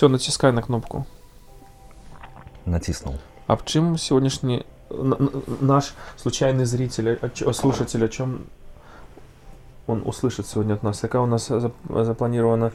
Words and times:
Все, 0.00 0.08
натискай 0.08 0.50
на 0.50 0.62
кнопку. 0.62 1.06
Натиснул. 2.64 3.18
А 3.46 3.54
в 3.54 3.66
чем 3.66 3.98
сегодняшний 3.98 4.64
наш 5.60 5.92
случайный 6.16 6.64
зритель, 6.64 7.20
слушатель, 7.52 8.02
о 8.02 8.08
чем 8.08 8.46
он 9.86 10.00
услышит 10.06 10.46
сегодня 10.46 10.72
от 10.72 10.82
нас? 10.82 11.00
Какая 11.00 11.20
у 11.20 11.26
нас 11.26 11.50
зап- 11.50 12.04
запланирована 12.04 12.72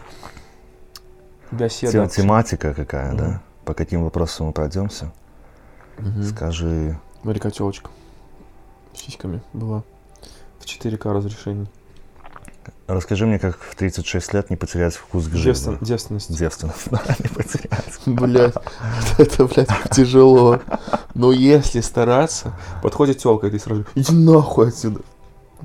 беседа? 1.50 2.08
Тематика 2.08 2.76
какая, 2.76 3.16
да? 3.16 3.42
По 3.66 3.74
каким 3.74 4.04
вопросам 4.04 4.46
мы 4.46 4.54
пройдемся? 4.54 5.12
Скажи, 6.30 7.00
Смотри, 7.24 7.42
телочка 7.50 7.90
с 8.94 9.00
сиськами 9.00 9.42
была 9.52 9.82
в 10.60 10.66
4К 10.66 11.12
разрешении. 11.12 11.68
Расскажи 12.88 13.26
мне, 13.26 13.40
как 13.40 13.58
в 13.60 13.76
36 13.76 14.34
лет 14.34 14.50
не 14.50 14.56
потерять 14.56 14.96
вкус 14.96 15.28
к 15.28 15.32
Девствен- 15.32 15.72
жизни. 15.74 15.86
девственность. 15.86 16.38
Девственность, 16.38 16.88
да, 16.92 17.02
не 17.20 17.30
потерять. 17.30 18.00
Блять, 18.06 18.54
это, 19.18 19.46
блядь, 19.46 19.70
тяжело. 19.92 20.60
Но 21.14 21.32
если 21.32 21.82
стараться, 21.82 22.54
подходит 22.84 23.18
телка, 23.20 23.48
и 23.48 23.52
ты 23.52 23.60
сразу, 23.60 23.86
иди 23.96 24.14
нахуй 24.14 24.68
отсюда. 24.70 25.02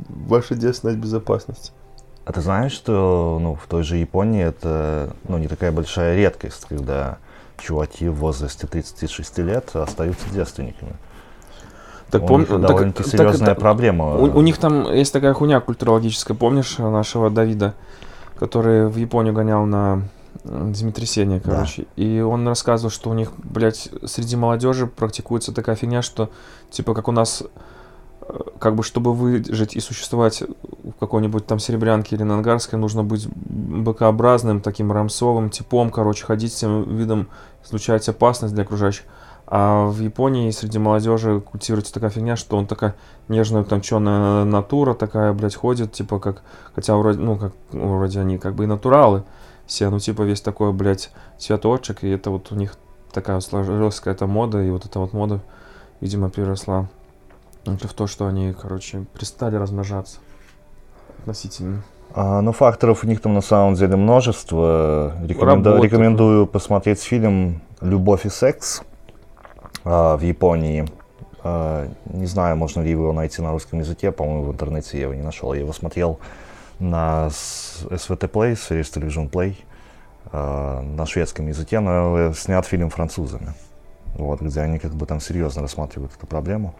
Ваша 0.08 0.54
девственность 0.54 0.98
безопасность. 0.98 1.72
А 2.24 2.32
ты 2.32 2.40
знаешь, 2.40 2.72
что 2.72 3.38
ну, 3.40 3.54
в 3.56 3.66
той 3.66 3.82
же 3.82 3.96
Японии 3.96 4.44
это 4.44 5.14
ну, 5.28 5.38
не 5.38 5.48
такая 5.48 5.72
большая 5.72 6.16
редкость, 6.16 6.66
когда 6.68 7.18
чуваки 7.58 8.08
в 8.08 8.14
возрасте 8.14 8.66
36 8.66 9.38
лет 9.38 9.74
остаются 9.74 10.24
девственниками. 10.32 10.94
Так 12.10 12.22
У 12.22 12.26
пом- 12.26 12.38
них 12.40 12.48
так- 12.48 12.60
довольно-таки 12.60 13.10
так 13.10 13.18
серьезная 13.20 13.52
это- 13.52 13.60
проблема. 13.60 14.16
У, 14.16 14.24
у 14.38 14.40
них 14.42 14.58
там 14.58 14.92
есть 14.92 15.12
такая 15.12 15.32
хуйня 15.34 15.60
культурологическая, 15.60 16.36
помнишь 16.36 16.78
нашего 16.78 17.30
Давида, 17.30 17.74
который 18.38 18.88
в 18.88 18.96
Японию 18.96 19.34
гонял 19.34 19.64
на 19.66 20.02
землетрясение, 20.44 21.40
Да. 21.44 21.50
короче. 21.52 21.86
И 21.96 22.20
он 22.20 22.46
рассказывал, 22.48 22.90
что 22.90 23.10
у 23.10 23.14
них, 23.14 23.32
блядь, 23.36 23.90
среди 24.06 24.36
молодежи 24.36 24.86
практикуется 24.86 25.52
такая 25.52 25.76
фигня, 25.76 26.02
что, 26.02 26.30
типа, 26.70 26.94
как 26.94 27.08
у 27.08 27.12
нас, 27.12 27.42
э, 28.22 28.38
как 28.58 28.74
бы, 28.74 28.82
чтобы 28.82 29.12
выжить 29.12 29.76
и 29.76 29.80
существовать 29.80 30.42
в 30.82 30.92
какой-нибудь 30.98 31.46
там 31.46 31.58
Серебрянке 31.58 32.16
или 32.16 32.22
на 32.22 32.34
Ангарской, 32.34 32.78
нужно 32.78 33.04
быть 33.04 33.28
быкообразным, 33.34 34.60
таким 34.60 34.92
рамсовым 34.92 35.50
типом, 35.50 35.90
короче, 35.90 36.24
ходить 36.24 36.52
всем 36.52 36.96
видом, 36.96 37.28
излучать 37.64 38.08
опасность 38.08 38.54
для 38.54 38.62
окружающих. 38.64 39.04
А 39.52 39.86
в 39.88 39.98
Японии 39.98 40.48
среди 40.52 40.78
молодежи 40.78 41.40
культивируется 41.40 41.92
такая 41.92 42.10
фигня, 42.10 42.36
что 42.36 42.56
он 42.56 42.68
такая 42.68 42.94
нежная, 43.26 43.62
утонченная 43.62 44.44
натура 44.44 44.94
такая, 44.94 45.32
блядь, 45.32 45.56
ходит, 45.56 45.90
типа 45.92 46.20
как, 46.20 46.42
хотя 46.72 46.96
вроде, 46.96 47.18
ну, 47.18 47.36
как, 47.36 47.52
ну, 47.72 47.96
вроде 47.96 48.20
они 48.20 48.38
как 48.38 48.54
бы 48.54 48.62
и 48.62 48.66
натуралы 48.68 49.24
все, 49.66 49.90
ну, 49.90 49.98
типа 49.98 50.22
весь 50.22 50.40
такой, 50.40 50.72
блядь, 50.72 51.10
цветочек, 51.36 52.04
и 52.04 52.08
это 52.10 52.30
вот 52.30 52.52
у 52.52 52.54
них 52.54 52.76
такая 53.12 53.40
сложилась 53.40 53.98
какая-то 53.98 54.28
мода, 54.28 54.62
и 54.62 54.70
вот 54.70 54.84
эта 54.86 55.00
вот 55.00 55.12
мода, 55.12 55.40
видимо, 56.00 56.30
переросла 56.30 56.88
в 57.64 57.94
то, 57.94 58.06
что 58.06 58.26
они, 58.26 58.52
короче, 58.52 59.04
перестали 59.14 59.56
размножаться 59.56 60.18
относительно. 61.18 61.82
А, 62.14 62.40
ну, 62.40 62.52
факторов 62.52 63.02
у 63.04 63.06
них 63.06 63.20
там 63.20 63.34
на 63.34 63.40
самом 63.40 63.74
деле 63.74 63.96
множество. 63.96 65.14
Рекоменду- 65.22 65.70
Работа. 65.70 65.84
Рекомендую 65.84 66.46
посмотреть 66.46 67.00
фильм 67.00 67.62
«Любовь 67.80 68.26
и 68.26 68.28
секс» 68.30 68.82
в 69.90 70.20
Японии. 70.22 70.86
А, 71.42 71.88
не 72.06 72.26
знаю, 72.26 72.56
можно 72.56 72.80
ли 72.80 72.90
его 72.90 73.12
найти 73.12 73.40
на 73.42 73.52
русском 73.52 73.78
языке, 73.78 74.12
по-моему, 74.12 74.44
в 74.44 74.52
интернете 74.52 74.98
я 74.98 75.04
его 75.04 75.14
не 75.14 75.22
нашел. 75.22 75.52
Я 75.54 75.60
его 75.60 75.72
смотрел 75.72 76.20
на 76.78 77.28
SVT 77.28 78.30
Play, 78.30 78.52
Series 78.52 78.92
Television 78.92 79.30
Play, 79.30 79.56
а, 80.32 80.82
на 80.82 81.06
шведском 81.06 81.48
языке, 81.48 81.80
но 81.80 82.32
снят 82.32 82.64
фильм 82.66 82.90
французами. 82.90 83.54
Вот, 84.14 84.40
где 84.40 84.60
они 84.60 84.78
как 84.78 84.94
бы 84.94 85.06
там 85.06 85.20
серьезно 85.20 85.62
рассматривают 85.62 86.12
эту 86.16 86.26
проблему. 86.26 86.74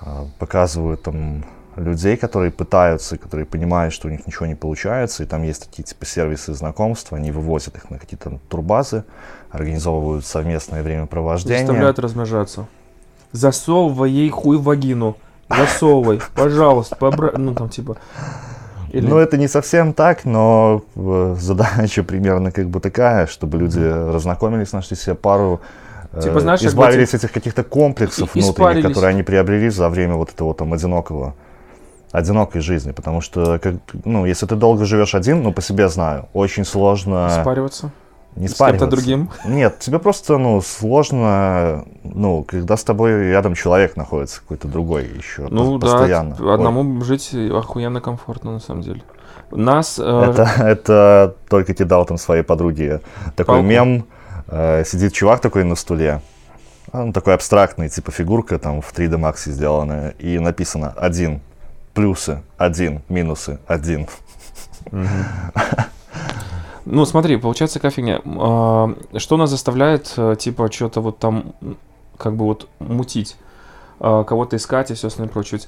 А, 0.00 0.26
Показывают 0.38 1.02
там 1.02 1.44
людей, 1.76 2.16
которые 2.16 2.52
пытаются, 2.52 3.16
которые 3.16 3.46
понимают, 3.46 3.92
что 3.92 4.08
у 4.08 4.10
них 4.10 4.26
ничего 4.26 4.46
не 4.46 4.54
получается, 4.54 5.22
и 5.22 5.26
там 5.26 5.42
есть 5.42 5.66
такие 5.66 5.82
типа 5.82 6.06
сервисы 6.06 6.52
знакомства, 6.54 7.18
они 7.18 7.32
вывозят 7.32 7.76
их 7.76 7.90
на 7.90 7.98
какие-то 7.98 8.38
турбазы, 8.48 9.04
организовывают 9.54 10.26
совместное 10.26 10.82
времяпровождение. 10.82 11.58
Заставляют 11.58 11.98
размножаться. 11.98 12.66
Засовывай 13.32 14.10
ей 14.10 14.28
хуй 14.30 14.56
в 14.58 14.64
вагину. 14.64 15.16
Засовывай, 15.48 16.20
пожалуйста, 16.34 16.96
побра... 16.96 17.32
ну 17.36 17.54
там 17.54 17.68
типа. 17.68 17.96
Или- 18.90 19.06
Ну, 19.06 19.18
это 19.18 19.36
не 19.36 19.48
совсем 19.48 19.92
так, 19.92 20.24
но 20.24 20.82
э, 20.96 21.36
задача 21.38 22.02
примерно 22.02 22.50
как 22.50 22.68
бы 22.68 22.80
такая, 22.80 23.26
чтобы 23.26 23.58
люди 23.58 23.80
разнакомились, 23.80 24.72
нашли 24.72 24.96
себе 24.96 25.14
пару, 25.14 25.60
э, 26.12 26.22
Типа, 26.22 26.40
знаешь, 26.40 26.62
избавились 26.62 27.08
от 27.08 27.24
этих 27.24 27.32
каких-то 27.32 27.62
комплексов 27.64 28.34
И- 28.34 28.40
внутренних, 28.40 28.54
испарились. 28.56 28.86
которые 28.86 29.10
они 29.10 29.22
приобрели 29.22 29.68
за 29.68 29.88
время 29.88 30.14
вот 30.14 30.30
этого 30.30 30.54
там 30.54 30.72
одинокого 30.72 31.34
одинокой 32.12 32.60
жизни, 32.60 32.92
потому 32.92 33.20
что, 33.20 33.58
как, 33.58 33.74
ну, 34.04 34.24
если 34.24 34.46
ты 34.46 34.54
долго 34.54 34.84
живешь 34.84 35.16
один, 35.16 35.42
ну, 35.42 35.52
по 35.52 35.60
себе 35.60 35.88
знаю, 35.88 36.28
очень 36.32 36.64
сложно 36.64 37.28
Спариваться 37.42 37.90
не 38.36 38.48
с 38.48 38.54
кем-то 38.54 38.86
другим. 38.86 39.30
Нет, 39.44 39.78
тебе 39.78 39.98
просто, 39.98 40.38
ну, 40.38 40.60
сложно, 40.60 41.84
ну, 42.02 42.42
когда 42.44 42.76
с 42.76 42.84
тобой 42.84 43.28
рядом 43.30 43.54
человек 43.54 43.96
находится, 43.96 44.40
какой-то 44.40 44.68
другой 44.68 45.04
еще, 45.16 45.46
Ну 45.50 45.78
по- 45.78 45.86
да, 45.86 45.92
постоянно. 45.92 46.36
типа, 46.36 46.54
одному 46.54 47.00
жить 47.04 47.34
охуенно 47.34 48.00
комфортно 48.00 48.52
на 48.52 48.60
самом 48.60 48.82
деле. 48.82 49.02
Нас 49.50 49.98
э, 50.02 50.02
Это, 50.30 50.42
это 50.64 51.34
только 51.48 51.74
кидал 51.74 52.04
там 52.06 52.18
своей 52.18 52.42
подруге 52.42 53.00
такой 53.36 53.56
Палку. 53.56 53.62
мем. 53.66 54.04
э, 54.48 54.82
сидит 54.84 55.12
чувак 55.12 55.40
такой 55.40 55.62
на 55.64 55.76
стуле. 55.76 56.20
Он 56.92 57.12
такой 57.12 57.34
абстрактный, 57.34 57.88
типа 57.88 58.10
фигурка 58.10 58.58
там 58.58 58.80
в 58.80 58.92
3D 58.92 59.16
Max 59.18 59.48
сделанная. 59.50 60.10
И 60.18 60.38
написано 60.38 60.92
один. 60.96 61.40
Плюсы 61.92 62.42
один, 62.58 63.02
минусы 63.08 63.58
один. 63.68 64.08
Ну, 66.86 67.04
смотри, 67.06 67.36
получается 67.36 67.78
какая 67.78 67.92
фигня. 67.92 68.20
А, 68.24 68.94
Что 69.16 69.36
нас 69.36 69.50
заставляет, 69.50 70.12
э, 70.16 70.36
типа, 70.38 70.70
что-то 70.70 71.00
вот 71.00 71.18
там, 71.18 71.54
как 72.18 72.36
бы 72.36 72.44
вот 72.44 72.68
мутить, 72.78 73.36
а, 74.00 74.24
кого-то 74.24 74.56
искать 74.56 74.90
и 74.90 74.94
все 74.94 75.08
остальное 75.08 75.32
прочее. 75.32 75.60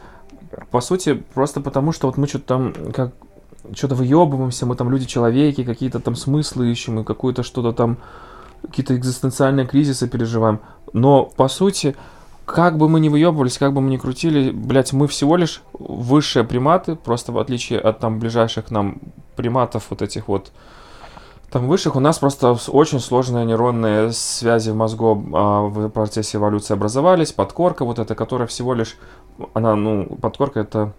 По 0.71 0.81
сути, 0.81 1.15
просто 1.35 1.61
потому, 1.61 1.93
что 1.93 2.07
вот 2.07 2.17
мы 2.17 2.27
что-то 2.27 2.45
там, 2.45 2.75
как, 2.93 3.13
что-то 3.75 3.95
выебываемся, 3.95 4.67
мы 4.67 4.77
там 4.77 4.91
люди-человеки, 4.91 5.65
какие-то 5.65 6.01
там 6.01 6.17
смыслы 6.17 6.71
ищем, 6.71 7.01
и 7.01 7.05
какое-то 7.05 7.43
что-то 7.43 7.73
там, 7.73 7.97
какие-то 8.63 8.97
экзистенциальные 8.97 9.67
кризисы 9.67 10.09
переживаем. 10.09 10.61
Но, 10.93 11.25
по 11.25 11.49
сути, 11.49 11.97
как 12.45 12.79
бы 12.79 12.89
мы 12.89 13.01
ни 13.01 13.09
выебывались, 13.09 13.59
как 13.59 13.73
бы 13.73 13.81
мы 13.81 13.91
ни 13.91 13.97
крутили, 13.97 14.51
блядь, 14.51 14.93
мы 14.93 15.09
всего 15.09 15.37
лишь 15.37 15.63
высшие 15.73 16.45
приматы, 16.45 16.95
просто 16.95 17.33
в 17.33 17.39
отличие 17.39 17.81
от 17.81 17.99
там 17.99 18.19
ближайших 18.19 18.71
нам 18.71 18.99
приматов 19.35 19.87
вот 19.91 20.01
этих 20.01 20.29
вот 20.29 20.53
там 21.57 21.69
высших 21.69 21.97
у 21.97 22.01
нас 22.01 22.19
просто 22.19 22.55
очень 22.69 23.01
сложные 23.01 23.47
нейронные 23.47 24.13
связи 24.13 24.69
в 24.69 24.77
мозгу 24.77 25.25
а, 25.33 25.63
в 25.63 25.89
процессе 25.89 26.37
эволюции 26.37 26.75
образовались. 26.75 27.33
Подкорка 27.33 27.87
вот 27.87 27.99
эта, 27.99 28.15
которая 28.15 28.47
всего 28.47 28.75
лишь, 28.75 28.99
она, 29.55 29.75
ну, 29.75 30.05
подкорка 30.21 30.61
это 30.61 30.93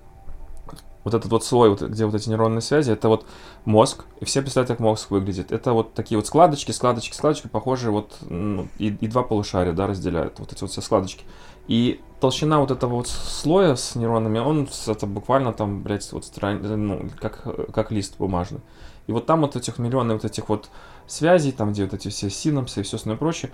вот 1.03 1.13
этот 1.13 1.31
вот 1.31 1.43
слой, 1.43 1.69
вот, 1.69 1.83
где 1.83 2.07
вот 2.07 2.15
эти 2.15 2.29
нейронные 2.29 2.61
связи, 2.61 2.89
это 2.91 3.07
вот 3.07 3.27
мозг, 3.65 4.05
и 4.19 4.25
все 4.25 4.41
представляют, 4.41 4.69
как 4.69 4.79
мозг 4.79 5.11
выглядит. 5.11 5.51
Это 5.51 5.73
вот 5.73 5.93
такие 5.93 6.17
вот 6.17 6.25
складочки, 6.25 6.71
складочки, 6.71 7.13
складочки, 7.13 7.47
похожие 7.47 7.91
вот, 7.91 8.17
ну, 8.27 8.67
и, 8.79 8.87
и 8.87 9.07
два 9.07 9.21
полушария, 9.21 9.73
да, 9.73 9.85
разделяют, 9.85 10.39
вот 10.39 10.53
эти 10.53 10.61
вот 10.61 10.71
все 10.71 10.81
складочки. 10.81 11.23
И 11.67 12.01
толщина 12.19 12.59
вот 12.59 12.71
этого 12.71 12.95
вот 12.95 13.07
слоя 13.07 13.75
с 13.75 13.93
нейронами, 13.93 14.39
он 14.39 14.67
это 14.87 15.05
буквально 15.05 15.53
там, 15.53 15.83
блядь, 15.83 16.11
вот 16.13 16.25
стран... 16.25 16.61
ну, 16.63 17.09
как, 17.19 17.71
как 17.71 17.91
лист 17.91 18.15
бумажный. 18.17 18.61
И 19.07 19.11
вот 19.11 19.25
там 19.25 19.41
вот 19.41 19.55
этих 19.55 19.79
миллионы 19.79 20.13
вот 20.13 20.25
этих 20.25 20.49
вот 20.49 20.69
связей, 21.07 21.51
там 21.51 21.71
где 21.71 21.85
вот 21.85 21.93
эти 21.93 22.09
все 22.09 22.29
синапсы 22.29 22.81
и 22.81 22.83
все 22.83 22.97
остальное 22.97 23.17
прочее. 23.17 23.51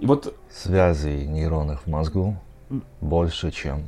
И 0.00 0.06
вот 0.06 0.34
Связей 0.50 1.26
нейронов 1.26 1.82
в 1.82 1.86
мозгу 1.86 2.36
больше, 3.00 3.50
чем 3.50 3.84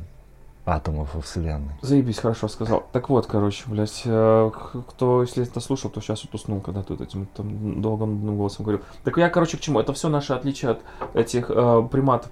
атомов 0.66 1.14
во 1.14 1.20
Вселенной. 1.20 1.74
Заебись, 1.82 2.18
хорошо 2.18 2.48
сказал. 2.48 2.84
Так 2.92 3.08
вот, 3.08 3.26
короче, 3.26 3.64
блядь, 3.66 4.02
э, 4.04 4.50
кто, 4.88 5.22
если 5.22 5.42
это 5.42 5.60
слушал, 5.60 5.90
то 5.90 6.00
сейчас 6.00 6.24
вот 6.24 6.34
уснул, 6.34 6.60
когда 6.60 6.84
вот 6.86 7.00
этим 7.00 7.26
там 7.26 7.80
долгим 7.80 8.36
голосом 8.36 8.64
говорил. 8.64 8.84
Так 9.04 9.16
я, 9.16 9.28
короче, 9.30 9.56
к 9.56 9.60
чему? 9.60 9.80
Это 9.80 9.92
все 9.92 10.08
наши 10.08 10.32
отличия 10.32 10.70
от 10.70 10.82
этих 11.14 11.50
э, 11.50 11.88
приматов. 11.90 12.30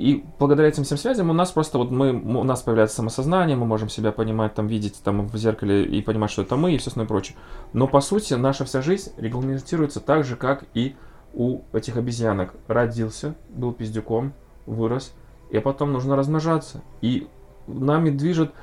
И 0.00 0.24
благодаря 0.38 0.68
этим 0.68 0.84
всем 0.84 0.96
связям 0.96 1.28
у 1.28 1.34
нас 1.34 1.52
просто 1.52 1.76
вот 1.76 1.90
мы, 1.90 2.12
у 2.12 2.42
нас 2.42 2.62
появляется 2.62 2.96
самосознание, 2.96 3.54
мы 3.54 3.66
можем 3.66 3.90
себя 3.90 4.12
понимать, 4.12 4.54
там, 4.54 4.66
видеть 4.66 4.98
там 5.04 5.26
в 5.26 5.36
зеркале 5.36 5.84
и 5.84 6.00
понимать, 6.00 6.30
что 6.30 6.40
это 6.40 6.56
мы 6.56 6.72
и 6.72 6.78
все 6.78 6.88
остальное 6.88 7.06
прочее. 7.06 7.36
Но 7.74 7.86
по 7.86 8.00
сути 8.00 8.32
наша 8.32 8.64
вся 8.64 8.80
жизнь 8.80 9.12
регламентируется 9.18 10.00
так 10.00 10.24
же, 10.24 10.36
как 10.36 10.64
и 10.72 10.96
у 11.34 11.60
этих 11.74 11.98
обезьянок. 11.98 12.54
Родился, 12.66 13.34
был 13.50 13.74
пиздюком, 13.74 14.32
вырос, 14.64 15.12
и 15.50 15.58
потом 15.58 15.92
нужно 15.92 16.16
размножаться. 16.16 16.80
И 17.02 17.28
нами 17.66 18.08
движет 18.08 18.54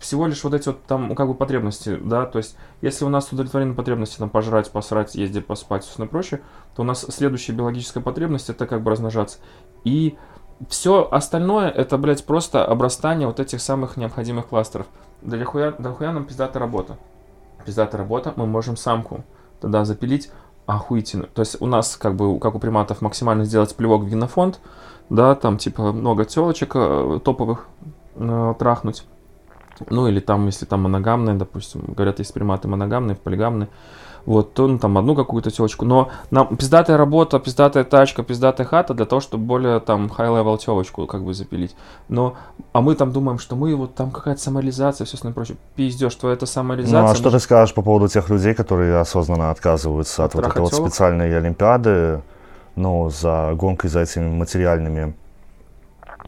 всего 0.00 0.26
лишь 0.26 0.42
вот 0.42 0.52
эти 0.52 0.66
вот 0.66 0.82
там, 0.82 1.14
как 1.14 1.28
бы, 1.28 1.34
потребности, 1.34 1.96
да, 1.96 2.26
то 2.26 2.38
есть, 2.38 2.56
если 2.80 3.04
у 3.04 3.08
нас 3.08 3.30
удовлетворены 3.30 3.74
потребности, 3.74 4.18
там, 4.18 4.30
пожрать, 4.30 4.68
посрать, 4.72 5.14
ездить, 5.14 5.46
поспать, 5.46 5.84
все 5.84 6.06
прочее, 6.06 6.42
то 6.74 6.82
у 6.82 6.84
нас 6.84 7.06
следующая 7.08 7.52
биологическая 7.52 8.02
потребность, 8.02 8.50
это 8.50 8.66
как 8.66 8.82
бы 8.82 8.90
размножаться. 8.90 9.38
И 9.84 10.16
все 10.68 11.08
остальное, 11.10 11.68
это, 11.68 11.98
блядь, 11.98 12.24
просто 12.24 12.64
обрастание 12.64 13.26
вот 13.26 13.40
этих 13.40 13.60
самых 13.60 13.96
необходимых 13.96 14.48
кластеров. 14.48 14.86
Для 15.20 15.44
хуя, 15.44 15.72
для 15.72 15.90
хуя 15.92 16.12
нам 16.12 16.24
пиздатая 16.24 16.60
работа. 16.60 16.96
Пиздатая 17.64 18.00
работа, 18.00 18.32
мы 18.36 18.46
можем 18.46 18.76
самку 18.76 19.24
тогда 19.60 19.84
запилить 19.84 20.30
охуительно. 20.66 21.26
То 21.26 21.40
есть 21.40 21.60
у 21.60 21.66
нас, 21.66 21.96
как 21.96 22.14
бы, 22.14 22.38
как 22.38 22.54
у 22.54 22.58
приматов, 22.58 23.00
максимально 23.00 23.44
сделать 23.44 23.74
плевок 23.74 24.02
в 24.02 24.08
генофонд, 24.08 24.60
да, 25.10 25.34
там, 25.34 25.58
типа, 25.58 25.92
много 25.92 26.24
телочек 26.24 26.72
э, 26.74 27.20
топовых 27.24 27.66
э, 28.16 28.54
трахнуть. 28.58 29.04
Ну, 29.90 30.06
или 30.06 30.20
там, 30.20 30.46
если 30.46 30.64
там 30.64 30.82
моногамные, 30.82 31.34
допустим, 31.34 31.82
говорят, 31.86 32.18
есть 32.18 32.32
приматы 32.32 32.68
моногамные, 32.68 33.16
полигамные, 33.16 33.68
вот, 34.26 34.54
то 34.54 34.66
ну, 34.66 34.78
там 34.78 34.98
одну 34.98 35.14
какую-то 35.14 35.50
телочку. 35.50 35.84
Но 35.84 36.10
нам 36.30 36.56
пиздатая 36.56 36.96
работа, 36.96 37.38
пиздатая 37.38 37.84
тачка, 37.84 38.22
пиздатая 38.22 38.66
хата 38.66 38.94
для 38.94 39.04
того, 39.04 39.20
чтобы 39.20 39.44
более 39.44 39.80
там 39.80 40.06
high-level 40.06 40.58
телочку 40.58 41.06
как 41.06 41.24
бы 41.24 41.34
запилить. 41.34 41.74
Но, 42.08 42.34
а 42.72 42.80
мы 42.80 42.94
там 42.94 43.12
думаем, 43.12 43.38
что 43.38 43.56
мы 43.56 43.74
вот 43.74 43.94
там 43.94 44.10
какая-то 44.10 44.40
самореализация, 44.40 45.04
все 45.04 45.14
остальное 45.14 45.34
прочее. 45.34 45.56
Пиздешь, 45.74 46.14
твоя 46.14 46.34
это 46.34 46.46
самореализация. 46.46 47.02
Ну, 47.02 47.10
а 47.10 47.14
что 47.14 47.30
ты 47.30 47.38
скажешь 47.40 47.74
по 47.74 47.82
поводу 47.82 48.08
тех 48.08 48.28
людей, 48.30 48.54
которые 48.54 48.98
осознанно 48.98 49.50
отказываются 49.50 50.24
от 50.24 50.34
вот 50.34 50.46
этой 50.46 50.62
вот 50.62 50.74
специальной 50.74 51.36
олимпиады, 51.36 52.22
ну, 52.76 53.10
за 53.10 53.52
гонкой 53.54 53.90
за 53.90 54.00
этими 54.00 54.28
материальными 54.28 55.14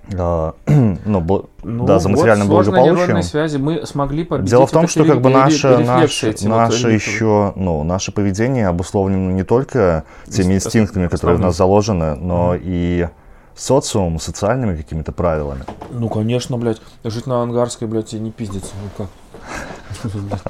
ну, 0.67 1.47
ну, 1.63 1.87
да, 1.87 1.99
за 1.99 2.09
материальным 2.09 2.49
вот 2.49 2.67
благополучием. 2.67 3.23
связи 3.23 3.57
мы 3.57 3.87
смогли 3.87 4.25
победить. 4.25 4.51
Дело 4.51 4.67
в 4.67 4.71
том, 4.71 4.87
что 4.87 5.05
как 5.05 5.21
бы 5.21 5.31
наше, 5.31 5.79
наше, 5.79 6.35
наше 6.43 6.91
еще, 6.91 7.53
ну, 7.57 7.83
наше 7.85 8.13
поведение 8.13 8.69
обусловлено 8.69 9.31
не 9.31 9.45
только 9.45 10.05
теми 10.29 10.55
инстинктами, 10.55 11.09
которые 11.09 11.39
в 11.39 11.41
нас 11.41 11.57
заложены, 11.57 12.17
но 12.17 12.55
mm-hmm. 12.55 12.63
и 12.65 13.09
социумом, 13.55 14.19
социальными 14.19 14.77
какими-то 14.77 15.13
правилами. 15.13 15.65
Ну, 15.91 16.09
конечно, 16.09 16.59
блядь. 16.59 16.83
Жить 17.03 17.27
на 17.27 17.43
Ангарской, 17.43 17.89
блядь, 17.89 18.09
тебе 18.09 18.21
не 18.21 18.31
пиздится. 18.31 18.73
Ну 18.83 19.07
как? 19.07 20.11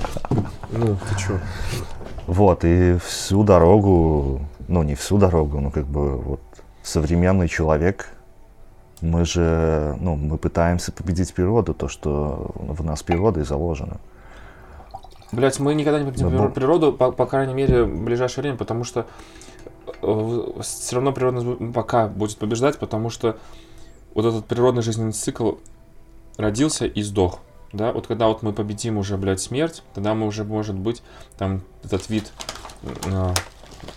Ну, 0.77 0.97
ты 1.09 1.17
чё? 1.17 1.39
Вот, 2.27 2.65
и 2.65 2.99
всю 3.05 3.45
дорогу, 3.45 4.41
ну, 4.67 4.83
не 4.83 4.97
всю 4.97 5.19
дорогу, 5.19 5.61
но 5.61 5.71
как 5.71 5.87
бы 5.87 6.17
вот 6.17 6.41
современный 6.83 7.49
человек 7.49 8.09
мы 9.05 9.25
же, 9.25 9.97
ну, 10.01 10.17
мы 10.17 10.39
пытаемся 10.39 10.91
победить 10.91 11.33
природу, 11.35 11.75
то, 11.75 11.89
что 11.89 12.51
в 12.55 12.83
нас 12.83 13.03
природой 13.03 13.45
заложено. 13.45 14.01
Блять, 15.31 15.59
мы 15.59 15.75
никогда 15.75 16.01
не 16.01 16.07
победим 16.07 16.37
да, 16.37 16.49
природу, 16.49 16.93
по, 16.93 17.11
по 17.11 17.27
крайней 17.27 17.55
мере, 17.55 17.85
в 17.85 18.05
ближайшее 18.05 18.43
время, 18.43 18.57
потому 18.57 18.85
что 18.85 19.07
э, 20.03 20.61
все 20.63 20.95
равно 20.97 21.13
природа 21.13 21.73
пока 21.73 22.09
будет 22.09 22.39
побеждать, 22.39 22.79
потому 22.79 23.11
что 23.11 23.39
вот 24.15 24.25
этот 24.25 24.47
природный 24.47 24.83
жизненный 24.83 25.13
цикл 25.13 25.55
родился 26.37 26.87
и 26.87 27.03
сдох. 27.03 27.41
Да, 27.73 27.93
вот 27.93 28.07
когда 28.07 28.29
вот 28.29 28.43
мы 28.43 28.53
победим 28.53 28.99
уже, 28.99 29.17
блядь, 29.17 29.41
смерть, 29.41 29.83
тогда 29.95 30.15
мы 30.15 30.29
уже, 30.29 30.45
может 30.45 30.77
быть, 30.77 31.03
там 31.37 31.63
этот 31.83 32.09
вид 32.09 32.33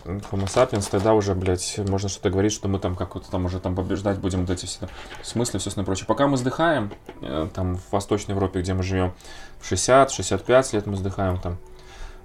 Homo 0.06 0.46
sapiens, 0.46 0.88
тогда 0.90 1.14
уже, 1.14 1.36
блядь, 1.36 1.80
можно 1.88 2.10
что-то 2.10 2.30
говорить, 2.30 2.52
что 2.52 2.68
мы 2.68 2.80
там 2.80 2.96
как-то 2.96 3.30
там 3.30 3.46
уже 3.46 3.60
там 3.60 3.76
побеждать 3.76 4.20
будем 4.20 4.42
вот 4.42 4.50
эти 4.50 4.66
все 4.66 4.88
смыслы, 5.24 5.60
все 5.60 5.70
остальное 5.70 5.86
прочее. 5.86 6.06
Пока 6.08 6.28
мы 6.28 6.38
сдыхаем, 6.38 6.92
э, 7.22 7.48
там 7.54 7.78
в 7.78 7.92
Восточной 7.92 8.34
Европе, 8.34 8.62
где 8.62 8.74
мы 8.74 8.84
живем, 8.84 9.14
в 9.60 9.72
60-65 9.72 10.74
лет 10.74 10.86
мы 10.86 10.96
сдыхаем, 10.96 11.40
там 11.40 11.58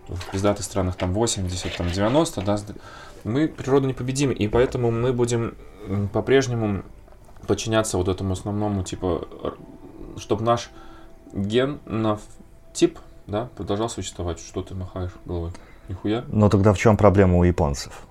в 0.08 0.30
пиздатых 0.30 0.64
странах 0.64 0.96
там 0.96 1.12
80, 1.12 1.76
там 1.76 1.88
90, 1.88 2.42
да, 2.42 2.58
мы 3.24 3.48
природу 3.48 3.86
не 3.86 3.94
победим, 3.94 4.30
и 4.30 4.48
поэтому 4.48 4.90
мы 4.90 5.12
будем 5.12 5.56
по-прежнему 6.12 6.82
подчиняться 7.46 7.98
вот 7.98 8.08
этому 8.08 8.32
основному, 8.32 8.82
типа, 8.82 9.28
чтобы 10.16 10.44
наш 10.44 10.70
ген 11.32 11.80
на 11.86 12.18
тип, 12.72 12.98
да, 13.26 13.48
продолжал 13.56 13.88
существовать. 13.88 14.38
Что 14.38 14.62
ты 14.62 14.74
махаешь 14.74 15.12
головой? 15.24 15.52
Нихуя. 15.88 16.24
Но 16.28 16.48
тогда 16.48 16.72
в 16.72 16.78
чем 16.78 16.96
проблема 16.96 17.38
у 17.38 17.44
японцев? 17.44 18.06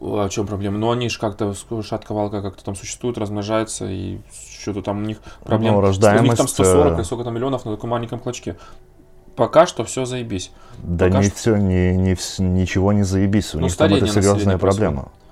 А 0.00 0.26
в 0.26 0.30
чем 0.30 0.46
проблема? 0.46 0.76
Ну, 0.76 0.90
они 0.90 1.08
же 1.08 1.18
как-то, 1.18 1.54
шатковалка 1.82 2.42
как-то 2.42 2.64
там 2.64 2.74
существуют, 2.74 3.16
размножаются, 3.16 3.86
и 3.86 4.18
что-то 4.58 4.82
там 4.82 4.98
у 4.98 5.02
них 5.02 5.18
проблема. 5.44 5.76
Ну, 5.76 5.80
рождаемость... 5.82 6.22
У 6.22 6.26
них 6.26 6.36
там 6.36 6.48
140 6.48 6.98
или 6.98 7.02
сколько 7.04 7.24
там 7.24 7.34
миллионов 7.34 7.64
на 7.64 7.72
таком 7.72 7.90
маленьком 7.90 8.18
клочке. 8.18 8.56
Пока 9.36 9.66
что 9.66 9.84
все 9.84 10.04
заебись. 10.04 10.52
Да 10.78 11.08
не 11.08 11.24
что... 11.24 11.36
все, 11.36 11.56
не, 11.56 11.96
не, 11.96 12.16
ничего 12.38 12.92
не 12.92 13.02
заебись. 13.02 13.54
У 13.54 13.58
ну, 13.58 13.64
них 13.64 13.76
там 13.76 13.92
это 13.92 14.06
серьезная 14.06 14.58
проблема. 14.58 15.02
Происходит. 15.02 15.24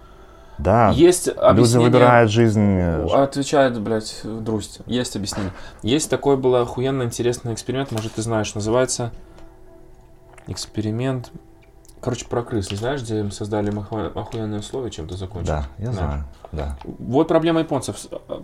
Да, 0.58 0.90
есть 0.90 1.28
люди 1.28 1.76
выбирают 1.76 2.30
жизнь... 2.30 2.78
Э, 2.78 3.06
отвечает, 3.06 3.80
блядь, 3.80 4.20
Друсть. 4.22 4.80
Есть 4.86 5.16
объяснение. 5.16 5.52
Есть 5.82 6.08
такой 6.10 6.36
был 6.36 6.54
охуенно 6.56 7.02
интересный 7.02 7.52
эксперимент, 7.52 7.90
может, 7.90 8.12
ты 8.12 8.22
знаешь, 8.22 8.54
называется 8.54 9.12
эксперимент. 10.46 11.30
Короче, 12.00 12.26
про 12.26 12.42
крыс. 12.42 12.70
Не 12.70 12.76
знаешь, 12.76 13.02
где 13.02 13.20
им 13.20 13.30
создали 13.30 13.70
охуенные 13.70 14.60
условия, 14.60 14.90
чем 14.90 15.06
то 15.06 15.16
закончил? 15.16 15.52
Да, 15.52 15.66
я 15.78 15.86
да. 15.86 15.92
знаю, 15.92 16.24
да. 16.50 16.78
Вот 16.84 17.28
проблема 17.28 17.60
японцев. 17.60 17.96
А, 18.28 18.42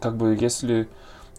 как 0.00 0.16
бы, 0.16 0.36
если... 0.40 0.88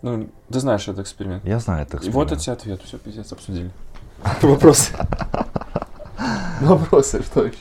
Ну, 0.03 0.29
ты 0.51 0.59
знаешь 0.59 0.87
этот 0.87 0.99
эксперимент. 0.99 1.43
Я 1.43 1.59
знаю 1.59 1.81
этот 1.81 1.95
эксперимент. 1.95 2.31
И 2.31 2.35
вот 2.35 2.39
эти 2.39 2.49
ответы. 2.51 2.85
Все, 2.85 2.99
пиздец, 2.99 3.31
обсудили. 3.31 3.71
Вопросы. 4.43 4.93
Вопросы, 6.61 7.23
что 7.23 7.45
еще? 7.45 7.57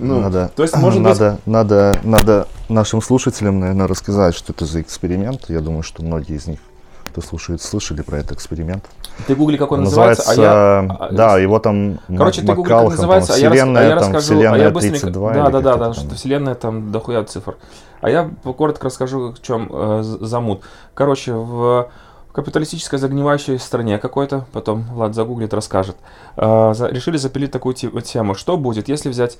Ну, 0.00 0.20
надо, 0.20 0.50
то 0.54 0.62
есть, 0.62 0.76
может 0.76 1.02
надо, 1.02 1.32
быть... 1.32 1.46
надо, 1.46 1.98
надо 2.04 2.48
нашим 2.68 3.02
слушателям, 3.02 3.58
наверное, 3.58 3.88
рассказать, 3.88 4.36
что 4.36 4.52
это 4.52 4.64
за 4.64 4.80
эксперимент. 4.80 5.46
Я 5.48 5.60
думаю, 5.60 5.82
что 5.82 6.04
многие 6.04 6.36
из 6.36 6.46
них 6.46 6.60
кто 7.18 7.28
слушает, 7.28 7.60
слышали 7.60 8.02
про 8.02 8.18
этот 8.18 8.32
эксперимент. 8.32 8.84
Ты 9.26 9.34
гугли, 9.34 9.56
как 9.56 9.72
он 9.72 9.82
называется, 9.82 10.28
называется 10.28 10.96
а 11.00 11.06
я... 11.06 11.16
Да, 11.16 11.38
его 11.38 11.58
там 11.58 11.98
Короче, 12.16 12.42
ты 12.42 12.54
гугли, 12.54 12.70
как 12.70 12.90
называется, 12.90 13.34
а 13.34 13.38
я, 13.38 13.50
вселенная, 13.50 13.82
а 13.82 13.84
я 13.84 13.90
там, 13.90 13.98
расскажу, 13.98 14.24
вселенная 14.24 14.52
а 14.52 14.62
я 14.62 14.70
быстренько... 14.70 15.00
32 15.00 15.32
Да, 15.32 15.50
да, 15.50 15.60
да, 15.60 15.76
да, 15.76 15.92
что 15.94 16.14
вселенная 16.14 16.54
там 16.54 16.92
дохуя 16.92 17.24
цифр. 17.24 17.56
А 18.00 18.10
я 18.10 18.30
коротко 18.56 18.86
расскажу, 18.86 19.32
в 19.32 19.42
чем 19.42 19.68
э, 19.72 20.02
замут. 20.02 20.62
Короче, 20.94 21.32
в 21.32 21.90
капиталистической 22.32 22.98
загнивающей 22.98 23.58
стране 23.58 23.98
какой-то, 23.98 24.46
потом 24.52 24.82
Влад 24.92 25.14
загуглит, 25.14 25.52
расскажет, 25.52 25.96
э, 26.36 26.72
за, 26.74 26.86
решили 26.88 27.16
запилить 27.16 27.50
такую 27.50 27.74
тему. 27.74 28.34
Что 28.34 28.56
будет, 28.56 28.88
если 28.88 29.08
взять 29.08 29.38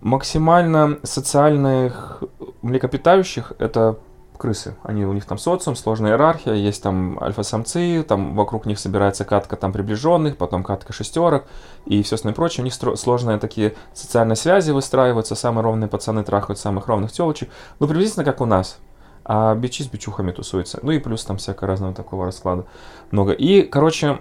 максимально 0.00 0.98
социальных 1.02 2.22
млекопитающих, 2.62 3.52
это 3.58 3.98
крысы. 4.42 4.74
Они, 4.82 5.06
у 5.06 5.12
них 5.12 5.24
там 5.24 5.38
социум, 5.38 5.76
сложная 5.76 6.10
иерархия, 6.12 6.54
есть 6.54 6.82
там 6.82 7.18
альфа-самцы, 7.22 8.02
там 8.02 8.34
вокруг 8.34 8.66
них 8.66 8.78
собирается 8.78 9.24
катка 9.24 9.56
там 9.56 9.72
приближенных, 9.72 10.36
потом 10.36 10.64
катка 10.64 10.92
шестерок 10.92 11.44
и 11.86 12.02
все 12.02 12.16
остальное 12.16 12.34
прочее. 12.34 12.62
У 12.62 12.64
них 12.64 12.74
сложные 12.74 13.38
такие 13.38 13.74
социальные 13.94 14.36
связи 14.36 14.72
выстраиваются, 14.72 15.36
самые 15.36 15.62
ровные 15.62 15.88
пацаны 15.88 16.24
трахают 16.24 16.58
самых 16.58 16.88
ровных 16.88 17.12
телочек. 17.12 17.50
Ну, 17.78 17.86
приблизительно 17.86 18.24
как 18.24 18.40
у 18.40 18.44
нас. 18.44 18.78
А 19.24 19.54
бичи 19.54 19.84
с 19.84 19.86
бичухами 19.86 20.32
тусуются. 20.32 20.80
Ну 20.82 20.90
и 20.90 20.98
плюс 20.98 21.24
там 21.24 21.36
всякого 21.36 21.68
разного 21.68 21.94
такого 21.94 22.24
расклада 22.26 22.64
много. 23.12 23.32
И, 23.32 23.62
короче, 23.62 24.18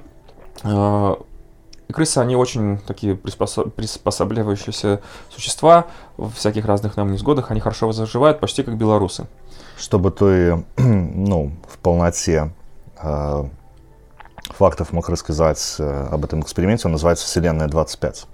э, 1.91 1.93
крысы, 1.93 2.17
они 2.19 2.35
очень 2.35 2.79
такие 2.79 3.15
приспособ... 3.15 3.73
приспосабливающиеся 3.73 5.01
существа 5.29 5.85
в 6.17 6.31
всяких 6.33 6.65
разных 6.65 6.97
нам 6.97 7.11
невзгодах. 7.11 7.51
Они 7.51 7.59
хорошо 7.59 7.91
заживают, 7.91 8.39
почти 8.39 8.63
как 8.63 8.77
белорусы 8.77 9.27
чтобы 9.81 10.11
ты 10.11 10.63
ну, 10.77 11.51
в 11.67 11.77
полноте 11.79 12.53
э, 13.01 13.43
фактов 14.49 14.93
мог 14.93 15.09
рассказать 15.09 15.75
э, 15.79 16.07
об 16.11 16.23
этом 16.23 16.41
эксперименте. 16.41 16.87
Он 16.87 16.93
называется 16.93 17.25
«Вселенная 17.25 17.67
25». 17.67 18.25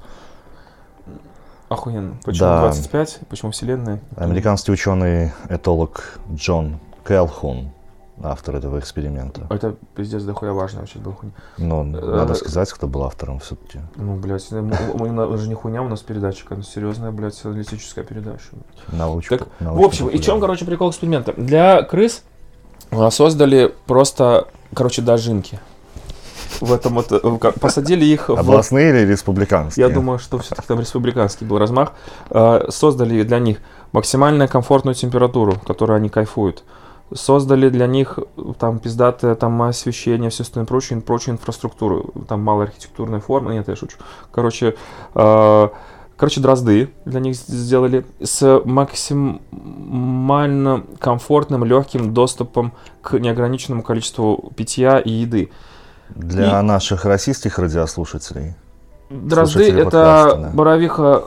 Охуенно. 1.69 2.15
Почему 2.23 2.47
да. 2.47 2.61
25? 2.61 3.19
Почему 3.29 3.51
Вселенная? 3.51 3.99
Американский 4.15 4.71
ученый-этолог 4.71 6.19
Джон 6.33 6.79
Кэлхун 7.03 7.71
автор 8.23 8.55
этого 8.55 8.79
эксперимента. 8.79 9.47
Это 9.49 9.75
пиздец 9.95 10.23
дохуя 10.23 10.53
важно 10.53 10.79
вообще 10.79 10.99
был 10.99 11.13
хуйня. 11.13 11.33
Ну, 11.57 11.83
надо 11.83 12.33
сказать, 12.33 12.71
кто 12.71 12.87
был 12.87 13.03
автором 13.03 13.39
все-таки. 13.39 13.79
Ну, 13.95 14.15
блядь, 14.15 14.49
мы 14.51 15.37
же 15.37 15.47
не 15.47 15.55
хуйня 15.55 15.81
у 15.81 15.87
нас 15.87 16.01
передатчик, 16.01 16.51
а 16.51 16.61
серьезная, 16.61 17.11
блядь, 17.11 17.39
аналитическая 17.45 18.03
передача. 18.03 18.49
Научка. 18.91 19.37
Так, 19.37 19.47
в 19.59 19.81
общем, 19.81 20.07
и 20.07 20.19
чем, 20.19 20.39
короче, 20.39 20.65
прикол 20.65 20.89
эксперимента? 20.89 21.33
Для 21.33 21.83
крыс 21.83 22.23
а, 22.91 23.11
создали 23.11 23.73
просто, 23.85 24.47
короче, 24.73 25.01
дожинки. 25.01 25.59
В 26.61 26.73
этом 26.73 26.95
вот, 26.95 27.11
э, 27.11 27.51
посадили 27.59 28.05
их 28.05 28.29
в... 28.29 28.33
Областные 28.33 28.89
или 28.89 29.11
республиканские? 29.11 29.87
Я 29.87 29.93
думаю, 29.93 30.17
что 30.17 30.39
все-таки 30.39 30.67
там 30.67 30.79
республиканский 30.79 31.45
был 31.45 31.59
размах. 31.59 31.93
Создали 32.69 33.21
для 33.23 33.39
них 33.39 33.59
максимально 33.91 34.47
комфортную 34.47 34.95
температуру, 34.95 35.53
которой 35.65 35.97
они 35.97 36.09
кайфуют 36.09 36.63
создали 37.13 37.69
для 37.69 37.87
них 37.87 38.19
там 38.59 38.79
пиздатое 38.79 39.35
там 39.35 39.61
освещение, 39.61 40.29
все 40.29 40.43
остальное 40.43 40.67
прочее, 40.67 40.99
прочую 41.01 41.35
инфраструктуру, 41.35 42.13
там 42.27 42.41
малая 42.41 42.67
архитектурная 42.67 43.19
форма, 43.19 43.53
нет, 43.53 43.67
я 43.67 43.75
шучу. 43.75 43.97
Короче, 44.31 44.75
э, 45.15 45.69
короче, 46.17 46.41
дрозды 46.41 46.89
для 47.05 47.19
них 47.19 47.35
сделали 47.35 48.05
с 48.21 48.61
максимально 48.65 49.39
комфортным, 50.99 51.63
легким 51.63 52.13
доступом 52.13 52.73
к 53.01 53.17
неограниченному 53.17 53.83
количеству 53.83 54.51
питья 54.55 54.99
и 54.99 55.11
еды. 55.11 55.51
Для 56.09 56.59
и... 56.59 56.63
наших 56.63 57.05
российских 57.05 57.59
радиослушателей. 57.59 58.55
Дрозды 59.09 59.71
это 59.71 59.83
подкаста, 59.85 60.37
да. 60.37 60.49
боровиха 60.53 61.23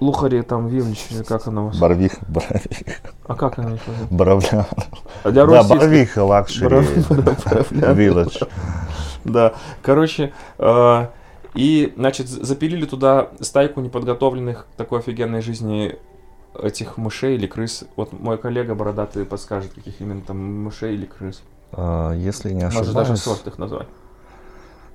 Лухари 0.00 0.42
там 0.42 0.68
Вилнич, 0.68 1.06
как 1.26 1.46
она 1.46 1.62
у 1.62 1.66
вас? 1.66 1.78
Барвих, 1.78 2.18
Барвих. 2.28 3.00
А 3.26 3.34
как 3.34 3.58
она 3.58 3.70
называется? 3.70 4.06
Боровлян. 4.10 4.66
Для 5.24 5.46
да, 5.46 5.62
Барвиха, 5.62 6.24
лакшери, 6.24 6.76
Вилледж. 7.94 8.42
Да, 9.24 9.54
короче, 9.82 10.32
э, 10.58 11.06
и, 11.54 11.92
значит, 11.96 12.28
запилили 12.28 12.86
туда 12.86 13.30
стайку 13.40 13.80
неподготовленных 13.80 14.66
такой 14.76 15.00
офигенной 15.00 15.42
жизни 15.42 15.98
этих 16.60 16.96
мышей 16.96 17.34
или 17.34 17.46
крыс. 17.46 17.84
Вот 17.96 18.12
мой 18.12 18.38
коллега 18.38 18.74
бородатый 18.74 19.24
подскажет, 19.24 19.72
каких 19.72 20.00
именно 20.00 20.22
там 20.22 20.38
мышей 20.64 20.94
или 20.94 21.06
крыс. 21.06 21.42
А, 21.72 22.12
если 22.12 22.52
не 22.52 22.62
ошибаюсь... 22.62 22.94
Может 22.94 23.08
даже 23.08 23.16
сорт 23.16 23.46
их 23.46 23.58
назвать. 23.58 23.88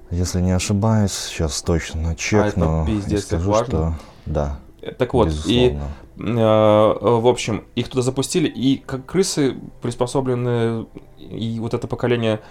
Если 0.10 0.42
не 0.42 0.52
ошибаюсь, 0.52 1.12
сейчас 1.12 1.62
точно 1.62 2.16
чекну 2.16 2.82
а 2.82 2.84
это 2.84 2.92
пиздец, 2.92 3.24
и 3.24 3.26
скажу, 3.26 3.54
что 3.66 3.94
да. 4.26 4.60
Так 4.98 5.14
вот, 5.14 5.28
безусловно. 5.28 5.88
и 6.18 6.22
э, 6.22 6.98
в 7.02 7.28
общем, 7.28 7.64
их 7.76 7.90
туда 7.90 8.02
запустили, 8.02 8.48
и 8.48 8.78
как 8.78 9.06
крысы 9.06 9.56
приспособлены, 9.82 10.88
и 11.18 11.58
вот 11.60 11.74
это 11.74 11.88
поколение, 11.88 12.42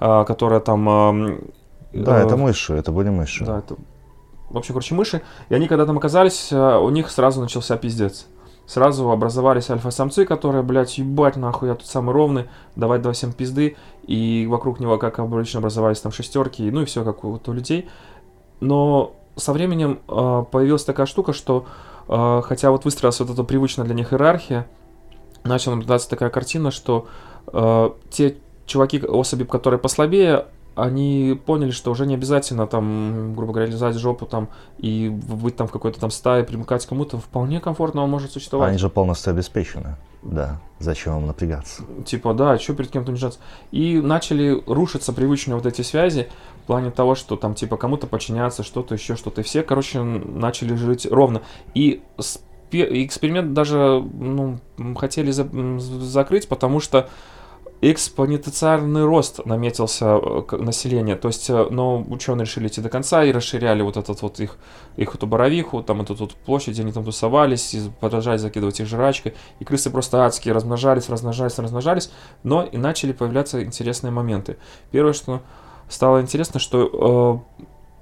э, 0.00 0.24
которое 0.26 0.60
там... 0.60 0.88
Э, 0.88 1.38
да, 1.92 2.20
э, 2.20 2.26
это 2.26 2.36
мыши, 2.36 2.74
это 2.74 2.92
были 2.92 3.10
мыши. 3.10 3.44
Да, 3.44 3.58
это... 3.58 3.76
В 4.48 4.56
общем, 4.56 4.74
короче, 4.74 4.94
мыши. 4.94 5.22
И 5.50 5.54
они, 5.54 5.68
когда 5.68 5.84
там 5.84 5.98
оказались, 5.98 6.50
э, 6.50 6.78
у 6.78 6.88
них 6.88 7.10
сразу 7.10 7.40
начался 7.40 7.76
пиздец. 7.76 8.26
Сразу 8.64 9.10
образовались 9.10 9.68
альфа-самцы, 9.68 10.24
которые, 10.24 10.62
блядь, 10.62 10.96
ебать, 10.96 11.36
нахуй, 11.36 11.68
я 11.68 11.74
тут 11.74 11.86
самый 11.86 12.12
ровный, 12.12 12.48
давай 12.76 13.00
два 13.00 13.12
всем 13.12 13.32
пизды. 13.32 13.76
И 14.06 14.46
вокруг 14.48 14.80
него, 14.80 14.98
как 14.98 15.18
обычно, 15.18 15.58
образовались 15.58 16.00
там 16.00 16.12
шестерки, 16.12 16.70
ну 16.70 16.82
и 16.82 16.84
все, 16.86 17.04
как 17.04 17.24
у, 17.24 17.38
у 17.44 17.52
людей. 17.52 17.88
Но 18.60 19.14
со 19.36 19.52
временем 19.52 20.00
э, 20.08 20.44
появилась 20.50 20.84
такая 20.84 21.06
штука, 21.06 21.32
что 21.32 21.66
э, 22.08 22.42
хотя 22.44 22.70
вот 22.70 22.84
выстроилась 22.84 23.20
вот 23.20 23.30
эта 23.30 23.44
привычная 23.44 23.84
для 23.84 23.94
них 23.94 24.12
иерархия, 24.12 24.66
начала 25.44 25.74
наблюдаться 25.74 26.08
такая 26.08 26.30
картина, 26.30 26.70
что 26.70 27.06
э, 27.52 27.90
те 28.10 28.36
чуваки, 28.66 29.00
особи, 29.00 29.44
которые 29.44 29.80
послабее, 29.80 30.46
они 30.74 31.38
поняли, 31.44 31.70
что 31.70 31.90
уже 31.90 32.06
не 32.06 32.14
обязательно 32.14 32.66
там, 32.66 33.34
грубо 33.34 33.52
говоря, 33.52 33.70
лизать 33.70 33.96
жопу 33.96 34.24
там 34.24 34.48
и 34.78 35.08
быть 35.10 35.56
там 35.56 35.66
в 35.66 35.72
какой-то 35.72 36.00
там 36.00 36.10
стае, 36.10 36.44
примыкать 36.44 36.86
к 36.86 36.88
кому-то, 36.88 37.18
вполне 37.18 37.60
комфортно 37.60 38.02
он 38.02 38.10
может 38.10 38.32
существовать. 38.32 38.70
Они 38.70 38.78
же 38.78 38.88
полностью 38.88 39.32
обеспечены. 39.32 39.96
Да, 40.22 40.60
зачем 40.78 41.14
вам 41.14 41.26
напрягаться? 41.26 41.82
Типа, 42.06 42.32
да, 42.32 42.58
что 42.58 42.74
перед 42.74 42.90
кем-то 42.90 43.10
унижаться. 43.10 43.40
И 43.72 44.00
начали 44.00 44.62
рушиться 44.66 45.12
привычные 45.12 45.56
вот 45.56 45.66
эти 45.66 45.82
связи 45.82 46.28
в 46.62 46.66
плане 46.66 46.90
того, 46.90 47.14
что 47.14 47.36
там 47.36 47.54
типа 47.54 47.76
кому-то 47.76 48.06
подчиняться, 48.06 48.62
что-то 48.62 48.94
еще, 48.94 49.16
что-то. 49.16 49.40
И 49.40 49.44
все, 49.44 49.62
короче, 49.62 50.00
начали 50.02 50.74
жить 50.74 51.06
ровно. 51.10 51.42
И 51.74 52.02
эксперимент 52.70 53.52
даже 53.52 54.02
ну, 54.14 54.58
хотели 54.96 55.30
за 55.30 55.48
закрыть, 55.78 56.48
потому 56.48 56.80
что 56.80 57.08
экспоненциальный 57.82 59.04
рост 59.04 59.44
наметился 59.44 60.06
э, 60.06 60.56
населения. 60.56 61.16
То 61.16 61.28
есть, 61.28 61.50
э, 61.50 61.66
но 61.68 62.00
ученые 62.00 62.44
решили 62.44 62.68
идти 62.68 62.80
до 62.80 62.88
конца 62.88 63.24
и 63.24 63.32
расширяли 63.32 63.82
вот 63.82 63.96
этот 63.96 64.22
вот 64.22 64.38
их, 64.38 64.56
их 64.96 65.12
эту 65.12 65.26
боровиху, 65.26 65.82
там 65.82 66.00
эту 66.00 66.14
тут 66.14 66.34
площадь, 66.34 66.78
они 66.78 66.92
там 66.92 67.04
тусовались, 67.04 67.74
и 67.74 67.90
продолжали 68.00 68.38
закидывать 68.38 68.78
их 68.78 68.86
жрачкой. 68.86 69.34
И 69.58 69.64
крысы 69.64 69.90
просто 69.90 70.24
адские 70.24 70.54
размножались, 70.54 71.08
размножались, 71.08 71.58
размножались, 71.58 72.12
но 72.44 72.62
и 72.62 72.76
начали 72.76 73.10
появляться 73.10 73.62
интересные 73.64 74.12
моменты. 74.12 74.58
Первое, 74.92 75.12
что 75.12 75.42
стало 75.88 76.20
интересно, 76.20 76.60
что 76.60 77.42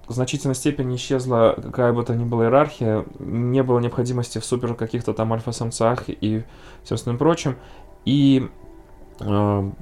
э, 0.06 0.10
в 0.10 0.14
значительной 0.14 0.54
степени 0.54 0.96
исчезла 0.96 1.54
какая 1.60 1.92
бы 1.92 2.04
то 2.04 2.14
ни 2.14 2.24
была 2.24 2.44
иерархия, 2.44 3.04
не 3.18 3.62
было 3.62 3.78
необходимости 3.78 4.38
в 4.38 4.44
супер 4.44 4.74
каких-то 4.74 5.12
там 5.12 5.32
альфа-самцах 5.32 6.04
и 6.08 6.44
всем 6.82 6.94
остальным 6.94 7.18
прочим. 7.18 7.56
И 8.04 8.48
Эм, 9.20 9.74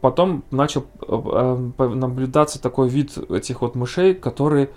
потом 0.00 0.44
начал 0.50 0.86
э, 1.02 1.70
э, 1.78 1.84
наблюдаться 1.88 2.60
такой 2.60 2.88
вид 2.88 3.16
этих 3.30 3.60
вот 3.60 3.74
мышей, 3.74 4.14
который 4.14 4.70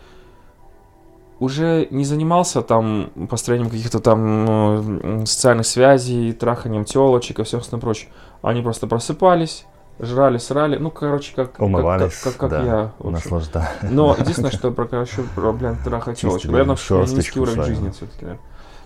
уже 1.39 1.87
не 1.89 2.03
занимался 2.03 2.61
там 2.61 3.11
построением 3.29 3.69
каких-то 3.69 3.99
там 4.01 4.45
ну, 4.45 5.25
социальных 5.25 5.65
связей, 5.65 6.33
траханием 6.33 6.83
телочек 6.83 7.39
и 7.39 7.43
все 7.43 7.59
остальное 7.59 7.81
прочее. 7.81 8.09
Они 8.41 8.61
просто 8.61 8.87
просыпались, 8.87 9.65
жрали, 9.99 10.37
срали, 10.37 10.77
ну, 10.77 10.91
короче, 10.91 11.33
как, 11.35 11.59
Умывались, 11.59 12.15
как, 12.15 12.35
как, 12.35 12.37
как 12.37 12.49
да, 12.49 12.63
я. 12.63 12.91
Наслаждались. 13.09 13.67
Но 13.83 14.15
единственное, 14.17 14.51
что 14.51 14.71
про, 14.71 14.85
короче, 14.85 15.23
блин, 15.35 15.77
трахать 15.83 16.17
телочек. 16.21 16.51
Наверное, 16.51 16.75
низкий 16.75 17.39
уровень 17.39 17.63
жизни 17.63 17.89
все-таки. 17.91 18.39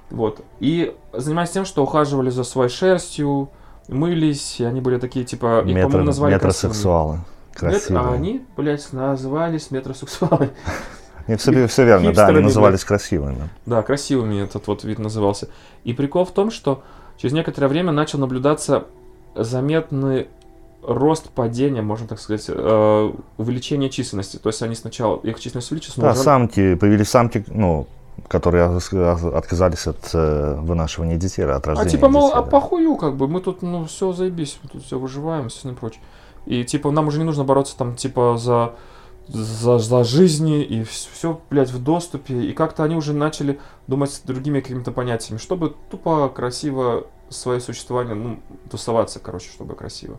Вот. 0.10 0.42
И 0.60 0.96
занимаясь 1.14 1.52
тем, 1.52 1.66
что 1.66 1.84
ухаживали 1.84 2.30
за 2.30 2.44
своей 2.44 2.70
шерстью, 2.70 3.50
мылись, 3.88 4.60
и 4.60 4.64
они 4.64 4.82
были 4.82 4.98
такие, 4.98 5.26
типа, 5.26 5.64
их, 5.66 5.82
по-моему, 5.82 6.06
назвали 6.06 6.34
Метросексуалы. 6.34 7.20
Красивые. 7.54 8.04
а 8.04 8.14
они, 8.14 8.46
блядь, 8.58 8.92
назывались 8.94 9.70
метросексуалами. 9.70 10.50
Нет, 11.28 11.40
все, 11.40 11.68
все 11.68 11.86
верно, 11.86 12.12
да, 12.12 12.28
они 12.28 12.40
назывались 12.40 12.84
красивыми. 12.84 13.50
Да, 13.66 13.82
красивыми 13.82 14.42
этот 14.42 14.68
вот 14.68 14.84
вид 14.84 15.00
назывался. 15.00 15.50
И 15.84 15.94
прикол 15.94 16.26
в 16.26 16.32
том, 16.32 16.52
что 16.52 16.84
через 17.18 17.34
некоторое 17.34 17.68
время 17.68 17.92
начал 17.92 18.20
наблюдаться 18.20 18.86
заметный 19.36 20.28
рост 20.86 21.30
падения, 21.30 21.82
можно 21.82 22.08
так 22.08 22.20
сказать, 22.20 22.46
э, 22.48 23.14
увеличение 23.38 23.90
численности. 23.90 24.38
То 24.38 24.50
есть 24.50 24.62
они 24.62 24.76
сначала, 24.76 25.20
их 25.22 25.40
численность 25.40 25.72
увеличилась. 25.72 25.98
Да, 25.98 26.12
уже... 26.12 26.20
самки, 26.20 26.76
появились 26.76 27.10
самки, 27.10 27.44
ну, 27.48 27.88
которые 28.28 28.66
отказались 28.66 29.88
от 29.88 30.10
э, 30.14 30.56
вынашивания 30.60 31.18
детей, 31.18 31.46
от 31.46 31.66
рождения 31.66 31.88
А 31.88 31.92
типа, 31.92 32.10
мол, 32.10 32.28
детей, 32.28 32.40
а 32.40 32.42
да. 32.44 32.50
похую, 32.50 32.96
как 32.96 33.16
бы, 33.16 33.28
мы 33.28 33.42
тут, 33.42 33.62
ну, 33.62 33.86
все 33.86 34.14
заебись, 34.14 34.60
мы 34.64 34.70
тут 34.70 34.84
все 34.84 35.00
выживаем, 35.00 35.50
все 35.50 35.72
и 35.72 35.74
прочее. 35.74 36.02
И, 36.46 36.64
типа, 36.64 36.92
нам 36.92 37.08
уже 37.08 37.18
не 37.20 37.24
нужно 37.24 37.44
бороться 37.44 37.78
там, 37.78 37.96
типа, 37.96 38.38
за, 38.38 38.74
за, 39.28 39.80
за 39.80 40.04
жизни, 40.04 40.64
и 40.64 40.84
все, 40.84 41.40
блядь, 41.50 41.72
в 41.72 41.82
доступе. 41.82 42.44
И 42.44 42.54
как-то 42.54 42.84
они 42.84 42.96
уже 42.96 43.14
начали 43.14 43.60
думать 43.88 44.22
другими 44.26 44.60
какими-то 44.60 44.92
понятиями, 44.92 45.40
чтобы 45.40 45.76
тупо 45.90 46.30
красиво 46.30 47.08
свое 47.30 47.60
существование, 47.60 48.16
ну, 48.16 48.40
тусоваться, 48.70 49.20
короче, 49.20 49.50
чтобы 49.50 49.76
красиво. 49.76 50.18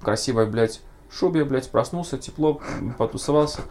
Красивое, 0.00 0.46
блядь, 0.46 0.80
шубе, 1.10 1.44
блядь, 1.44 1.70
проснулся, 1.70 2.18
тепло, 2.18 2.60
потусовался, 2.98 3.62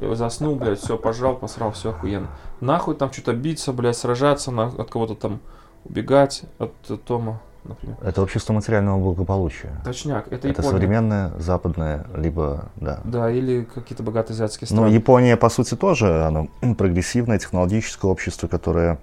заснул, 0.00 0.56
блядь, 0.56 0.80
все, 0.80 0.96
пожрал, 0.96 1.36
посрал, 1.36 1.72
все 1.72 1.90
охуенно. 1.90 2.28
Нахуй 2.60 2.94
там 2.94 3.12
что-то 3.12 3.32
биться, 3.32 3.72
блядь, 3.72 3.96
сражаться, 3.96 4.50
на, 4.50 4.66
от 4.66 4.90
кого-то 4.90 5.14
там 5.14 5.40
убегать, 5.84 6.42
от, 6.58 6.72
от 6.88 7.02
Тома, 7.04 7.40
например. 7.64 7.96
Это 8.02 8.22
общество 8.22 8.52
материального 8.52 8.98
благополучия. 9.00 9.80
Точняк, 9.84 10.26
это, 10.26 10.48
это 10.48 10.48
Япония. 10.48 10.68
современное, 10.68 11.38
западное, 11.38 12.06
либо, 12.16 12.66
да. 12.76 13.00
Да, 13.04 13.30
или 13.30 13.64
какие-то 13.64 14.02
богатые 14.02 14.34
азиатские 14.34 14.66
страны. 14.66 14.82
Но 14.82 14.88
Япония, 14.88 15.36
по 15.36 15.48
сути, 15.48 15.74
тоже, 15.74 16.24
она 16.24 16.46
прогрессивное, 16.78 17.38
технологическое 17.38 18.10
общество, 18.10 18.46
которое 18.48 18.98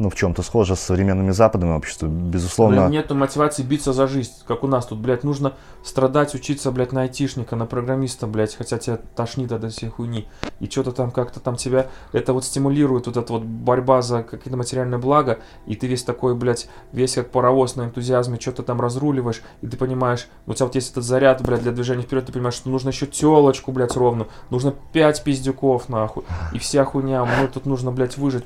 ну, 0.00 0.08
в 0.08 0.14
чем-то 0.14 0.42
схоже 0.42 0.76
с 0.76 0.80
современными 0.80 1.30
западными 1.30 1.72
обществами, 1.72 2.30
безусловно. 2.30 2.88
Блин, 2.88 2.90
нету 2.90 3.14
мотивации 3.14 3.62
биться 3.62 3.92
за 3.92 4.06
жизнь, 4.06 4.32
как 4.46 4.64
у 4.64 4.66
нас 4.66 4.86
тут, 4.86 4.98
блядь, 4.98 5.24
нужно 5.24 5.52
страдать, 5.84 6.34
учиться, 6.34 6.72
блядь, 6.72 6.92
на 6.92 7.02
айтишника, 7.02 7.54
на 7.54 7.66
программиста, 7.66 8.26
блядь, 8.26 8.56
хотя 8.56 8.78
тебя 8.78 8.98
тошнит 9.14 9.52
от 9.52 9.70
всей 9.70 9.90
хуйни. 9.90 10.26
И 10.58 10.70
что-то 10.70 10.92
там 10.92 11.10
как-то 11.10 11.38
там 11.38 11.56
тебя, 11.56 11.88
это 12.12 12.32
вот 12.32 12.46
стимулирует, 12.46 13.08
вот 13.08 13.18
эта 13.18 13.30
вот 13.30 13.42
борьба 13.42 14.00
за 14.00 14.22
какие-то 14.22 14.56
материальные 14.56 14.98
блага, 14.98 15.40
и 15.66 15.76
ты 15.76 15.86
весь 15.86 16.02
такой, 16.02 16.34
блядь, 16.34 16.70
весь 16.92 17.16
как 17.16 17.30
паровоз 17.30 17.76
на 17.76 17.82
энтузиазме, 17.82 18.40
что-то 18.40 18.62
там 18.62 18.80
разруливаешь, 18.80 19.42
и 19.60 19.66
ты 19.66 19.76
понимаешь, 19.76 20.28
у 20.46 20.54
тебя 20.54 20.64
вот 20.64 20.76
есть 20.76 20.92
этот 20.92 21.04
заряд, 21.04 21.42
блядь, 21.42 21.62
для 21.62 21.72
движения 21.72 22.04
вперед, 22.04 22.24
ты 22.24 22.32
понимаешь, 22.32 22.54
что 22.54 22.70
нужно 22.70 22.88
еще 22.88 23.06
телочку, 23.06 23.70
блядь, 23.70 23.96
ровно, 23.96 24.28
нужно 24.48 24.74
пять 24.94 25.22
пиздюков, 25.22 25.90
нахуй, 25.90 26.24
и 26.54 26.58
вся 26.58 26.86
хуйня, 26.86 27.22
мне 27.26 27.48
тут 27.48 27.66
нужно, 27.66 27.92
блядь, 27.92 28.16
выжить. 28.16 28.44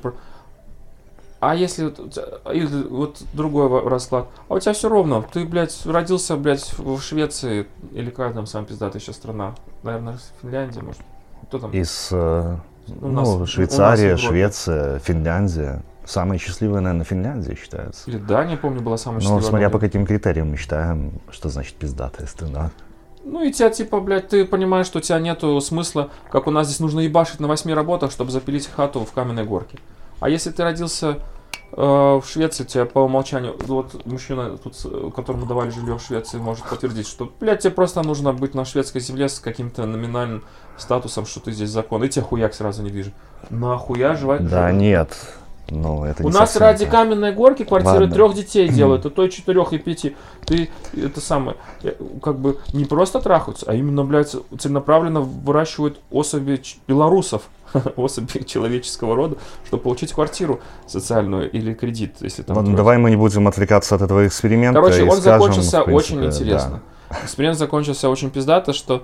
А 1.47 1.53
если 1.53 1.93
или 2.51 2.87
вот 2.89 3.21
другой 3.33 3.87
расклад, 3.87 4.29
а 4.49 4.55
у 4.55 4.59
тебя 4.59 4.73
все 4.73 4.89
ровно, 4.89 5.21
ты, 5.21 5.45
блядь, 5.45 5.85
родился, 5.85 6.37
блядь, 6.37 6.73
в 6.79 6.99
Швеции, 6.99 7.67
или 7.91 8.09
какая 8.09 8.33
там 8.33 8.47
самая 8.47 8.67
пиздатая 8.67 8.99
еще 8.99 9.13
страна? 9.13 9.53
Наверное, 9.83 10.17
Финляндия, 10.41 10.81
может? 10.81 11.01
Кто 11.43 11.59
там? 11.59 11.69
Из, 11.69 12.09
э, 12.11 12.57
ну, 12.87 13.07
нас, 13.09 13.47
Швейцария, 13.47 14.17
Швеция, 14.17 14.97
Финляндия. 14.97 15.83
Самая 16.03 16.39
счастливая, 16.39 16.81
наверное, 16.81 17.05
Финляндия 17.05 17.55
считается. 17.55 18.09
Или 18.09 18.17
Дания, 18.17 18.57
помню, 18.57 18.81
была 18.81 18.97
самая 18.97 19.19
Ну, 19.19 19.21
счастливая. 19.21 19.43
смотря 19.47 19.67
но- 19.67 19.71
по 19.73 19.77
каким 19.79 20.07
критериям 20.07 20.49
мы 20.49 20.57
считаем, 20.57 21.21
что 21.29 21.49
значит 21.49 21.75
пиздатая 21.75 22.25
страна. 22.25 22.71
Ну 23.23 23.43
и 23.43 23.51
тебя, 23.51 23.69
типа, 23.69 23.99
блядь, 23.99 24.29
ты 24.29 24.45
понимаешь, 24.45 24.87
что 24.87 24.97
у 24.97 25.01
тебя 25.01 25.19
нету 25.19 25.61
смысла, 25.61 26.09
как 26.31 26.47
у 26.47 26.51
нас 26.51 26.65
здесь 26.65 26.79
нужно 26.79 27.01
ебашить 27.01 27.39
на 27.39 27.47
восьми 27.47 27.71
работах, 27.71 28.11
чтобы 28.11 28.31
запилить 28.31 28.65
хату 28.67 29.05
в 29.05 29.11
каменной 29.11 29.43
горке. 29.43 29.77
А 30.19 30.29
если 30.29 30.49
ты 30.49 30.63
родился 30.63 31.19
в 31.75 32.23
Швеции, 32.25 32.63
тебя 32.63 32.85
по 32.85 32.99
умолчанию, 32.99 33.55
вот 33.65 34.05
мужчина, 34.05 34.57
тут, 34.57 34.75
которому 35.13 35.45
давали 35.45 35.71
жилье 35.71 35.97
в 35.97 36.01
Швеции, 36.01 36.37
может 36.37 36.63
подтвердить, 36.65 37.07
что, 37.07 37.29
блядь, 37.39 37.63
тебе 37.63 37.71
просто 37.71 38.01
нужно 38.01 38.31
быть 38.31 38.53
на 38.55 38.63
шведской 38.63 39.01
земле 39.01 39.27
с 39.27 39.39
каким-то 39.39 39.85
номинальным 39.85 40.43
статусом, 40.77 41.25
что 41.25 41.41
ты 41.41 41.51
здесь 41.51 41.69
закон, 41.69 42.03
и 42.03 42.09
тебе 42.09 42.23
хуяк 42.23 42.53
сразу 42.53 42.81
не 42.81 42.91
движет. 42.91 43.13
Нахуя 43.49 44.15
жевать? 44.15 44.47
Да, 44.47 44.71
нет. 44.71 45.11
Ну, 45.69 46.05
это 46.05 46.23
У 46.23 46.29
нас 46.29 46.51
совсем 46.51 46.61
ради 46.61 46.85
так. 46.85 46.91
каменной 46.93 47.33
горки 47.33 47.63
квартиры 47.63 48.01
Ладно. 48.01 48.13
трех 48.13 48.33
детей 48.35 48.69
делают, 48.69 49.05
а 49.05 49.09
то 49.09 49.23
и 49.23 49.31
четырех 49.31 49.73
и 49.73 49.77
пяти. 49.77 50.15
Ты 50.45 50.69
это 50.95 51.19
самое, 51.21 51.57
э, 51.83 51.93
как 52.21 52.37
бы 52.37 52.59
не 52.73 52.85
просто 52.85 53.19
трахаются, 53.19 53.65
а 53.67 53.73
именно, 53.73 54.03
блядь, 54.03 54.35
целенаправленно 54.59 55.21
выращивают 55.21 55.99
особи 56.11 56.61
белорусов, 56.87 57.43
особи 57.95 58.43
человеческого 58.43 59.15
рода, 59.15 59.37
чтобы 59.65 59.83
получить 59.83 60.13
квартиру 60.13 60.59
социальную 60.87 61.51
или 61.51 61.73
кредит, 61.73 62.15
если 62.21 62.43
там. 62.43 62.57
Ладно, 62.57 62.75
давай 62.75 62.97
мы 62.97 63.09
не 63.09 63.15
будем 63.15 63.47
отвлекаться 63.47 63.95
от 63.95 64.01
этого 64.01 64.27
эксперимента. 64.27 64.79
Короче, 64.79 64.99
и 64.99 65.03
он 65.03 65.17
скажем, 65.17 65.39
закончился 65.39 65.83
принципе, 65.83 66.15
очень 66.15 66.25
интересно. 66.25 66.81
Эксперимент 67.23 67.57
закончился 67.57 68.09
очень 68.09 68.29
пиздато, 68.29 68.73
что 68.73 69.03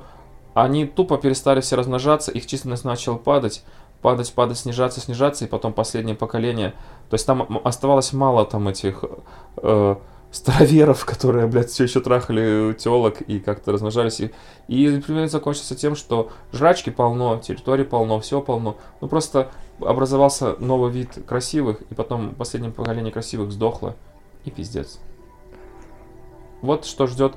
они 0.54 0.86
тупо 0.86 1.18
перестали 1.18 1.62
все 1.62 1.76
размножаться, 1.76 2.32
их 2.32 2.46
численность 2.46 2.84
начала 2.84 3.18
падать, 3.18 3.64
падать, 4.02 4.34
падать, 4.34 4.58
снижаться, 4.58 5.00
снижаться, 5.00 5.46
и 5.46 5.48
потом 5.48 5.74
последнее 5.74 6.16
поколение. 6.16 6.74
То 7.10 7.16
есть 7.16 7.26
там 7.26 7.62
оставалось 7.64 8.12
мало 8.14 8.46
там 8.46 8.68
этих 8.68 9.04
э, 9.58 9.96
староверов, 10.32 11.06
которые, 11.06 11.48
блядь, 11.48 11.70
все 11.70 11.84
еще 11.84 12.00
трахали 12.00 12.74
телок 12.74 13.22
и 13.22 13.40
как-то 13.40 13.72
размножались. 13.72 14.22
И, 14.22 14.32
и 14.68 14.98
эксперимент 14.98 15.32
закончился 15.32 15.76
тем, 15.76 15.96
что 15.96 16.32
жрачки 16.54 16.90
полно, 16.90 17.40
территории 17.40 17.84
полно, 17.84 18.20
всего 18.22 18.42
полно. 18.42 18.78
Ну 19.02 19.08
просто 19.08 19.52
образовался 19.80 20.56
новый 20.60 20.92
вид 20.92 21.20
красивых, 21.28 21.82
и 21.90 21.94
потом 21.94 22.34
последнее 22.36 22.72
поколение 22.72 23.12
красивых 23.12 23.52
сдохло, 23.52 23.96
и 24.46 24.52
пиздец. 24.52 25.00
Вот 26.62 26.86
что 26.86 27.08
ждет. 27.08 27.34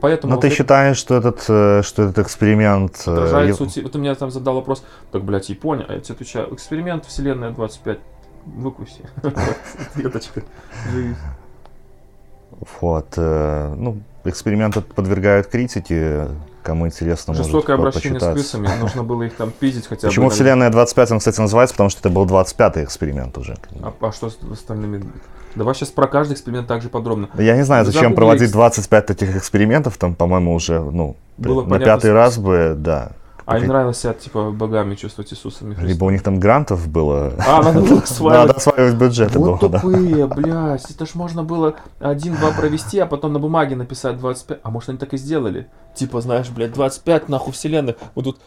Поэтому 0.00 0.34
Но 0.34 0.40
ты 0.40 0.48
вот 0.48 0.56
считаешь, 0.56 0.96
что 0.96 1.16
этот, 1.16 1.44
э, 1.48 1.82
что 1.82 2.04
этот 2.04 2.20
эксперимент... 2.20 3.02
э, 3.06 3.12
отражает 3.12 3.56
суть. 3.56 3.76
Вот 3.82 3.90
ты 3.90 3.98
меня 3.98 4.14
там 4.14 4.30
задал 4.30 4.54
вопрос, 4.54 4.84
так, 5.10 5.24
блядь, 5.24 5.48
Япония, 5.48 5.84
а 5.88 5.94
я 5.94 6.00
тебе 6.00 6.14
отвечаю, 6.14 6.54
эксперимент 6.54 7.06
Вселенная 7.06 7.50
25, 7.50 7.98
выкуси. 8.46 9.02
Веточка. 9.96 10.44
Вот, 12.80 13.14
э, 13.16 13.74
ну, 13.76 13.98
эксперимент 14.24 14.76
подвергают 14.94 15.46
критике, 15.46 16.28
кому 16.62 16.86
интересно, 16.86 17.32
может 17.32 17.46
Жестокое 17.46 17.76
по- 17.76 17.82
обращение 17.88 18.20
с 18.20 18.22
почитать. 18.24 18.34
крысами, 18.34 18.68
нужно 18.80 19.02
было 19.02 19.22
их 19.22 19.34
там 19.34 19.50
пиздить 19.50 19.86
хотя 19.86 20.08
бы. 20.08 20.10
Почему. 20.10 20.28
Вселенная 20.28 20.70
25, 20.70 21.12
он, 21.12 21.18
кстати, 21.20 21.40
называется, 21.40 21.74
потому 21.74 21.88
что 21.90 22.00
это 22.00 22.10
был 22.10 22.26
25-й 22.26 22.84
эксперимент 22.84 23.38
уже. 23.38 23.56
А, 23.82 23.92
а 24.00 24.12
что 24.12 24.28
с 24.28 24.38
остальными? 24.52 25.04
Давай 25.54 25.74
сейчас 25.74 25.88
про 25.88 26.06
каждый 26.06 26.34
эксперимент 26.34 26.68
также 26.68 26.88
подробно. 26.90 27.28
Я 27.34 27.56
не 27.56 27.62
знаю, 27.64 27.84
зачем 27.84 28.02
Загугли 28.02 28.16
проводить 28.16 28.42
экс- 28.44 28.52
25 28.52 29.06
таких 29.06 29.36
экспериментов, 29.36 29.96
там, 29.96 30.14
по-моему, 30.14 30.54
уже, 30.54 30.80
ну, 30.80 31.16
Было 31.38 31.62
на 31.62 31.70
понятно, 31.70 31.94
пятый 31.94 32.12
раз 32.12 32.38
бы, 32.38 32.74
да. 32.76 33.12
А 33.46 33.58
им 33.58 33.68
нравилось 33.68 33.98
себя, 33.98 34.12
типа, 34.12 34.50
богами 34.50 34.94
чувствовать 34.94 35.32
Иисусами 35.32 35.74
Христом. 35.74 35.88
Либо 35.88 36.04
у 36.04 36.10
них 36.10 36.22
там 36.22 36.38
грантов 36.38 36.88
было. 36.88 37.34
А, 37.46 37.62
надо 37.62 37.80
было 37.80 37.98
осваивать. 38.02 38.48
Надо 38.48 38.58
осваивать 38.58 38.94
бюджеты 38.94 39.38
Вот 39.38 39.60
было, 39.60 39.70
да. 39.70 39.80
тупые, 39.80 40.26
блядь, 40.26 40.90
это 40.90 41.06
ж 41.06 41.14
можно 41.14 41.42
было 41.42 41.74
один-два 41.98 42.52
провести, 42.52 42.98
а 42.98 43.06
потом 43.06 43.32
на 43.32 43.38
бумаге 43.38 43.76
написать 43.76 44.18
25. 44.18 44.60
А 44.62 44.70
может 44.70 44.88
они 44.90 44.98
так 44.98 45.12
и 45.14 45.16
сделали? 45.16 45.68
Типа, 45.94 46.20
знаешь, 46.20 46.48
блядь, 46.50 46.72
25 46.72 47.28
нахуй 47.28 47.52
вселенных. 47.52 47.96
Вот 48.14 48.24
тут 48.24 48.40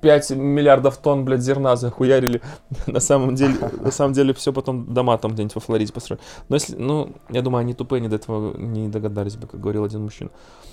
5 0.00 0.30
миллиардов 0.30 0.96
тонн, 0.96 1.24
блядь, 1.24 1.42
зерна 1.42 1.76
захуярили. 1.76 2.40
На 2.86 3.00
самом 3.00 3.34
деле, 3.34 3.54
на 3.80 3.90
самом 3.90 4.12
деле 4.12 4.32
все 4.34 4.52
потом 4.52 4.92
дома 4.92 5.16
там 5.18 5.32
где-нибудь 5.32 5.54
во 5.54 5.60
Флориде 5.60 5.92
построили. 5.92 6.22
Но 6.48 6.56
если, 6.56 6.74
ну, 6.76 7.12
я 7.28 7.42
думаю, 7.42 7.60
они 7.60 7.74
тупые, 7.74 7.98
они 8.00 8.08
до 8.08 8.16
этого 8.16 8.56
не 8.56 8.88
догадались 8.88 9.36
бы, 9.36 9.46
как 9.46 9.60
говорил 9.60 9.84
один 9.84 10.02
мужчина. 10.02 10.30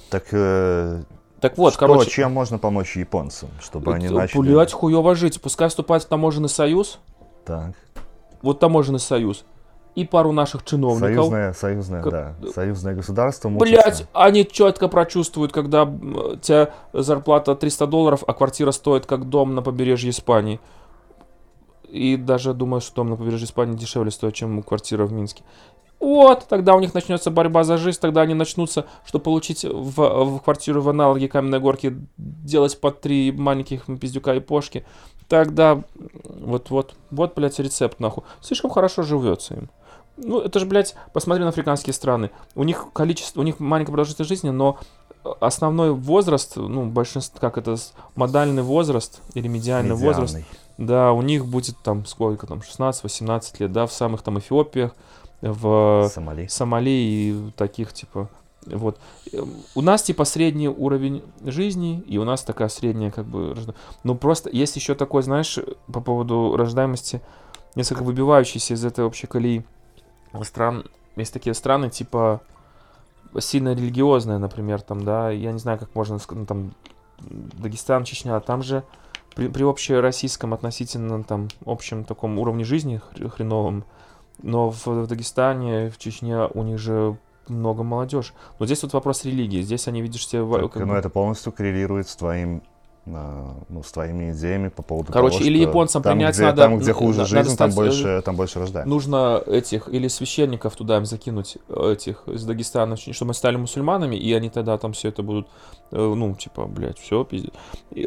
Так, 0.10 0.26
э, 0.32 1.04
Так 1.39 1.58
вот, 1.58 1.73
что, 1.73 1.80
короче, 1.80 2.10
чем 2.10 2.34
можно 2.34 2.58
помочь 2.58 2.95
японцам, 2.95 3.50
чтобы 3.62 3.93
они 3.93 4.10
начали... 4.10 4.41
блядь, 4.41 4.73
хуёво 4.73 5.15
жить. 5.15 5.39
Пускай 5.39 5.69
вступает 5.69 6.04
в 6.04 6.08
таможенный 6.08 6.50
союз, 6.50 7.00
Так, 7.45 7.73
вот 8.41 8.60
таможенный 8.60 9.00
союз, 9.00 9.45
и 9.93 10.04
пару 10.06 10.32
наших 10.32 10.63
чиновников. 10.63 11.10
союзное, 11.10 11.54
союзное, 11.54 12.04
Как- 12.04 12.12
да, 12.12 12.36
союзное 12.54 12.95
государство 12.95 13.50
Блять, 13.50 14.08
они 14.13 14.45
четко 14.47 14.88
прочувствуют, 14.88 15.52
когда 15.52 15.84
у 15.84 16.36
тебя 16.38 16.71
зарплата 16.93 17.56
300 17.56 17.88
долларов, 17.88 18.23
а 18.26 18.34
квартира 18.34 18.71
стоит 18.71 19.06
как 19.06 19.28
дом 19.30 19.56
на 19.56 19.62
побережье 19.62 20.12
Испании. 20.12 20.60
И 21.88 22.17
даже 22.17 22.54
думаю, 22.54 22.82
что 22.82 22.97
дом 22.97 23.10
на 23.12 23.15
побережье 23.15 23.45
Испании 23.45 23.76
дешевле 23.76 24.12
стоит, 24.12 24.34
чем 24.34 24.62
квартира 24.62 25.06
в 25.06 25.13
Минске. 25.13 25.43
Вот, 25.99 26.45
тогда 26.47 26.75
у 26.75 26.79
них 26.79 26.93
начнется 26.93 27.31
борьба 27.31 27.63
за 27.63 27.77
жизнь, 27.77 27.99
тогда 27.99 28.21
они 28.21 28.33
начнутся, 28.36 28.86
чтобы 29.05 29.23
получить 29.23 29.63
в, 29.63 29.91
в 30.25 30.39
квартиру 30.39 30.81
в 30.81 30.89
аналоге 30.89 31.27
Каменной 31.27 31.60
Горки, 31.60 31.97
делать 32.17 32.79
по 32.79 32.91
три 32.91 33.31
маленьких 33.31 33.86
пиздюка 33.99 34.36
и 34.36 34.39
пошки. 34.39 34.86
Тогда 35.27 35.81
вот-вот, 36.23 36.95
вот, 37.10 37.33
блядь, 37.36 37.60
рецепт 37.60 37.99
нахуй. 37.99 38.23
Слишком 38.41 38.69
хорошо 38.69 39.01
живется 39.03 39.55
им. 39.55 39.69
Ну, 40.17 40.39
это 40.39 40.60
же, 40.60 40.65
блядь, 40.65 40.95
посмотри 41.13 41.43
на 41.43 41.49
африканские 41.49 41.93
страны. 41.93 42.31
У 42.55 42.63
них 42.63 42.88
количество, 42.93 43.41
у 43.41 43.43
них 43.43 43.60
маленькая 43.60 43.91
продолжительность 43.91 44.29
жизни, 44.29 44.49
но 44.49 44.79
основной 45.39 45.91
возраст, 45.91 46.55
ну, 46.55 46.86
большинство, 46.86 47.39
как 47.39 47.57
это, 47.57 47.75
модальный 48.15 48.63
возраст 48.63 49.21
или 49.33 49.47
медиальный 49.47 49.95
возраст, 49.95 50.36
Медианный. 50.36 50.57
да, 50.77 51.12
у 51.12 51.21
них 51.21 51.45
будет 51.45 51.77
там 51.83 52.05
сколько 52.05 52.47
там, 52.47 52.60
16-18 52.60 53.55
лет, 53.60 53.71
да, 53.71 53.86
в 53.86 53.93
самых 53.93 54.21
там 54.21 54.39
Эфиопиях, 54.39 54.95
в 55.41 56.10
Сомали. 56.12 56.47
Сомали 56.47 56.89
и 56.89 57.52
таких 57.56 57.93
типа 57.93 58.30
вот 58.65 59.00
у 59.76 59.82
нас 59.82 60.04
типа 60.04 60.26
средний 60.26 60.67
уровень 60.67 61.23
жизни 61.43 62.00
и 62.02 62.17
у 62.17 62.23
нас 62.23 62.43
такая 62.43 62.67
средняя 62.67 63.12
как 63.12 63.26
бы 63.26 63.56
ну 64.04 64.15
просто 64.15 64.50
есть 64.50 64.76
еще 64.76 64.95
такой 64.95 65.23
знаешь 65.23 65.58
по 65.91 66.02
поводу 66.02 66.56
рождаемости 66.58 67.21
несколько 67.76 68.04
выбивающийся 68.04 68.73
из 68.73 68.84
этой 68.84 69.06
общей 69.06 69.28
колеи 69.28 69.63
стран 70.43 70.86
есть 71.15 71.34
такие 71.34 71.54
страны 71.54 71.89
типа 71.89 72.41
сильно 73.39 73.73
религиозные 73.73 74.38
например 74.38 74.82
там 74.82 75.04
да 75.04 75.30
я 75.30 75.52
не 75.52 75.60
знаю 75.60 75.80
как 75.80 75.93
можно 75.95 76.19
ну, 76.32 76.45
там 76.45 76.73
Дагестан 77.19 78.04
Чечня 78.04 78.39
там 78.39 78.63
же 78.63 78.84
при, 79.36 79.47
при 79.47 79.63
общероссийском 79.63 80.54
относительно 80.54 81.23
там 81.23 81.47
общем 81.65 82.04
таком 82.04 82.39
уровне 82.39 82.63
жизни 82.63 83.02
хр- 83.13 83.30
хреновом 83.30 83.86
но 84.41 84.69
в, 84.71 84.86
в 84.86 85.08
Дагестане, 85.08 85.89
в 85.89 85.97
Чечне 85.97 86.47
у 86.54 86.63
них 86.63 86.78
же 86.80 87.17
много 87.47 87.84
молодежи. 87.84 88.34
Но 88.60 88.65
здесь 88.65 88.84
вот 88.84 88.93
вопрос 88.93 89.26
религии. 89.26 89.62
Здесь 89.62 89.88
они, 89.88 90.02
видишь, 90.02 90.26
Так, 90.26 90.41
как 90.71 90.76
ну, 90.86 90.93
бы- 90.93 90.97
это 90.97 91.10
полностью 91.10 91.52
коррелирует 91.52 92.08
с 92.08 92.15
твоим 92.15 92.62
а, 93.10 93.56
ну, 93.69 93.84
с 93.84 93.91
твоими 93.93 94.32
идеями 94.32 94.67
по 94.67 94.82
поводу 94.84 95.13
Короче, 95.13 95.38
того, 95.38 95.47
или 95.50 95.60
японцам 95.60 96.04
там, 96.04 96.17
принять 96.17 96.36
где, 96.36 96.43
надо- 96.43 96.62
Там, 96.63 96.78
где 96.78 96.91
хуже 96.91 97.19
надо 97.19 97.30
жизнь, 97.30 97.58
там 97.58 97.71
стать, 97.71 97.76
больше, 97.76 98.21
там 98.26 98.36
больше 98.36 98.60
рождаем. 98.60 98.89
Нужно 98.89 99.41
этих, 99.45 99.88
или 99.88 100.10
священников 100.10 100.76
туда 100.76 100.97
им 100.97 101.06
закинуть, 101.06 101.58
э, 101.69 101.93
этих 101.93 102.28
из 102.28 102.43
Дагестана, 102.43 102.97
чтобы 102.97 103.34
стали 103.34 103.56
мусульманами, 103.56 104.17
и 104.17 104.34
они 104.34 104.50
тогда 104.50 104.78
там 104.78 104.91
все 104.91 105.08
это 105.08 105.23
будут, 105.23 105.47
э, 105.91 105.95
ну, 105.95 106.36
типа, 106.36 106.65
блядь, 106.65 107.00
все, 107.00 107.23
пиздец. 107.23 107.54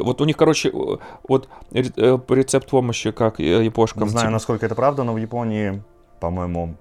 Вот 0.00 0.20
у 0.20 0.26
них, 0.26 0.36
короче, 0.36 0.68
э, 0.68 0.96
вот 1.26 1.48
ре- 1.70 1.92
э, 1.96 2.18
рецепт 2.28 2.68
помощи, 2.68 3.10
как 3.10 3.40
э, 3.40 3.64
япошкам. 3.64 4.02
Не 4.02 4.08
знаю, 4.10 4.24
типа, 4.26 4.32
насколько 4.32 4.66
это 4.66 4.74
правда, 4.74 5.02
но 5.02 5.14
в 5.14 5.16
Японии, 5.16 5.82
по-моему, 6.20 6.76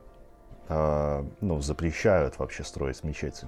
а, 0.67 1.25
ну, 1.41 1.61
запрещают 1.61 2.37
вообще 2.39 2.63
строить 2.63 3.03
мечети. 3.03 3.47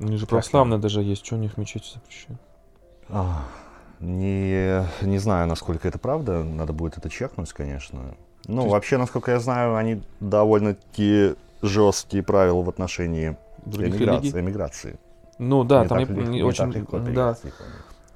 У 0.00 0.04
них 0.04 0.18
же 0.18 0.26
православные 0.26 0.78
даже 0.78 1.02
есть, 1.02 1.24
что 1.24 1.34
у 1.36 1.38
них 1.38 1.56
мечети 1.58 1.92
запрещают. 1.94 2.40
А, 3.08 3.44
Не, 4.00 4.84
не 5.02 5.18
знаю, 5.18 5.46
насколько 5.46 5.86
это 5.86 5.96
правда. 5.98 6.42
Надо 6.42 6.72
будет 6.72 6.98
это 6.98 7.08
чекнуть, 7.08 7.52
конечно. 7.52 8.16
Ну, 8.46 8.56
То 8.56 8.62
есть- 8.62 8.72
вообще, 8.72 8.96
насколько 8.96 9.30
я 9.30 9.38
знаю, 9.38 9.76
они 9.76 10.02
довольно-таки 10.18 11.36
жесткие 11.62 12.24
правила 12.24 12.62
в 12.62 12.68
отношении 12.68 13.36
Других 13.64 13.94
эмиграции. 13.94 14.22
религий. 14.22 14.40
эмиграции. 14.40 14.98
Ну 15.38 15.62
да, 15.62 15.82
Не 15.84 15.88
там 15.88 15.98
так 16.00 16.08
лег- 16.08 16.22
не 16.24 16.28
не 16.38 16.42
очень, 16.42 16.66
так 16.66 16.74
легко 16.74 16.98
да. 16.98 17.36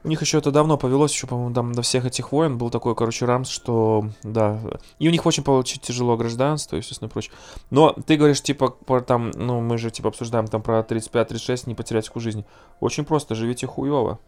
У 0.07 0.09
них 0.09 0.21
еще 0.21 0.38
это 0.38 0.53
давно 0.53 0.79
повелось, 0.79 1.12
еще, 1.12 1.27
по-моему, 1.27 1.53
там 1.53 1.73
до 1.73 1.83
всех 1.83 2.05
этих 2.05 2.31
войн 2.31 2.59
был 2.59 2.71
такой, 2.71 2.95
короче, 2.95 3.25
рамс, 3.25 3.49
что, 3.49 4.05
да, 4.23 4.61
и 5.01 5.09
у 5.09 5.11
них 5.11 5.27
очень 5.27 5.42
получить 5.42 5.83
тяжело 5.83 6.16
гражданство 6.16 6.77
и 6.77 6.81
все 6.81 6.95
прочее. 7.09 7.33
Но 7.71 7.90
ты 7.90 8.16
говоришь, 8.16 8.40
типа, 8.40 8.69
про 8.69 9.01
там, 9.01 9.33
ну, 9.33 9.61
мы 9.61 9.79
же, 9.79 9.90
типа, 9.90 10.11
обсуждаем 10.11 10.47
там 10.47 10.62
про 10.62 10.79
35-36, 10.83 11.64
не 11.66 11.75
потерять 11.75 12.09
всю 12.09 12.21
жизнь. 12.21 12.45
Очень 12.79 13.05
просто, 13.05 13.35
живите 13.35 13.66
хуево. 13.66 14.21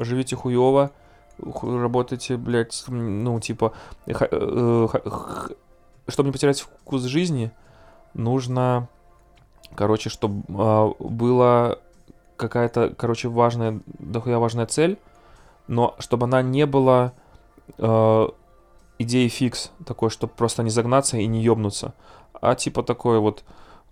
Живите 0.00 0.34
хуево, 0.34 0.90
ху- 1.40 1.78
работайте, 1.78 2.36
блядь, 2.36 2.82
ну, 2.88 3.38
типа, 3.38 3.72
э, 4.08 4.88
чтобы 6.08 6.26
не 6.26 6.32
потерять 6.32 6.62
вкус 6.62 7.02
жизни, 7.02 7.52
нужно, 8.14 8.88
короче, 9.76 10.10
чтобы 10.10 10.42
э, 10.48 10.92
была 10.98 11.78
какая-то, 12.36 12.94
короче, 12.96 13.28
важная, 13.28 13.80
дохуя 13.86 14.38
важная 14.38 14.66
цель, 14.66 14.98
но 15.66 15.94
чтобы 15.98 16.24
она 16.24 16.42
не 16.42 16.66
была 16.66 17.12
э, 17.78 18.28
идеей 18.98 19.28
фикс, 19.28 19.70
такой, 19.86 20.10
чтобы 20.10 20.32
просто 20.34 20.62
не 20.62 20.70
загнаться 20.70 21.16
и 21.16 21.26
не 21.26 21.42
ёбнуться, 21.42 21.94
а 22.40 22.54
типа 22.54 22.82
такое 22.82 23.18
вот, 23.20 23.44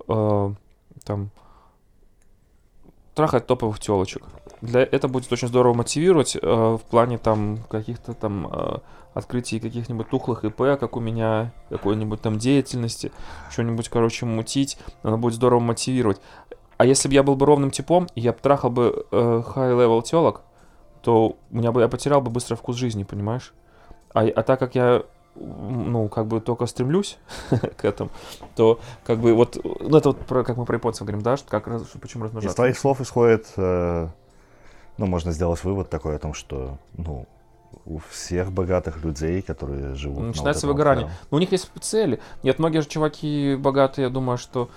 э, 0.08 0.54
там, 1.04 1.30
трахать 3.14 3.46
топовых 3.46 3.78
телочек. 3.78 4.24
Для 4.60 4.82
это 4.82 5.08
будет 5.08 5.32
очень 5.32 5.48
здорово 5.48 5.74
мотивировать 5.74 6.36
э, 6.36 6.40
в 6.40 6.80
плане 6.88 7.18
там 7.18 7.58
каких-то 7.68 8.14
там 8.14 8.48
э, 8.52 8.78
открытий 9.14 9.60
каких-нибудь 9.60 10.08
тухлых 10.08 10.44
ИП, 10.44 10.78
как 10.78 10.96
у 10.96 11.00
меня, 11.00 11.52
какой-нибудь 11.68 12.22
там 12.22 12.38
деятельности, 12.38 13.12
что-нибудь, 13.50 13.88
короче, 13.88 14.24
мутить, 14.24 14.78
оно 15.02 15.18
будет 15.18 15.34
здорово 15.34 15.60
мотивировать. 15.60 16.20
А 16.76 16.86
если 16.86 17.08
бы 17.08 17.14
я 17.14 17.22
был 17.22 17.36
бы 17.36 17.46
ровным 17.46 17.70
типом, 17.70 18.08
я 18.14 18.32
бы 18.32 18.38
трахал 18.40 18.70
бы 18.70 19.06
э, 19.10 19.42
high-level 19.54 20.02
телок, 20.02 20.42
то 21.02 21.36
у 21.50 21.56
меня 21.56 21.72
бы 21.72 21.80
я 21.80 21.88
потерял 21.88 22.20
бы 22.20 22.30
быстро 22.30 22.56
вкус 22.56 22.76
жизни, 22.76 23.04
понимаешь? 23.04 23.52
А, 24.14 24.22
а 24.24 24.42
так 24.42 24.58
как 24.58 24.74
я 24.74 25.02
ну, 25.34 26.08
как 26.08 26.26
бы 26.26 26.40
только 26.40 26.66
стремлюсь 26.66 27.18
к 27.76 27.84
этому, 27.84 28.10
то 28.54 28.80
как 29.04 29.18
бы 29.18 29.32
вот, 29.34 29.58
ну, 29.64 29.96
это 29.96 30.10
вот 30.10 30.18
про, 30.18 30.44
как 30.44 30.56
мы 30.56 30.64
про 30.64 30.76
японцев 30.76 31.06
говорим, 31.06 31.22
да, 31.22 31.36
что 31.36 31.48
как, 31.48 31.64
почему 32.00 32.24
размножаться. 32.24 32.52
Из 32.52 32.54
твоих 32.54 32.78
слов 32.78 33.00
исходит, 33.00 33.46
э, 33.56 34.08
ну, 34.98 35.06
можно 35.06 35.32
сделать 35.32 35.62
вывод 35.64 35.88
такой 35.88 36.16
о 36.16 36.18
том, 36.18 36.34
что, 36.34 36.78
ну, 36.96 37.26
у 37.86 37.98
всех 38.10 38.52
богатых 38.52 39.02
людей, 39.02 39.40
которые 39.40 39.94
живут... 39.94 40.22
Начинается 40.22 40.66
вот 40.66 40.74
выгорание. 40.74 41.10
Но 41.30 41.38
у 41.38 41.40
них 41.40 41.50
есть 41.52 41.70
цели. 41.80 42.20
Нет, 42.42 42.58
многие 42.58 42.80
же 42.80 42.88
чуваки 42.88 43.56
богатые, 43.56 44.04
я 44.04 44.10
думаю, 44.10 44.38
что... 44.38 44.68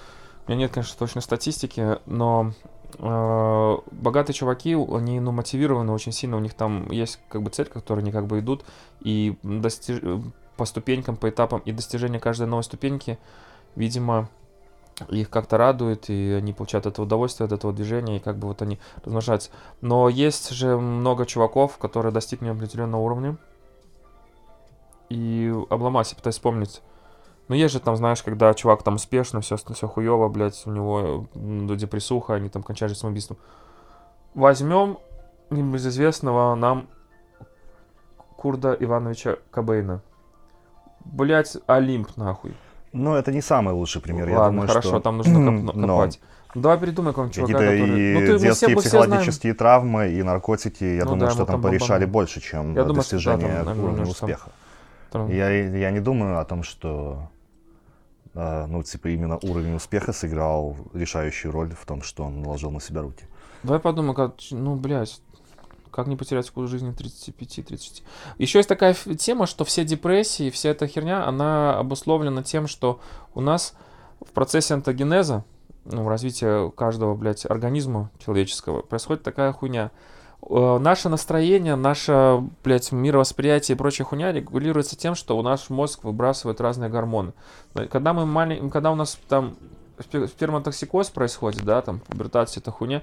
У 0.45 0.51
меня 0.51 0.61
нет, 0.61 0.71
конечно, 0.71 0.95
точной 0.97 1.21
статистики, 1.21 1.97
но 2.05 2.51
э, 2.99 3.77
богатые 3.91 4.35
чуваки, 4.35 4.75
они, 4.75 5.19
ну, 5.19 5.31
мотивированы 5.31 5.91
очень 5.91 6.11
сильно, 6.11 6.37
у 6.37 6.39
них 6.39 6.53
там 6.53 6.89
есть, 6.91 7.19
как 7.29 7.41
бы, 7.41 7.49
цель, 7.49 7.65
к 7.65 7.73
которой 7.73 8.01
они, 8.01 8.11
как 8.11 8.27
бы, 8.27 8.39
идут, 8.39 8.63
и 9.01 9.37
достиж 9.41 10.01
по 10.55 10.65
ступенькам, 10.65 11.17
по 11.17 11.29
этапам, 11.29 11.61
и 11.65 11.71
достижение 11.71 12.19
каждой 12.19 12.47
новой 12.47 12.63
ступеньки, 12.63 13.17
видимо, 13.75 14.29
их 15.09 15.29
как-то 15.29 15.57
радует, 15.57 16.09
и 16.09 16.33
они 16.33 16.53
получают 16.53 16.85
это 16.85 17.01
удовольствие 17.01 17.45
от 17.45 17.51
этого 17.51 17.73
движения, 17.73 18.17
и 18.17 18.21
как 18.21 18.37
бы 18.37 18.47
вот 18.47 18.61
они 18.61 18.79
размножаются. 19.03 19.49
Но 19.81 20.09
есть 20.09 20.51
же 20.51 20.77
много 20.77 21.25
чуваков, 21.25 21.77
которые 21.77 22.13
достигли 22.13 22.49
определенного 22.49 23.01
уровня, 23.01 23.37
и 25.09 25.53
обломать, 25.69 26.11
я 26.11 26.15
пытаюсь 26.15 26.35
вспомнить. 26.35 26.81
Ну, 27.47 27.55
есть 27.55 27.73
же 27.73 27.79
там, 27.79 27.95
знаешь, 27.95 28.23
когда 28.23 28.53
чувак 28.53 28.83
там 28.83 28.95
успешно, 28.95 29.41
все, 29.41 29.57
все 29.57 29.87
хуево, 29.87 30.27
блядь, 30.29 30.63
у 30.65 30.71
него 30.71 31.27
ну, 31.35 31.75
депрессуха, 31.75 32.35
они 32.35 32.49
там 32.49 32.63
кончали 32.63 32.93
самоубийством. 32.93 33.37
Возьмем 34.33 34.97
небезызвестного 35.49 36.55
нам 36.55 36.87
Курда 38.35 38.75
Ивановича 38.79 39.37
Кобейна 39.51 40.01
блядь, 41.05 41.57
Олимп, 41.67 42.17
нахуй. 42.17 42.55
Ну, 42.93 43.15
это 43.15 43.31
не 43.31 43.41
самый 43.41 43.73
лучший 43.73 44.01
пример. 44.01 44.29
Ладно, 44.29 44.39
я 44.41 44.45
думаю, 44.47 44.67
хорошо, 44.67 44.89
что... 44.89 44.99
там 44.99 45.17
нужно 45.17 45.33
коп- 45.33 45.75
Но... 45.75 45.87
копать. 45.97 46.19
Ну, 46.53 46.61
давай 46.61 46.77
придумай 46.77 47.11
какого-нибудь 47.11 47.35
чувака, 47.35 47.53
который... 47.53 47.79
и 47.79 48.13
ну, 48.13 48.19
ты, 48.21 48.39
детские 48.39 48.77
все, 48.77 48.79
психологические 48.79 49.51
мы 49.53 49.57
травмы, 49.57 50.09
и 50.13 50.23
наркотики, 50.23 50.83
я 50.85 51.03
Ну 51.03 51.11
думаю, 51.11 51.19
да, 51.27 51.29
что 51.31 51.41
мы 51.41 51.45
там 51.47 51.55
там 51.55 51.61
порешали 51.63 52.05
бомбанули. 52.05 52.11
больше, 52.11 52.41
чем 52.41 52.73
Я 52.75 52.81
э, 52.81 52.85
думаю, 52.85 53.03
что 53.03 53.17
да, 53.17 53.23
там, 53.23 53.39
достижение 53.41 53.83
уровня 53.83 54.03
там- 54.03 54.09
успеха. 54.09 54.51
знаем. 55.11 55.31
Я, 55.31 55.49
я 55.49 55.91
не 55.91 55.99
думаю 55.99 56.39
о 56.39 56.45
том, 56.45 56.63
что 56.63 57.29
ну, 58.35 58.83
типа, 58.83 59.07
именно 59.07 59.37
уровень 59.41 59.75
успеха 59.75 60.11
сыграл 60.11 60.75
решающую 60.93 61.51
роль 61.51 61.73
в 61.73 61.85
том, 61.85 62.01
что 62.01 62.25
он 62.25 62.41
наложил 62.41 62.69
на 62.69 62.81
себя 62.81 63.01
руки. 63.01 63.25
Давай 63.63 63.79
подумай, 63.79 64.13
как, 64.13 64.35
ну, 64.51 64.75
блядь, 64.75 65.21
как 65.95 66.07
не 66.07 66.17
потерять 66.17 66.49
вкус 66.49 66.69
жизни 66.69 66.93
35-36. 66.93 68.03
Еще 68.37 68.59
есть 68.59 68.67
такая 68.67 68.93
тема, 68.93 69.45
что 69.45 69.63
все 69.63 69.85
депрессии, 69.85 70.49
вся 70.49 70.69
эта 70.69 70.87
херня, 70.87 71.25
она 71.25 71.79
обусловлена 71.79 72.43
тем, 72.43 72.67
что 72.67 72.99
у 73.33 73.39
нас 73.39 73.73
в 74.19 74.31
процессе 74.33 74.73
антогенеза, 74.73 75.45
ну, 75.85 76.07
развития 76.09 76.69
каждого, 76.71 77.15
блядь, 77.15 77.45
организма 77.45 78.11
человеческого, 78.19 78.81
происходит 78.81 79.23
такая 79.23 79.53
хуйня. 79.53 79.91
Э, 80.49 80.77
Наше 80.79 81.09
настроение, 81.09 81.75
наше, 81.75 82.41
блядь, 82.63 82.91
мировосприятие 82.91 83.75
и 83.75 83.77
прочая 83.77 84.05
хуйня 84.05 84.31
регулируется 84.31 84.95
тем, 84.95 85.15
что 85.15 85.37
у 85.37 85.41
наш 85.41 85.69
мозг 85.69 86.03
выбрасывает 86.03 86.61
разные 86.61 86.89
гормоны. 86.89 87.33
Когда 87.91 88.13
мы 88.13 88.25
малень... 88.25 88.69
когда 88.69 88.91
у 88.91 88.95
нас 88.95 89.17
там 89.27 89.55
спе- 89.97 90.27
сперматоксикоз 90.27 91.09
происходит, 91.09 91.63
да, 91.63 91.81
там, 91.81 91.99
пубертация, 91.99 92.61
эта 92.61 92.71
хуйня, 92.71 93.01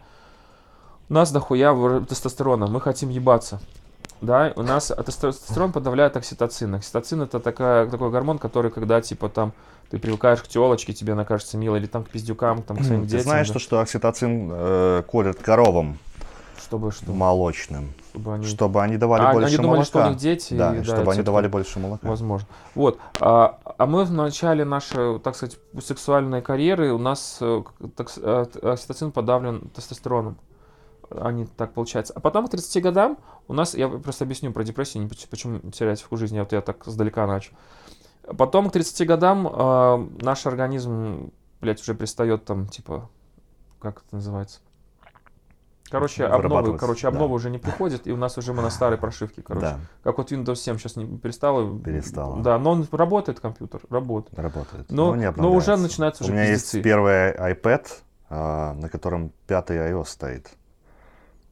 у 1.08 1.14
нас 1.14 1.32
дохуя 1.32 2.00
тестостерона, 2.00 2.66
мы 2.68 2.80
хотим 2.80 3.08
ебаться. 3.10 3.60
Да, 4.20 4.52
у 4.54 4.62
нас 4.62 4.92
тестостерон 5.04 5.72
подавляет 5.72 6.16
окситоцин. 6.16 6.76
Окситоцин 6.76 7.22
это 7.22 7.40
такая, 7.40 7.88
такой 7.88 8.10
гормон, 8.10 8.38
который, 8.38 8.70
когда 8.70 9.00
типа 9.00 9.28
там 9.28 9.52
ты 9.90 9.98
привыкаешь 9.98 10.40
к 10.40 10.46
телочке, 10.46 10.92
тебе 10.92 11.14
она 11.14 11.24
кажется 11.24 11.58
милой, 11.58 11.80
или 11.80 11.86
там 11.86 12.04
к 12.04 12.08
пиздюкам, 12.08 12.62
там 12.62 12.76
к 12.76 12.84
своим 12.84 13.02
Ты 13.02 13.08
детям. 13.08 13.24
знаешь, 13.24 13.48
да, 13.48 13.54
то, 13.54 13.58
что 13.58 13.80
окситоцин 13.80 14.48
э, 14.52 15.02
колят 15.10 15.38
коровам 15.42 15.98
чтобы 16.62 16.90
что, 16.92 17.12
молочным, 17.12 17.92
чтобы 18.10 18.34
они... 18.34 18.46
чтобы 18.46 18.82
они 18.82 18.96
давали 18.96 19.22
А, 19.24 19.32
больше 19.32 19.48
они 19.48 19.56
думали, 19.56 19.70
молока. 19.78 19.84
что 19.84 20.04
у 20.04 20.08
них 20.08 20.16
дети, 20.18 20.54
да, 20.54 20.74
и, 20.74 20.78
да, 20.78 20.84
чтобы 20.84 21.12
они 21.12 21.22
давали 21.22 21.48
больше 21.48 21.78
молока. 21.78 22.08
Возможно. 22.08 22.46
Вот. 22.74 22.98
А, 23.20 23.58
а 23.78 23.86
мы 23.86 24.04
в 24.04 24.12
начале 24.12 24.64
нашей, 24.64 25.18
так 25.20 25.36
сказать, 25.36 25.58
сексуальной 25.82 26.40
карьеры 26.42 26.92
у 26.92 26.98
нас 26.98 27.38
э, 27.40 27.62
к- 27.64 27.88
токс- 27.96 28.18
э, 28.22 28.46
окситоцин 28.62 29.12
подавлен 29.12 29.68
тестостероном. 29.70 30.36
Они 31.10 31.44
так 31.44 31.72
получается. 31.74 32.14
А 32.16 32.20
потом 32.20 32.46
к 32.46 32.50
30 32.50 32.82
годам 32.82 33.18
у 33.48 33.52
нас, 33.52 33.74
я 33.74 33.88
просто 33.88 34.24
объясню 34.24 34.52
про 34.52 34.64
депрессию, 34.64 35.10
почему 35.30 35.58
терять 35.70 36.00
вкус 36.00 36.20
жизни, 36.20 36.38
вот 36.40 36.52
я 36.52 36.60
так 36.62 36.84
сдалека 36.86 37.26
начал. 37.26 37.52
Потом 38.38 38.70
к 38.70 38.72
30 38.72 39.06
годам 39.06 39.46
э, 39.46 40.08
наш 40.22 40.46
организм, 40.46 41.32
блядь, 41.60 41.80
уже 41.82 41.94
пристает 41.94 42.44
там, 42.44 42.66
типа, 42.68 43.10
как 43.80 43.98
это 44.06 44.14
называется? 44.16 44.60
Короче, 45.92 46.24
обновы, 46.24 46.78
короче, 46.78 47.02
да. 47.02 47.08
обновы 47.08 47.34
уже 47.34 47.50
не 47.50 47.58
приходят, 47.58 48.06
и 48.06 48.12
у 48.12 48.16
нас 48.16 48.36
уже 48.38 48.52
мы 48.52 48.62
на 48.62 48.70
старой 48.70 48.96
прошивке, 48.98 49.42
короче. 49.42 49.66
Да, 49.66 49.78
Как 50.02 50.18
вот 50.18 50.32
Windows 50.32 50.56
7 50.56 50.78
сейчас 50.78 50.96
не 50.96 51.04
перестала. 51.18 51.78
Перестала. 51.78 52.42
Да, 52.42 52.58
но 52.58 52.72
он 52.72 52.88
работает, 52.90 53.40
компьютер, 53.40 53.80
работает. 53.90 54.38
работает. 54.38 54.90
Но, 54.90 55.14
не 55.14 55.30
но 55.30 55.52
уже 55.52 55.76
начинается 55.76 56.24
У 56.24 56.26
уже 56.26 56.32
меня 56.32 56.46
пиздецы. 56.46 56.78
есть 56.78 56.84
первый 56.84 57.32
iPad, 57.32 57.86
а, 58.30 58.74
на 58.74 58.88
котором 58.88 59.32
пятый 59.46 59.76
iOS 59.76 60.06
стоит. 60.06 60.50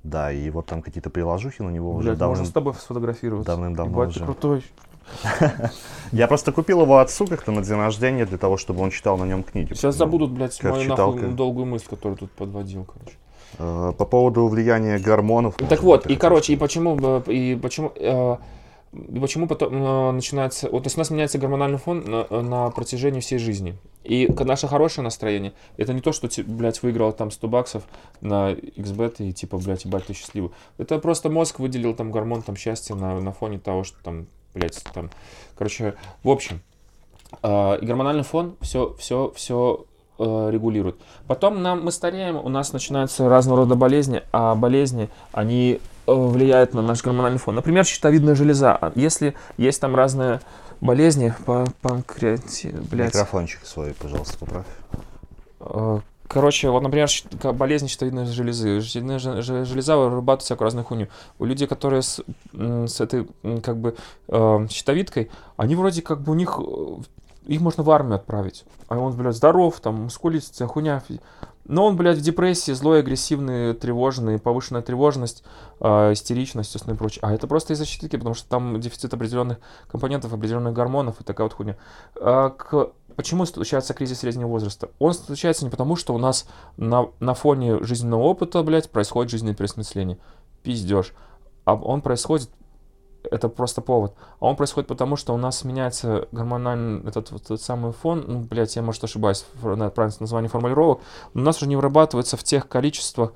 Да, 0.02 0.32
и 0.32 0.48
вот 0.48 0.64
там 0.66 0.80
какие-то 0.80 1.10
приложухи 1.10 1.60
на 1.60 1.68
него 1.68 1.94
уже 1.94 2.08
Блядь, 2.08 2.18
давным... 2.18 2.38
можно 2.38 2.50
с 2.50 2.52
тобой 2.52 2.72
сфотографироваться. 2.74 3.46
давным-давно 3.52 4.02
Ебать, 4.02 4.14
ты 4.14 4.20
уже. 4.20 4.24
крутой. 4.24 4.64
Я 6.12 6.26
просто 6.26 6.52
купил 6.52 6.80
его 6.82 6.98
отцу 6.98 7.26
как-то 7.26 7.52
на 7.52 7.62
день 7.62 7.76
рождения 7.76 8.24
для 8.24 8.38
того, 8.38 8.56
чтобы 8.56 8.82
он 8.82 8.90
читал 8.90 9.18
на 9.18 9.24
нем 9.24 9.42
книги. 9.42 9.74
Сейчас 9.74 9.96
Ну, 9.96 9.98
забудут, 9.98 10.30
блядь, 10.30 10.62
мою 10.62 10.88
нахуй 10.88 11.32
долгую 11.32 11.66
мысль, 11.66 11.86
которую 11.90 12.16
тут 12.16 12.30
подводил, 12.30 12.84
короче. 12.84 13.16
Э, 13.58 13.92
По 13.96 14.04
поводу 14.04 14.46
влияния 14.48 14.98
гормонов. 14.98 15.56
Так 15.68 15.82
вот, 15.82 16.06
и 16.06 16.16
короче, 16.16 16.52
и 16.52 16.56
почему, 16.56 16.98
э, 17.00 17.22
и 17.32 17.56
почему, 17.56 17.92
э, 17.96 18.36
и 18.92 19.20
почему 19.20 19.46
потом 19.46 20.16
начинается, 20.16 20.68
вот 20.68 20.82
то 20.82 20.86
есть 20.86 20.96
у 20.96 21.00
нас 21.00 21.10
меняется 21.10 21.38
гормональный 21.38 21.78
фон 21.78 22.04
на, 22.04 22.42
на 22.42 22.70
протяжении 22.70 23.20
всей 23.20 23.38
жизни. 23.38 23.76
И 24.02 24.28
наше 24.40 24.66
хорошее 24.66 25.04
настроение, 25.04 25.52
это 25.76 25.92
не 25.92 26.00
то, 26.00 26.12
что 26.12 26.28
блядь, 26.44 26.82
выиграл 26.82 27.12
там 27.12 27.30
100 27.30 27.48
баксов 27.48 27.84
на 28.20 28.52
XBet 28.52 29.16
и 29.18 29.32
типа, 29.32 29.58
блядь, 29.58 29.84
ебать, 29.84 30.06
ты 30.06 30.14
счастливый. 30.14 30.50
Это 30.78 30.98
просто 30.98 31.28
мозг 31.28 31.58
выделил 31.58 31.94
там 31.94 32.10
гормон 32.10 32.42
там 32.42 32.56
счастья 32.56 32.94
на, 32.94 33.20
на 33.20 33.32
фоне 33.32 33.58
того, 33.58 33.84
что 33.84 34.02
там, 34.02 34.26
блядь, 34.54 34.82
там, 34.94 35.10
короче, 35.56 35.94
в 36.24 36.30
общем, 36.30 36.60
э, 37.42 37.78
гормональный 37.82 38.24
фон 38.24 38.56
все, 38.60 38.94
все, 38.98 39.32
все 39.36 39.84
регулирует. 40.24 40.96
Потом 41.26 41.62
нам, 41.62 41.84
мы 41.84 41.92
стареем, 41.92 42.36
у 42.36 42.48
нас 42.48 42.72
начинаются 42.72 43.28
разного 43.28 43.60
рода 43.60 43.74
болезни, 43.74 44.22
а 44.32 44.54
болезни, 44.54 45.08
они 45.32 45.80
э, 46.06 46.12
влияют 46.12 46.74
на 46.74 46.82
наш 46.82 47.02
гормональный 47.02 47.38
фон. 47.38 47.54
Например, 47.54 47.84
щитовидная 47.84 48.34
железа. 48.34 48.76
А 48.76 48.92
Если 48.94 49.34
есть 49.56 49.80
там 49.80 49.94
разные 49.96 50.40
болезни, 50.80 51.34
по 51.46 51.64
панкреати, 51.82 52.74
блядь. 52.90 53.14
Микрофончик 53.14 53.64
свой, 53.64 53.94
пожалуйста, 53.94 54.38
поправь. 54.38 54.66
Э, 55.60 56.00
Короче, 56.32 56.70
вот, 56.70 56.80
например, 56.84 57.08
болезнь 57.54 57.88
щитовидной 57.88 58.24
железы. 58.26 58.80
Щитовидная 58.82 59.18
же- 59.18 59.42
же- 59.42 59.64
железа 59.64 59.96
вырабатывает 59.96 60.42
всякую 60.42 60.66
разную 60.66 60.84
хуйню. 60.84 61.08
У 61.40 61.44
людей, 61.44 61.66
которые 61.66 62.02
с, 62.02 62.20
с 62.52 63.00
этой, 63.00 63.26
как 63.64 63.76
бы, 63.78 63.96
э, 64.28 64.66
щитовидкой, 64.70 65.28
они 65.56 65.74
вроде 65.74 66.02
как 66.02 66.20
бы 66.20 66.30
у 66.30 66.36
них 66.36 66.56
э, 66.60 66.96
их 67.54 67.60
можно 67.60 67.82
в 67.82 67.90
армию 67.90 68.14
отправить. 68.14 68.64
А 68.86 68.96
он, 68.96 69.16
блядь, 69.16 69.34
здоров, 69.34 69.80
там, 69.80 70.02
мускулистая 70.02 70.68
хуйня. 70.68 71.02
Но 71.64 71.86
он, 71.86 71.96
блядь, 71.96 72.18
в 72.18 72.20
депрессии, 72.20 72.70
злой, 72.70 73.00
агрессивный, 73.00 73.74
тревожный, 73.74 74.38
повышенная 74.38 74.82
тревожность, 74.82 75.42
э, 75.80 76.12
истеричность, 76.12 76.70
собственно, 76.70 76.94
и 76.94 76.96
прочее. 76.96 77.20
А 77.22 77.32
это 77.32 77.48
просто 77.48 77.72
из-за 77.72 77.86
щитки, 77.86 78.16
потому 78.16 78.34
что 78.36 78.48
там 78.48 78.80
дефицит 78.80 79.12
определенных 79.14 79.58
компонентов, 79.88 80.32
определенных 80.32 80.74
гормонов 80.74 81.20
и 81.20 81.24
такая 81.24 81.44
вот 81.46 81.54
хуйня. 81.54 81.76
А 82.14 82.50
к... 82.50 82.92
Почему 83.16 83.44
случается 83.44 83.94
кризис 83.94 84.20
среднего 84.20 84.46
возраста? 84.46 84.90
Он 85.00 85.12
случается 85.12 85.64
не 85.64 85.70
потому, 85.70 85.96
что 85.96 86.14
у 86.14 86.18
нас 86.18 86.46
на, 86.76 87.08
на 87.18 87.34
фоне 87.34 87.82
жизненного 87.82 88.22
опыта, 88.22 88.62
блядь, 88.62 88.90
происходит 88.90 89.32
жизненное 89.32 89.56
переосмысление. 89.56 90.18
Пиздеж. 90.62 91.14
А 91.64 91.74
он 91.74 92.00
происходит 92.00 92.48
это 93.22 93.48
просто 93.48 93.80
повод. 93.80 94.14
А 94.38 94.46
он 94.46 94.56
происходит 94.56 94.88
потому, 94.88 95.16
что 95.16 95.34
у 95.34 95.36
нас 95.36 95.64
меняется 95.64 96.28
гормональный 96.32 97.06
этот, 97.08 97.30
вот, 97.30 97.42
этот 97.44 97.62
самый 97.62 97.92
фон, 97.92 98.24
ну, 98.26 98.40
блядь, 98.40 98.76
я, 98.76 98.82
может, 98.82 99.04
ошибаюсь, 99.04 99.44
правильное 99.60 100.12
название 100.20 100.48
формулировок, 100.48 101.00
но 101.34 101.42
у 101.42 101.44
нас 101.44 101.58
уже 101.58 101.66
не 101.68 101.76
вырабатывается 101.76 102.36
в 102.36 102.44
тех 102.44 102.68
количествах 102.68 103.32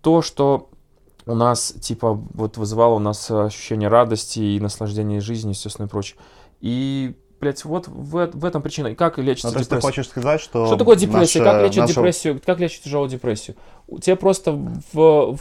то, 0.00 0.22
что 0.22 0.68
у 1.26 1.34
нас, 1.34 1.72
типа, 1.80 2.12
вот 2.12 2.56
вызывало 2.56 2.94
у 2.94 2.98
нас 2.98 3.30
ощущение 3.30 3.88
радости 3.88 4.40
и 4.40 4.60
наслаждения 4.60 5.20
жизнью, 5.20 5.52
естественно, 5.54 5.86
и 5.86 5.88
прочее. 5.88 6.18
И 6.60 7.16
блядь, 7.40 7.64
вот 7.64 7.88
в, 7.88 8.30
в 8.32 8.44
этом 8.44 8.62
причина. 8.62 8.88
И 8.88 8.94
как 8.94 9.18
лечится 9.18 9.48
ну, 9.48 9.52
то 9.54 9.58
есть 9.58 9.70
ты 9.70 9.80
хочешь 9.80 10.08
сказать, 10.08 10.40
что... 10.40 10.66
Что 10.66 10.76
такое 10.76 10.96
депрессия? 10.96 11.40
наша- 11.40 11.52
как 11.52 11.62
лечить 11.62 11.80
наша- 11.80 11.94
депрессию? 11.94 12.40
Как 12.44 12.58
лечить 12.60 12.84
тяжелую 12.84 13.10
депрессию? 13.10 13.56
У- 13.86 13.98
Тебе 13.98 14.16
просто 14.16 14.52
в, 14.52 14.82
в, 14.92 15.38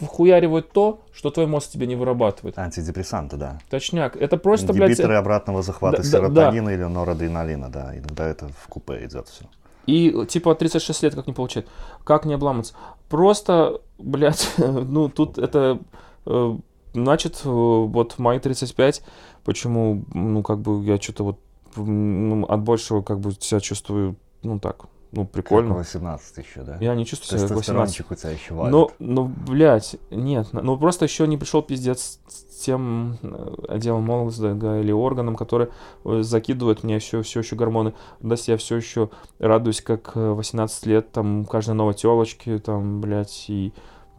вхуяривают 0.00 0.72
то, 0.72 1.00
что 1.12 1.30
твой 1.30 1.46
мозг 1.46 1.70
тебе 1.70 1.86
не 1.86 1.96
вырабатывает. 1.96 2.58
Антидепрессанты, 2.58 3.36
да. 3.36 3.60
Точняк. 3.68 4.16
Это 4.16 4.36
просто, 4.36 4.72
блядь, 4.72 4.90
Ингибиторы 4.90 5.14
обратного 5.14 5.62
захвата 5.62 5.98
Да, 5.98 6.02
да, 6.02 6.08
серотонина 6.08 6.70
или 6.70 6.82
норадреналина, 6.84 7.70
да. 7.70 7.96
Иногда 7.96 8.26
это 8.26 8.48
в 8.48 8.68
купе 8.68 9.04
идет 9.04 9.28
все. 9.28 9.44
И 9.86 10.26
типа 10.26 10.54
36 10.54 11.02
лет 11.02 11.14
как 11.14 11.26
не 11.26 11.32
получать. 11.32 11.66
Как 12.04 12.24
не 12.24 12.34
обламываться? 12.34 12.74
Просто, 13.08 13.80
блядь, 13.98 14.48
ну 14.58 15.08
тут 15.08 15.38
это... 15.38 15.78
э, 16.26 16.56
значит, 16.92 17.42
э, 17.44 17.48
вот 17.48 18.12
в 18.12 18.18
мои 18.18 18.38
35, 18.38 19.02
почему, 19.44 20.04
ну 20.14 20.42
как 20.42 20.60
бы 20.60 20.84
я 20.84 21.00
что-то 21.00 21.24
вот 21.24 21.38
ну, 21.76 22.44
от 22.46 22.60
большего 22.60 23.02
как 23.02 23.20
бы 23.20 23.32
себя 23.32 23.60
чувствую, 23.60 24.16
ну 24.42 24.58
так, 24.58 24.86
ну 25.12 25.26
прикольно. 25.26 25.74
18 25.74 26.38
еще, 26.38 26.62
да? 26.62 26.76
Я 26.80 26.94
не 26.94 27.04
чувствую 27.04 27.38
себя 27.38 27.48
как 27.48 27.56
18. 27.56 27.66
Тестостерончик 27.66 28.10
у 28.10 28.14
тебя 28.14 28.30
еще 28.30 28.54
валит. 28.54 28.72
Ну, 28.72 28.90
ну, 28.98 29.24
блядь, 29.24 29.96
нет, 30.10 30.48
ну 30.52 30.78
просто 30.78 31.04
еще 31.04 31.26
не 31.26 31.36
пришел 31.36 31.62
пиздец 31.62 32.20
с 32.28 32.62
тем 32.62 33.18
э, 33.22 33.54
отделом 33.68 34.04
молодости 34.04 34.42
или 34.42 34.92
органом, 34.92 35.34
который 35.34 35.68
э, 36.04 36.22
закидывает 36.22 36.84
мне 36.84 36.98
все, 37.00 37.22
все 37.22 37.40
еще 37.40 37.56
гормоны. 37.56 37.94
Да, 38.20 38.36
я 38.46 38.56
все 38.56 38.76
еще 38.76 39.10
радуюсь, 39.38 39.80
как 39.80 40.12
э, 40.14 40.30
18 40.30 40.86
лет, 40.86 41.10
там, 41.10 41.44
каждой 41.44 41.74
новой 41.74 41.94
телочке, 41.94 42.58
там, 42.58 43.00
блядь, 43.00 43.46
и 43.48 43.72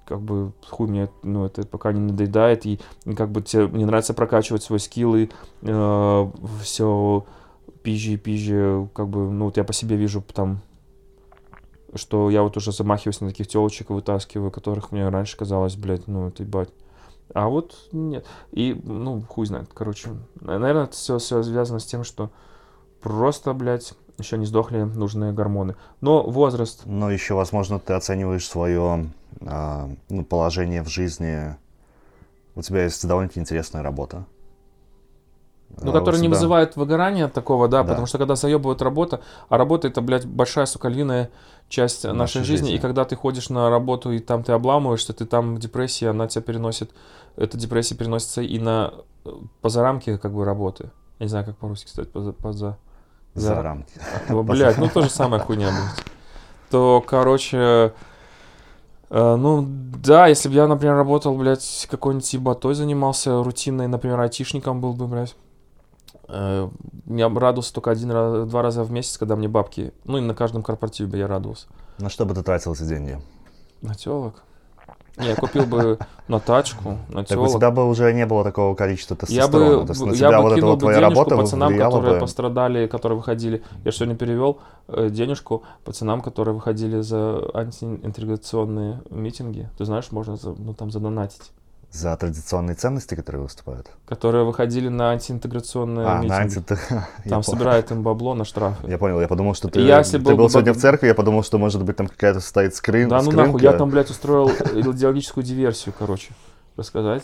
как 0.06 0.22
бы 0.22 0.52
хуй 0.68 0.88
мне, 0.88 1.10
ну, 1.24 1.46
это 1.46 1.66
пока 1.66 1.94
не 1.94 2.02
надоедает, 2.02 2.66
и, 2.66 2.80
как 3.16 3.32
бы 3.32 3.42
тебе, 3.42 3.68
мне 3.68 3.86
нравится 3.86 4.14
прокачивать 4.14 4.64
свой 4.64 4.80
скилл, 4.82 5.16
и 5.16 5.30
все 6.62 7.26
пизже 7.82 8.14
и 8.14 8.18
пизже, 8.18 8.90
как 8.94 9.08
бы, 9.08 9.32
ну, 9.32 9.46
вот 9.46 9.56
я 9.56 9.64
по 9.64 9.72
себе 9.72 9.96
вижу 9.96 10.22
там 10.34 10.60
что 11.96 12.30
я 12.30 12.44
вот 12.44 12.58
уже 12.58 12.72
замахиваюсь 12.72 13.22
на 13.22 13.30
таких 13.30 13.48
телочек 13.48 13.90
и 13.90 13.94
вытаскиваю, 13.94 14.52
которых 14.52 14.92
мне 14.92 15.08
раньше 15.10 15.38
казалось, 15.38 15.76
блядь, 15.76 16.08
ну 16.08 16.28
это 16.28 16.44
ебать. 16.44 16.70
А 17.34 17.48
вот 17.48 17.76
нет. 17.92 18.26
И, 18.52 18.80
ну, 18.84 19.22
хуй 19.22 19.46
знает, 19.46 19.70
короче. 19.74 20.10
Наверное, 20.40 20.84
это 20.84 20.94
все, 20.94 21.18
все 21.18 21.42
связано 21.44 21.80
с 21.80 21.86
тем, 21.86 22.04
что 22.04 22.30
просто, 23.02 23.54
блядь, 23.54 23.94
еще 24.18 24.38
не 24.38 24.46
сдохли 24.46 24.82
нужные 24.82 25.32
гормоны. 25.32 25.76
Но 26.02 26.24
возраст, 26.24 26.84
Но 26.86 27.10
еще, 27.10 27.34
возможно, 27.34 27.80
ты 27.80 27.94
оцениваешь 27.94 28.48
свое 28.48 29.10
а, 29.42 29.90
ну, 30.10 30.26
положение 30.26 30.84
в 30.84 30.90
жизни. 30.90 31.56
У 32.56 32.62
тебя 32.62 32.84
есть 32.84 33.06
довольно-таки 33.08 33.40
интересная 33.40 33.82
работа. 33.82 34.26
Ну, 35.82 35.92
А, 35.92 35.94
который 35.94 36.20
у 36.20 36.22
не 36.22 36.28
вызывает 36.28 36.76
выгорания 36.76 37.28
такого, 37.28 37.68
да, 37.68 37.84
Да. 37.84 37.90
потому 37.90 38.08
что 38.08 38.18
когда 38.18 38.36
заебывает 38.36 38.82
работа, 38.82 39.22
а 39.50 39.58
работа 39.58 39.88
это, 39.88 40.02
блядь, 40.02 40.26
большая, 40.26 40.66
сука, 40.66 40.88
львиная 40.90 41.30
часть 41.70 42.04
нашей, 42.04 42.18
Нашей 42.18 42.44
жизни, 42.44 42.68
и 42.70 42.72
жизни. 42.74 42.82
когда 42.82 43.06
ты 43.06 43.16
ходишь 43.16 43.50
на 43.50 43.70
работу, 43.70 44.12
и 44.12 44.20
там 44.20 44.44
ты 44.44 44.52
обламываешься, 44.52 45.14
ты 45.14 45.26
там 45.26 45.56
в 45.56 45.60
депрессии, 45.60 46.06
она 46.06 46.28
тебя 46.28 46.42
переносит, 46.42 46.92
эта 47.38 47.58
депрессия 47.58 47.96
переносится 47.96 48.42
и 48.42 48.60
на 48.60 48.94
э, 49.26 49.30
поза 49.62 49.82
рамки, 49.82 50.18
как 50.18 50.34
бы, 50.34 50.44
работы. 50.44 50.92
Я 51.20 51.26
не 51.26 51.30
знаю, 51.30 51.46
как 51.46 51.58
по-русски, 51.58 51.86
кстати, 51.88 52.08
поза... 52.10 52.34
поза... 52.34 52.78
За 53.34 53.62
рамки. 53.62 53.94
Ну, 54.28 54.44
блядь, 54.44 54.78
ну 54.78 54.90
то 54.90 55.02
же 55.02 55.10
самая 55.10 55.40
хуйня, 55.40 55.70
блядь. 55.70 56.06
То, 56.70 57.02
короче, 57.06 57.94
э, 59.10 59.36
ну, 59.36 59.66
да, 59.68 60.28
если 60.28 60.50
бы 60.50 60.56
я, 60.56 60.68
например, 60.68 60.96
работал, 60.96 61.36
блядь, 61.38 61.88
какой-нибудь 61.90 62.34
ебатой 62.34 62.74
занимался, 62.76 63.42
рутинной, 63.44 63.88
например, 63.88 64.20
айтишником 64.20 64.82
был 64.82 64.94
бы, 64.94 65.08
блядь, 65.08 65.36
я 66.32 67.30
б 67.30 67.40
радовался 67.40 67.74
только 67.74 67.92
один 67.92 68.12
раз, 68.12 68.48
два 68.48 68.62
раза 68.62 68.84
в 68.84 68.92
месяц, 68.92 69.18
когда 69.18 69.36
мне 69.36 69.48
бабки, 69.48 69.94
ну, 70.06 70.18
и 70.18 70.22
на 70.22 70.34
каждом 70.34 70.64
корпоративе 70.64 71.20
я 71.20 71.28
радовался. 71.28 71.68
На 71.98 72.10
что 72.10 72.26
бы 72.26 72.34
ты 72.34 72.42
тратил 72.44 72.74
эти 72.74 72.84
деньги? 72.84 73.20
На 73.82 73.96
телок. 73.96 74.44
Не, 75.18 75.28
я 75.28 75.36
купил 75.36 75.66
бы 75.66 76.00
на 76.30 76.40
тачку, 76.40 76.98
на 77.10 77.26
Так 77.26 77.38
у 77.38 77.46
телок. 77.46 77.58
тебя 77.58 77.72
бы 77.72 77.88
уже 77.88 78.14
не 78.14 78.26
было 78.26 78.46
такого 78.46 78.76
количества 78.76 79.16
Я 79.28 79.48
тестостерона. 79.48 79.82
бы, 79.82 79.86
То 79.88 79.92
есть 79.92 80.06
на 80.06 80.12
я 80.12 80.16
тебя 80.16 80.38
бы 80.38 80.44
вот 80.44 80.58
эта 80.58 80.66
вот 80.66 80.80
твоя 80.80 81.00
денежку 81.00 81.20
работа 81.20 81.38
пацанам, 81.38 81.78
которые 81.78 82.14
бы... 82.14 82.20
пострадали, 82.20 82.88
которые 82.88 83.18
выходили. 83.18 83.62
Я 83.84 83.92
сегодня 83.92 84.16
перевел 84.16 84.60
э, 84.88 85.10
денежку 85.10 85.64
пацанам, 85.84 86.22
которые 86.22 86.56
выходили 86.56 87.02
за 87.02 87.42
антиинтеграционные 87.54 89.02
митинги. 89.10 89.70
Ты 89.78 89.86
знаешь, 89.86 90.12
можно 90.12 90.38
за, 90.38 90.54
ну, 90.54 90.74
там 90.74 90.92
задонатить. 90.92 91.52
За 91.92 92.16
традиционные 92.16 92.76
ценности, 92.76 93.16
которые 93.16 93.44
выступают. 93.44 93.88
Которые 94.08 94.46
выходили 94.46 94.88
на 94.88 95.12
антиинтеграционные 95.12 96.08
А, 96.08 96.22
на 96.24 96.44
митинги. 96.46 96.66
анти... 96.70 96.78
Там 97.30 97.44
собирают 97.44 97.92
им 97.92 98.02
бабло 98.02 98.34
на 98.34 98.46
штрафы. 98.46 98.88
я 98.90 98.98
понял, 98.98 99.20
я 99.20 99.28
подумал, 99.28 99.56
что 99.56 99.68
ты, 99.68 99.82
Я, 99.82 100.02
ты 100.02 100.18
был 100.18 100.38
был 100.38 100.46
бы 100.46 100.50
сегодня 100.50 100.72
бог- 100.72 100.80
в 100.80 100.82
церкви, 100.82 101.08
я 101.08 101.16
подумал, 101.16 101.44
что 101.44 101.58
может 101.58 101.84
быть 101.84 101.98
там 101.98 102.08
какая-то 102.08 102.40
стоит 102.40 102.76
скрин, 102.76 103.10
Да 103.10 103.18
ну 103.18 103.24
скрынка. 103.32 103.46
нахуй, 103.48 103.62
я 103.62 103.74
там, 103.74 103.90
блядь, 103.90 104.10
устроил 104.10 104.50
идеологическую 104.50 105.44
диверсию, 105.44 105.94
короче. 106.00 106.32
Рассказать? 106.78 107.24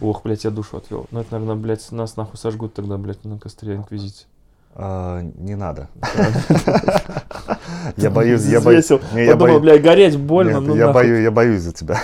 Ох, 0.00 0.22
блядь, 0.22 0.44
я 0.44 0.50
душу 0.50 0.76
отвел. 0.76 1.06
Ну 1.10 1.20
это, 1.20 1.32
наверное, 1.32 1.56
блядь, 1.56 1.90
нас 1.90 2.16
нахуй 2.16 2.38
сожгут 2.38 2.74
тогда, 2.74 2.96
блядь, 2.98 3.24
на 3.24 3.36
костре 3.38 3.74
Инквизиции. 3.74 4.26
А, 4.74 5.20
не 5.22 5.56
надо. 5.56 5.88
Я 7.96 8.10
боюсь, 8.10 8.44
я 8.44 8.60
боюсь. 8.60 8.90
Я 8.90 9.36
боюсь. 9.36 9.60
блядь, 9.60 9.82
гореть 9.82 10.16
больно, 10.16 10.60
ну 10.60 10.76
я 10.76 10.92
боюсь, 10.92 11.22
я 11.24 11.30
боюсь 11.30 11.62
за 11.62 11.72
тебя. 11.72 12.00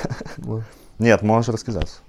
Нет, 0.98 1.22
можешь 1.22 1.48
рассказать. 1.48 2.00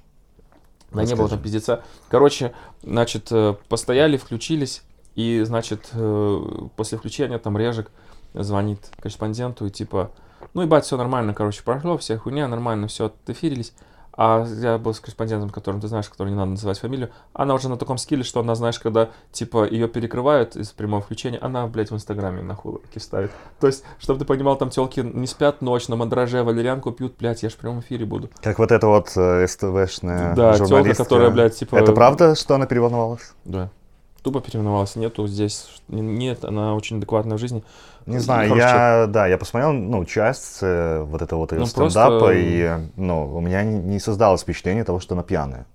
Да 0.92 1.04
не 1.04 1.16
было 1.16 1.30
там 1.30 1.40
пиздеца. 1.40 1.84
Короче, 2.10 2.54
значит, 2.82 3.28
э, 3.32 3.56
постояли, 3.68 4.18
включились, 4.18 4.82
и, 5.16 5.44
значит, 5.44 5.90
э, 5.94 6.42
после 6.76 6.98
включения 6.98 7.38
там 7.38 7.58
Режик 7.58 7.92
звонит 8.34 8.80
корреспонденту 9.00 9.68
и 9.68 9.70
типа, 9.70 10.12
ну, 10.54 10.62
ебать, 10.64 10.86
все 10.86 10.98
нормально, 10.98 11.34
короче, 11.34 11.62
прошло, 11.64 11.98
вся 11.98 12.18
хуйня, 12.18 12.48
нормально, 12.48 12.88
все, 12.88 13.06
отэфирились. 13.06 13.74
А 14.22 14.46
я 14.46 14.78
был 14.78 14.94
с 14.94 15.00
корреспондентом, 15.00 15.50
которым 15.50 15.80
ты 15.80 15.88
знаешь, 15.88 16.10
который 16.10 16.28
не 16.28 16.36
надо 16.36 16.52
называть 16.52 16.78
фамилию. 16.78 17.10
Она 17.32 17.54
уже 17.54 17.70
на 17.70 17.78
таком 17.78 17.98
скилле, 17.98 18.24
что 18.24 18.42
она, 18.42 18.54
знаешь, 18.54 18.78
когда, 18.78 19.12
типа, 19.32 19.66
ее 19.66 19.88
перекрывают 19.88 20.58
из 20.58 20.72
прямого 20.72 21.02
включения, 21.02 21.38
она, 21.38 21.66
блядь, 21.68 21.90
в 21.90 21.96
Инстаграме 21.96 22.42
нахуй 22.42 22.74
руки 22.74 23.00
ставит. 23.00 23.32
То 23.62 23.68
есть, 23.68 23.86
чтобы 23.98 24.20
ты 24.20 24.26
понимал, 24.26 24.58
там 24.58 24.72
телки 24.72 25.00
не 25.00 25.26
спят 25.26 25.62
ночь, 25.62 25.88
на 25.88 25.96
мандраже 25.96 26.44
валерьянку 26.44 26.92
пьют, 26.92 27.16
блядь, 27.18 27.44
я 27.44 27.50
ж 27.50 27.54
в 27.54 27.58
прямом 27.60 27.80
эфире 27.80 28.06
буду. 28.06 28.30
Как 28.42 28.60
вот 28.60 28.74
эта 28.74 28.88
вот 28.88 29.10
э, 29.16 29.48
СТВшная 29.48 30.36
Да, 30.36 30.54
журналистка. 30.56 31.06
которая, 31.06 31.30
блядь, 31.30 31.58
типа... 31.58 31.78
Это 31.78 31.94
правда, 31.94 32.36
что 32.36 32.56
она 32.56 32.66
переволновалась? 32.66 33.32
Да. 33.46 33.70
Тупо 34.22 34.42
переименовалась. 34.42 34.96
Нету 34.96 35.28
здесь. 35.28 35.70
Нет, 35.88 36.44
она 36.44 36.76
очень 36.76 36.98
адекватная 36.98 37.38
в 37.38 37.40
жизни. 37.40 37.64
Не 38.06 38.20
знаю, 38.20 38.50
Хороший 38.50 38.68
я, 38.68 39.08
да, 39.08 39.28
я 39.28 39.38
посмотрел, 39.38 39.72
ну, 39.72 40.04
часть 40.06 40.60
э, 40.62 41.04
вот 41.04 41.22
этого 41.22 41.40
вот 41.42 41.52
ее 41.52 41.60
Ну, 41.60 41.66
стендапа, 41.68 42.20
просто- 42.20 42.34
и, 42.34 42.70
ну, 42.96 43.36
у 43.36 43.40
меня 43.40 43.64
не, 43.64 43.78
не 43.80 44.00
создалось 44.00 44.42
впечатление 44.42 44.84
того, 44.84 45.00
что 45.00 45.14
она 45.14 45.24
пьяная. 45.24 45.66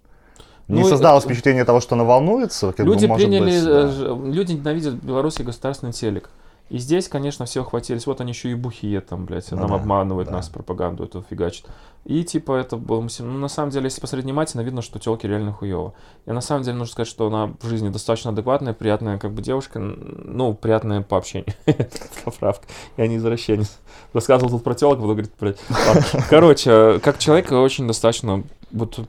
Не 0.67 0.81
Ну, 0.81 0.89
создалось 0.89 1.25
э, 1.25 1.27
впечатление 1.29 1.65
того, 1.65 1.81
что 1.81 1.95
она 1.95 2.05
волнуется, 2.05 2.73
как 2.73 2.85
люди 2.85 3.07
бы, 3.07 3.15
приняли, 3.15 3.45
быть, 3.45 4.01
э, 4.01 4.05
да. 4.09 4.31
люди 4.31 4.53
ненавидят 4.53 4.95
белорусский 4.95 5.45
государственный 5.45 5.93
телек. 5.93 6.29
И 6.71 6.79
здесь, 6.79 7.09
конечно, 7.09 7.45
все 7.45 7.63
хватились. 7.63 8.07
Вот 8.07 8.21
они 8.21 8.33
еще 8.33 8.51
и 8.51 8.55
бухие 8.55 9.01
там, 9.03 9.27
блядь, 9.27 9.51
Ну 9.53 9.59
нам 9.59 9.69
да, 9.69 9.75
обманывают 9.77 10.29
да. 10.31 10.37
нас, 10.37 10.49
пропаганду 10.49 11.05
эту 11.05 11.23
фигачат. 11.29 11.67
И 12.05 12.23
типа 12.23 12.53
это 12.57 12.77
было... 12.77 13.01
максим- 13.01 13.33
Ну, 13.33 13.39
на 13.39 13.49
самом 13.49 13.71
деле, 13.71 13.85
если 13.87 14.01
посмотреть 14.01 14.25
внимательно, 14.27 14.61
видно, 14.61 14.83
что 14.83 14.99
телки 14.99 15.27
реально 15.27 15.53
хуево. 15.53 15.95
И 16.27 16.33
на 16.33 16.43
самом 16.43 16.63
деле 16.63 16.77
нужно 16.77 16.93
сказать, 16.93 17.09
что 17.09 17.27
она 17.29 17.55
в 17.61 17.67
жизни 17.67 17.89
достаточно 17.89 18.31
адекватная, 18.31 18.75
приятная 18.75 19.19
как 19.19 19.33
бы 19.33 19.41
девушка, 19.41 19.79
ну, 19.79 20.53
приятная 20.55 21.01
по 21.01 21.17
общению. 21.17 21.55
Поправка. 22.25 22.67
Я 22.99 23.07
не 23.07 23.17
извращенец. 23.17 23.79
Рассказывал 24.13 24.51
тут 24.51 24.65
про 24.65 24.75
телок, 24.75 25.01
буду 25.01 25.15
говорить. 25.15 25.33
Ладно. 25.41 26.03
Короче, 26.29 27.01
как 27.03 27.19
человек 27.19 27.51
очень 27.53 27.87
достаточно 27.87 28.45
вот 28.71 29.01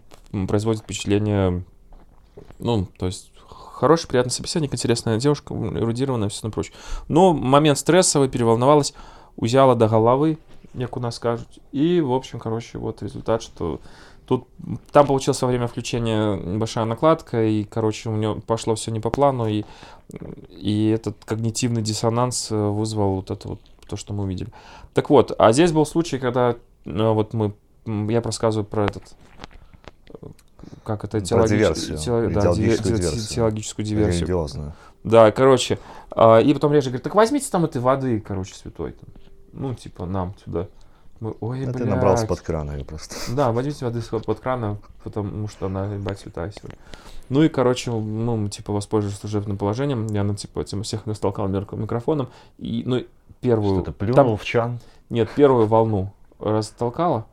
производит 0.48 0.82
впечатление, 0.84 1.64
ну, 2.60 2.88
то 2.98 3.08
есть 3.08 3.32
хороший, 3.50 4.08
приятный 4.08 4.32
собеседник, 4.32 4.74
интересная 4.74 5.18
девушка, 5.18 5.54
эрудированная, 5.54 6.30
все 6.30 6.50
прочее. 6.50 6.74
Но 7.10 7.34
момент 7.34 7.78
стрессовый, 7.78 8.30
переволновалась, 8.30 8.94
узяла 9.36 9.76
до 9.76 9.88
головы, 9.90 10.38
як 10.78 10.98
у 10.98 11.00
нас 11.00 11.16
скажут. 11.16 11.48
И, 11.72 12.02
в 12.02 12.12
общем, 12.14 12.40
короче, 12.40 12.78
вот 12.78 13.02
результат, 13.02 13.42
что 13.42 13.80
тут 14.28 14.48
там 14.92 15.08
получилось 15.08 15.42
во 15.42 15.48
время 15.48 15.68
включения 15.68 16.36
небольшая 16.36 16.86
накладка, 16.86 17.44
и, 17.44 17.64
короче, 17.64 18.10
у 18.10 18.16
нее 18.16 18.42
пошло 18.46 18.76
все 18.76 18.92
не 18.92 19.00
по 19.00 19.10
плану, 19.10 19.48
и, 19.48 19.64
и 20.50 20.90
этот 20.90 21.24
когнитивный 21.26 21.82
диссонанс 21.82 22.52
э, 22.52 22.56
вызвал 22.56 23.16
вот 23.16 23.32
это 23.32 23.48
вот 23.50 23.60
то, 23.88 23.98
что 23.98 24.14
мы 24.14 24.24
увидели. 24.24 24.50
Так 24.94 25.10
вот, 25.10 25.34
а 25.38 25.52
здесь 25.52 25.72
был 25.72 25.86
случай, 25.86 26.18
когда 26.18 26.56
ну, 26.86 27.14
вот 27.14 27.34
мы, 27.34 27.54
я 27.86 28.22
рассказываю 28.22 28.66
про 28.66 28.86
этот, 28.86 29.04
как 30.84 31.04
это, 31.04 31.22
теологическую, 31.22 31.98
теолог, 32.00 32.34
да, 32.34 32.42
теологическую, 32.42 32.98
диверсию. 32.98 33.36
теологическую 33.36 33.86
диверсию. 33.86 34.22
Религиозную. 34.22 34.74
Да, 35.04 35.32
короче, 35.32 35.78
а, 36.10 36.40
и 36.40 36.52
потом 36.54 36.74
Режа 36.74 36.90
говорит, 36.90 37.04
так 37.04 37.14
возьмите 37.14 37.48
там 37.52 37.64
этой 37.66 37.80
воды, 37.80 38.20
короче, 38.20 38.56
святой. 38.56 38.94
Там. 38.94 39.10
Ну, 39.56 39.74
типа, 39.74 40.06
нам 40.06 40.34
сюда. 40.44 40.68
Мы, 41.22 41.34
ой, 41.40 41.62
Это 41.62 41.72
блядь. 41.72 41.84
ты 41.84 41.90
набрался 41.90 42.28
под 42.28 42.42
крана 42.42 42.72
ее 42.72 42.84
просто. 42.84 43.16
Да, 43.34 43.52
возьмите 43.52 43.86
воды 43.86 44.02
под 44.26 44.40
крана, 44.42 44.78
потому 45.04 45.48
что 45.48 45.68
она, 45.68 45.86
ебать, 45.94 46.20
сегодня. 46.52 46.78
Ну 47.30 47.42
и, 47.42 47.50
короче, 47.50 47.92
ну, 47.92 48.50
типа, 48.50 48.74
воспользовались 48.74 49.20
служебным 49.20 49.58
положением. 49.58 50.08
Я, 50.08 50.24
ну, 50.24 50.36
типа, 50.36 50.60
этим 50.60 50.84
всех 50.84 51.08
растолкал 51.08 51.48
микрофоном. 51.48 52.30
И, 52.58 52.84
ну, 52.86 53.04
первую... 53.40 53.76
Что-то 53.76 53.94
плюнул 53.94 54.16
там- 54.16 54.38
в 54.38 54.44
чан. 54.44 54.80
Нет, 55.10 55.30
первую 55.36 55.68
волну 55.68 56.12
растолкала. 56.40 57.26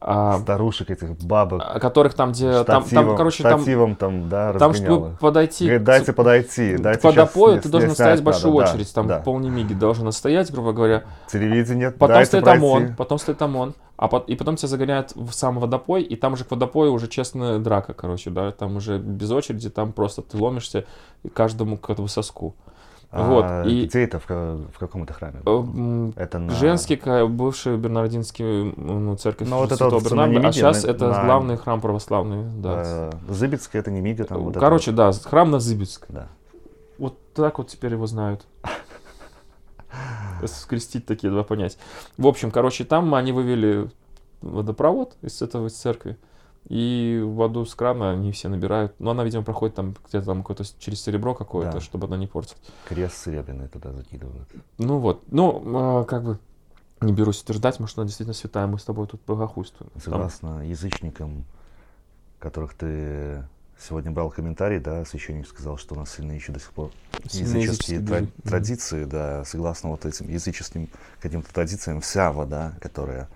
А, 0.00 0.38
Старушек 0.38 0.90
этих 0.90 1.16
бабок. 1.18 1.60
а 1.64 1.80
которых 1.80 2.14
там, 2.14 2.30
где... 2.30 2.62
Штативом, 2.62 3.06
там, 3.06 3.16
короче, 3.16 3.42
там... 3.42 3.58
штативом 3.58 3.96
там, 3.96 4.28
да, 4.28 4.52
Там, 4.52 4.72
чтобы 4.72 5.16
подойти... 5.18 5.64
Говорит, 5.64 5.84
дайте 5.84 6.12
подойти, 6.12 6.76
дайте 6.76 7.00
по 7.00 7.12
щас 7.12 7.28
допою 7.28 7.56
сня- 7.56 7.60
ты 7.62 7.68
должен 7.68 7.90
стоять 7.90 8.10
надо, 8.20 8.22
большую 8.22 8.54
да, 8.56 8.64
очередь, 8.64 8.94
там 8.94 9.06
да. 9.08 9.18
полмиги 9.18 9.74
должен 9.74 10.10
стоять, 10.12 10.52
грубо 10.52 10.72
говоря. 10.72 11.02
Телевидение, 11.26 11.90
Потом 11.90 12.24
стоит 12.24 12.44
пройти. 12.44 12.64
ОМОН, 12.64 12.94
потом 12.96 13.18
стоит 13.18 13.42
ОМОН, 13.42 13.74
а 13.96 14.06
пот- 14.06 14.26
и 14.28 14.36
потом 14.36 14.54
тебя 14.54 14.68
загоняют 14.68 15.12
в 15.16 15.32
сам 15.32 15.58
водопой, 15.58 16.02
и 16.02 16.14
там 16.14 16.36
же 16.36 16.44
к 16.44 16.50
водопою 16.52 16.92
уже 16.92 17.08
честная 17.08 17.58
драка, 17.58 17.92
короче, 17.92 18.30
да, 18.30 18.52
там 18.52 18.76
уже 18.76 18.98
без 18.98 19.32
очереди, 19.32 19.68
там 19.68 19.92
просто 19.92 20.22
ты 20.22 20.38
ломишься 20.38 20.84
каждому 21.34 21.76
к 21.76 21.90
этому 21.90 22.06
соску. 22.06 22.54
А 23.10 23.26
Вот, 23.26 23.66
и- 23.66 23.86
где 23.86 24.04
это, 24.04 24.18
в, 24.20 24.28
в 24.28 24.78
каком 24.78 25.04
это 25.04 25.14
храме? 25.14 25.40
Э, 25.46 26.12
Это 26.16 26.38
на... 26.38 26.52
Женский, 26.54 26.96
бывший 27.26 27.78
Бернардинский, 27.78 28.74
ну, 28.76 29.16
церковь 29.16 29.48
Ну, 29.48 29.56
вот 29.56 29.72
это 29.72 29.88
вот 29.88 30.02
на 30.10 30.26
Бернарда, 30.28 30.48
а 30.48 30.52
сейчас 30.52 30.84
на- 30.84 30.88
это 30.90 31.08
на- 31.08 31.24
главный 31.24 31.56
храм 31.56 31.80
православный, 31.80 32.44
да. 32.60 32.82
э, 32.84 33.10
Зыбицкая, 33.28 33.80
это 33.80 33.90
не 33.90 34.02
Мига, 34.02 34.24
там 34.24 34.42
вот 34.42 34.50
это 34.50 34.60
Короче, 34.60 34.92
да, 34.92 35.10
храм 35.12 35.50
на 35.50 35.58
Зыбицк. 35.58 36.04
да. 36.10 36.28
Вот 36.98 37.16
так 37.32 37.56
вот 37.58 37.68
теперь 37.68 37.92
его 37.92 38.06
знают. 38.06 38.44
Скрестить 40.44 41.06
такие 41.06 41.30
два 41.32 41.44
понятия. 41.44 41.78
В 42.18 42.26
общем, 42.26 42.50
короче, 42.50 42.84
там 42.84 43.14
они 43.14 43.32
вывели 43.32 43.88
водопровод 44.42 45.16
из 45.22 45.40
этого 45.42 45.66
из 45.68 45.72
церкви. 45.74 46.16
И 46.68 47.22
воду 47.24 47.64
с 47.64 47.74
крана 47.74 48.10
они 48.10 48.30
все 48.32 48.48
набирают. 48.48 48.94
Но 48.98 49.12
она, 49.12 49.24
видимо, 49.24 49.42
проходит 49.42 49.74
там 49.76 49.94
где-то 50.08 50.26
там 50.26 50.42
какое-то 50.42 50.64
через 50.78 51.00
серебро 51.02 51.34
какое-то, 51.34 51.74
Да. 51.74 51.80
чтобы 51.80 52.06
она 52.08 52.16
не 52.18 52.26
портилась. 52.26 52.60
Крест 52.86 53.24
серебряный 53.24 53.68
туда 53.68 53.92
закидывают. 53.92 54.48
Ну 54.76 54.98
вот. 54.98 55.22
Ну, 55.30 55.62
а, 56.00 56.04
как 56.04 56.24
бы 56.24 56.38
не 57.00 57.12
берусь 57.12 57.40
утверждать, 57.42 57.80
может, 57.80 57.96
она 57.96 58.06
действительно 58.06 58.34
святая, 58.34 58.66
мы 58.66 58.78
с 58.78 58.84
тобой 58.84 59.06
тут 59.06 59.20
богохульствуем. 59.26 59.90
Там- 59.92 60.02
Согласно 60.02 60.68
язычникам, 60.68 61.44
которых 62.38 62.74
ты 62.74 63.44
сегодня 63.80 64.10
брал 64.10 64.28
комментарий, 64.30 64.80
да, 64.80 65.04
священник 65.04 65.46
сказал, 65.46 65.78
что 65.78 65.94
у 65.94 65.98
нас 65.98 66.10
сильные 66.12 66.36
еще 66.36 66.52
до 66.52 66.58
сих 66.60 66.72
пор 66.72 66.90
Сильные 67.30 67.62
языческие 67.62 67.98
языческие 68.00 68.28
тра- 68.42 68.50
традиции, 68.50 69.04
да, 69.04 69.44
согласно 69.44 69.90
вот 69.90 70.04
этим 70.04 70.28
языческим 70.28 70.88
каким-то 71.20 71.52
традициям, 71.54 72.00
вся 72.00 72.32
вода, 72.32 72.74
которая 72.80 73.28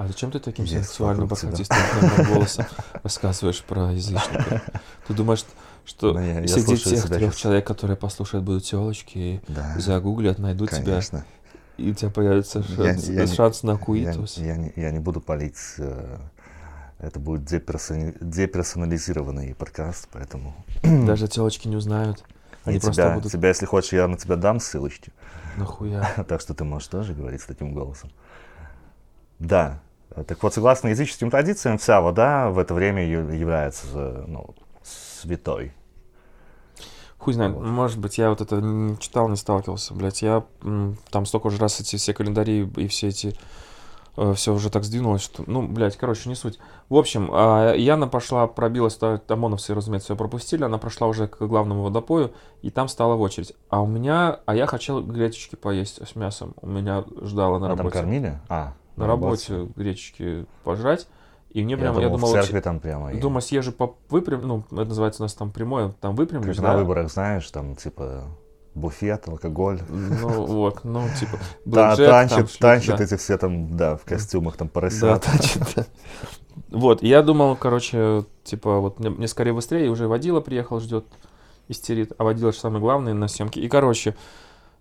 А 0.00 0.06
зачем 0.06 0.30
ты 0.30 0.38
таким 0.40 0.64
Есть 0.64 0.86
сексуальным 0.88 1.28
тебя. 1.28 1.36
бархатистым 1.48 2.26
голосом 2.32 2.64
рассказываешь 3.02 3.62
про 3.62 3.92
язычников? 3.92 4.62
Ты 5.06 5.12
думаешь, 5.14 5.44
что 5.84 6.14
Ну, 6.14 6.20
я- 6.20 6.40
я 6.40 6.48
среди 6.48 6.64
слушаю 6.76 6.96
тех 6.96 7.06
трех 7.06 7.32
щас. 7.32 7.40
человек, 7.40 7.66
которые 7.66 7.96
послушают, 7.98 8.44
будут 8.46 8.64
телочки, 8.64 9.42
да, 9.46 9.74
загуглят, 9.78 10.38
найдут 10.38 10.70
тебя, 10.70 10.84
конечно. 10.84 11.26
и 11.76 11.90
у 11.90 11.94
тебя 11.94 12.10
появится 12.10 12.60
Я- 12.66 12.76
шанс, 12.94 13.08
я 13.08 13.24
не- 13.26 13.34
шанс 13.34 13.62
на 13.62 13.72
Я, 13.72 13.76
куитус. 13.76 14.38
я 14.38 14.56
не, 14.56 14.72
я 14.76 14.90
не 14.90 15.00
буду 15.00 15.20
палить. 15.20 15.58
э, 15.78 16.18
Это 16.98 17.18
будет 17.18 17.42
деперсони- 17.50 18.14
деперсонализированный 18.20 19.54
подкаст, 19.54 20.06
поэтому 20.12 20.54
Даже 20.82 21.28
телочки 21.28 21.66
не 21.68 21.76
узнают. 21.76 22.24
Они 22.64 22.76
и 22.76 22.80
просто 22.80 23.02
тебя, 23.02 23.14
будут 23.14 23.32
тебя, 23.32 23.48
если 23.48 23.64
хочешь, 23.66 23.92
я 23.94 24.06
на 24.06 24.16
тебя 24.18 24.36
дам 24.36 24.60
ссылочки. 24.60 25.12
нахуя. 25.56 26.06
Так 26.28 26.40
что 26.42 26.52
ты 26.54 26.64
можешь 26.64 26.88
тоже 26.88 27.12
говорить 27.14 27.40
с 27.42 27.46
таким 27.46 27.72
голосом. 27.74 28.10
Да. 29.38 29.80
Так 30.26 30.42
вот, 30.42 30.54
согласно 30.54 30.88
языческим 30.88 31.30
традициям, 31.30 31.78
вся 31.78 32.00
вода 32.00 32.50
в 32.50 32.58
это 32.58 32.74
время 32.74 33.06
является 33.06 33.86
э, 33.94 34.24
ну, 34.26 34.54
святой. 34.82 35.72
Хуй 37.18 37.34
знает, 37.34 37.54
Вот. 37.54 37.64
может 37.64 37.98
быть, 37.98 38.18
я 38.18 38.30
вот 38.30 38.40
это 38.40 38.56
не 38.60 38.98
читал, 38.98 39.28
не 39.28 39.36
сталкивался, 39.36 39.94
блядь. 39.94 40.22
Я 40.22 40.44
там 41.10 41.26
столько 41.26 41.48
уже 41.48 41.58
раз 41.58 41.78
эти 41.80 41.96
все 41.96 42.14
календари 42.14 42.66
и 42.76 42.88
все 42.88 43.08
эти 43.08 43.36
все 44.34 44.52
уже 44.52 44.70
так 44.70 44.84
сдвинулось, 44.84 45.22
что, 45.22 45.44
ну, 45.46 45.66
блядь, 45.66 45.96
короче, 45.96 46.28
не 46.28 46.34
суть. 46.34 46.58
В 46.88 46.96
общем, 46.96 47.30
а, 47.32 47.74
Яна 47.74 48.08
пошла, 48.08 48.46
пробилась, 48.48 48.98
ОМОНовцы, 49.00 49.72
разумеется, 49.72 50.12
ее 50.12 50.16
пропустили, 50.16 50.64
она 50.64 50.78
прошла 50.78 51.06
уже 51.06 51.28
к 51.28 51.40
главному 51.46 51.84
водопою, 51.84 52.32
и 52.60 52.70
там 52.70 52.88
стала 52.88 53.14
в 53.14 53.20
очередь. 53.20 53.54
А 53.70 53.80
у 53.80 53.86
меня, 53.86 54.40
а 54.46 54.54
я 54.54 54.66
хотел 54.66 55.02
гречечки 55.02 55.54
поесть 55.54 56.06
с 56.06 56.16
мясом, 56.16 56.54
у 56.60 56.66
меня 56.66 57.04
ждала 57.22 57.58
на 57.60 57.66
А 57.66 57.68
там 57.70 57.78
работе. 57.78 57.98
кормили? 57.98 58.38
А, 58.48 58.74
На 59.00 59.06
работе 59.06 59.68
гречечки 59.76 60.46
пожрать, 60.64 61.08
и 61.50 61.62
мне 61.64 61.72
Я, 61.74 61.78
прямо, 61.78 61.94
думал, 61.94 62.08
я 62.10 62.14
думал, 62.16 62.28
в 62.28 62.32
церкви 62.32 62.60
там 62.60 62.80
прямо. 62.80 63.12
и- 63.12 63.18
думаю, 63.20 63.42
съезжу 63.42 63.72
по 63.72 63.96
выпрям, 64.08 64.40
ну, 64.46 64.64
это 64.70 64.84
называется 64.84 65.22
у 65.22 65.24
нас 65.24 65.34
там 65.34 65.50
прямое, 65.50 65.94
там 66.00 66.14
выпрямлюсь, 66.14 66.56
Как 66.56 66.64
да? 66.64 66.72
на 66.72 66.78
выборах, 66.78 67.10
знаешь, 67.10 67.50
там 67.50 67.74
типа 67.76 68.24
буфет, 68.74 69.26
алкоголь. 69.28 69.80
Ну, 69.88 70.46
вот, 70.46 70.84
ну, 70.84 71.02
типа, 71.18 71.38
Да, 71.64 71.88
блэкджек, 71.96 72.06
там, 72.08 72.28
танчат, 72.28 72.58
танчат 72.58 72.98
да. 72.98 73.04
эти 73.04 73.16
все 73.16 73.36
там, 73.36 73.76
да, 73.76 73.96
в 73.96 74.04
костюмах 74.04 74.56
там 74.56 74.68
Да, 74.68 74.72
поросят. 74.72 75.22
танчат, 75.24 75.72
да. 75.74 75.86
Вот, 76.70 77.02
и 77.02 77.08
я 77.08 77.22
думал, 77.22 77.56
короче, 77.56 78.24
типа, 78.44 78.78
вот 78.78 79.00
мне, 79.00 79.10
мне 79.10 79.26
скорее 79.26 79.52
быстрее, 79.52 79.90
уже 79.90 80.06
водила 80.06 80.40
приехал, 80.40 80.78
ждет, 80.78 81.04
истерит, 81.68 82.12
а 82.18 82.22
водила 82.24 82.52
же 82.52 82.58
самое 82.58 82.80
главное 82.80 83.12
на 83.14 83.26
съемке. 83.26 83.60
И, 83.60 83.68
короче, 83.68 84.14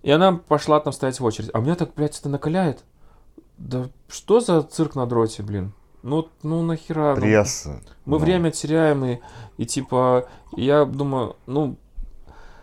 и 0.04 0.12
она 0.12 0.34
пошла 0.34 0.80
там 0.80 0.94
стоять 0.94 1.20
в 1.20 1.26
очередь. 1.26 1.50
А 1.54 1.60
меня 1.60 1.76
так, 1.76 1.94
блядь, 1.96 2.18
это 2.20 2.30
накаляет. 2.30 2.84
Да 3.60 3.90
что 4.08 4.40
за 4.40 4.64
цирк 4.64 4.96
на 4.96 5.06
дроте, 5.06 5.44
блин? 5.44 5.74
Ну, 6.02 6.28
ну 6.44 6.64
нахера? 6.64 7.14
ну, 7.16 7.22
Пресса. 7.22 7.82
Мы 8.06 8.18
ну, 8.18 8.18
время 8.18 8.52
теряем, 8.52 9.04
и, 9.04 9.20
и 9.58 9.66
типа, 9.66 10.28
я 10.56 10.86
думаю, 10.86 11.36
ну, 11.46 11.76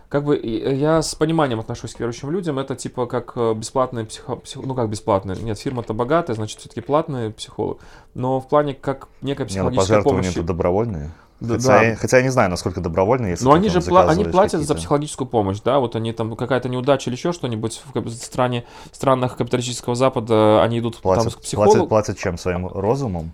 как 0.08 0.24
бы 0.24 0.36
и- 0.36 0.74
я 0.74 1.02
с 1.02 1.14
пониманием 1.14 1.60
отношусь 1.60 1.94
к 1.94 2.00
верующим 2.00 2.30
людям. 2.30 2.58
Это 2.58 2.74
типа 2.76 3.06
как 3.06 3.32
э, 3.36 3.52
бесплатный 3.54 4.06
психо... 4.06 4.36
псих- 4.36 4.64
Ну, 4.64 4.74
как 4.74 4.88
бесплатный. 4.88 5.36
Нет, 5.42 5.58
фирма-то 5.58 5.92
богатая, 5.92 6.34
значит, 6.34 6.60
все-таки 6.60 6.80
платный 6.80 7.30
психолог. 7.30 7.78
Но 8.14 8.40
в 8.40 8.48
плане 8.48 8.72
как 8.72 9.08
некая 9.20 9.44
Не, 9.44 9.62
ну 9.62 9.70
психологическая 9.70 10.02
помощь. 10.02 10.30
это 10.30 10.42
добровольные. 10.42 11.10
Да, 11.40 11.54
хотя, 11.54 11.68
да. 11.68 11.82
Я, 11.82 11.96
хотя 11.96 12.16
я 12.16 12.22
не 12.22 12.30
знаю, 12.30 12.48
насколько 12.48 12.80
добровольные, 12.80 13.32
если 13.32 13.44
Но 13.44 13.52
они 13.52 13.68
там 13.68 13.82
же 13.82 13.90
пла- 13.90 14.08
они 14.08 14.24
платят 14.24 14.62
за 14.62 14.74
психологическую 14.74 15.28
помощь, 15.28 15.60
да, 15.62 15.78
вот 15.80 15.94
они 15.94 16.12
там 16.12 16.34
какая-то 16.34 16.68
неудача 16.68 17.10
или 17.10 17.16
еще 17.16 17.32
что-нибудь 17.32 17.82
в 17.94 18.10
стране, 18.10 18.64
странах 18.90 19.36
капиталистического 19.36 19.94
Запада, 19.94 20.62
они 20.62 20.78
идут 20.78 20.94
там 20.94 21.02
Платят, 21.02 21.34
к 21.34 21.40
психологу. 21.40 21.72
платят, 21.72 21.88
платят 21.88 22.18
чем? 22.18 22.38
Своим 22.38 22.68
разумом? 22.68 23.32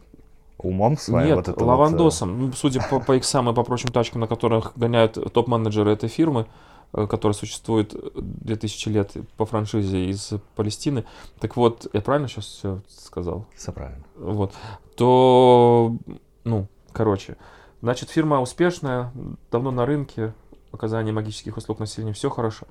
Умом 0.58 0.96
своим? 0.96 1.26
Нет, 1.26 1.36
вот 1.36 1.48
вот, 1.48 1.60
э, 1.60 1.64
лавандосом. 1.64 2.40
Ну, 2.40 2.52
Судя 2.52 2.80
по, 2.88 3.00
по 3.00 3.16
иксам 3.16 3.50
и 3.50 3.54
по 3.54 3.62
прочим 3.64 3.90
тачкам, 3.90 4.20
на 4.20 4.26
которых 4.26 4.72
гоняют 4.76 5.18
топ-менеджеры 5.32 5.92
этой 5.92 6.08
фирмы, 6.08 6.46
э, 6.92 7.06
которая 7.08 7.34
существует 7.34 7.94
2000 8.14 8.88
лет 8.88 9.12
по 9.36 9.44
франшизе 9.44 10.06
из 10.06 10.32
Палестины. 10.54 11.04
Так 11.40 11.56
вот, 11.56 11.86
я 11.92 12.00
правильно 12.00 12.28
сейчас 12.28 12.46
все 12.46 12.80
сказал? 12.88 13.46
Все 13.56 13.72
правильно. 13.72 14.04
Вот. 14.16 14.52
То, 14.96 15.96
ну, 16.44 16.68
короче, 16.92 17.36
значит, 17.82 18.08
фирма 18.08 18.40
успешная, 18.40 19.12
давно 19.50 19.70
на 19.70 19.84
рынке, 19.84 20.32
оказание 20.72 21.12
магических 21.12 21.56
услуг 21.56 21.80
населению, 21.80 22.14
все 22.14 22.30
хорошо. 22.30 22.66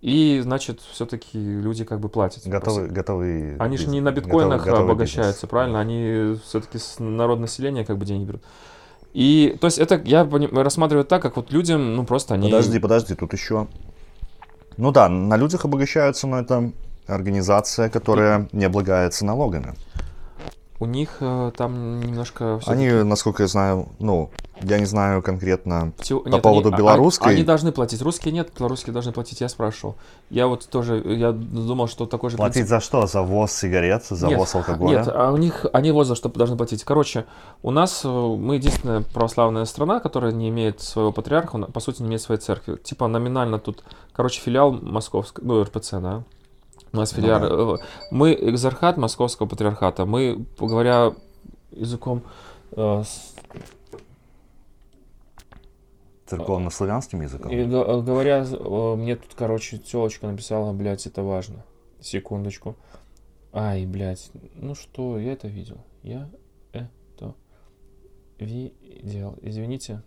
И, 0.00 0.40
значит, 0.42 0.80
все-таки 0.80 1.38
люди 1.38 1.84
как 1.84 2.00
бы 2.00 2.08
платят. 2.08 2.44
Готовы, 2.46 2.88
готовы. 2.88 3.56
Они 3.60 3.76
же 3.76 3.88
не 3.88 4.00
на 4.00 4.10
биткоинах 4.10 4.62
готовый- 4.62 4.64
готовый 4.64 4.84
обогащаются, 4.84 5.46
бизнес. 5.46 5.50
правильно? 5.50 5.80
Они 5.80 6.36
все-таки 6.44 6.78
с 6.78 6.98
народ 6.98 7.38
населения 7.38 7.84
как 7.84 7.98
бы 7.98 8.04
деньги 8.04 8.24
берут. 8.24 8.42
И, 9.12 9.56
то 9.60 9.66
есть, 9.66 9.78
это 9.78 10.00
я 10.04 10.24
рассматриваю 10.24 11.04
так, 11.04 11.22
как 11.22 11.36
вот 11.36 11.52
людям, 11.52 11.94
ну, 11.94 12.04
просто 12.04 12.34
они... 12.34 12.48
Подожди, 12.50 12.78
подожди, 12.78 13.14
тут 13.14 13.32
еще. 13.32 13.68
Ну 14.76 14.90
да, 14.90 15.08
на 15.08 15.36
людях 15.36 15.64
обогащаются, 15.66 16.26
но 16.26 16.40
это 16.40 16.72
организация, 17.06 17.90
которая 17.90 18.48
не 18.52 18.64
облагается 18.64 19.24
налогами. 19.24 19.74
У 20.82 20.84
них 20.84 21.18
э, 21.20 21.52
там 21.56 22.00
немножко... 22.00 22.58
Они, 22.66 22.90
насколько 22.90 23.44
я 23.44 23.46
знаю, 23.46 23.86
ну, 24.00 24.30
я 24.62 24.80
не 24.80 24.84
знаю 24.84 25.22
конкретно 25.22 25.92
Тю- 26.02 26.22
по 26.22 26.28
нет, 26.28 26.42
поводу 26.42 26.70
они- 26.70 26.74
а- 26.74 26.78
белорусской. 26.78 27.34
Они 27.34 27.44
должны 27.44 27.70
платить. 27.70 28.02
Русские 28.02 28.34
нет, 28.34 28.50
белорусские 28.58 28.92
должны 28.92 29.12
платить, 29.12 29.40
я 29.40 29.48
спрашивал. 29.48 29.94
Я 30.28 30.48
вот 30.48 30.66
тоже, 30.68 31.00
я 31.04 31.30
думал, 31.30 31.86
что 31.86 32.06
такой 32.06 32.30
же 32.30 32.36
Платить 32.36 32.54
принцип. 32.66 32.70
за 32.70 32.80
что? 32.80 33.06
За 33.06 33.22
ввоз 33.22 33.52
сигарет, 33.52 34.04
за 34.10 34.26
Нет, 34.26 34.36
ввоз 34.36 34.56
алкоголя? 34.56 34.98
Нет, 34.98 35.08
а 35.14 35.30
у 35.30 35.36
них, 35.36 35.66
они 35.72 35.92
вот 35.92 36.08
за 36.08 36.16
что 36.16 36.28
должны 36.30 36.56
платить. 36.56 36.82
Короче, 36.82 37.26
у 37.62 37.70
нас, 37.70 38.00
э, 38.04 38.08
мы 38.08 38.56
единственная 38.56 39.02
православная 39.02 39.66
страна, 39.66 40.00
которая 40.00 40.32
не 40.32 40.48
имеет 40.48 40.80
своего 40.80 41.12
патриарха, 41.12 41.58
по 41.58 41.78
сути, 41.78 42.02
не 42.02 42.08
имеет 42.08 42.22
своей 42.22 42.40
церкви. 42.40 42.74
Типа 42.74 43.06
номинально 43.06 43.60
тут, 43.60 43.84
короче, 44.12 44.40
филиал 44.40 44.72
московский, 44.72 45.42
ну, 45.44 45.62
РПЦ, 45.62 45.92
да? 46.00 46.24
У 46.92 46.96
нас 46.96 47.12
Ну 47.12 47.22
филиал, 47.22 47.74
э, 47.74 47.78
мы 48.10 48.34
экзархат 48.34 48.96
московского 48.98 49.46
патриархата. 49.46 50.04
Мы, 50.04 50.44
говоря 50.58 51.14
языком 51.70 52.22
э, 52.72 53.02
с- 53.04 53.34
Церковно-славянским 56.26 57.20
языком? 57.22 57.50
И 57.50 57.64
г- 57.64 58.00
говоря, 58.02 58.44
э, 58.48 58.94
мне 58.96 59.16
тут, 59.16 59.34
короче, 59.34 59.78
телочка 59.78 60.26
написала, 60.26 60.72
блядь, 60.72 61.06
это 61.06 61.22
важно. 61.22 61.64
Секундочку. 62.00 62.76
Ай, 63.52 63.84
блядь, 63.86 64.30
ну 64.54 64.74
что, 64.74 65.18
я 65.18 65.32
это 65.32 65.48
видел. 65.48 65.78
Я 66.02 66.28
это 66.72 67.34
видел. 68.38 69.38
Извините, 69.42 70.02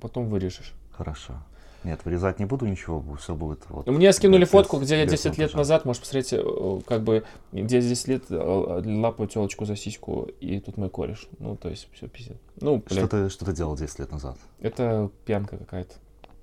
потом 0.00 0.28
вырежешь. 0.28 0.74
Хорошо. 0.92 1.42
Нет, 1.84 2.00
вырезать 2.04 2.40
не 2.40 2.44
буду 2.44 2.66
ничего, 2.66 3.04
все 3.20 3.34
будет 3.34 3.60
вот. 3.68 3.86
Мне 3.86 4.12
скинули 4.12 4.40
без- 4.42 4.48
фотку, 4.50 4.78
где 4.78 4.98
я 4.98 5.04
без 5.04 5.12
10 5.12 5.38
лет 5.38 5.54
назад, 5.54 5.84
можешь 5.84 6.00
посмотреть, 6.00 6.32
э, 6.32 6.80
как 6.86 7.02
бы, 7.02 7.22
где 7.52 7.76
я 7.76 7.82
10 7.82 8.08
лет 8.08 8.24
э, 8.30 8.82
лапаю 8.84 9.28
телочку 9.28 9.64
за 9.64 9.76
сиську, 9.76 10.28
и 10.40 10.58
тут 10.60 10.76
мой 10.76 10.90
кореш. 10.90 11.28
Ну, 11.38 11.56
то 11.56 11.68
есть, 11.68 11.88
все 11.92 12.08
пиздец. 12.08 12.36
Ну, 12.60 12.82
Что 12.86 12.94
блядь, 12.96 13.10
ты, 13.10 13.30
что 13.30 13.44
ты 13.44 13.52
делал 13.52 13.76
10 13.76 13.98
лет 14.00 14.10
назад? 14.10 14.36
это 14.60 15.10
пьянка 15.24 15.56
какая-то. 15.56 15.94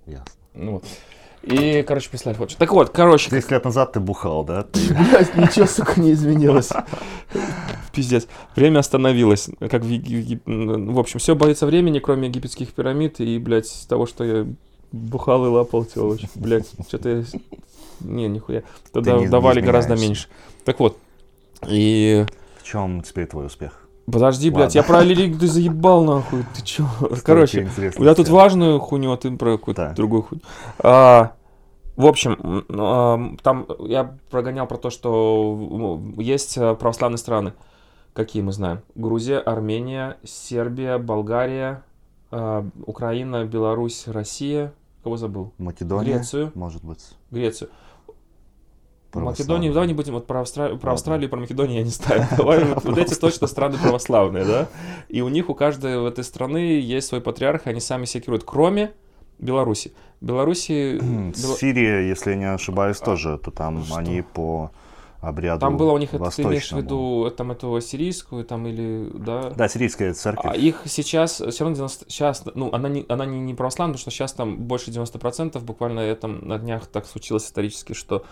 Ясно. 0.05 0.25
Ну, 0.53 0.71
вот. 0.73 0.85
И, 1.43 1.83
короче, 1.83 2.09
прислали 2.09 2.33
фотку. 2.35 2.57
Так 2.57 2.71
вот, 2.71 2.89
короче, 2.89 3.29
10 3.29 3.51
лет 3.51 3.65
назад 3.65 3.91
ты 3.91 3.99
бухал, 3.99 4.43
да? 4.45 4.65
Ничего, 4.73 5.67
сука, 5.67 5.99
не 5.99 6.13
изменилось. 6.13 6.71
Пиздец. 7.93 8.27
Время 8.55 8.79
остановилось. 8.79 9.49
Как 9.59 9.83
в, 9.83 9.87
в 10.45 10.99
общем, 10.99 11.19
все 11.19 11.35
боится 11.35 11.65
времени, 11.65 11.99
кроме 11.99 12.29
египетских 12.29 12.73
пирамид 12.73 13.19
и, 13.19 13.37
блядь, 13.37 13.85
того, 13.87 14.05
что 14.05 14.23
я 14.23 14.47
бухал 14.95 15.45
и 15.45 15.49
лапал 15.49 15.85
телочек. 15.85 16.29
Блядь, 16.35 16.69
что-то 16.87 17.09
я... 17.09 17.23
Не, 18.01 18.27
нихуя. 18.27 18.63
Тогда 18.91 19.13
не- 19.13 19.21
не 19.21 19.27
давали 19.27 19.61
гораздо 19.61 19.95
изменяешься. 19.95 20.27
меньше. 20.27 20.63
Так 20.65 20.79
вот. 20.79 20.97
И... 21.67 22.25
В 22.59 22.63
чем 22.63 23.01
теперь 23.01 23.27
твой 23.27 23.45
успех? 23.47 23.87
Подожди, 24.11 24.49
блядь, 24.51 24.75
я 24.75 24.81
Ладно. 24.81 24.95
про 24.97 25.03
религию 25.03 25.39
ты 25.39 25.47
заебал, 25.47 26.03
нахуй. 26.03 26.45
Ты 26.55 26.61
чё? 26.63 26.85
Короче, 27.23 27.67
я 27.97 28.15
тут 28.15 28.27
важную 28.29 28.79
хуйню, 28.79 29.11
а 29.11 29.17
ты 29.17 29.31
про 29.31 29.57
какую-то 29.57 29.87
Да. 29.89 29.93
другую 29.93 30.23
хуйню. 30.23 30.43
А, 30.79 31.31
в 31.95 32.05
общем, 32.05 32.65
а, 32.69 33.35
там 33.41 33.65
я 33.79 34.15
прогонял 34.29 34.67
про 34.67 34.77
то, 34.77 34.89
что 34.91 35.99
есть 36.17 36.57
а, 36.57 36.75
православные 36.75 37.17
страны. 37.17 37.53
Какие 38.13 38.43
мы 38.43 38.51
знаем? 38.51 38.81
Грузия, 38.93 39.39
Армения, 39.39 40.17
Сербия, 40.23 40.97
Болгария, 40.99 41.81
а, 42.31 42.65
Украина, 42.85 43.43
Беларусь, 43.45 44.03
Россия. 44.07 44.71
Кого 45.05 45.17
забыл? 45.17 45.53
Македония, 45.59 46.13
Грецию. 46.15 46.51
может 46.55 46.83
быть. 46.83 47.11
Грецию. 47.29 47.69
Македонию, 49.13 49.71
давай 49.71 49.87
не 49.87 49.93
будем, 49.93 50.13
вот 50.13 50.25
про, 50.25 50.41
Австра- 50.41 50.75
про 50.79 50.93
Австралию 50.93 51.27
и 51.27 51.29
про 51.29 51.39
Македонию 51.39 51.77
я 51.77 51.83
не 51.83 51.91
ставлю. 51.91 52.25
Давай 52.37 52.63
вот, 52.65 52.83
вот 52.83 52.97
эти 52.97 53.13
точно 53.13 53.45
страны 53.45 53.77
православные, 53.77 54.45
да? 54.45 54.67
И 55.07 55.21
у 55.21 55.29
них 55.29 55.47
у 55.51 55.53
каждой 55.53 55.99
в 55.99 56.05
этой 56.07 56.23
страны 56.23 56.57
есть 56.81 57.07
свой 57.07 57.21
патриарх, 57.21 57.67
и 57.67 57.69
они 57.69 57.79
сами 57.81 58.05
себя 58.05 58.21
керуют, 58.23 58.43
кроме 58.45 58.93
Беларуси. 59.37 59.93
Беларуси... 60.21 60.97
Бела- 60.99 61.33
Сирия, 61.55 61.99
если 62.09 62.31
я 62.31 62.35
не 62.35 62.51
ошибаюсь, 62.51 62.97
А, 62.99 63.05
тоже, 63.05 63.37
то 63.37 63.51
там 63.51 63.83
что? 63.85 63.95
они 63.97 64.23
по 64.23 64.71
обряду 65.27 65.59
Там 65.59 65.77
было 65.77 65.91
у 65.91 65.97
них, 65.97 66.13
это, 66.13 66.29
ты 66.29 66.43
имеешь 66.43 66.71
в 66.71 66.77
виду, 66.77 67.31
там 67.35 67.51
эту 67.51 67.79
сирийскую, 67.81 68.45
там 68.45 68.67
или, 68.67 69.09
да? 69.13 69.49
Да, 69.51 69.67
сирийская 69.67 70.13
церковь. 70.13 70.51
А 70.51 70.55
их 70.55 70.81
сейчас, 70.85 71.41
все 71.41 71.63
равно 71.63 71.75
90, 71.75 72.05
сейчас, 72.09 72.43
ну, 72.53 72.71
она 72.71 72.89
не, 72.89 73.05
она 73.09 73.25
не, 73.25 73.39
не 73.39 73.53
православная, 73.53 73.93
потому 73.93 74.01
что 74.01 74.11
сейчас 74.11 74.33
там 74.33 74.57
больше 74.57 74.91
90%, 74.91 75.59
буквально 75.61 76.01
я 76.01 76.15
там 76.15 76.47
на 76.47 76.57
днях 76.57 76.87
так 76.87 77.05
случилось 77.05 77.45
исторически, 77.45 77.93
что 77.93 78.25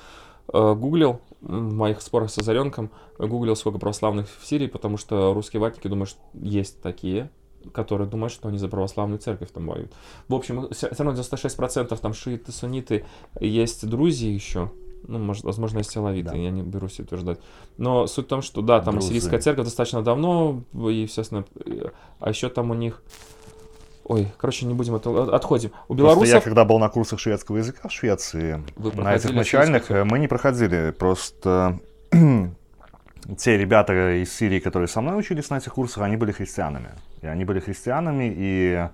э, 0.52 0.74
гуглил, 0.76 1.22
в 1.42 1.74
моих 1.74 2.02
спорах 2.02 2.30
с 2.30 2.38
Озаренком, 2.38 2.92
гуглил 3.18 3.56
сколько 3.56 3.80
православных 3.80 4.28
в 4.40 4.46
Сирии, 4.46 4.68
потому 4.68 4.98
что 4.98 5.34
русские 5.34 5.60
ватники 5.60 5.88
думают, 5.88 6.10
что 6.10 6.20
есть 6.34 6.82
такие, 6.82 7.30
которые 7.72 8.08
думают, 8.10 8.34
что 8.34 8.50
они 8.50 8.58
за 8.58 8.68
православную 8.68 9.20
церковь 9.20 9.52
там 9.52 9.68
воюют. 9.68 9.94
В 10.28 10.36
общем, 10.36 10.70
все 10.72 10.90
равно 10.90 11.14
96% 11.20 11.98
там 12.00 12.14
шииты, 12.14 12.52
сунниты, 12.52 13.06
есть 13.40 13.88
друзья 13.88 14.32
еще, 14.32 14.72
ну, 15.08 15.20
может, 15.20 15.44
возможно, 15.44 15.80
есть 15.80 15.96
алавиты, 15.98 16.32
Да. 16.32 16.36
я 16.36 16.50
не 16.52 16.62
берусь 16.62 17.00
утверждать. 17.00 17.40
Но 17.78 18.08
суть 18.08 18.26
в 18.26 18.30
том, 18.30 18.42
что 18.42 18.62
да, 18.62 18.80
там 18.82 18.96
Друзы. 18.96 19.10
сирийская 19.10 19.40
церковь 19.40 19.66
достаточно 19.66 20.02
давно, 20.02 20.62
и, 20.74 20.94
естественно, 21.04 21.46
э, 21.66 21.90
а 22.20 22.30
еще 22.30 22.50
там 22.50 22.72
у 22.72 22.74
них... 22.74 23.02
Ой, 24.06 24.28
короче, 24.38 24.66
не 24.66 24.74
будем 24.74 24.96
это... 24.96 25.10
от- 25.10 25.30
Отходим. 25.30 25.72
У 25.88 25.96
Просто 25.96 26.04
я, 26.12 26.14
белорусов... 26.16 26.44
когда 26.44 26.66
был 26.66 26.78
на 26.80 26.90
курсах 26.90 27.20
шведского 27.20 27.58
языка 27.58 27.88
в 27.88 27.92
Швеции, 27.92 28.62
на 28.78 29.16
этих 29.16 29.32
начальных, 29.34 29.90
э, 29.92 30.04
мы 30.04 30.20
не 30.20 30.28
проходили. 30.28 30.92
Просто 30.92 31.80
те 33.38 33.58
ребята 33.58 34.22
из 34.22 34.34
Сирии, 34.34 34.60
которые 34.60 34.88
со 34.88 35.02
мной 35.02 35.20
учились 35.20 35.50
на 35.50 35.58
этих 35.58 35.74
курсах, 35.74 36.04
они 36.04 36.18
были 36.18 36.32
христианами. 36.32 36.90
И 37.22 37.28
они 37.28 37.46
были 37.46 37.60
христианами, 37.62 38.34
и 38.36 38.90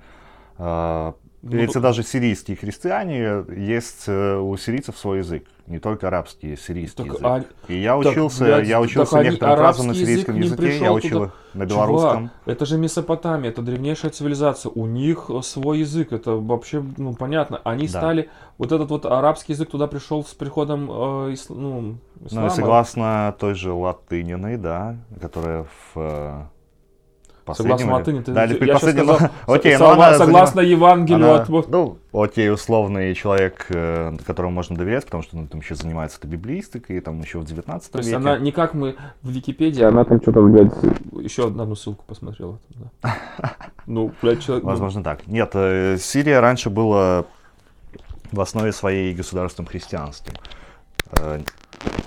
э, 0.60 1.14
Ну, 1.41 1.82
даже 1.82 2.03
сирийские 2.03 2.57
христиане, 2.57 3.43
есть 3.55 4.03
э, 4.07 4.38
у 4.38 4.55
сирийцев 4.57 4.97
свой 4.97 5.20
язык. 5.20 5.43
Не 5.70 5.78
только 5.78 6.08
арабский, 6.08 6.58
сирийский 6.58 7.04
Так, 7.04 7.06
язык. 7.14 7.24
а- 7.24 7.44
И 7.72 7.80
я 7.80 7.96
так, 8.02 8.12
учился, 8.12 8.44
блядь, 8.44 8.68
я 8.68 8.78
так 8.78 8.86
учился 8.86 9.20
они- 9.20 9.30
некоторым 9.30 9.58
фразам 9.58 9.88
на 9.88 9.94
сирийском 9.94 10.36
язык 10.36 10.60
языке, 10.60 10.84
я 10.84 10.92
учил 10.94 11.20
туда. 11.20 11.32
на 11.54 11.66
белорусском. 11.68 12.18
Чувак, 12.30 12.32
это 12.48 12.66
же 12.66 12.78
Месопотамия, 12.80 13.52
это 13.52 13.62
древнейшая 13.62 14.12
цивилизация. 14.12 14.72
У 14.74 14.88
них 14.88 15.30
свой 15.44 15.80
язык, 15.80 16.12
это 16.12 16.32
вообще, 16.32 16.84
ну, 16.98 17.14
понятно. 17.14 17.62
Они 17.64 17.86
Да. 17.88 18.00
стали... 18.00 18.30
Вот 18.58 18.72
этот 18.72 18.90
вот 18.90 19.06
арабский 19.06 19.54
язык 19.54 19.70
туда 19.70 19.86
пришел 19.88 20.26
с 20.26 20.34
приходом 20.34 20.90
э, 20.90 20.94
ис- 21.34 21.46
ну, 21.50 21.82
Ну, 21.82 21.98
ислама. 22.26 22.48
и 22.48 22.50
согласно 22.50 23.36
той 23.40 23.54
же 23.54 23.72
латыниной, 23.72 24.58
да, 24.58 24.98
которая 25.22 25.64
в 25.94 25.98
э, 25.98 26.42
Согласно 27.54 27.93
латыни, 27.93 28.22
ты, 28.22 28.32
Да, 28.32 28.43
я 28.43 28.50
сейчас 28.50 28.82
последнем- 28.82 29.06
сказал, 29.16 29.30
Окей, 29.47 29.78
со- 29.78 29.84
согла- 29.84 30.08
она 30.08 30.18
согласно 30.18 30.60
Евангелию 30.62 31.26
Она- 31.34 31.41
от 31.41 31.50
Бога. 31.50 31.68
Ну, 31.70 31.97
окей, 32.14 32.52
условный 32.52 33.14
человек, 33.16 33.66
э, 33.70 34.18
которому 34.26 34.54
можно 34.54 34.76
доверять, 34.76 35.06
потому 35.06 35.24
что 35.24 35.38
он 35.38 35.47
там 35.47 35.62
еще 35.62 35.76
занимается 35.76 36.18
этой 36.20 36.28
библиистикой, 36.30 36.97
и 36.97 37.00
там 37.00 37.20
еще 37.22 37.39
в 37.39 37.45
19 37.45 37.91
То 37.91 37.97
есть 38.00 38.10
веке. 38.10 38.18
она 38.18 38.38
не 38.38 38.52
как 38.52 38.74
мы 38.74 38.95
в 39.22 39.30
Википедии, 39.30 39.84
она 39.84 40.04
там 40.04 40.22
что-то, 40.22 40.41
блядь, 40.41 40.74
еще 41.22 41.47
одну 41.47 41.76
ссылку 41.76 42.04
посмотрела. 42.08 42.60
да. 43.02 43.16
Ну, 43.86 44.12
блядь, 44.22 44.43
человек... 44.43 44.64
ну, 44.64 44.70
Возможно, 44.70 45.04
так. 45.04 45.26
Нет, 45.28 45.52
э, 45.54 45.97
Сирия 46.00 46.39
раньше 46.41 46.70
была 46.70 47.26
в 48.32 48.39
основе 48.39 48.72
своей 48.72 49.14
государством 49.16 49.66
христианским. 49.66 50.34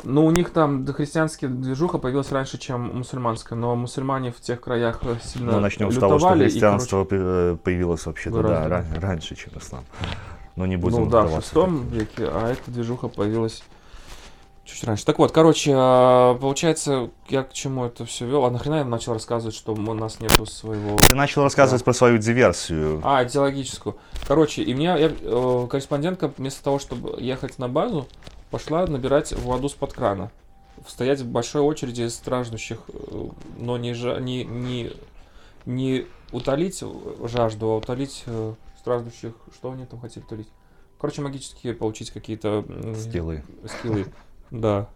Ну, 0.04 0.26
у 0.26 0.30
них 0.30 0.50
там 0.50 0.84
христианская 0.86 1.48
движуха 1.48 1.98
появилась 1.98 2.32
раньше, 2.32 2.58
чем 2.58 2.96
мусульманская, 2.96 3.56
но 3.56 3.76
мусульмане 3.76 4.32
в 4.32 4.40
тех 4.40 4.60
краях 4.60 4.98
э, 5.02 5.16
сильно 5.24 5.52
Ну, 5.52 5.60
начнем 5.60 5.90
с 5.92 5.94
того, 5.94 6.18
что 6.18 6.26
лютовали, 6.28 6.44
и, 6.44 6.50
христианство 6.50 7.06
э, 7.10 7.56
появилось 7.62 8.04
вообще-то, 8.06 8.42
да, 8.42 8.64
выразили. 8.64 8.96
ра- 8.96 9.00
раньше, 9.00 9.36
чем 9.36 9.52
ислам. 9.56 9.84
Но 10.56 10.66
не 10.66 10.76
короче, 10.76 10.96
будем 10.96 11.04
ну 11.04 11.10
да, 11.10 11.22
в 11.22 11.40
шестом 11.40 11.86
веке, 11.88 12.26
а 12.26 12.50
эта 12.50 12.70
движуха 12.70 13.08
появилась 13.08 13.62
чуть 14.64 14.84
раньше. 14.84 15.04
Так 15.04 15.18
вот, 15.18 15.32
короче, 15.32 15.72
а, 15.74 16.34
получается, 16.34 17.10
я 17.28 17.42
к 17.42 17.52
чему 17.52 17.84
это 17.84 18.04
все 18.04 18.26
вел? 18.26 18.44
А 18.44 18.50
нахрена 18.50 18.76
я 18.76 18.84
начал 18.84 19.12
рассказывать, 19.12 19.54
что 19.54 19.72
у 19.72 19.94
нас 19.94 20.20
нету 20.20 20.46
своего... 20.46 20.96
Ты 20.98 21.14
начал 21.14 21.42
рассказывать 21.42 21.84
про 21.84 21.92
свою 21.92 22.18
диверсию. 22.18 23.00
А, 23.04 23.24
идеологическую. 23.24 23.96
Короче, 24.26 24.62
и 24.62 24.74
меня 24.74 24.96
я, 24.96 25.10
э, 25.20 25.66
корреспондентка 25.70 26.32
вместо 26.36 26.62
того, 26.62 26.78
чтобы 26.78 27.20
ехать 27.20 27.58
на 27.58 27.68
базу, 27.68 28.06
пошла 28.52 28.86
набирать 28.86 29.32
воду 29.32 29.68
с-под 29.68 29.94
крана. 29.94 30.30
Стоять 30.86 31.20
в 31.20 31.26
большой 31.26 31.62
очереди 31.62 32.06
страждущих, 32.08 32.80
э, 32.88 33.28
но 33.58 33.78
не, 33.78 33.92
жа- 33.92 34.20
не, 34.20 34.44
не, 34.44 34.92
не 35.64 36.06
утолить 36.32 36.82
жажду, 37.24 37.70
а 37.70 37.76
утолить 37.78 38.22
э, 38.26 38.54
страждущих. 38.78 39.32
Что 39.54 39.72
они 39.72 39.86
там 39.86 40.00
хотели 40.00 40.22
утолить? 40.24 40.48
Короче, 41.00 41.22
магические 41.22 41.74
получить 41.74 42.10
какие-то 42.10 42.64
м, 42.68 42.94
Стилы. 42.94 43.42
скиллы. 43.66 44.06
Да. 44.50 44.88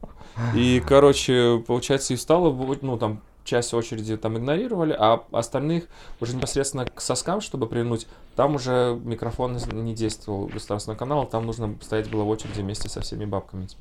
И, 0.55 0.83
короче, 0.87 1.63
получается, 1.67 2.13
и 2.13 2.17
стало, 2.19 2.53
ну, 2.83 2.99
там, 2.99 3.23
часть 3.47 3.73
очереди 3.73 4.17
там 4.19 4.37
игнорировали, 4.37 4.93
а 4.99 5.25
остальных 5.33 5.85
уже 6.21 6.37
непосредственно 6.37 6.85
к 6.85 7.01
соскам, 7.01 7.41
чтобы 7.41 7.67
прильнуть, 7.67 8.07
там 8.35 8.57
уже 8.57 8.99
микрофон 9.05 9.57
не 9.73 9.95
действовал 9.95 10.47
государственного 10.49 10.99
канала, 10.99 11.25
там 11.27 11.47
нужно 11.47 11.75
стоять 11.81 12.11
было 12.11 12.25
в 12.25 12.29
очереди 12.29 12.61
вместе 12.61 12.89
со 12.91 13.01
всеми 13.01 13.25
бабками. 13.25 13.65
этими. 13.65 13.81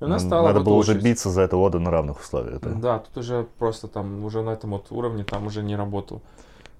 И 0.00 0.04
она 0.04 0.16
М, 0.16 0.20
стала 0.20 0.48
Надо 0.48 0.58
в 0.58 0.62
эту 0.62 0.70
было 0.70 0.74
уже 0.78 0.90
очередь. 0.92 1.04
биться 1.04 1.30
за 1.30 1.42
эту 1.42 1.56
воду 1.58 1.78
на 1.80 1.90
равных 1.90 2.20
условиях. 2.20 2.60
да. 2.60 2.70
Да, 2.70 2.98
тут 2.98 3.16
уже 3.18 3.46
просто 3.58 3.88
там, 3.88 4.24
уже 4.24 4.42
на 4.42 4.50
этом 4.50 4.70
вот 4.72 4.86
уровне 4.90 5.24
там 5.24 5.46
уже 5.46 5.62
не 5.62 5.76
работал. 5.76 6.20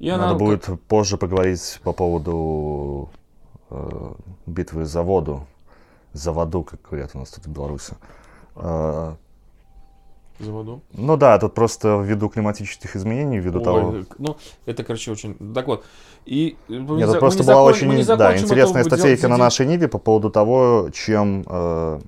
И 0.01 0.09
она 0.09 0.27
Надо 0.27 0.39
как- 0.39 0.47
будет 0.49 0.83
позже 0.89 1.17
поговорить 1.17 1.81
по 1.85 1.93
поводу 1.93 3.09
э, 3.71 4.13
битвы 4.47 4.85
за 4.85 5.03
воду. 5.03 5.47
За 6.13 6.33
воду, 6.33 6.63
как 6.63 6.81
говорят 6.83 7.13
у 7.15 7.19
нас 7.21 7.31
тут 7.31 7.47
в 7.47 7.49
Беларуси. 7.51 7.95
Э, 8.57 9.15
за 10.39 10.53
воду. 10.53 10.83
ну 10.93 11.17
да, 11.17 11.39
тут 11.39 11.55
просто 11.55 12.01
ввиду 12.01 12.29
климатических 12.29 12.97
изменений, 12.97 13.39
ввиду 13.39 13.59
Ой, 13.59 13.65
того... 13.65 13.95
ну, 14.19 14.37
это, 14.67 14.85
короче, 14.85 15.11
очень... 15.13 15.35
Так 15.55 15.67
вот, 15.67 15.85
и... 16.27 16.57
мы 16.69 16.77
не 16.77 16.97
Нет, 16.99 17.07
за- 17.07 17.13
это 17.13 17.21
просто 17.21 17.43
мы 17.43 17.45
не 17.45 17.53
была 17.53 17.63
закон- 17.65 17.75
очень 17.75 17.89
мы 17.89 17.95
не 17.97 18.05
да, 18.05 18.37
интересная 18.37 18.83
эту 18.83 18.91
статейка 18.97 19.29
на 19.29 19.37
дел- 19.37 19.45
нашей 19.45 19.67
Ниве 19.67 19.89
по 19.89 19.99
поводу 19.99 20.31
того, 20.31 20.89
чем 20.93 21.45
э, 21.47 22.01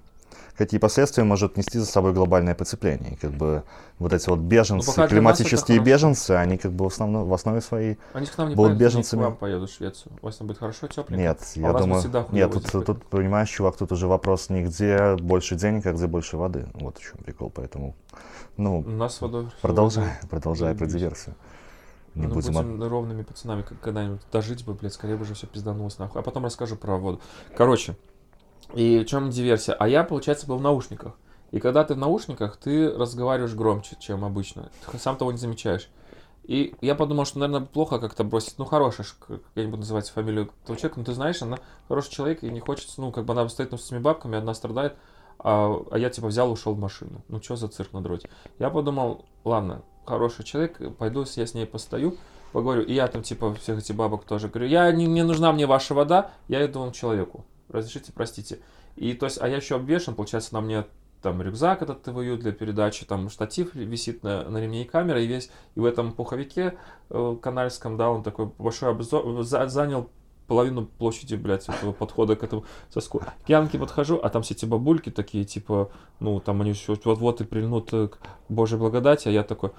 какие 0.57 0.78
последствия 0.78 1.24
может 1.24 1.57
нести 1.57 1.78
за 1.78 1.86
собой 1.86 2.12
глобальное 2.12 2.55
потепление. 2.55 3.14
И 3.14 3.16
как 3.16 3.32
бы 3.32 3.64
вот 3.98 4.12
эти 4.12 4.28
вот 4.28 4.38
беженцы, 4.38 4.86
Ну, 4.86 4.92
нас 4.92 4.98
это 4.98 5.09
климатические 5.09 5.78
беженцы, 5.80 6.32
они 6.32 6.59
как 6.59 6.72
бы 6.72 6.84
в, 6.84 6.88
основном, 6.88 7.28
в 7.28 7.34
основе 7.34 7.61
своей... 7.61 7.98
Они 8.12 8.26
к 8.26 8.38
нам 8.38 8.48
не 8.50 8.55
будут 8.55 8.70
поедут, 8.70 8.82
они 8.82 8.90
беженцами. 8.90 9.20
к 9.20 9.24
вам 9.24 9.36
поедут 9.36 9.70
в 9.70 9.74
Швецию. 9.74 10.12
У 10.20 10.26
вас 10.26 10.36
там 10.36 10.46
будет 10.46 10.59
хорошо, 10.59 10.86
тепленько? 10.86 11.16
Нет, 11.16 11.38
А 11.57 11.61
я 11.61 11.72
думаю... 11.72 12.02
Нет, 12.32 12.52
тут, 12.52 12.66
здесь 12.66 12.84
тут, 12.84 13.05
понимаешь, 13.07 13.50
чувак, 13.50 13.76
тут 13.76 13.92
уже 13.92 14.07
вопрос 14.07 14.48
не 14.50 14.62
где 14.62 15.16
больше 15.16 15.57
денег, 15.57 15.86
а 15.86 15.92
где 15.92 16.07
больше 16.07 16.36
воды. 16.36 16.68
Вот 16.74 16.98
в 16.98 17.02
чем 17.02 17.18
прикол, 17.18 17.50
поэтому... 17.50 17.94
Ну, 18.57 18.78
У 18.78 18.90
нас 18.90 19.20
водой... 19.20 19.48
продолжай, 19.62 20.12
продолжай 20.30 20.74
про 20.76 20.86
диверсию. 20.86 21.34
Не 22.14 22.28
ну, 22.28 22.34
будем... 22.34 22.57
от- 22.57 22.66
будем 22.66 22.88
ровными 22.88 23.22
пацанами 23.22 23.62
как 23.62 23.80
когда-нибудь 23.80 24.20
дожить 24.30 24.64
бы, 24.64 24.74
блядь, 24.74 24.92
скорее 24.92 25.16
бы 25.16 25.22
уже 25.22 25.34
все 25.34 25.48
пизданулось 25.48 25.98
нахуй. 25.98 26.20
А 26.20 26.24
потом 26.24 26.44
расскажу 26.44 26.76
про 26.76 26.96
воду. 26.96 27.20
Короче, 27.57 27.96
и 28.75 29.01
в 29.01 29.07
чем 29.07 29.31
диверсия? 29.31 29.75
А 29.75 29.89
я, 29.89 30.05
получается, 30.05 30.47
был 30.47 30.59
в 30.59 30.62
наушниках. 30.62 31.14
И 31.51 31.61
когда 31.61 31.85
ты 31.85 31.95
в 31.95 31.99
наушниках, 31.99 32.57
ты 32.57 32.91
разговариваешь 32.91 33.55
громче, 33.55 33.97
чем 34.01 34.25
обычно. 34.25 34.70
Ты 34.91 34.99
сам 34.99 35.16
того 35.16 35.31
не 35.31 35.39
замечаешь. 35.39 35.89
И 36.43 36.75
я 36.81 36.95
подумал, 36.95 37.25
что, 37.25 37.39
наверное, 37.39 37.66
плохо 37.66 37.99
как-то 37.99 38.25
бросить. 38.25 38.59
Ну, 38.59 38.64
хорошая, 38.64 39.07
я 39.55 39.62
не 39.62 39.70
буду 39.70 39.81
называть 39.81 40.11
фамилию 40.11 40.51
этого 40.62 40.77
человека, 40.77 40.99
но 40.99 41.05
ты 41.07 41.14
знаешь, 41.14 41.41
она 41.41 41.59
хороший 41.89 42.11
человек, 42.11 42.43
и 42.43 42.51
не 42.51 42.61
хочется, 42.61 43.01
ну, 43.01 43.12
как 43.12 43.25
бы 43.25 43.33
она 43.33 43.49
стоит 43.49 43.70
ну, 43.70 43.79
с 43.79 43.87
этими 43.87 43.99
бабками, 43.99 44.37
одна 44.37 44.53
страдает, 44.53 44.97
а, 45.39 45.75
а 45.91 45.99
я, 45.99 46.11
типа, 46.11 46.27
взял 46.27 46.51
ушел 46.51 46.75
в 46.75 46.79
машину. 46.79 47.22
Ну, 47.29 47.41
что 47.41 47.57
за 47.57 47.68
цирк 47.68 47.93
на 47.93 48.03
дроте? 48.03 48.29
Я 48.59 48.68
подумал, 48.68 49.25
ладно, 49.45 49.83
хороший 50.05 50.45
человек, 50.45 50.97
пойду, 50.97 51.25
я 51.37 51.47
с 51.47 51.55
ней 51.55 51.66
постою, 51.66 52.16
поговорю. 52.53 52.83
И 52.83 52.93
я 52.93 53.07
там, 53.07 53.22
типа, 53.22 53.55
всех 53.55 53.79
этих 53.79 53.95
бабок 53.95 54.25
тоже 54.25 54.49
говорю, 54.49 54.68
я, 54.68 54.91
не, 54.93 55.07
не 55.07 55.22
нужна 55.22 55.53
мне 55.53 55.66
ваша 55.66 55.95
вода, 55.95 56.33
я 56.49 56.66
иду 56.66 56.85
к 56.91 56.95
человеку. 56.95 57.45
Разрешите, 57.75 58.12
простите. 58.12 58.61
И, 58.95 59.14
то 59.14 59.27
есть, 59.27 59.39
а 59.41 59.49
я 59.49 59.57
еще 59.57 59.75
обвешен, 59.75 60.14
получается, 60.14 60.55
на 60.55 60.61
мне 60.61 60.85
там 61.22 61.43
рюкзак 61.43 61.83
этот 61.83 62.03
ТВЮ 62.03 62.37
для 62.37 62.53
передачи, 62.53 63.05
там 63.05 63.29
штатив 63.31 63.75
висит 63.75 64.22
на, 64.22 64.49
на 64.49 64.59
ремне 64.59 64.83
и 64.83 64.85
камера, 64.85 65.20
и 65.20 65.27
весь, 65.27 65.51
и 65.75 65.81
в 65.81 65.85
этом 65.85 66.12
пуховике 66.12 66.75
э, 67.11 67.37
канальском, 67.43 67.97
да, 67.97 68.11
он 68.11 68.22
такой 68.22 68.47
большой 68.59 68.91
обзор, 68.91 69.43
за- 69.43 69.66
занял 69.66 70.09
половину 70.47 70.87
площади, 70.87 71.35
блядь, 71.35 71.68
этого 71.68 71.93
подхода 71.93 72.37
к 72.37 72.45
этому 72.45 72.64
соску. 72.91 73.18
К 73.18 73.49
Янке 73.49 73.79
подхожу, 73.79 74.20
а 74.22 74.29
там 74.29 74.43
все 74.43 74.55
эти 74.55 74.66
бабульки 74.66 75.11
такие, 75.11 75.45
типа, 75.45 75.91
ну, 76.20 76.39
там 76.39 76.61
они 76.61 76.75
все 76.75 76.97
вот-вот 77.03 77.41
и 77.41 77.45
прильнут 77.45 77.93
э, 77.93 78.09
к 78.09 78.18
Божьей 78.49 78.79
благодати, 78.79 79.27
а 79.27 79.31
я 79.33 79.43
такой, 79.43 79.70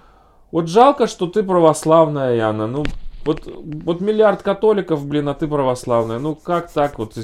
вот 0.51 0.67
жалко, 0.67 1.07
что 1.07 1.27
ты 1.27 1.43
православная, 1.43 2.35
Яна, 2.35 2.67
ну, 2.67 2.83
вот, 3.25 3.47
вот 3.47 4.01
миллиард 4.01 4.43
католиков, 4.43 5.05
блин, 5.05 5.27
а 5.29 5.33
ты 5.33 5.47
православная. 5.47 6.19
Ну 6.19 6.35
как 6.35 6.71
так 6.71 6.99
вот, 6.99 7.17
и 7.17 7.23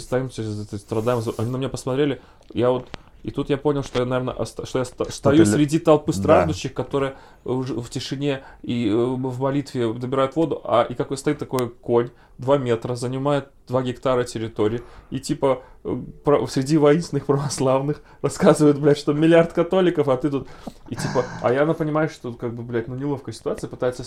это 0.64 0.78
страдаем. 0.78 1.22
Они 1.38 1.49
на 1.49 1.58
меня 1.58 1.70
посмотрели, 1.70 2.22
я 2.54 2.72
вот... 2.72 2.88
И 3.24 3.32
тут 3.32 3.50
я 3.50 3.58
понял, 3.58 3.84
что 3.84 4.00
я, 4.00 4.06
наверное, 4.06 4.34
оста- 4.34 4.66
что 4.66 4.80
я 4.80 4.86
ста- 4.86 5.06
стою 5.12 5.46
ты 5.46 5.52
среди 5.52 5.80
толпы 5.80 6.12
Да. 6.14 6.18
страждущих, 6.20 6.74
которые 6.74 7.16
уже 7.46 7.76
в 7.76 7.90
тишине 7.90 8.44
и 8.64 8.88
э, 8.90 8.94
в 8.96 9.40
молитве 9.40 9.94
добирают 9.94 10.36
воду, 10.36 10.62
а 10.64 10.84
и 10.84 10.94
какой 10.96 11.18
стоит 11.18 11.38
такой 11.38 11.70
конь, 11.70 12.10
2 12.40 12.58
метра, 12.58 12.96
занимает 12.96 13.50
2 13.68 13.84
гектара 13.84 14.24
территории, 14.24 14.82
и 15.12 15.20
типа 15.20 15.62
э, 15.84 15.96
про- 16.24 16.46
среди 16.48 16.78
воинственных 16.78 17.26
православных 17.28 18.02
рассказывают, 18.24 18.80
блядь, 18.80 18.98
что 18.98 19.14
миллиард 19.14 19.54
католиков, 19.54 20.08
а 20.10 20.18
ты 20.18 20.30
тут... 20.32 20.48
И 20.90 20.96
типа, 20.96 21.24
а 21.42 21.54
я, 21.54 21.66
ну, 21.66 21.74
понимаю, 21.76 22.10
что 22.10 22.32
тут 22.32 22.40
как 22.40 22.54
бы, 22.54 22.64
блядь, 22.64 22.88
ну, 22.88 22.96
неловкая 22.96 23.34
ситуация, 23.34 23.68
пытается 23.70 24.04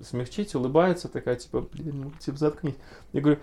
смягчить, 0.00 0.54
улыбается, 0.54 1.08
такая, 1.08 1.36
типа, 1.36 1.66
блин, 1.72 2.02
ну, 2.04 2.12
типа, 2.18 2.38
заткнись. 2.38 2.74
Я 3.12 3.20
говорю, 3.20 3.38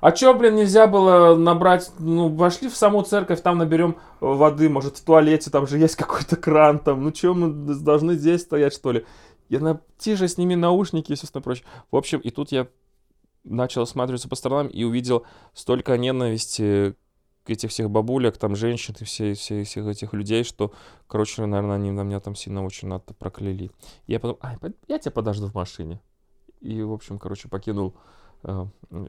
а 0.00 0.12
чё, 0.12 0.34
блин, 0.34 0.56
нельзя 0.56 0.86
было 0.86 1.36
набрать, 1.36 1.90
ну, 1.98 2.28
вошли 2.28 2.68
в 2.68 2.76
саму 2.76 3.02
церковь, 3.02 3.42
там 3.42 3.58
наберем 3.58 3.96
э, 4.20 4.26
воды, 4.26 4.68
может, 4.68 4.96
в 4.98 5.04
туалете, 5.04 5.50
там 5.50 5.66
же 5.66 5.78
есть 5.78 5.96
какой-то 5.96 6.36
кран, 6.36 6.78
там, 6.78 7.02
ну, 7.02 7.12
чё, 7.12 7.34
мы 7.34 7.50
должны 7.74 8.14
здесь 8.14 8.42
стоять, 8.42 8.74
что 8.74 8.92
ли? 8.92 9.04
Я 9.48 9.60
на 9.60 9.80
тише 9.98 10.28
сними 10.28 10.56
наушники 10.56 11.12
и 11.12 11.14
все 11.16 11.24
остальное 11.24 11.44
прочее. 11.44 11.66
В 11.90 11.96
общем, 11.96 12.20
и 12.20 12.30
тут 12.30 12.52
я 12.52 12.68
начал 13.42 13.82
осматриваться 13.82 14.28
по 14.28 14.36
сторонам 14.36 14.68
и 14.68 14.84
увидел 14.84 15.24
столько 15.54 15.96
ненависти 15.98 16.94
к 17.44 17.50
этих 17.50 17.70
всех 17.70 17.90
бабулек, 17.90 18.36
там, 18.36 18.54
женщин 18.54 18.94
и 19.00 19.04
все, 19.04 19.34
все, 19.34 19.64
всех 19.64 19.86
этих 19.86 20.12
людей, 20.12 20.44
что, 20.44 20.72
короче, 21.06 21.44
наверное, 21.46 21.76
они 21.76 21.90
на 21.90 22.02
меня 22.02 22.20
там 22.20 22.34
сильно 22.34 22.64
очень 22.64 22.88
надо 22.88 23.14
прокляли. 23.14 23.70
Я 24.06 24.20
подумал, 24.20 24.38
ай, 24.42 24.56
я 24.88 24.98
тебя 24.98 25.10
подожду 25.10 25.48
в 25.48 25.54
машине. 25.54 26.00
И, 26.60 26.82
в 26.82 26.92
общем, 26.92 27.18
короче, 27.18 27.48
покинул 27.48 27.94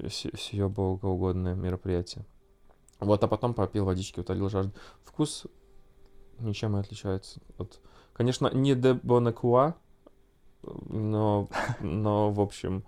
сие 0.10 0.68
богоугодное 0.68 1.56
мероприятие. 1.56 2.26
Вот, 3.00 3.24
а 3.24 3.28
потом 3.28 3.54
попил 3.54 3.86
водички, 3.86 4.20
утолил 4.20 4.50
жажду. 4.50 4.74
Вкус 5.04 5.48
ничем 6.40 6.74
не 6.74 6.80
отличается 6.80 7.42
от... 7.58 7.82
Конечно, 8.14 8.52
не 8.54 8.76
де 8.76 8.94
Бонакуа, 8.94 9.76
но, 10.62 11.50
но, 11.80 12.32
в 12.32 12.40
общем, 12.40 12.84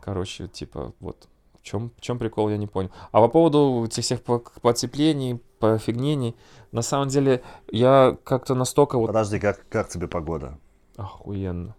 короче, 0.00 0.48
типа, 0.48 0.92
вот. 1.00 1.28
В 1.54 1.62
чем, 1.62 1.90
в 1.96 2.00
чем 2.00 2.18
прикол, 2.18 2.48
я 2.48 2.56
не 2.56 2.66
понял. 2.66 2.90
А 3.12 3.20
по 3.20 3.28
поводу 3.28 3.84
этих 3.84 4.02
всех 4.04 4.22
по- 4.22 4.38
потеплений, 4.38 5.42
пофигнений, 5.58 6.34
на 6.72 6.82
самом 6.82 7.08
деле, 7.08 7.42
я 7.70 8.16
как-то 8.24 8.54
настолько 8.54 8.98
вот... 8.98 9.08
Подожди, 9.08 9.38
как, 9.38 9.68
как 9.68 9.88
тебе 9.88 10.08
погода? 10.08 10.58
Охуенно. 10.96 11.74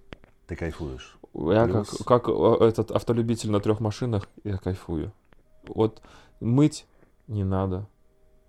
Ты 0.52 0.58
кайфуешь? 0.58 1.18
Я 1.34 1.66
как, 1.66 1.88
Плюс. 1.88 2.04
как 2.06 2.28
э, 2.28 2.58
этот 2.60 2.92
автолюбитель 2.92 3.52
на 3.52 3.62
трех 3.62 3.80
машинах, 3.80 4.28
я 4.44 4.58
кайфую. 4.58 5.14
Вот 5.66 6.02
мыть 6.42 6.86
не 7.28 7.46
надо. 7.46 7.88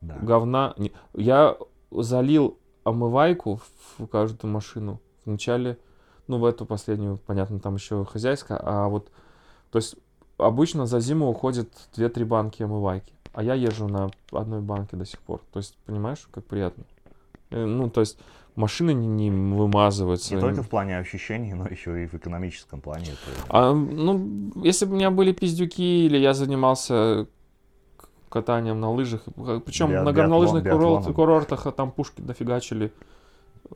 Да. 0.01 0.17
Говна. 0.21 0.75
не- 0.79 0.91
Я 1.15 1.57
залил 1.93 2.59
омывайку 2.83 3.61
в 3.99 4.07
каждую 4.09 4.53
машину. 4.53 5.01
Вначале, 5.25 5.79
ну, 6.27 6.39
в 6.39 6.45
эту 6.45 6.67
последнюю, 6.67 7.19
понятно, 7.25 7.61
там 7.61 7.77
еще 7.77 8.05
хозяйская, 8.05 8.59
а 8.61 8.89
вот, 8.89 9.13
то 9.71 9.77
есть, 9.77 9.95
обычно 10.39 10.87
за 10.87 10.99
зиму 10.99 11.29
уходит 11.31 11.71
2-3 11.95 12.25
банки 12.25 12.65
омывайки, 12.65 13.13
а 13.33 13.45
я 13.45 13.55
езжу 13.55 13.87
на 13.87 14.11
одной 14.33 14.61
банке 14.61 14.97
до 14.97 15.05
сих 15.07 15.21
пор. 15.21 15.41
То 15.53 15.61
есть, 15.61 15.77
понимаешь, 15.87 16.29
как 16.33 16.45
приятно. 16.47 16.83
Э, 17.51 17.65
Ну, 17.65 17.89
то 17.89 18.01
есть, 18.01 18.19
машины 18.57 18.93
не, 18.93 19.07
не 19.07 19.31
вымазываются. 19.31 20.35
Не 20.35 20.41
только 20.41 20.63
в 20.63 20.69
плане 20.69 20.99
ощущений, 20.99 21.55
но 21.55 21.67
еще 21.67 22.03
и 22.03 22.07
в 22.07 22.15
экономическом 22.15 22.81
плане. 22.81 23.07
Это... 23.07 23.47
А, 23.49 23.73
ну, 23.73 24.53
если 24.63 24.85
бы 24.85 24.93
у 24.93 24.97
меня 24.97 25.11
были 25.11 25.33
пиздюки, 25.33 26.07
или 26.07 26.19
я 26.19 26.35
занимался 26.35 27.27
катанием 28.29 28.81
на 28.81 28.91
лыжах, 28.91 29.23
причем 29.67 29.91
Биа- 29.91 30.03
на 30.03 30.13
горнолыжных 30.13 30.65
биатлон- 30.65 31.03
курорт- 31.03 31.15
курортах, 31.15 31.67
а 31.67 31.73
там 31.73 31.91
пушки 31.93 32.21
дофигачили. 32.21 32.93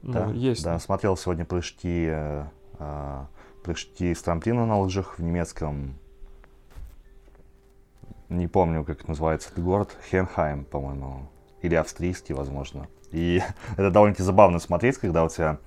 Ну, 0.03 0.13
да, 0.13 0.31
есть. 0.31 0.65
Да, 0.65 0.79
смотрел 0.79 1.17
сегодня 1.17 1.45
прыжки, 1.45 2.07
э, 2.11 2.45
а, 2.79 3.27
прыжки 3.63 4.15
с 4.15 4.23
трамплина 4.23 4.67
на 4.67 4.81
лыжах 4.81 5.19
в 5.19 5.23
немецком. 5.23 5.95
Не 8.29 8.49
помню, 8.49 8.85
как 8.85 9.07
называется 9.09 9.51
этот 9.51 9.63
город. 9.65 9.97
Хенхайм, 10.11 10.65
по-моему. 10.65 11.29
Или 11.63 11.75
австрийский, 11.75 12.35
возможно. 12.35 12.89
И 13.13 13.43
это 13.77 13.91
довольно-таки 13.91 14.23
забавно 14.23 14.59
смотреть, 14.59 14.99
когда 14.99 15.25
у 15.25 15.29
тебя 15.29 15.59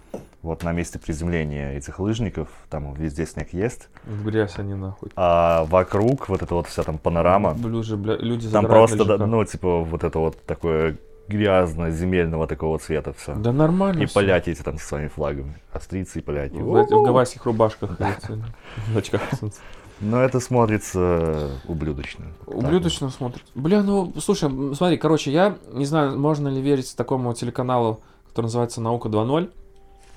вот 0.42 0.64
на 0.64 0.72
месте 0.72 1.00
приземления 1.00 1.74
этих 1.74 2.00
лыжников, 2.00 2.48
там 2.70 2.94
везде 2.94 3.26
снег 3.26 3.54
есть, 3.54 3.90
В 4.06 4.26
грязь 4.26 4.58
они 4.58 4.74
нахуй. 4.74 5.10
а 5.16 5.66
вокруг 5.66 6.30
вот 6.30 6.42
эта 6.42 6.56
вот 6.56 6.68
вся 6.68 6.84
там 6.84 6.98
панорама, 6.98 7.58
Люди, 7.62 7.94
бля, 7.96 8.16
люди 8.16 8.50
там 8.50 8.66
просто, 8.66 9.04
да, 9.04 9.18
ну, 9.26 9.44
типа, 9.44 9.80
вот 9.82 10.04
это 10.04 10.20
вот 10.20 10.42
такое 10.46 10.96
грязно-земельного 11.28 12.48
такого 12.48 12.80
цвета 12.80 13.14
все. 13.14 13.36
Да 13.36 13.52
нормально 13.52 14.02
И 14.02 14.06
всё. 14.06 14.16
поляки 14.16 14.50
эти 14.50 14.62
там 14.62 14.78
со 14.80 14.88
своими 14.88 15.08
флагами. 15.10 15.56
Австрийцы 15.72 16.20
и 16.20 16.22
поляки. 16.22 16.56
В, 16.56 16.86
в 16.86 17.04
гавайских 17.04 17.46
рубашках. 17.46 17.98
В 18.88 18.98
очках 18.98 19.22
солнца. 19.40 19.60
Но 20.02 20.22
это 20.22 20.40
смотрится 20.40 21.50
ублюдочно. 21.68 22.26
Ублюдочно 22.46 23.10
смотрит. 23.10 23.44
Бля, 23.54 23.84
ну, 23.84 24.14
слушай, 24.20 24.50
смотри, 24.76 24.98
короче, 24.98 25.32
я 25.32 25.58
не 25.74 25.86
знаю, 25.86 26.18
можно 26.18 26.48
ли 26.48 26.62
верить 26.62 26.96
такому 26.96 27.34
телеканалу, 27.34 28.00
который 28.30 28.46
называется 28.46 28.80
«Наука 28.80 29.10
2.0», 29.10 29.52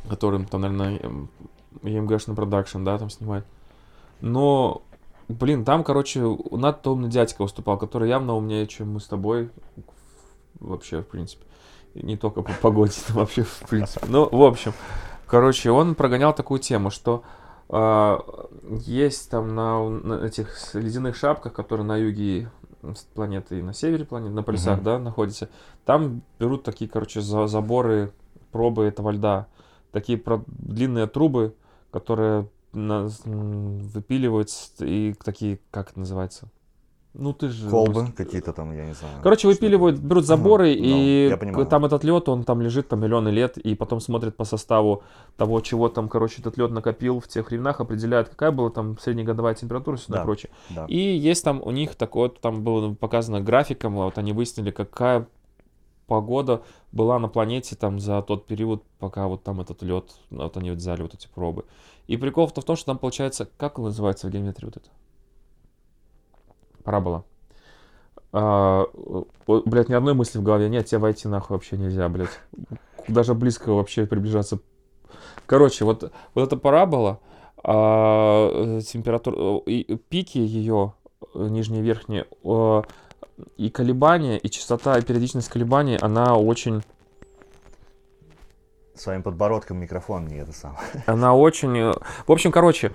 которым 0.08 0.46
там, 0.46 0.60
наверное, 0.62 1.00
EMGшный 1.82 2.34
продакшн, 2.34 2.84
да, 2.84 2.98
там 2.98 3.10
снимает. 3.10 3.44
Но, 4.20 4.82
блин, 5.28 5.64
там, 5.64 5.82
короче, 5.82 6.24
надто 6.52 6.92
умный 6.92 7.08
дядька 7.08 7.42
выступал, 7.42 7.76
который 7.76 8.08
явно 8.08 8.36
умнее, 8.36 8.66
чем 8.68 8.92
мы 8.92 9.00
с 9.00 9.06
тобой 9.06 9.50
вообще, 10.60 11.02
в 11.02 11.08
принципе. 11.08 11.44
Не 11.94 12.16
только 12.16 12.42
по 12.42 12.52
погоде, 12.52 12.94
но 13.08 13.20
вообще 13.20 13.42
в 13.42 13.68
принципе. 13.68 14.06
Ну, 14.08 14.28
в 14.30 14.42
общем, 14.42 14.72
короче, 15.26 15.70
он 15.70 15.96
прогонял 15.96 16.32
такую 16.32 16.60
тему, 16.60 16.90
что 16.90 17.24
есть 18.86 19.30
там 19.30 19.54
на, 19.54 19.88
на 19.88 20.24
этих 20.26 20.74
ледяных 20.74 21.16
шапках, 21.16 21.52
которые 21.54 21.86
на 21.86 21.96
юге 21.96 22.50
планеты 23.14 23.60
и 23.60 23.62
на 23.62 23.72
севере 23.72 24.04
планеты, 24.04 24.34
на 24.34 24.42
полюсах, 24.42 24.76
Мгм. 24.76 24.84
да, 24.84 24.98
находятся, 24.98 25.48
там 25.84 26.22
берут 26.38 26.64
такие, 26.64 26.90
короче, 26.90 27.20
за, 27.22 27.46
заборы, 27.46 28.12
пробы 28.50 28.84
этого 28.84 29.10
льда. 29.10 29.46
Такие 29.92 30.18
про- 30.18 30.44
длинные 30.46 31.06
трубы, 31.06 31.54
которые 31.90 32.48
на- 32.72 33.08
выпиливают 33.24 34.48
и 34.80 35.14
такие, 35.24 35.58
как 35.70 35.90
это 35.90 36.00
называется? 36.00 36.48
Ну, 37.14 37.34
ты 37.34 37.48
же... 37.48 37.68
Колбы 37.68 38.06
какие-то 38.16 38.52
там, 38.54 38.72
я 38.74 38.86
не 38.86 38.94
знаю. 38.94 39.14
Короче, 39.22 39.46
выпиливают, 39.46 39.98
берут 39.98 40.24
заборы, 40.24 40.74
ну, 40.74 40.82
и 40.82 41.36
к- 41.52 41.64
там 41.66 41.84
этот 41.84 42.04
лед, 42.04 42.26
он 42.28 42.42
там 42.44 42.62
лежит 42.62 42.88
там 42.88 43.00
миллионы 43.00 43.28
лет, 43.28 43.58
и 43.58 43.74
потом 43.74 44.00
смотрят 44.00 44.34
по 44.34 44.44
составу 44.44 45.02
того, 45.36 45.60
чего 45.60 45.90
там, 45.90 46.08
короче, 46.08 46.40
этот 46.40 46.56
лед 46.56 46.70
накопил 46.70 47.20
в 47.20 47.28
тех 47.28 47.50
временах, 47.50 47.80
определяют, 47.80 48.30
какая 48.30 48.50
была 48.50 48.70
там 48.70 48.98
среднегодовая 48.98 49.54
температура 49.54 49.96
и 49.96 50.00
все 50.00 50.12
Да. 50.12 50.22
прочее. 50.22 50.50
Да. 50.70 50.86
И 50.88 50.96
есть 50.98 51.44
там 51.44 51.60
у 51.62 51.70
них 51.70 51.94
такое, 51.96 52.28
вот 52.28 52.40
там 52.40 52.64
было 52.64 52.94
показано 52.94 53.42
графиком, 53.42 53.94
вот 53.96 54.16
они 54.16 54.32
выяснили, 54.32 54.70
какая 54.70 55.26
погода 56.06 56.62
была 56.92 57.18
на 57.18 57.28
планете 57.28 57.76
там 57.76 57.98
за 58.00 58.22
тот 58.22 58.46
период, 58.46 58.82
пока 58.98 59.28
вот 59.28 59.42
там 59.42 59.60
этот 59.60 59.82
лед, 59.82 60.06
вот 60.30 60.56
они 60.56 60.70
вот 60.70 60.78
взяли 60.78 61.02
вот 61.02 61.14
эти 61.14 61.28
пробы. 61.28 61.64
И 62.06 62.16
прикол-то 62.16 62.60
в 62.60 62.64
том, 62.64 62.76
что 62.76 62.86
там 62.86 62.98
получается, 62.98 63.48
как 63.56 63.78
он 63.78 63.86
называется 63.86 64.26
в 64.26 64.30
геометрии 64.30 64.66
вот 64.66 64.76
это? 64.78 64.88
Парабола. 66.82 67.24
А, 68.32 68.86
блядь, 69.46 69.88
ни 69.88 69.94
одной 69.94 70.14
мысли 70.14 70.38
в 70.38 70.42
голове 70.42 70.68
нет, 70.68 70.86
тебе 70.86 70.98
войти 70.98 71.28
нахуй 71.28 71.56
вообще 71.56 71.76
нельзя, 71.76 72.08
блядь. 72.08 72.40
Даже 73.08 73.34
близко 73.34 73.72
вообще 73.72 74.06
приближаться. 74.06 74.58
Короче, 75.46 75.84
вот, 75.84 76.10
вот 76.34 76.42
эта 76.46 76.56
парабола, 76.56 77.20
а, 77.62 78.80
температура, 78.80 79.58
и 79.66 79.96
пики 79.96 80.38
ее, 80.38 80.94
э, 81.34 81.48
нижние 81.48 81.80
и 81.80 81.84
верхние, 81.84 82.26
э, 82.44 82.82
и 83.56 83.70
колебания, 83.70 84.38
и 84.38 84.48
частота, 84.48 84.98
и 84.98 85.02
периодичность 85.02 85.48
колебаний, 85.48 85.96
она 85.96 86.36
очень, 86.36 86.82
Своим 88.94 89.22
подбородком 89.22 89.78
микрофон 89.78 90.26
не 90.26 90.36
это 90.36 90.52
самое. 90.52 90.80
она 91.06 91.34
очень... 91.34 91.76
э, 91.76 91.92
В 92.26 92.32
общем, 92.32 92.52
короче, 92.52 92.92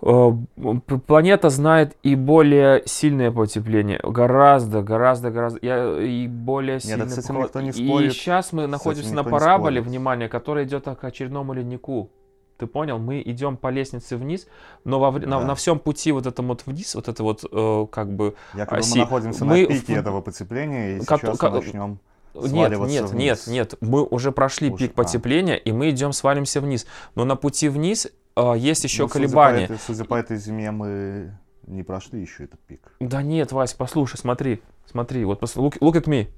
планета 0.00 1.48
знает 1.50 1.96
и 2.02 2.14
более 2.14 2.82
сильное 2.86 3.30
потепление, 3.30 4.00
гораздо, 4.02 4.82
гораздо, 4.82 5.30
гораздо, 5.30 5.58
я- 5.62 6.00
и 6.00 6.26
более 6.28 6.80
сильное 6.80 7.08
с 7.08 7.18
этим 7.18 7.40
никто 7.40 7.60
не 7.60 7.70
И 7.70 7.72
спорит. 7.72 8.12
сейчас 8.12 8.52
мы 8.52 8.66
находимся 8.66 9.14
на 9.14 9.24
параболе, 9.24 9.80
внимание, 9.80 10.28
которая 10.28 10.64
идет 10.64 10.84
к 10.84 11.04
очередному 11.04 11.52
леднику. 11.52 12.10
Ты 12.58 12.66
понял? 12.66 12.98
Мы 12.98 13.20
идем 13.22 13.58
по 13.58 13.68
лестнице 13.68 14.16
вниз, 14.16 14.46
но 14.84 14.98
во, 14.98 15.10
вре- 15.10 15.26
на, 15.26 15.40
Да. 15.40 15.46
на 15.46 15.54
всем 15.54 15.78
пути 15.78 16.10
вот 16.12 16.26
этом 16.26 16.48
вот 16.48 16.62
вниз, 16.64 16.94
вот 16.94 17.06
это 17.06 17.22
вот 17.22 17.44
э, 17.50 17.86
как 17.90 18.10
бы... 18.16 18.34
Якобы 18.54 18.78
Оси. 18.78 18.94
мы 18.98 19.04
находимся 19.04 19.44
Мы 19.44 19.60
на 19.62 19.66
пике 19.66 19.94
в- 19.94 19.98
этого 19.98 20.20
потепления, 20.22 20.96
и 20.96 21.04
Как- 21.04 21.20
сейчас 21.20 21.36
как- 21.38 21.52
мы 21.52 21.58
начнем 21.60 21.98
Нет, 22.34 22.70
нет, 22.70 22.80
нет, 22.88 23.10
вниз. 23.10 23.46
нет. 23.46 23.74
Мы 23.82 24.02
уже 24.04 24.32
прошли 24.32 24.70
Уже, 24.70 24.84
пик 24.88 24.92
а. 24.94 25.02
потепления, 25.02 25.56
и 25.56 25.70
мы 25.70 25.90
идем, 25.90 26.12
свалимся 26.14 26.62
вниз. 26.62 26.86
Но 27.14 27.24
на 27.26 27.36
пути 27.36 27.68
вниз 27.68 28.06
э, 28.06 28.10
есть 28.56 28.84
еще 28.84 29.04
Ну, 29.04 29.08
судя 29.08 29.24
по 29.24 29.28
колебания. 29.28 29.64
этой- 29.64 29.78
Судя 29.78 30.04
по 30.04 30.14
этой 30.14 30.36
зиме, 30.36 30.70
мы 30.70 31.38
не 31.66 31.82
прошли 31.82 32.20
еще 32.20 32.44
этот 32.44 32.60
пик. 32.60 32.92
Да 33.00 33.22
нет, 33.22 33.52
Вась, 33.52 33.74
послушай, 33.74 34.18
смотри, 34.18 34.62
смотри, 34.90 35.24
вот 35.24 35.42
look, 35.42 35.78
look 35.80 35.94
at 35.94 36.04
me. 36.04 36.28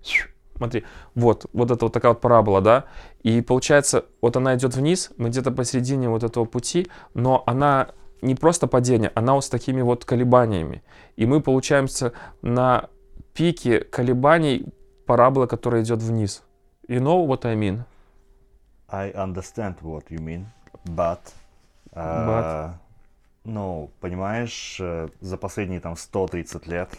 Смотри, 0.57 0.85
вот, 1.15 1.47
вот 1.53 1.71
это 1.71 1.85
вот 1.85 1.93
такая 1.93 2.13
вот 2.13 2.21
парабола, 2.21 2.61
да, 2.61 2.85
и 3.23 3.41
получается, 3.43 4.07
вот 4.21 4.37
она 4.37 4.57
идет 4.57 4.75
вниз, 4.75 5.11
мы 5.17 5.29
где-то 5.29 5.53
посередине 5.53 6.09
вот 6.09 6.25
этого 6.25 6.47
пути, 6.47 6.89
но 7.15 7.45
она 7.47 7.91
не 8.23 8.35
просто 8.35 8.67
падение, 8.67 9.13
она 9.15 9.35
вот 9.35 9.45
с 9.45 9.49
такими 9.49 9.83
вот 9.83 10.05
колебаниями. 10.05 10.83
И 11.15 11.27
мы 11.27 11.41
получаемся 11.41 12.13
на 12.43 12.89
пике 13.35 13.81
колебаний 13.81 14.67
параболы, 15.07 15.47
которая 15.47 15.83
идет 15.85 16.03
вниз. 16.03 16.43
You 16.89 16.99
know 17.01 17.25
what 17.25 17.47
I 17.47 17.55
mean? 17.55 17.83
I 18.89 19.13
understand 19.13 19.77
what 19.83 20.09
you 20.11 20.19
mean, 20.19 20.47
but... 20.87 21.21
э, 21.99 22.69
ну, 23.45 23.91
понимаешь, 24.01 24.77
э, 24.81 25.09
за 25.21 25.37
последние 25.37 25.81
там 25.81 25.97
130 25.97 26.67
лет 26.67 26.91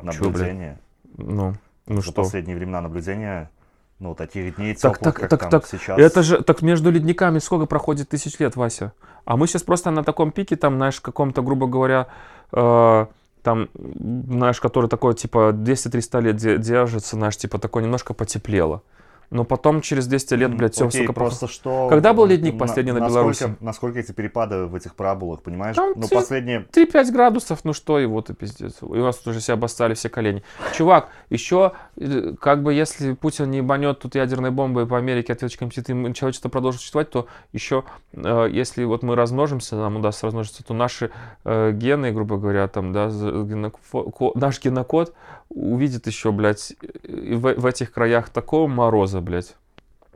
наблюдения, 0.00 0.78
Ну, 1.16 1.54
ну 1.86 1.96
за 1.96 2.02
что? 2.02 2.12
последние 2.12 2.56
времена 2.56 2.80
наблюдения, 2.80 3.50
ну, 3.98 4.14
таких 4.14 4.56
дней 4.56 4.74
Так, 4.74 4.98
теплых, 4.98 5.14
так, 5.14 5.20
как 5.20 5.30
так, 5.30 5.40
там 5.40 5.50
так, 5.50 5.66
сейчас... 5.66 5.98
Это 5.98 6.22
же, 6.22 6.42
так 6.42 6.62
между 6.62 6.90
ледниками 6.90 7.38
сколько 7.38 7.66
проходит 7.66 8.08
тысяч 8.08 8.38
лет, 8.40 8.56
Вася? 8.56 8.92
А 9.24 9.36
мы 9.36 9.46
сейчас 9.46 9.62
просто 9.62 9.90
на 9.90 10.02
таком 10.02 10.32
пике, 10.32 10.56
там, 10.56 10.76
знаешь, 10.76 11.00
каком-то, 11.00 11.42
грубо 11.42 11.66
говоря, 11.68 12.08
э, 12.52 13.06
там, 13.42 13.68
знаешь, 13.74 14.60
который 14.60 14.88
такой, 14.88 15.14
типа, 15.14 15.52
200-300 15.52 16.20
лет 16.20 16.36
де- 16.36 16.58
держится, 16.58 17.16
знаешь, 17.16 17.36
типа, 17.36 17.58
такой 17.58 17.82
немножко 17.82 18.14
потеплело. 18.14 18.82
Но 19.32 19.44
потом 19.44 19.80
через 19.80 20.06
200 20.06 20.34
лет, 20.34 20.54
блядь, 20.54 20.74
все 20.74 20.86
окей, 20.86 21.08
просто 21.08 21.48
что... 21.48 21.88
Когда 21.88 22.12
был 22.12 22.26
ледник 22.26 22.52
на- 22.52 22.58
последний 22.58 22.92
на 22.92 23.00
насколько- 23.00 23.18
Беларуси? 23.20 23.56
Насколько 23.60 23.98
эти 24.00 24.12
перепады 24.12 24.66
в 24.66 24.74
этих 24.74 24.94
параболах, 24.94 25.40
понимаешь? 25.40 25.74
Там 25.74 25.94
ну, 25.96 26.06
те- 26.06 26.14
последние... 26.14 26.66
3-5 26.70 27.10
градусов, 27.12 27.60
ну 27.64 27.72
что, 27.72 27.98
и 27.98 28.04
вот 28.04 28.28
и 28.28 28.34
пиздец. 28.34 28.82
И 28.82 28.84
у 28.84 28.94
нас 29.02 29.16
тут 29.16 29.28
уже 29.28 29.40
все 29.40 29.54
обоссали 29.54 29.94
все 29.94 30.10
колени. 30.10 30.42
Чувак, 30.74 31.08
еще, 31.30 31.72
э, 31.96 32.34
как 32.38 32.62
бы, 32.62 32.74
если 32.74 33.14
Путин 33.14 33.50
не 33.50 33.58
ебанет 33.58 34.00
тут 34.00 34.14
ядерной 34.16 34.50
бомбой 34.50 34.86
по 34.86 34.98
Америке, 34.98 35.32
ответочком 35.32 35.70
птицы, 35.70 35.92
и 35.92 36.14
человечество 36.14 36.50
продолжит 36.50 36.80
существовать, 36.82 37.08
то 37.08 37.26
еще, 37.52 37.84
э, 38.12 38.48
если 38.50 38.84
вот 38.84 39.02
мы 39.02 39.16
размножимся, 39.16 39.76
нам 39.76 39.96
удастся 39.96 40.26
размножиться, 40.26 40.62
то 40.62 40.74
наши 40.74 41.10
э, 41.44 41.72
гены, 41.72 42.12
грубо 42.12 42.36
говоря, 42.36 42.68
там, 42.68 42.92
да, 42.92 43.10
ко- 43.10 44.32
наш 44.34 44.62
генокод 44.62 45.14
увидит 45.48 46.06
еще, 46.06 46.32
блядь, 46.32 46.74
и 47.02 47.34
в, 47.34 47.54
в 47.54 47.66
этих 47.66 47.92
краях 47.92 48.28
такого 48.28 48.66
мороза, 48.68 49.21
блядь. 49.22 49.56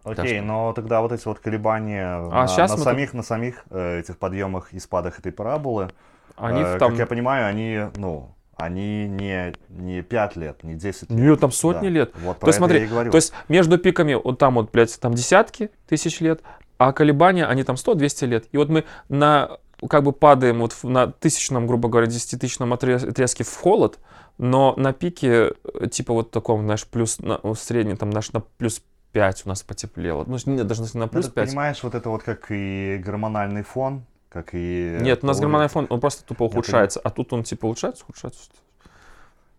Окей, 0.04 0.36
что- 0.38 0.44
но 0.46 0.72
тогда 0.72 1.00
вот 1.00 1.11
эти 1.12 1.26
вот 1.26 1.40
колебания 1.40 2.07
А 2.07 2.42
на, 2.42 2.46
щас 2.48 2.70
на 2.70 2.76
самих, 2.78 3.12
на 3.12 3.22
самих 3.22 3.64
э, 3.70 4.00
этих 4.00 4.18
подъемах 4.18 4.72
и 4.72 4.78
спадах 4.78 5.18
этой 5.18 5.32
параболы, 5.32 5.90
Они 6.36 6.62
э, 6.62 6.78
там... 6.78 6.90
как 6.90 6.98
я 7.00 7.07
понимаю, 7.07 7.46
они, 7.48 7.86
ну, 7.96 8.30
они 8.57 9.09
не, 9.09 9.52
не 9.68 10.02
5 10.02 10.36
лет, 10.36 10.62
не 10.62 10.74
10 10.74 11.11
лет. 11.11 11.18
Нет, 11.18 11.40
там 11.40 11.50
сотни 11.50 11.88
Да. 11.88 11.92
лет. 11.92 12.12
Вот 12.22 12.38
То 12.38 12.46
есть 12.46 12.59
смотри, 12.59 12.78
я 12.78 12.84
и 12.84 12.88
говорю. 12.88 13.11
То 13.11 13.16
есть 13.16 13.32
между 13.48 13.78
пиками, 13.78 14.14
вот 14.14 14.38
там 14.38 14.54
вот, 14.54 14.70
блядь, 14.70 14.98
там 15.00 15.14
десятки 15.14 15.70
тысяч 15.88 16.20
лет, 16.20 16.40
а 16.78 16.92
колебания, 16.92 17.44
они 17.46 17.64
там 17.64 17.76
100-200 17.76 18.26
лет. 18.26 18.46
И 18.52 18.57
вот 18.59 18.68
мы 18.68 18.84
на, 19.09 19.59
как 19.90 20.04
бы 20.04 20.12
падаем 20.12 20.61
вот 20.61 20.74
на 20.84 21.09
тысячном, 21.09 21.66
грубо 21.66 21.88
говоря, 21.88 22.07
десятитысячном 22.07 22.72
отрез- 22.72 23.09
отрезке 23.09 23.44
в 23.44 23.54
холод, 23.57 23.98
но 24.38 24.74
на 24.76 24.92
пике, 24.92 25.52
э, 25.80 25.86
типа 25.90 26.12
вот 26.12 26.30
таком, 26.30 26.62
знаешь, 26.64 26.86
плюс, 26.86 27.18
на, 27.18 27.38
в 27.42 27.57
среднем, 27.57 27.96
там, 27.96 28.11
наш 28.11 28.32
на 28.32 28.40
плюс 28.40 28.82
5 29.16 29.46
у 29.46 29.48
нас 29.48 29.62
потеплело. 29.62 30.24
Ну, 30.26 30.36
нет, 30.44 30.66
даже 30.66 30.82
на 30.82 30.88
Ну, 31.06 31.08
плюс 31.08 31.24
ты 31.26 31.32
5. 31.32 31.48
понимаешь, 31.48 31.82
вот 31.82 31.94
это 31.94 32.10
вот 32.10 32.22
как 32.22 32.50
и 32.50 33.00
гормональный 33.02 33.62
фон, 33.62 34.04
как 34.28 34.50
и... 34.52 34.98
Нет, 35.00 35.24
у 35.24 35.26
нас 35.26 35.40
гормональный 35.40 35.70
фон, 35.70 35.86
он 35.88 36.00
просто 36.00 36.22
тупо 36.22 36.42
ухудшается, 36.42 37.00
а 37.02 37.08
тут 37.08 37.32
он 37.32 37.42
типа 37.42 37.64
улучшается, 37.64 38.04
ухудшается. 38.04 38.50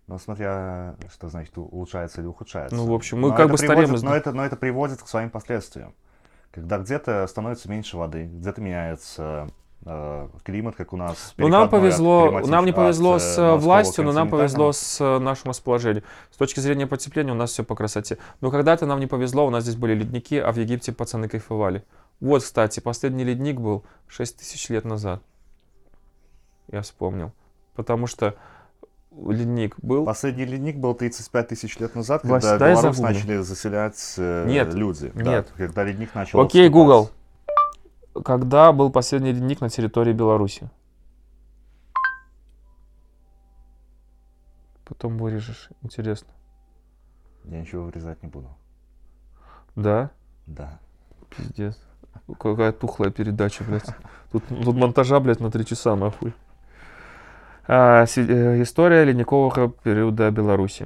Ну, 0.06 0.20
смотря, 0.20 0.96
что 1.12 1.28
значит 1.30 1.58
улучшается 1.58 2.22
или 2.22 2.28
ухудшается. 2.28 2.76
Ну, 2.76 2.86
в 2.86 2.94
общем, 2.94 3.20
мы 3.20 3.30
Но 3.30 3.36
как 3.36 3.50
бы 3.50 3.58
стареем 3.58 3.78
приводит- 3.90 3.98
из- 3.98 4.04
Но 4.04 4.16
это, 4.16 4.32
но 4.32 4.46
это 4.46 4.56
приводит 4.56 5.02
к 5.02 5.08
своим 5.08 5.32
последствиям. 5.32 5.96
Когда 6.52 6.78
где-то 6.78 7.26
становится 7.26 7.68
меньше 7.68 7.98
воды, 7.98 8.26
где-то 8.26 8.62
меняется 8.62 9.48
климат, 10.44 10.76
как 10.76 10.94
у 10.94 10.98
нас. 10.98 11.34
Ну, 11.38 11.48
нам 11.48 11.70
повезло, 11.70 12.42
нам 12.46 12.66
не 12.66 12.74
повезло 12.74 13.18
э, 13.18 13.20
с 13.20 13.38
э, 13.38 13.56
властью, 13.56 14.04
но 14.04 14.12
нам 14.12 14.30
повезло 14.30 14.72
с 14.72 15.00
э, 15.00 15.20
нашим 15.20 15.50
расположением. 15.50 16.04
С 16.32 16.38
точки 16.38 16.60
зрения 16.60 16.88
потепления 16.88 17.32
у 17.32 17.36
нас 17.36 17.52
все 17.52 17.64
по 17.64 17.76
красоте. 17.76 18.18
Но 18.42 18.52
когда-то 18.52 18.86
нам 18.86 19.00
не 19.00 19.08
повезло, 19.08 19.46
у 19.46 19.50
нас 19.50 19.64
здесь 19.64 19.76
были 19.76 19.94
ледники, 19.94 20.38
а 20.38 20.52
в 20.52 20.58
Египте 20.58 20.92
пацаны 20.92 21.30
кайфовали. 21.30 21.84
Вот, 22.20 22.44
кстати, 22.44 22.80
последний 22.80 23.24
ледник 23.24 23.60
был 23.60 23.84
6 24.08 24.38
тысяч 24.40 24.70
лет 24.70 24.86
назад. 24.86 25.22
Я 26.72 26.82
вспомнил. 26.82 27.32
Потому 27.76 28.08
что 28.08 28.36
ледник 29.26 29.76
был... 29.82 30.06
Последний 30.06 30.46
ледник 30.46 30.78
был 30.78 30.94
35 30.94 31.48
тысяч 31.48 31.78
лет 31.80 31.96
назад, 31.96 32.22
когда 32.24 32.76
загуглю. 32.76 33.04
начали 33.04 33.38
заселять 33.38 34.16
э, 34.18 34.46
Нет, 34.48 34.74
люди. 34.74 35.12
Да, 35.14 35.24
нет. 35.24 35.54
когда 35.56 35.84
ледник 35.84 36.14
начал 36.14 36.42
Окей, 36.42 36.68
отступать. 36.68 36.72
Google. 36.72 37.10
Когда 38.25 38.73
был 38.73 38.91
последний 38.91 39.33
ледник 39.33 39.61
на 39.61 39.69
территории 39.69 40.13
Беларуси? 40.13 40.69
Потом 44.85 45.19
вырежешь. 45.19 45.71
Интересно. 45.83 46.29
Я 47.45 47.61
ничего 47.61 47.85
вырезать 47.85 48.23
не 48.23 48.29
буду. 48.29 48.49
Да? 49.77 50.11
Да. 50.47 50.79
Пиздец. 51.31 51.79
Какая 52.39 52.73
тухлая 52.73 53.11
передача, 53.11 53.65
блядь. 53.65 53.89
Тут, 54.33 54.43
тут 54.49 54.77
монтажа, 54.77 55.21
блядь, 55.21 55.41
на 55.41 55.51
три 55.51 55.65
часа, 55.65 55.97
нахуй. 55.97 56.33
А, 57.67 58.07
сі- 58.07 58.27
е, 58.31 58.59
історія 58.59 59.05
лінькового 59.05 59.69
періоду 59.71 60.31
Білорусі. 60.31 60.85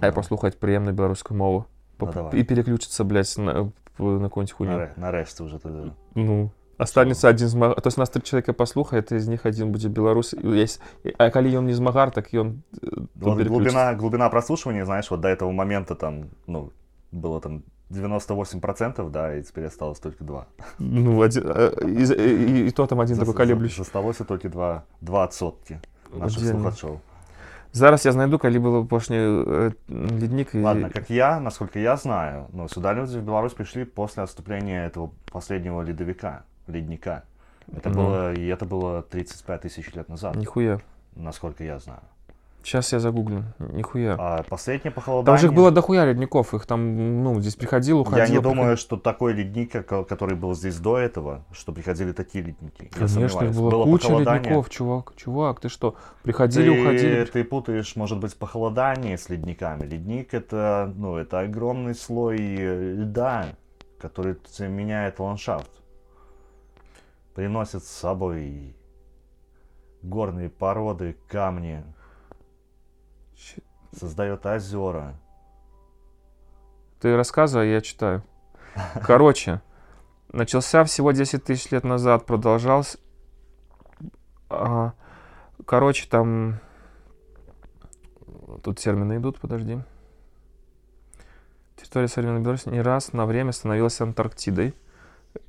Ай 0.00 0.10
Да. 0.10 0.12
послухати 0.12 0.56
приємну 0.60 0.92
білоруську 0.92 1.34
мову. 1.34 1.64
Ну, 2.00 2.06
Поп- 2.06 2.14
давай. 2.14 2.40
и 2.40 2.44
переключится, 2.44 3.04
блядь, 3.04 3.34
на, 3.38 3.70
на 3.98 4.28
какую-нибудь 4.28 4.52
хуйню. 4.52 4.72
Наре- 4.72 4.90
Нарешті 4.96 5.42
вже 5.42 5.58
туди. 5.58 5.90
Ну, 6.14 6.50
останется 6.78 7.28
один 7.28 7.48
змагар. 7.48 7.80
То 7.80 7.88
есть 7.88 7.98
нас 7.98 8.10
три 8.10 8.22
человека 8.22 8.52
послухает, 8.52 9.12
из 9.12 9.28
них 9.28 9.46
один 9.46 9.70
будет 9.72 9.92
белорус. 9.92 10.34
И 10.34 10.48
Есть... 10.62 10.80
А 11.18 11.30
коли 11.30 11.56
он 11.56 11.66
не 11.66 11.74
змагар, 11.74 12.10
так 12.10 12.34
и 12.34 12.38
он 12.38 12.48
э, 12.48 12.78
тут 12.80 13.08
Вот 13.14 13.38
переключится. 13.38 13.48
глубина, 13.48 13.94
глубина 13.94 14.28
прослушивания, 14.28 14.84
знаешь, 14.84 15.10
вот 15.10 15.20
до 15.20 15.28
этого 15.28 15.52
момента 15.52 15.94
там, 15.94 16.24
ну, 16.46 16.70
было 17.12 17.40
там 17.40 17.62
98%, 17.90 19.10
да, 19.10 19.34
и 19.36 19.42
теперь 19.42 19.66
осталось 19.66 20.00
только 20.00 20.24
2. 20.24 20.46
Ну, 20.78 21.20
один, 21.22 21.44
э, 21.46 21.72
и, 21.86 22.02
и- 22.02 22.66
и 22.68 22.70
то 22.70 22.86
там 22.86 23.00
один 23.00 23.18
такой 23.18 23.34
колеблющий. 23.34 23.78
Засталося 23.78 24.24
тільки 24.24 24.48
2, 24.48 24.82
2 25.00 25.24
відсотки 25.26 25.78
наших 26.18 26.38
Отдельно. 26.42 26.60
слухачів. 26.60 27.00
Зараз 27.73 28.05
я 28.05 28.11
знайду, 28.11 28.37
коли 28.39 28.59
был 28.59 28.85
пошний 28.87 29.19
э, 29.19 29.71
ледник. 29.89 30.55
И... 30.55 30.61
Ладно, 30.61 30.89
как 30.89 31.09
я, 31.09 31.39
насколько 31.39 31.79
я 31.79 31.95
знаю, 31.97 32.47
ну, 32.53 32.67
сюда 32.69 32.93
люди 32.93 33.17
в 33.19 33.23
Беларусь 33.23 33.53
пришли 33.53 33.85
после 33.85 34.23
отступления 34.23 34.85
этого 34.87 35.11
последнего 35.31 35.81
ледовика, 35.81 36.43
ледника. 36.67 37.23
Это 37.77 37.89
Ну. 37.89 37.95
было, 37.95 38.33
и 38.33 38.47
это 38.47 38.65
было 38.65 39.01
35 39.01 39.61
тысяч 39.61 39.93
лет 39.95 40.09
назад, 40.09 40.35
Нихуя. 40.35 40.79
насколько 41.15 41.63
я 41.63 41.79
знаю. 41.79 42.01
Сейчас 42.67 42.91
я 42.91 42.99
загуглю. 42.99 43.45
Нихуя. 43.59 44.17
А 44.19 44.43
последнее 44.43 44.91
Там 44.91 44.95
похолодание... 44.95 45.39
же 45.39 45.47
их 45.47 45.53
было 45.53 45.71
дохуя 45.71 46.03
ледников. 46.03 46.53
Их 46.53 46.65
там, 46.65 47.23
ну, 47.23 47.39
здесь 47.39 47.55
приходил, 47.55 48.01
уходил. 48.01 48.17
Я 48.17 48.23
не 48.25 48.33
приходил. 48.33 48.49
думаю, 48.49 48.75
что 48.75 48.97
такой 48.97 49.31
ледник, 49.31 49.71
как- 49.71 50.05
который 50.05 50.35
был 50.35 50.53
здесь 50.53 50.77
до 50.77 50.97
этого, 50.97 51.45
что 51.53 51.71
приходили 51.71 52.11
такие 52.11 52.43
ледники. 52.43 52.89
Конечно, 52.93 53.23
их 53.23 53.31
сомневаюсь. 53.31 53.55
было, 53.55 53.83
куча 53.85 54.11
ледников, 54.17 54.69
чувак. 54.69 55.13
Чувак, 55.15 55.61
ты 55.61 55.69
что? 55.69 55.95
Приходили, 56.23 56.69
Ты, 56.73 56.81
уходили. 56.81 57.23
ты 57.23 57.43
путаешь, 57.45 57.95
может 57.95 58.19
быть, 58.19 58.35
похолодание 58.35 59.17
с 59.17 59.29
ледниками. 59.29 59.85
Ледник 59.85 60.33
это, 60.33 60.91
ну, 60.93 61.15
это 61.15 61.39
огромный 61.39 61.95
слой 61.95 62.37
э, 62.37 62.95
льда, 62.95 63.45
который 63.97 64.35
меняет 64.59 65.19
ландшафт. 65.21 65.71
Приносит 67.33 67.85
с 67.85 67.89
собой 67.91 68.75
горные 70.01 70.49
породы, 70.49 71.15
камни, 71.29 71.85
создает 73.91 74.45
озера. 74.45 75.15
Ты 76.99 77.15
рассказывай, 77.15 77.65
а 77.65 77.73
я 77.75 77.81
читаю. 77.81 78.23
Короче, 79.03 79.61
начался 80.31 80.83
всего 80.83 81.11
10 81.11 81.43
тысяч 81.43 81.71
лет 81.71 81.83
назад, 81.83 82.25
продолжался... 82.25 82.97
а, 84.49 84.93
короче, 85.65 86.07
там... 86.09 86.59
Тут 88.63 88.79
термины 88.79 89.17
идут, 89.17 89.39
подожди. 89.39 89.79
Территория 91.75 92.07
современной 92.07 92.41
Беларуси 92.41 92.69
не 92.69 92.81
раз 92.81 93.13
на 93.13 93.25
время 93.25 93.51
становилась 93.51 94.01
Антарктидой. 94.01 94.73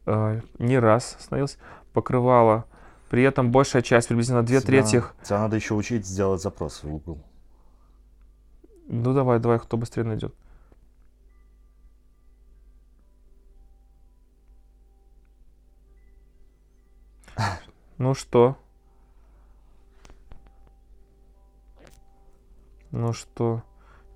А, 0.05 0.41
не 0.59 0.79
раз 0.79 1.17
становилась. 1.19 1.59
Покрывала. 1.93 2.67
При 3.09 3.23
этом 3.23 3.51
большая 3.51 3.83
часть, 3.83 4.09
приблизительно 4.09 4.43
две 4.43 4.61
трети... 4.61 5.03
Тебя 5.23 5.39
надо 5.41 5.57
еще 5.57 5.75
учить 5.75 6.07
сделать 6.07 6.43
запрос 6.43 6.83
в 6.83 6.89
Google. 6.89 7.19
Ну 8.89 9.13
давай, 9.13 9.39
давай, 9.39 9.59
кто 9.59 9.77
быстрее 9.77 10.05
найдет. 10.05 10.35
Ну 17.99 18.15
что? 18.15 18.57
Ну 22.91 23.13
что? 23.13 23.63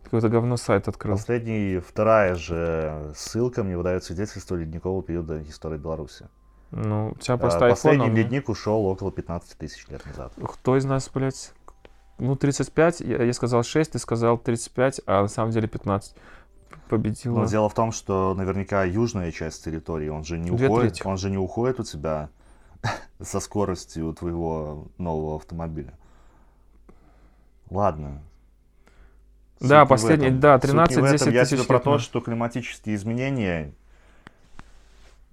Какое-то 0.04 0.28
говно 0.28 0.56
сайт 0.56 0.88
открыл. 0.88 1.16
Последний, 1.16 1.78
вторая 1.78 2.34
же 2.34 3.12
ссылка 3.16 3.62
мне 3.62 3.76
выдает 3.76 4.04
свидетельство 4.04 4.56
ледникового 4.56 5.02
периода 5.02 5.42
истории 5.42 5.78
Беларуси. 5.78 6.28
Ну, 6.70 7.10
у 7.10 7.14
тебя 7.16 7.34
А, 7.34 7.38
просто 7.38 7.68
Последний 7.68 8.06
iPhone. 8.06 8.14
ледник 8.14 8.48
ушел 8.48 8.86
около 8.86 9.12
15 9.12 9.58
тысяч 9.58 9.86
лет 9.88 10.04
назад. 10.06 10.32
Кто 10.42 10.76
из 10.76 10.84
нас, 10.84 11.10
блядь? 11.12 11.52
Ну, 12.18 12.36
35, 12.36 13.00
я, 13.00 13.22
я 13.22 13.32
сказал 13.32 13.62
6, 13.62 13.92
ты 13.92 13.98
сказал 13.98 14.38
35, 14.38 15.00
а 15.06 15.22
на 15.22 15.28
самом 15.28 15.50
деле 15.50 15.68
15. 15.68 16.14
Победила. 16.88 17.40
Но 17.40 17.46
дело 17.46 17.68
в 17.68 17.74
том, 17.74 17.90
что 17.92 18.34
наверняка 18.34 18.84
южная 18.84 19.32
часть 19.32 19.64
территории, 19.64 20.08
он 20.08 20.24
же 20.24 20.38
не 20.38 20.50
Две 20.50 20.68
уходит, 20.68 20.94
трети. 20.94 21.06
он 21.06 21.16
же 21.16 21.30
не 21.30 21.38
уходит 21.38 21.80
у 21.80 21.84
тебя 21.84 22.28
со 23.20 23.40
скоростью 23.40 24.12
твоего 24.12 24.88
нового 24.98 25.36
автомобиля. 25.36 25.94
Ладно. 27.70 28.22
Суть 29.58 29.68
Да, 29.68 29.86
последний, 29.86 30.30
да, 30.30 30.60
Суть 30.60 30.72
не 30.72 30.78
в 30.78 30.82
13-10 30.82 31.14
этом. 31.14 31.32
Я 31.32 31.44
тысяч 31.44 31.56
тебе 31.56 31.66
про 31.66 31.80
то, 31.80 31.98
что 31.98 32.20
климатические 32.20 32.96
изменения 32.96 33.72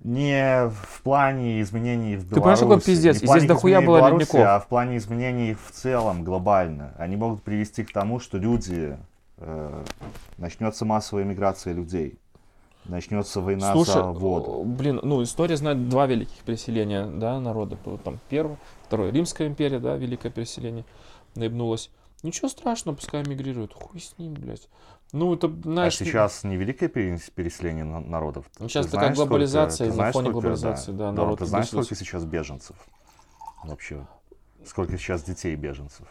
не 0.03 0.69
в 0.69 1.01
плане 1.03 1.61
изменений 1.61 2.15
в 2.15 2.25
Беларуси. 2.25 2.29
Ты 2.29 2.35
понимаешь, 2.35 2.59
какой 2.59 2.81
пиздец? 2.81 3.21
не 3.21 3.27
здесь 3.27 3.45
дохуя 3.45 3.81
было 3.81 3.97
Беларуси, 3.97 4.21
ледников. 4.21 4.47
А 4.47 4.59
в 4.59 4.67
плане 4.67 4.97
изменений 4.97 5.53
в 5.53 5.71
целом, 5.71 6.23
глобально. 6.23 6.93
Они 6.97 7.15
могут 7.15 7.43
привести 7.43 7.83
к 7.83 7.91
тому, 7.91 8.19
что 8.19 8.37
люди... 8.37 8.97
э, 9.37 9.83
начнется 10.37 10.85
массовая 10.85 11.23
миграция 11.23 11.73
людей. 11.73 12.17
Начнется 12.85 13.41
война 13.41 13.73
Слушай, 13.73 13.93
за 13.93 14.03
воду. 14.03 14.51
о, 14.51 14.63
блин, 14.63 14.99
ну 15.03 15.21
история 15.21 15.57
знает 15.57 15.89
два 15.89 16.07
великих 16.07 16.37
переселения, 16.39 17.05
да, 17.05 17.39
народа. 17.39 17.77
Там 18.03 18.19
первое, 18.29 18.57
второе, 18.83 19.11
Римская 19.11 19.47
империя, 19.47 19.79
да, 19.79 19.95
великое 19.95 20.31
переселение, 20.31 20.85
наебнулось. 21.35 21.91
Ничего 22.23 22.49
страшного, 22.49 22.95
пускай 22.95 23.23
мигрируют. 23.23 23.73
Хуй 23.73 23.99
с 23.99 24.17
ним, 24.17 24.33
блядь. 24.33 24.67
Ну, 25.12 25.34
это, 25.34 25.47
А 25.47 25.62
знаешь... 25.64 25.97
сейчас 25.97 26.43
не 26.43 26.55
великое 26.55 26.88
перес- 26.88 27.32
переселение 27.32 27.84
на- 27.84 27.99
народов. 27.99 28.45
Ну, 28.60 28.68
Ты 28.68 28.74
сейчас 28.74 28.86
такая 28.86 29.14
знаешь, 29.14 29.18
глобализация, 29.18 29.88
сколько- 29.88 29.91
ты 30.01 30.05
на 30.05 30.12
фоне 30.12 30.24
сколько, 30.26 30.34
глобализации, 30.34 30.91
да, 30.91 30.97
Дорог, 31.12 31.18
народ 31.18 31.39
Ты 31.39 31.45
знаешь, 31.45 31.68
сколько 31.68 31.95
сейчас 31.95 32.26
беженцев? 32.26 32.76
Вообще. 33.64 34.05
Сколько 34.66 34.97
сейчас 34.97 35.24
детей 35.24 35.55
беженцев? 35.55 36.07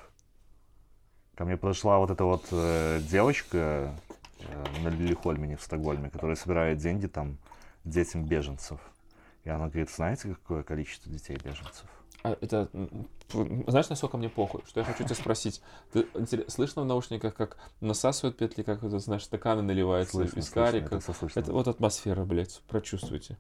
Ко 1.37 1.45
мне 1.45 1.57
подошла 1.57 1.99
вот 1.99 2.11
эта 2.11 2.25
вот 2.25 2.47
э, 2.51 3.01
девочка 3.09 3.95
э, 4.41 4.65
на 4.83 4.89
Лилихольмене 4.89 5.57
в 5.57 5.63
Стокгольме, 5.63 6.11
которая 6.11 6.35
собирает 6.35 6.79
деньги 6.79 7.07
там 7.07 7.39
детям 7.85 8.25
беженцев. 8.25 8.81
И 9.45 9.49
она 9.49 9.67
говорит, 9.69 9.91
знаете, 9.91 10.31
какое 10.31 10.65
количество 10.65 11.11
детей 11.13 11.37
беженцев? 11.37 11.87
А 12.23 12.37
это, 12.41 12.69
знаешь, 13.67 13.89
насколько 13.89 14.17
мне 14.17 14.29
похуй? 14.29 14.63
Что 14.67 14.81
я 14.81 14.87
хочу 14.87 15.05
тебя 15.05 15.15
спросить. 15.15 15.61
Ты 15.93 16.07
слышно 16.49 16.83
в 16.83 16.87
наушниках, 16.87 17.35
как 17.35 17.57
насасывают 17.81 18.37
петли, 18.37 18.63
как, 18.63 18.83
это, 18.83 18.99
знаешь, 18.99 19.25
стаканы 19.25 19.63
наливаются 19.63 20.17
Слышно, 20.17 20.43
карика? 20.53 20.97
это 20.97 21.13
слышно. 21.13 21.41
Это 21.41 21.53
вот 21.53 21.69
атмосфера, 21.69 22.25
блядь, 22.25 22.61
прочувствуйте. 22.69 23.39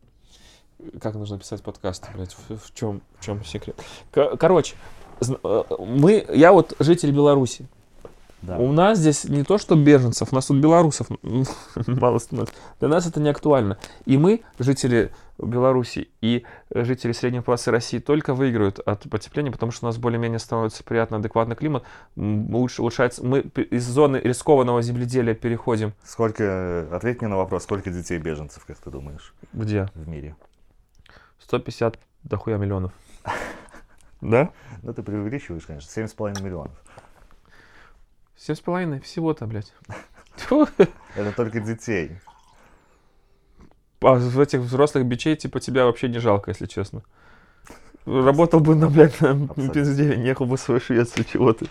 Как 1.00 1.14
нужно 1.14 1.38
писать 1.38 1.62
подкасты, 1.62 2.08
блядь, 2.14 2.34
в, 2.34 2.56
в 2.56 2.74
чем, 2.74 3.02
в 3.18 3.24
чем 3.24 3.44
секрет? 3.44 3.82
Ко- 4.12 4.36
короче, 4.36 4.76
э, 5.20 5.62
мы, 5.80 6.24
я 6.32 6.52
вот 6.52 6.76
житель 6.78 7.10
Беларуси. 7.10 7.66
Да. 8.42 8.56
У 8.58 8.70
нас 8.70 8.98
здесь 8.98 9.24
не 9.24 9.42
то, 9.42 9.58
что 9.58 9.74
беженцев, 9.74 10.28
у 10.30 10.34
нас 10.36 10.46
тут 10.46 10.58
белорусов 10.58 11.08
мало 11.88 12.18
становится. 12.18 12.54
Для 12.78 12.88
нас 12.88 13.06
это 13.06 13.18
не 13.18 13.28
актуально. 13.28 13.78
И 14.04 14.16
мы, 14.16 14.42
жители 14.60 15.10
Беларуси 15.38 16.10
и 16.20 16.44
э, 16.70 16.84
жители 16.84 17.12
средней 17.12 17.40
полосы 17.40 17.70
России, 17.70 17.98
только 17.98 18.34
выиграют 18.34 18.78
от 18.80 19.08
потепления, 19.08 19.50
потому 19.50 19.72
что 19.72 19.86
у 19.86 19.88
нас 19.88 19.96
более-менее 19.96 20.38
становится 20.38 20.82
приятно 20.82 21.18
адекватный 21.18 21.56
климат, 21.56 21.84
лучше 22.16 22.82
улучшается. 22.82 23.24
Мы 23.24 23.40
из 23.40 23.86
зоны 23.86 24.20
рискованного 24.22 24.82
земледелия 24.82 25.34
переходим 25.34 25.92
Сколько, 26.02 26.88
ответь 26.92 27.20
мне 27.20 27.28
на 27.28 27.36
вопрос, 27.36 27.64
сколько 27.64 27.90
детей 27.90 28.18
беженцев, 28.18 28.64
как 28.64 28.78
ты 28.78 28.90
думаешь, 28.90 29.34
где? 29.52 29.88
в 29.94 30.08
мире? 30.08 30.36
150 31.40 31.98
дохуя 32.24 32.56
миллионов. 32.56 32.92
Да? 34.20 34.50
Ну, 34.82 34.92
ты 34.92 35.04
преувеличиваешь, 35.04 35.64
конечно, 35.64 35.88
7,5 35.88 36.42
миллионов. 36.42 36.72
Семь 38.36 38.56
с 38.56 38.60
половиной 38.60 38.98
всего-то, 38.98 39.46
блядь. 39.46 39.72
Это 41.14 41.32
только 41.36 41.60
детей. 41.60 42.18
А 44.00 44.14
в 44.14 44.38
этих 44.40 44.60
взрослых 44.60 45.04
бичей, 45.06 45.36
типа, 45.36 45.60
тебя 45.60 45.84
вообще 45.86 46.08
не 46.08 46.18
жалко, 46.18 46.50
если 46.50 46.66
честно. 46.66 47.02
Работал 48.06 48.60
бы 48.60 48.74
на, 48.74 48.88
блядь, 48.88 49.20
на 49.20 49.30
Абсолютно. 49.32 49.68
пизде, 49.70 50.16
не 50.16 50.26
ехал 50.28 50.46
бы 50.46 50.56
в 50.56 50.60
свою 50.60 50.80
Швецию, 50.80 51.24
чего 51.24 51.52
ты. 51.52 51.66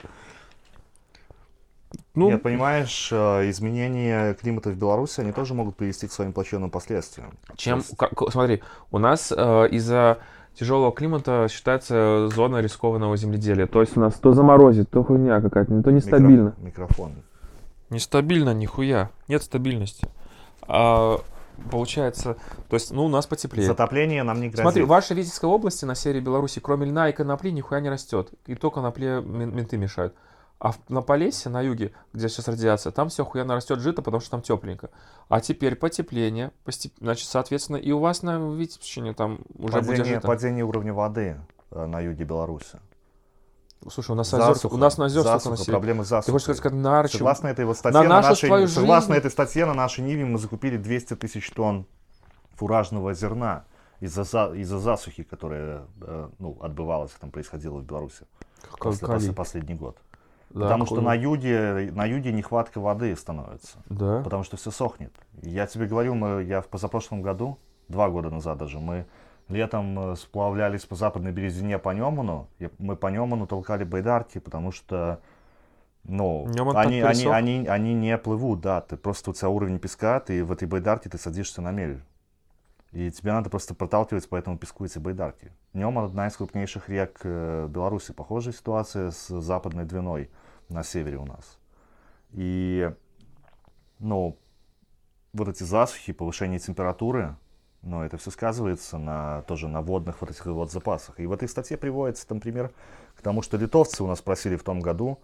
Ну, 2.15 2.29
Нет, 2.31 2.43
понимаешь, 2.43 3.09
э, 3.11 3.49
изменения 3.49 4.33
климата 4.33 4.69
в 4.71 4.75
Беларуси, 4.75 5.21
они 5.21 5.31
тоже 5.31 5.53
могут 5.53 5.77
привести 5.77 6.07
к 6.07 6.11
своим 6.11 6.33
плачевным 6.33 6.69
последствиям. 6.69 7.31
чем, 7.55 7.77
есть- 7.77 7.95
ка- 7.95 8.09
ка- 8.13 8.29
смотри, 8.31 8.61
у 8.91 8.97
нас 8.97 9.31
э, 9.35 9.67
из-за 9.71 10.17
тяжелого 10.53 10.91
климата 10.91 11.47
считается 11.49 12.27
зона 12.33 12.57
рискованного 12.57 13.15
земледелия. 13.15 13.67
То 13.67 13.81
есть 13.81 13.95
у 13.95 13.99
нас 14.01 14.15
то 14.15 14.33
заморозит, 14.33 14.89
то 14.89 15.03
хуйня 15.03 15.39
какая-то, 15.41 15.81
то 15.81 15.89
Микро- 15.89 15.93
нестабильно. 15.93 16.55
Микрофон. 16.57 17.13
Нестабильно, 17.89 18.53
нихуя. 18.53 19.11
Нет 19.27 19.43
стабильности. 19.43 20.07
А, 20.67 21.19
получается, 21.71 22.37
то 22.69 22.75
есть, 22.75 22.91
ну, 22.91 23.05
у 23.05 23.09
нас 23.09 23.25
потеплее. 23.27 23.67
Затопление 23.67 24.23
нам 24.23 24.39
не 24.39 24.47
грозит. 24.47 24.61
Смотри, 24.63 24.83
в 24.83 24.87
вашей 24.87 25.15
Витебской 25.15 25.49
области 25.49 25.85
на 25.85 25.95
севере 25.95 26.21
Беларуси, 26.21 26.59
кроме 26.59 26.85
льна 26.87 27.09
и 27.09 27.13
конопли, 27.13 27.49
нихуя 27.51 27.79
не 27.81 27.89
растет. 27.89 28.29
И 28.45 28.55
то 28.55 28.71
конопле 28.71 29.21
мен- 29.21 29.55
менты 29.55 29.77
мешают. 29.77 30.15
А 30.59 30.71
на 30.89 31.01
Полесье, 31.03 31.51
на 31.51 31.61
юге, 31.61 31.91
где 32.13 32.29
сейчас 32.29 32.47
радиация, 32.47 32.91
там 32.91 33.09
все 33.09 33.21
охуенно 33.23 33.53
растет 33.53 33.79
жито, 33.79 34.01
потому 34.01 34.21
что 34.21 34.31
там 34.31 34.41
тепленько. 34.41 34.89
А 35.29 35.39
теперь 35.39 35.75
потепление, 35.75 36.51
постеп- 36.65 36.93
значит, 36.99 37.27
соответственно, 37.29 37.77
и 37.77 37.91
у 37.91 37.99
вас 37.99 38.23
на 38.23 38.37
Витебщине 38.55 39.13
там 39.13 39.41
уже 39.55 39.77
будет 39.81 39.87
Падение, 39.97 40.15
жито. 40.15 40.27
падение 40.27 40.65
уровня 40.65 40.93
воды 40.95 41.39
э, 41.69 41.85
на 41.85 41.99
юге 41.99 42.23
Беларуси. 42.23 42.79
Слушай, 43.89 44.11
у 44.11 44.15
нас 44.15 44.33
озер, 44.33 44.71
у 44.73 44.77
нас 44.77 44.97
на 44.97 45.05
озер 45.05 45.21
столько 45.21 45.37
засуха, 45.37 45.51
населения. 45.51 45.71
проблемы 45.71 46.05
с 46.05 46.21
Ты 46.21 46.31
хочешь 46.31 46.57
сказать, 46.57 46.77
на 46.77 46.99
Арчи? 46.99 47.17
Согласно 47.17 47.47
этой 47.47 47.65
вот 47.65 47.77
статье 47.77 48.01
на 48.01 48.07
на, 48.07 48.21
нашей, 48.21 48.67
согласно 48.67 49.13
жизнь? 49.15 49.19
этой 49.27 49.31
статье 49.31 49.65
на 49.65 49.73
нашей 49.73 50.03
Ниве 50.03 50.25
мы 50.25 50.37
закупили 50.39 50.77
200 50.77 51.15
тысяч 51.15 51.49
тонн 51.51 51.85
фуражного 52.55 53.13
зерна 53.13 53.63
из-за 53.99 54.23
за- 54.23 54.53
из-за 54.55 54.79
засухи, 54.79 55.23
которая 55.23 55.83
э, 56.01 56.29
ну, 56.39 56.57
отбывалась, 56.61 57.11
там 57.19 57.31
происходила 57.31 57.77
в 57.79 57.83
Беларуси 57.85 58.25
Как- 58.61 58.79
после, 58.79 59.07
после 59.07 59.33
последний 59.33 59.75
год. 59.75 59.97
Да, 60.49 60.61
Потому 60.61 60.85
что 60.85 60.95
какой- 60.95 61.05
на 61.07 61.13
юге, 61.13 61.91
на 61.93 62.05
юге 62.05 62.31
нехватка 62.31 62.79
воды 62.79 63.15
становится. 63.15 63.77
Да. 63.89 64.21
Потому 64.23 64.43
что 64.43 64.57
все 64.57 64.71
сохнет. 64.71 65.13
Я 65.41 65.67
тебе 65.67 65.85
говорю, 65.87 66.15
мы, 66.15 66.43
я 66.43 66.61
в 66.61 66.67
позапрошлом 66.67 67.21
году, 67.21 67.57
два 67.89 68.09
года 68.09 68.29
назад 68.29 68.57
даже, 68.57 68.79
мы 68.79 69.05
летом 69.49 70.11
э, 70.11 70.15
сплавлялись 70.15 70.85
по 70.85 70.95
западной 70.95 71.31
березине 71.31 71.79
по 71.79 71.89
Неману. 71.89 72.49
Мы 72.77 72.95
по 72.95 73.07
Неману 73.07 73.47
толкали 73.47 73.83
байдарки, 73.83 74.39
потому 74.39 74.71
что 74.71 75.21
ну, 76.03 76.47
они, 76.73 77.01
они, 77.01 77.25
они, 77.25 77.67
они 77.67 77.93
не 77.93 78.17
плывут, 78.17 78.61
да. 78.61 78.81
Ты 78.81 78.95
просто 78.95 79.31
у 79.31 79.33
тебя 79.33 79.49
уровень 79.49 79.79
песка, 79.79 80.19
ты 80.19 80.43
в 80.43 80.51
этой 80.51 80.67
байдарке 80.67 81.09
ты 81.09 81.17
садишься 81.17 81.61
на 81.61 81.71
мель. 81.71 82.01
И 82.93 83.11
тебе 83.11 83.33
надо 83.33 83.49
просто 83.49 83.75
проталкивать 83.75 84.27
по 84.29 84.37
этому 84.37 84.57
песку 84.57 84.85
эти 84.85 84.97
байдарки. 84.97 85.51
Неман 85.73 86.05
одна 86.05 86.27
из 86.27 86.37
крупнейших 86.37 86.87
рек 86.87 87.19
э, 87.23 87.67
Беларуси. 87.69 88.13
Похожая 88.13 88.53
ситуация 88.53 89.11
с 89.11 89.27
западной 89.27 89.83
Двиной 89.83 90.29
на 90.69 90.83
севере 90.83 91.17
у 91.17 91.25
нас. 91.25 91.59
И, 92.31 92.89
ну, 93.99 94.37
вот 95.33 95.47
эти 95.49 95.63
засухи, 95.63 96.13
повышение 96.13 96.59
температуры, 96.59 97.35
но 97.87 98.05
это 98.05 98.17
все 98.17 98.31
сказывается 98.31 98.97
на, 98.97 99.41
тоже 99.43 99.67
на 99.67 99.81
водных 99.81 100.21
вот 100.21 100.29
этих 100.29 100.45
вот 100.45 100.71
запасах. 100.71 101.19
И 101.19 101.25
в 101.25 101.31
этой 101.31 101.47
статье 101.47 101.77
приводится, 101.77 102.27
там, 102.27 102.39
пример 102.39 102.71
к 103.15 103.21
тому, 103.21 103.41
что 103.41 103.57
литовцы 103.57 104.03
у 104.03 104.07
нас 104.07 104.21
просили 104.21 104.55
в 104.55 104.63
том 104.63 104.79
году 104.79 105.19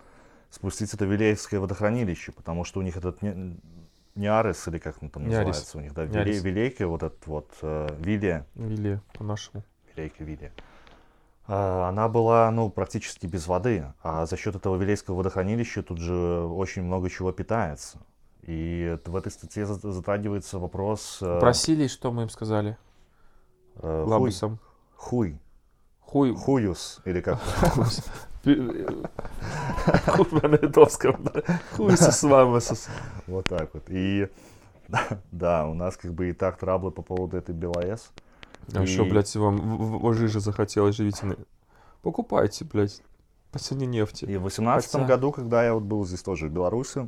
спустить 0.49 0.93
это 0.93 1.05
Вилеевское 1.05 1.59
водохранилище, 1.59 2.31
потому 2.31 2.63
что 2.63 2.79
у 2.79 2.83
них 2.83 2.95
этот 2.95 3.21
не, 3.21 3.57
Неарес, 4.15 4.67
или 4.67 4.77
как 4.77 5.01
он 5.01 5.09
там 5.09 5.23
Неарес. 5.23 5.47
называется 5.47 5.77
у 5.77 5.81
них, 5.81 5.93
да, 5.93 6.05
Неарес. 6.05 6.43
Виле, 6.43 6.51
Вилейка, 6.51 6.87
вот 6.87 7.03
этот 7.03 7.25
вот, 7.27 7.51
э, 7.61 7.89
Вилия, 7.99 8.45
Или 8.55 9.01
по-нашему. 9.17 9.63
Вилейка 9.95 10.23
Вилия, 10.23 10.51
а, 11.47 11.89
она 11.89 12.07
была, 12.07 12.49
ну, 12.51 12.69
практически 12.69 13.25
без 13.25 13.47
воды, 13.47 13.85
а 14.01 14.25
за 14.25 14.37
счет 14.37 14.55
этого 14.55 14.77
Вилейского 14.77 15.15
водохранилища 15.15 15.81
тут 15.83 15.97
же 15.97 16.13
очень 16.13 16.83
много 16.83 17.09
чего 17.09 17.31
питается. 17.31 17.97
И 18.47 18.97
в 19.05 19.15
этой 19.15 19.31
статье 19.31 19.65
за- 19.65 19.91
затрагивается 19.91 20.59
вопрос... 20.59 21.19
э, 21.21 21.39
Просили, 21.39 21.87
что 21.87 22.11
мы 22.11 22.23
им 22.23 22.29
сказали? 22.29 22.77
э, 23.77 23.79
хуй, 24.03 24.11
Лабусом. 24.11 24.59
хуй, 24.95 25.39
Хуй. 26.01 26.35
хуюс, 26.35 26.99
или 27.05 27.21
как? 27.21 27.39
Хуй 28.43 30.27
на 30.41 30.47
литовском. 30.57 31.25
Хуй 31.77 31.95
с 31.97 32.23
вами. 32.23 32.61
Вот 33.27 33.45
так 33.47 33.73
вот. 33.73 33.83
И 33.89 34.27
да, 35.31 35.65
у 35.67 35.73
нас 35.73 35.95
как 35.97 36.13
бы 36.13 36.29
и 36.29 36.33
так 36.33 36.57
траблы 36.57 36.91
по 36.91 37.01
поводу 37.01 37.37
этой 37.37 37.55
БелАЭС. 37.55 38.11
А 38.73 38.81
еще, 38.81 39.03
блядь, 39.05 39.33
вам 39.35 40.13
жиже 40.13 40.39
захотелось 40.39 40.95
живительной. 40.95 41.37
Покупайте, 42.01 42.65
блядь, 42.65 43.01
по 43.51 43.59
цене 43.59 43.85
нефти. 43.85 44.25
И 44.25 44.35
в 44.37 44.41
2018 44.41 44.91
Хотя- 44.91 45.05
году, 45.05 45.31
когда 45.31 45.63
я 45.63 45.73
вот 45.73 45.83
был 45.83 46.05
здесь 46.05 46.21
тоже, 46.21 46.47
в 46.47 46.51
Беларуси, 46.51 47.07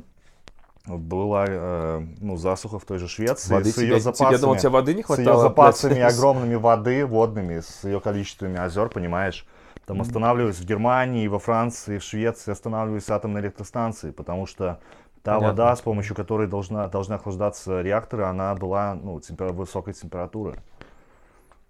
была 0.86 1.44
э, 1.48 2.06
ну, 2.20 2.36
засуха 2.36 2.78
в 2.78 2.84
той 2.84 2.98
же 2.98 3.08
Швеции 3.08 3.52
Воды 3.52 3.70
с 3.70 3.74
тебе, 3.74 3.88
ее 3.88 4.00
тебе, 4.00 4.12
я 4.30 4.38
думал, 4.38 4.54
запасами. 4.54 4.58
тебе 4.58 4.68
воды 4.70 4.94
не 4.94 5.02
с 5.02 5.06
хватало. 5.06 5.36
ее 5.36 5.40
запасами 5.40 6.00
огромными 6.00 6.54
воды 6.54 7.06
водными, 7.06 7.60
с 7.60 7.84
ее 7.84 8.00
количествами 8.00 8.58
озер, 8.58 8.88
понимаешь? 8.88 9.46
Там 9.84 10.00
останавливались 10.00 10.58
в 10.58 10.64
Германии, 10.64 11.28
во 11.28 11.38
Франции, 11.38 11.98
в 11.98 12.02
Швеции 12.02 12.50
останавливались 12.50 13.08
атомные 13.08 13.42
электростанции, 13.42 14.10
потому 14.10 14.46
что 14.46 14.80
та 15.22 15.34
Понятно. 15.34 15.48
вода, 15.48 15.76
с 15.76 15.80
помощью 15.80 16.16
которой 16.16 16.48
должна, 16.48 16.88
должны 16.88 17.14
охлаждаться 17.14 17.80
реакторы, 17.82 18.24
она 18.24 18.54
была 18.54 18.94
ну, 18.94 19.18
темпера- 19.18 19.52
высокой 19.52 19.94
температуры. 19.94 20.56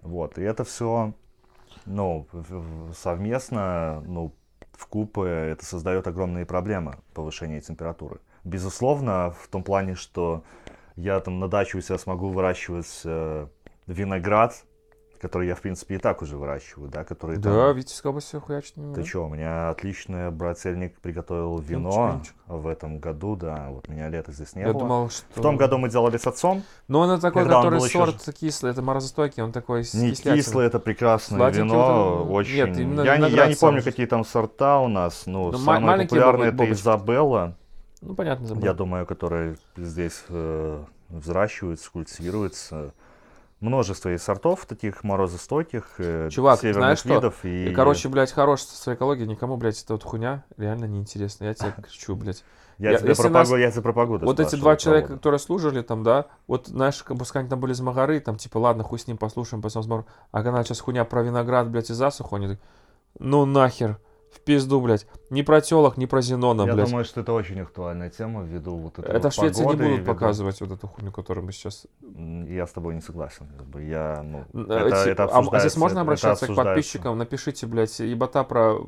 Вот. 0.03 0.39
И 0.39 0.43
это 0.43 0.65
все 0.65 1.13
ну, 1.87 2.27
совместно, 2.95 4.03
ну, 4.07 4.33
в 4.73 4.87
купе 4.87 5.23
это 5.23 5.65
создает 5.65 6.07
огромные 6.07 6.45
проблемы 6.45 6.97
повышения 7.15 7.61
температуры. 7.61 8.21
Безусловно, 8.47 9.35
в 9.43 9.49
том 9.49 9.65
плане, 9.65 9.97
что 9.97 10.45
я 10.95 11.19
там 11.19 11.41
на 11.41 11.49
даче 11.49 11.79
у 11.79 11.81
себя 11.81 11.99
смогу 11.99 12.29
выращивать 12.29 13.01
э, 13.05 13.49
виноград, 13.89 14.55
который 15.21 15.49
я, 15.49 15.57
в 15.57 15.63
принципе, 15.63 15.97
и 15.97 15.99
так 15.99 16.23
уже 16.23 16.37
выращиваю, 16.37 16.89
да, 16.89 17.03
который 17.03 17.39
Да, 17.39 17.69
там... 17.69 17.77
Витебская 17.77 18.11
область 18.11 18.29
все 18.29 18.41
хуячит. 18.41 18.75
Ты 18.95 19.03
чё, 19.03 19.25
у 19.25 19.29
меня 19.29 19.71
отличный 19.71 20.31
брательник 20.31 21.01
приготовил 21.01 21.59
вино 21.59 22.13
винчик. 22.19 22.35
в 22.47 22.69
этом 22.69 23.01
году, 23.01 23.35
да, 23.35 23.67
вот 23.71 23.89
меня 23.89 24.09
лето 24.11 24.31
здесь 24.31 24.55
не 24.55 24.63
Я 24.63 24.69
было. 24.69 24.79
думал, 24.81 25.11
что... 25.11 25.25
В 25.35 25.43
том 25.43 25.57
году 25.57 25.79
мы 25.79 25.89
делали 25.91 26.17
с 26.17 26.27
отцом, 26.29 26.63
Ну, 26.87 27.01
он 27.01 27.19
такой, 27.19 27.43
когда 27.43 27.57
он 27.59 27.65
который 27.65 27.79
был 27.81 27.87
еще 27.87 27.99
сорт 27.99 28.37
кислый, 28.39 28.71
это 28.71 28.81
морозостойкий, 28.81 29.43
он 29.43 29.51
такой 29.51 29.81
Не 29.81 30.11
кислятиной. 30.13 30.37
кислое, 30.37 30.67
это 30.69 30.79
прекрасное 30.79 31.39
Сладенький 31.39 31.65
вино, 31.71 32.17
вот 32.19 32.31
он- 32.31 32.37
очень. 32.37 32.55
нет, 32.55 33.05
я, 33.05 33.17
не, 33.17 33.29
я 33.35 33.47
не 33.49 33.57
помню, 33.57 33.81
сам. 33.83 33.91
какие 33.91 34.07
там 34.07 34.25
сорта 34.25 34.79
у 34.79 34.87
нас. 34.87 35.25
Ну, 35.27 35.51
ма- 35.51 35.59
самое 35.59 36.03
популярное 36.03 36.49
это. 36.53 36.71
Изабелла, 36.71 37.57
Ну, 38.03 38.15
понятно, 38.15 38.47
забыл. 38.47 38.63
я 38.65 38.75
думаю, 38.75 39.07
которая 39.07 39.57
здесь 39.77 40.25
э, 40.29 40.85
взращивается, 41.09 41.91
культивируется. 41.91 42.93
Множество 43.61 44.11
есть 44.11 44.23
сортов 44.23 44.67
таких 44.67 45.03
морозостойких, 45.03 45.95
э, 45.99 46.29
Чувак, 46.31 46.61
северных 46.61 46.81
знаешь 46.83 46.99
что? 46.99 47.09
видов. 47.15 47.45
И, 47.45 47.71
И, 47.71 47.75
короче, 47.75 48.09
блядь, 48.11 48.31
хорош 48.33 48.61
с 48.63 48.93
экологией, 48.93 49.27
никому, 49.27 49.57
блядь, 49.57 49.83
эта 49.83 49.95
вот 49.95 50.03
хуйня 50.05 50.45
реально 50.59 50.85
неинтересна. 50.85 51.45
Я 51.47 51.55
тебе 51.55 51.73
кричу, 51.83 52.15
блядь. 52.17 52.45
я, 52.77 52.91
я- 52.91 52.99
тебе 52.99 53.09
если 53.09 53.23
про 53.23 53.31
нас- 53.31 53.51
я 53.51 53.71
тебе 53.71 53.81
про 53.81 53.95
погоду 53.95 54.27
Вот 54.27 54.41
эти 54.41 54.57
два 54.57 54.77
человека, 54.77 55.09
воду. 55.09 55.17
которые 55.17 55.41
служили 55.41 55.81
там, 55.81 56.03
да, 56.03 56.27
вот, 56.47 56.67
знаешь, 56.67 56.97
сказать, 56.97 57.35
они 57.37 57.49
там 57.49 57.59
были 57.59 57.73
из 57.73 57.81
Магары, 57.81 58.21
там, 58.21 58.37
типа, 58.37 58.59
ладно, 58.59 58.85
хуй 58.85 58.99
с 58.99 59.07
ним 59.07 59.17
послушаем, 59.17 59.63
потом 59.63 59.83
смотрим. 59.83 60.07
А 60.33 60.43
когда 60.43 60.63
сейчас 60.63 60.81
хуйня 60.81 61.07
про 61.07 61.23
виноград, 61.23 61.71
блядь, 61.71 61.89
и 61.89 61.95
засуху, 61.95 62.37
они 62.37 62.49
так, 62.49 62.59
ну 63.19 63.47
нахер, 63.47 63.99
в 64.37 64.41
пизду, 64.41 64.81
блядь. 64.81 65.07
Ни 65.31 65.43
про 65.43 65.61
телок, 65.61 65.97
ни 65.97 66.07
про 66.07 66.21
Зенона, 66.21 66.63
Я 66.63 66.75
блядь. 66.75 66.87
думаю, 66.89 67.05
что 67.05 67.21
это 67.21 67.33
очень 67.33 67.61
актуальная 67.61 68.11
тема 68.11 68.43
ввиду 68.43 68.77
вот 68.77 68.99
этой 68.99 69.11
Это 69.11 69.25
вот 69.29 69.33
в 69.33 69.37
Швеции 69.37 69.61
не 69.65 69.67
будут 69.75 69.81
ввиду- 70.01 70.05
показывать 70.07 70.61
вот 70.61 70.71
эту 70.71 70.87
хуйню, 70.89 71.13
которую 71.13 71.45
мы 71.47 71.53
сейчас... 71.53 71.87
Я 72.49 72.67
с 72.67 72.71
тобой 72.73 72.95
не 72.95 73.01
согласен. 73.01 73.49
как 73.57 73.67
бы 73.67 73.83
Я, 73.83 74.23
ну, 74.23 74.45
Э, 74.55 74.87
это, 74.87 74.97
эти- 75.03 75.09
это 75.11 75.25
а, 75.25 75.45
а 75.51 75.61
здесь 75.61 75.77
можно 75.77 76.01
обращаться 76.03 76.47
к 76.47 76.55
подписчикам? 76.55 77.19
Напишите, 77.19 77.67
блядь, 77.67 77.99
ебота 78.01 78.45
про 78.45 78.79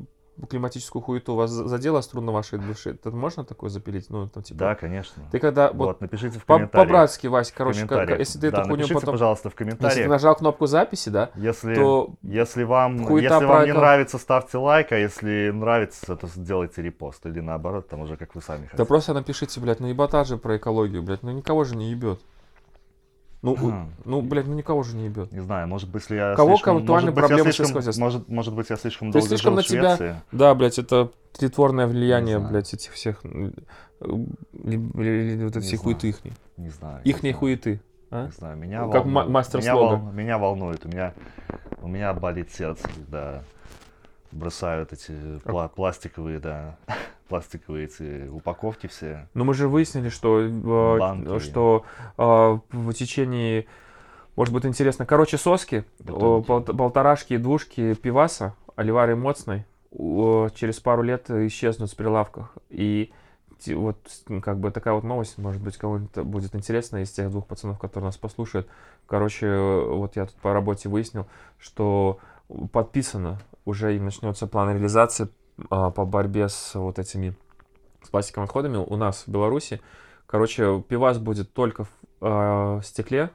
климатическую 0.47 1.01
хуету 1.01 1.35
вас 1.35 1.49
за- 1.51 1.67
задела 1.67 2.01
струна 2.01 2.31
вашей 2.31 2.59
души? 2.59 2.91
Это 2.91 3.11
можно 3.11 3.43
такое 3.43 3.69
запилить? 3.69 4.09
Ну, 4.09 4.27
там, 4.27 4.43
типа... 4.43 4.59
Да, 4.59 4.75
конечно. 4.75 5.23
Ты 5.31 5.39
когда... 5.39 5.67
Вот, 5.71 5.87
Вот, 5.87 6.01
напишите 6.01 6.39
в 6.39 6.45
комментариях. 6.45 6.71
по-братски, 6.71 7.27
Вась, 7.27 7.51
короче, 7.51 7.81
как- 7.81 7.89
комментариях. 7.89 8.19
если 8.19 8.39
ты 8.39 8.47
эту 8.47 8.57
да, 8.57 8.63
хуйню 8.63 8.75
напишите, 8.77 8.99
потом... 8.99 9.13
пожалуйста, 9.13 9.49
в 9.49 9.53
Если 9.53 9.65
ты 9.71 9.77
комментариях. 9.77 10.09
нажал 10.09 10.35
кнопку 10.35 10.65
записи, 10.67 11.09
да, 11.09 11.31
Если, 11.35 11.75
то 11.75 12.09
если 12.21 12.63
вам, 12.63 12.97
если 13.17 13.45
вам 13.45 13.65
не 13.65 13.73
нравится, 13.73 14.17
ставьте 14.17 14.57
лайк, 14.57 14.91
а 14.91 14.97
если 14.97 15.51
нравится, 15.51 16.15
то 16.15 16.27
сделайте 16.27 16.81
репост. 16.81 17.25
Или 17.25 17.39
наоборот, 17.39 17.87
там 17.89 18.01
уже 18.01 18.15
как 18.17 18.35
вы 18.35 18.41
сами 18.41 18.61
Да 18.63 18.67
хотите. 18.69 18.85
просто 18.85 19.13
напишите, 19.13 19.59
блядь, 19.59 19.79
ну 19.79 19.87
ебата 19.87 20.23
же 20.23 20.37
про 20.37 20.57
экологию, 20.57 21.03
блядь, 21.03 21.23
ну 21.23 21.31
никого 21.31 21.63
же 21.63 21.75
не 21.75 21.91
ебет. 21.91 22.19
Ну, 23.41 23.85
ну, 24.03 24.21
блядь, 24.21 24.47
ну 24.47 24.53
никого 24.53 24.83
же 24.83 24.97
не 24.97 25.05
ебет. 25.05 25.31
Не 25.31 25.39
знаю, 25.39 25.65
может 25.67 25.89
быть, 25.89 26.01
если 26.03 26.15
я 26.17 26.35
Кого 26.35 26.49
слишком, 26.55 26.79
я 27.15 27.27
проблемы 27.29 27.43
слишком, 27.43 27.65
сельского 27.65 27.79
хозяйства? 27.81 28.03
может, 28.03 28.27
может 28.29 28.53
быть, 28.53 28.69
я 28.69 28.75
слишком 28.75 29.11
Ты 29.11 29.19
долго 29.19 29.27
слишком 29.29 29.51
жил 29.51 29.55
на 29.55 29.61
в 29.61 29.65
тебя- 29.65 29.95
Швеции. 29.97 30.21
Да, 30.33 30.55
блядь, 30.55 30.77
это 30.79 31.11
тлетворное 31.31 31.87
влияние, 31.87 32.39
блядь, 32.39 32.73
этих 32.73 32.91
всех, 32.91 33.21
э, 33.23 33.51
вот 34.01 34.17
Не 34.61 34.77
знаю. 35.61 35.77
хуеты 35.77 36.09
ихней. 36.09 36.33
Не 36.57 36.69
знаю. 36.69 37.01
не 37.05 37.11
Ихней 37.11 37.31
знаю, 37.31 37.39
хуеты. 37.39 37.81
а? 38.11 38.25
Не 38.25 38.31
знаю, 38.31 38.57
меня 38.57 38.79
Как 38.89 39.05
волнует. 39.05 39.29
мастер 39.29 39.59
меня, 39.61 39.71
слога. 39.73 39.95
вол- 39.95 40.11
меня 40.11 40.37
волнует. 40.37 40.85
У 40.85 40.89
меня, 40.89 41.13
у 41.81 41.87
меня 41.87 42.13
болит 42.13 42.51
сердце, 42.51 42.83
когда 42.93 43.43
бросают 44.31 44.91
эти 44.93 45.11
пла- 45.45 45.69
пластиковые, 45.73 46.39
да, 46.39 46.77
пластиковые 47.29 47.85
эти 47.85 48.27
упаковки 48.27 48.87
все. 48.87 49.29
Но 49.33 49.45
мы 49.45 49.53
же 49.53 49.67
выяснили, 49.67 50.09
что, 50.09 50.41
э, 50.41 50.49
Банки. 50.99 51.39
что 51.39 51.85
э, 52.17 52.23
в 52.71 52.93
течение, 52.93 53.67
может 54.35 54.53
быть, 54.53 54.65
интересно, 54.65 55.05
короче, 55.05 55.37
соски, 55.37 55.85
Бутылки. 55.99 56.47
пол- 56.47 56.61
полторашки 56.63 57.33
и 57.33 57.37
двушки 57.37 57.93
пиваса, 57.93 58.55
Оливары 58.75 59.15
Моцной, 59.15 59.65
через 59.91 60.79
пару 60.79 61.01
лет 61.03 61.29
исчезнут 61.29 61.89
с 61.89 61.95
прилавках. 61.95 62.57
И 62.69 63.11
вот 63.67 63.97
ну, 64.27 64.41
как 64.41 64.59
бы 64.59 64.71
такая 64.71 64.93
вот 64.93 65.03
новость, 65.03 65.37
может 65.37 65.61
быть, 65.61 65.77
кому-то 65.77 66.23
будет 66.23 66.55
интересно 66.55 66.97
из 67.03 67.11
тех 67.11 67.29
двух 67.29 67.45
пацанов, 67.45 67.77
которые 67.79 68.05
нас 68.07 68.17
послушают. 68.17 68.67
Короче, 69.05 69.49
вот 69.49 70.15
я 70.15 70.25
тут 70.25 70.35
по 70.35 70.53
работе 70.53 70.89
выяснил, 70.89 71.27
что 71.57 72.19
подписано 72.71 73.39
уже 73.65 73.95
и 73.95 73.99
начнется 73.99 74.47
план 74.47 74.71
реализации 74.73 75.27
по 75.69 76.05
борьбе 76.05 76.49
с 76.49 76.75
вот 76.75 76.99
этими 76.99 77.35
с 78.03 78.09
пластиковыми 78.09 78.45
отходами 78.45 78.77
у 78.77 78.95
нас 78.95 79.23
в 79.25 79.27
Беларуси. 79.27 79.81
Короче, 80.25 80.83
пивас 80.87 81.17
будет 81.17 81.53
только 81.53 81.85
в 81.85 81.89
э, 82.21 82.81
стекле 82.83 83.31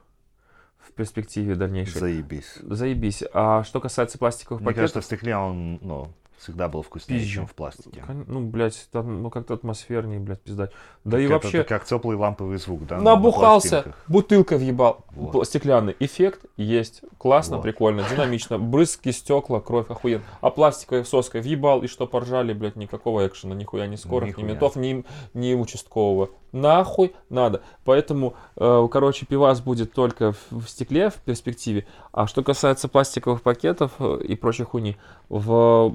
в 0.78 0.92
перспективе 0.92 1.54
дальнейшей. 1.54 1.98
Заебись. 1.98 2.58
Заебись. 2.62 3.24
А 3.32 3.64
что 3.64 3.80
касается 3.80 4.18
пластиковых 4.18 4.60
Мне 4.60 4.66
пакетов... 4.66 4.82
кажется, 4.82 5.00
в 5.00 5.04
стекле 5.04 5.36
он, 5.36 5.78
ну, 5.82 6.12
всегда 6.44 6.68
был 6.68 6.82
вкуснее, 6.82 7.18
Пизжу. 7.20 7.34
чем 7.34 7.46
в 7.46 7.54
пластике. 7.54 8.04
Ну, 8.26 8.40
блядь, 8.40 8.88
там, 8.92 9.22
ну, 9.22 9.30
как-то 9.30 9.54
атмосфернее, 9.54 10.20
блядь, 10.20 10.40
пиздать. 10.40 10.70
Да 11.04 11.18
и 11.18 11.24
Это- 11.24 11.32
вообще, 11.34 11.58
это 11.58 11.68
как 11.70 11.84
теплый 11.84 12.16
ламповый 12.16 12.58
звук, 12.58 12.86
да? 12.86 12.96
на 12.98 13.16
набухался, 13.16 13.68
пластинках. 13.82 14.04
бутылкой 14.08 14.58
въебал. 14.58 15.04
Вот. 15.10 15.46
Стеклянный 15.46 15.96
эффект 15.98 16.44
есть. 16.56 17.02
Классно, 17.18 17.56
Вот. 17.56 17.62
прикольно, 17.62 18.04
динамично. 18.08 18.58
Брызги, 18.58 19.10
стекла, 19.10 19.60
кровь, 19.60 19.90
охуенно. 19.90 20.22
А 20.40 20.50
пластиковой 20.50 21.04
соской 21.04 21.40
въебал, 21.40 21.82
и 21.82 21.86
что 21.86 22.06
поржали, 22.06 22.52
блядь, 22.52 22.76
никакого 22.76 23.26
экшена, 23.26 23.54
нихуя, 23.54 23.86
ни 23.86 23.96
скорых, 23.96 24.28
ни 24.28 24.42
Нихуя. 24.42 24.46
ментов, 24.46 24.76
ни, 24.76 25.04
ни 25.34 25.54
участкового. 25.54 26.30
Нахуй 26.52 27.14
надо. 27.30 27.62
Поэтому, 27.84 28.34
э, 28.56 28.88
короче, 28.90 29.26
пивас 29.26 29.60
будет 29.60 29.92
только 29.92 30.32
в, 30.32 30.60
в 30.60 30.68
стекле 30.68 31.10
в 31.10 31.14
перспективе. 31.14 31.84
А 32.12 32.26
что 32.28 32.44
касается 32.44 32.86
пластиковых 32.88 33.42
пакетов 33.42 33.92
э, 33.98 34.20
и 34.22 34.36
прочей 34.36 34.62
хуйни, 34.64 34.96
в 35.28 35.94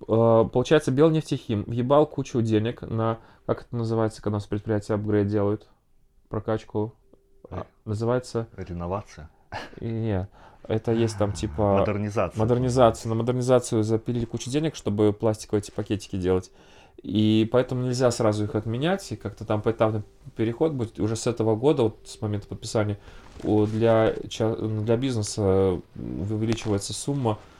получается, 0.00 0.90
Белнефтехим 0.90 1.64
въебал 1.64 2.06
кучу 2.06 2.42
денег 2.42 2.82
на, 2.82 3.18
как 3.46 3.62
это 3.62 3.76
называется, 3.76 4.22
когда 4.22 4.36
у 4.36 4.38
нас 4.38 4.46
предприятие 4.46 4.96
апгрейд 4.96 5.28
делают, 5.28 5.68
прокачку, 6.28 6.94
а, 7.50 7.66
называется, 7.84 8.48
Реновация. 8.56 9.30
и 9.80 9.86
не, 9.86 10.28
это 10.66 10.92
есть 10.92 11.18
там 11.18 11.32
типа 11.32 11.78
Модернизация. 11.78 12.38
модернизация, 12.38 13.08
на 13.08 13.14
модернизацию 13.14 13.82
запилили 13.82 14.24
кучу 14.24 14.50
денег, 14.50 14.74
чтобы 14.74 15.12
пластиковые 15.12 15.60
эти 15.60 15.70
пакетики 15.70 16.16
делать. 16.16 16.50
И 17.02 17.48
поэтому 17.52 17.82
нельзя 17.82 18.10
сразу 18.10 18.44
их 18.44 18.54
отменять, 18.54 19.12
и 19.12 19.16
как-то 19.16 19.44
там 19.44 19.60
поэтапный 19.60 20.02
переход 20.36 20.72
будет. 20.72 20.98
И 20.98 21.02
уже 21.02 21.16
с 21.16 21.26
этого 21.26 21.54
года, 21.54 21.82
вот 21.82 21.98
с 22.04 22.20
момента 22.22 22.46
подписания, 22.46 22.98
для, 23.42 24.14
для 24.22 24.96
бизнеса 24.96 25.80
увеличивается 25.94 26.94
сумма, 26.94 27.32
а, 27.32 27.53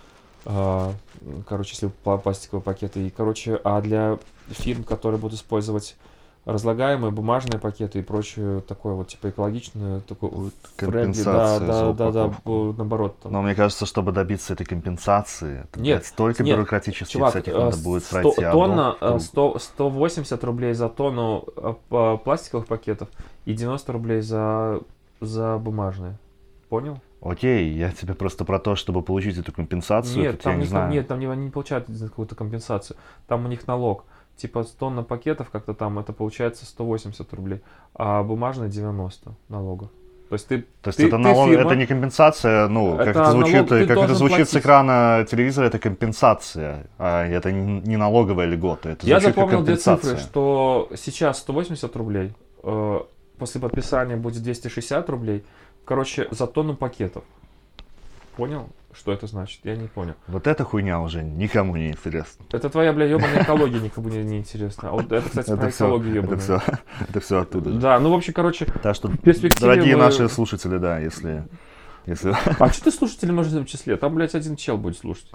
короче, 0.44 1.70
если 1.72 1.90
пла- 2.04 2.20
пластиковые 2.20 2.62
пакеты, 2.62 3.06
и, 3.06 3.10
короче, 3.10 3.60
а 3.64 3.80
для 3.80 4.18
фирм, 4.50 4.84
которые 4.84 5.20
будут 5.20 5.38
использовать 5.38 5.96
разлагаемые 6.44 7.10
бумажные 7.10 7.58
пакеты 7.58 8.00
и 8.00 8.02
прочее 8.02 8.60
такое 8.60 8.92
вот 8.92 9.08
типа 9.08 9.30
экологичное 9.30 10.00
такое 10.00 10.30
Компенсация 10.76 11.66
да 11.66 11.92
да 11.92 12.10
да 12.10 12.28
да 12.28 12.34
наоборот 12.76 13.18
там. 13.22 13.32
Но 13.32 13.40
мне 13.42 13.54
кажется, 13.54 13.86
чтобы 13.86 14.12
добиться 14.12 14.52
этой 14.52 14.66
компенсации, 14.66 15.60
это, 15.64 15.80
Нет, 15.80 16.00
блядь, 16.00 16.06
столько 16.06 16.42
нет, 16.42 16.56
бюрократических 16.56 17.08
Чувак, 17.12 17.30
всяких 17.30 17.54
э, 17.54 17.58
надо 17.58 17.76
будет 17.78 18.04
100 18.04 18.20
пройти. 18.20 18.42
тонна, 18.42 18.92
одно, 18.92 19.06
э, 19.06 19.10
друг- 19.12 19.22
100, 19.22 19.58
180 19.58 20.44
рублей 20.44 20.74
за 20.74 20.88
тонну 20.90 21.44
э, 21.56 22.18
пластиковых 22.22 22.66
пакетов 22.66 23.08
и 23.46 23.54
90 23.54 23.92
рублей 23.92 24.20
за, 24.20 24.80
за 25.22 25.56
бумажные. 25.56 26.18
Понял? 26.68 26.98
Окей, 27.24 27.72
я 27.72 27.90
тебе 27.90 28.14
просто 28.14 28.44
про 28.44 28.58
то, 28.58 28.76
чтобы 28.76 29.02
получить 29.02 29.38
эту 29.38 29.50
компенсацию, 29.50 30.22
Нет, 30.22 30.42
там, 30.42 30.58
не 30.58 30.66
знаю. 30.66 30.92
нет, 30.92 31.08
там 31.08 31.18
не, 31.18 31.26
они 31.26 31.46
не 31.46 31.50
получают 31.50 31.88
за 31.88 32.08
какую-то 32.08 32.34
компенсацию. 32.34 32.98
Там 33.26 33.46
у 33.46 33.48
них 33.48 33.66
налог. 33.66 34.04
Типа 34.36 34.64
тонна 34.78 35.02
пакетов 35.02 35.48
как-то 35.50 35.74
там, 35.74 35.98
это 35.98 36.12
получается 36.12 36.66
180 36.66 37.32
рублей, 37.32 37.62
а 37.94 38.22
бумажные 38.22 38.68
90 38.68 39.34
налога. 39.48 39.88
То 40.28 40.34
есть 40.34 40.48
ты, 40.48 40.64
То 40.82 40.88
есть 40.88 40.98
ты- 40.98 41.06
это 41.06 41.16
ты 41.16 41.22
налог, 41.22 41.48
фирма, 41.48 41.70
это 41.70 41.76
не 41.76 41.86
компенсация, 41.86 42.68
ну, 42.68 42.96
как 42.96 43.08
Это 43.08 43.20
это 43.20 43.30
звучит, 43.30 43.54
налог, 43.54 43.88
как 43.88 43.98
это 43.98 44.14
звучит 44.14 44.48
с 44.48 44.56
экрана 44.56 45.26
телевизора, 45.30 45.66
это 45.66 45.78
компенсация, 45.78 46.86
а 46.98 47.24
это 47.26 47.52
не, 47.52 47.96
налоговая 47.96 48.46
льгота, 48.46 48.90
это 48.90 49.06
Я 49.06 49.20
запомнил 49.20 49.62
две 49.62 49.76
цифры, 49.76 50.16
что 50.18 50.88
сейчас 50.96 51.38
180 51.38 51.96
рублей, 51.96 52.32
э, 52.62 53.00
после 53.38 53.60
подписания 53.60 54.16
будет 54.16 54.42
260 54.42 55.08
рублей. 55.10 55.44
Короче, 55.84 56.28
за 56.30 56.46
тонну 56.46 56.74
пакетов. 56.76 57.24
Понял, 58.36 58.68
что 58.92 59.12
это 59.12 59.26
значит? 59.26 59.60
Я 59.64 59.76
не 59.76 59.86
понял. 59.86 60.14
Вот 60.26 60.46
эта 60.46 60.64
хуйня 60.64 61.00
уже 61.00 61.22
никому 61.22 61.76
не 61.76 61.90
интересна. 61.90 62.44
Это 62.52 62.68
твоя, 62.68 62.92
бля, 62.92 63.04
ебаная 63.06 63.42
экология 63.42 63.78
никому 63.80 64.08
не, 64.08 64.24
не 64.24 64.38
интересна. 64.38 64.88
А 64.88 64.92
вот 64.92 65.12
это, 65.12 65.28
кстати, 65.28 65.46
про 65.46 65.54
Это 65.56 65.68
все, 65.70 65.84
экологию 65.84 66.22
это 66.24 66.34
ебаную. 66.34 66.40
все, 66.40 66.62
это 67.08 67.20
все 67.20 67.40
оттуда. 67.40 67.70
же. 67.72 67.78
Да, 67.78 68.00
ну, 68.00 68.10
в 68.10 68.14
общем, 68.14 68.32
короче, 68.32 68.66
Так 68.82 68.96
что, 68.96 69.08
дорогие 69.60 69.96
мы- 69.96 70.02
наши 70.02 70.28
слушатели, 70.28 70.78
да, 70.78 70.98
если, 70.98 71.44
если 72.06 72.34
А 72.58 72.68
что 72.72 72.84
ты 72.84 72.90
слушатели 72.90 73.30
нужны 73.30 73.60
в 73.60 73.66
числе? 73.66 73.96
Там, 73.96 74.14
блядь, 74.14 74.34
один 74.34 74.56
чел 74.56 74.78
будет 74.78 74.98
слушать. 74.98 75.30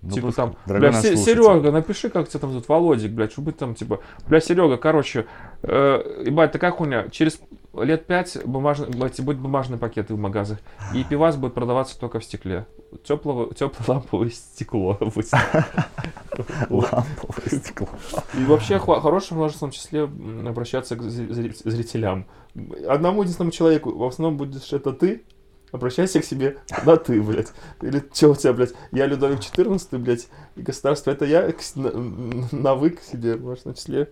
ну, 0.00 0.10
типа 0.10 0.32
там, 0.32 0.56
бля, 0.66 0.92
Се- 0.94 1.16
Серега, 1.18 1.70
напиши, 1.70 2.08
как 2.08 2.28
тебя 2.28 2.40
там 2.40 2.50
зовут, 2.52 2.68
Володик, 2.68 3.10
блядь, 3.12 3.32
чтобы 3.32 3.52
там, 3.52 3.74
типа, 3.74 4.00
бля, 4.26 4.40
Серега, 4.40 4.78
короче, 4.78 5.26
э, 5.62 6.22
ебать, 6.24 6.52
такая 6.52 6.70
хуйня, 6.70 7.08
через 7.10 7.40
лет 7.74 8.06
пять 8.06 8.38
бумажный, 8.44 8.88
блядь, 8.88 9.20
будет 9.20 9.38
бумажные 9.38 9.78
пакеты 9.78 10.14
в 10.14 10.18
магазах, 10.18 10.58
и 10.94 11.04
пивас 11.08 11.36
будет 11.36 11.54
продаваться 11.54 11.98
только 11.98 12.20
в 12.20 12.24
стекле. 12.24 12.66
Теплого, 13.04 13.54
теплое 13.54 13.84
ламповое 13.98 14.30
стекло. 14.34 14.96
ламповое 16.70 17.48
стекло. 17.48 17.88
И 18.38 18.44
вообще 18.44 18.78
в 19.34 19.38
множественном 19.38 19.72
числе 19.72 20.04
обращаться 20.04 20.96
к 20.96 21.00
зри- 21.02 21.28
зри- 21.28 21.70
зрителям. 21.70 22.26
Одному 22.88 23.22
единственному 23.22 23.52
человеку, 23.52 23.94
в 23.96 24.04
основном 24.04 24.36
будешь 24.38 24.72
это 24.72 24.92
ты, 24.92 25.24
обращайся 25.70 26.20
к 26.20 26.24
себе 26.24 26.58
на 26.84 26.96
ты, 26.96 27.20
блядь. 27.20 27.52
Или 27.82 28.02
что 28.12 28.30
у 28.30 28.34
тебя, 28.34 28.52
блядь, 28.54 28.72
я 28.92 29.06
Людовик 29.06 29.40
14, 29.40 29.92
блядь, 30.00 30.28
и 30.56 30.62
государство 30.62 31.10
это 31.10 31.24
я, 31.26 31.52
к 31.52 31.60
с- 31.60 31.76
на, 31.76 31.90
на 32.52 32.74
вы 32.74 32.90
к 32.90 33.02
себе, 33.02 33.36
в 33.36 33.44
числе. 33.74 34.10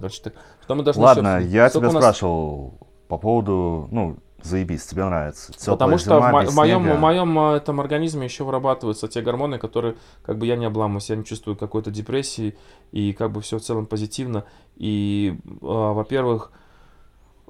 Короче, 0.00 0.22
так, 0.22 0.34
что 0.62 0.74
мы 0.74 0.82
должны 0.82 1.02
Ладно, 1.02 1.38
ещё- 1.40 1.48
я 1.48 1.68
сколько 1.70 1.88
тебя 1.88 1.94
нас- 1.94 2.02
спрашивал 2.02 2.74
по 3.08 3.18
поводу, 3.18 3.88
ну, 3.90 4.16
заебись, 4.42 4.86
тебе 4.86 5.04
нравится. 5.04 5.52
Теплая 5.52 5.76
Потому 5.76 5.98
что 5.98 6.16
зима, 6.16 6.28
в, 6.28 6.32
мо- 6.32 6.44
в 6.50 6.54
моем, 6.56 6.82
в 6.92 6.98
моем 6.98 7.38
э, 7.38 7.56
этом 7.56 7.80
организме 7.80 8.24
еще 8.24 8.44
вырабатываются 8.44 9.06
те 9.06 9.20
гормоны, 9.20 9.58
которые, 9.58 9.96
как 10.22 10.38
бы 10.38 10.46
я 10.46 10.56
не 10.56 10.64
обламываюсь, 10.64 11.10
я 11.10 11.16
не 11.16 11.24
чувствую 11.24 11.56
какой-то 11.56 11.90
депрессии, 11.90 12.56
и 12.92 13.12
как 13.12 13.32
бы 13.32 13.42
все 13.42 13.58
в 13.58 13.60
целом 13.60 13.84
позитивно. 13.86 14.44
И, 14.76 15.38
э, 15.44 15.50
во-первых, 15.60 16.52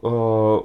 э, 0.03 0.61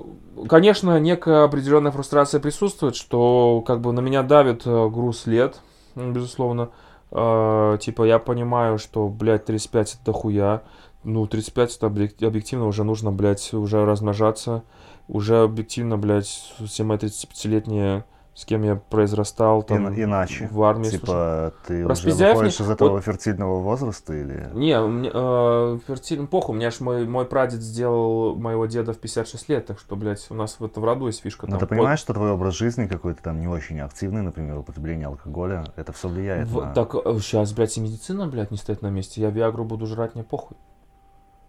конечно, 0.47 0.99
некая 0.99 1.43
определенная 1.43 1.91
фрустрация 1.91 2.39
присутствует, 2.39 2.95
что 2.95 3.63
как 3.65 3.81
бы 3.81 3.91
на 3.91 3.99
меня 3.99 4.23
давит 4.23 4.63
э, 4.65 4.89
груз 4.89 5.27
лет, 5.27 5.61
безусловно. 5.95 6.69
Э, 7.11 7.77
типа 7.79 8.03
я 8.03 8.19
понимаю, 8.19 8.77
что, 8.77 9.07
блядь, 9.07 9.45
35 9.45 9.93
это 9.95 10.05
дохуя. 10.05 10.63
Ну, 11.05 11.25
35 11.27 11.77
это 11.77 11.87
объек- 11.87 12.23
объективно 12.25 12.65
уже 12.67 12.83
нужно, 12.83 13.11
блядь, 13.11 13.53
уже 13.53 13.85
размножаться. 13.85 14.63
Уже 15.07 15.43
объективно, 15.43 15.97
блядь, 15.97 16.53
все 16.65 16.83
мои 16.83 16.97
35-летние, 16.97 18.05
с 18.33 18.43
кем 18.43 18.63
я 18.63 18.75
произрастал, 18.75 19.61
там, 19.61 19.87
Ин- 19.89 20.03
иначе. 20.03 20.49
в 20.51 20.61
армии. 20.63 20.89
Типа, 20.89 21.53
ты 21.67 21.81
уже 21.81 21.87
Распиздяев 21.87 22.35
выходишь 22.35 22.59
не- 22.59 22.65
из 22.65 22.69
этого 22.71 22.89
вот- 22.89 23.03
фертильного 23.03 23.59
возраста 23.61 24.13
или... 24.15 24.49
Не, 24.55 24.81
мне, 24.81 25.11
э, 25.13 25.79
фертиль- 25.87 26.25
похуй, 26.25 26.55
у 26.55 26.57
меня 26.57 26.71
ж 26.71 26.79
мой, 26.79 27.07
мой 27.07 27.25
прадед 27.25 27.61
сделал 27.61 28.35
моего 28.35 28.65
деда 28.65 28.93
в 28.93 28.97
56 28.97 29.47
лет, 29.47 29.67
так 29.67 29.79
что, 29.79 29.95
блядь, 29.95 30.25
у 30.31 30.33
нас 30.33 30.55
в, 30.59 30.65
это 30.65 30.79
в 30.81 30.83
роду 30.83 31.05
есть 31.05 31.21
фишка. 31.21 31.45
Но. 31.45 31.53
Ну, 31.53 31.59
ты 31.59 31.67
понимаешь, 31.67 31.99
что 31.99 32.13
твой 32.15 32.31
образ 32.31 32.55
жизни 32.55 32.87
какой-то 32.87 33.21
там 33.21 33.39
не 33.39 33.47
очень 33.47 33.79
активный, 33.79 34.23
например, 34.23 34.57
употребление 34.57 35.07
алкоголя, 35.07 35.65
это 35.75 35.93
все 35.93 36.07
влияет 36.09 36.47
В- 36.49 36.61
на... 36.65 36.73
Так, 36.73 36.93
сейчас, 37.21 37.53
блядь, 37.53 37.77
и 37.77 37.79
медицина, 37.81 38.27
блядь, 38.27 38.49
не 38.49 38.57
стоит 38.57 38.81
на 38.81 38.89
месте. 38.89 39.21
Я 39.21 39.29
Виагру 39.29 39.65
буду 39.65 39.85
жрать, 39.85 40.15
мне 40.15 40.23
похуй. 40.23 40.57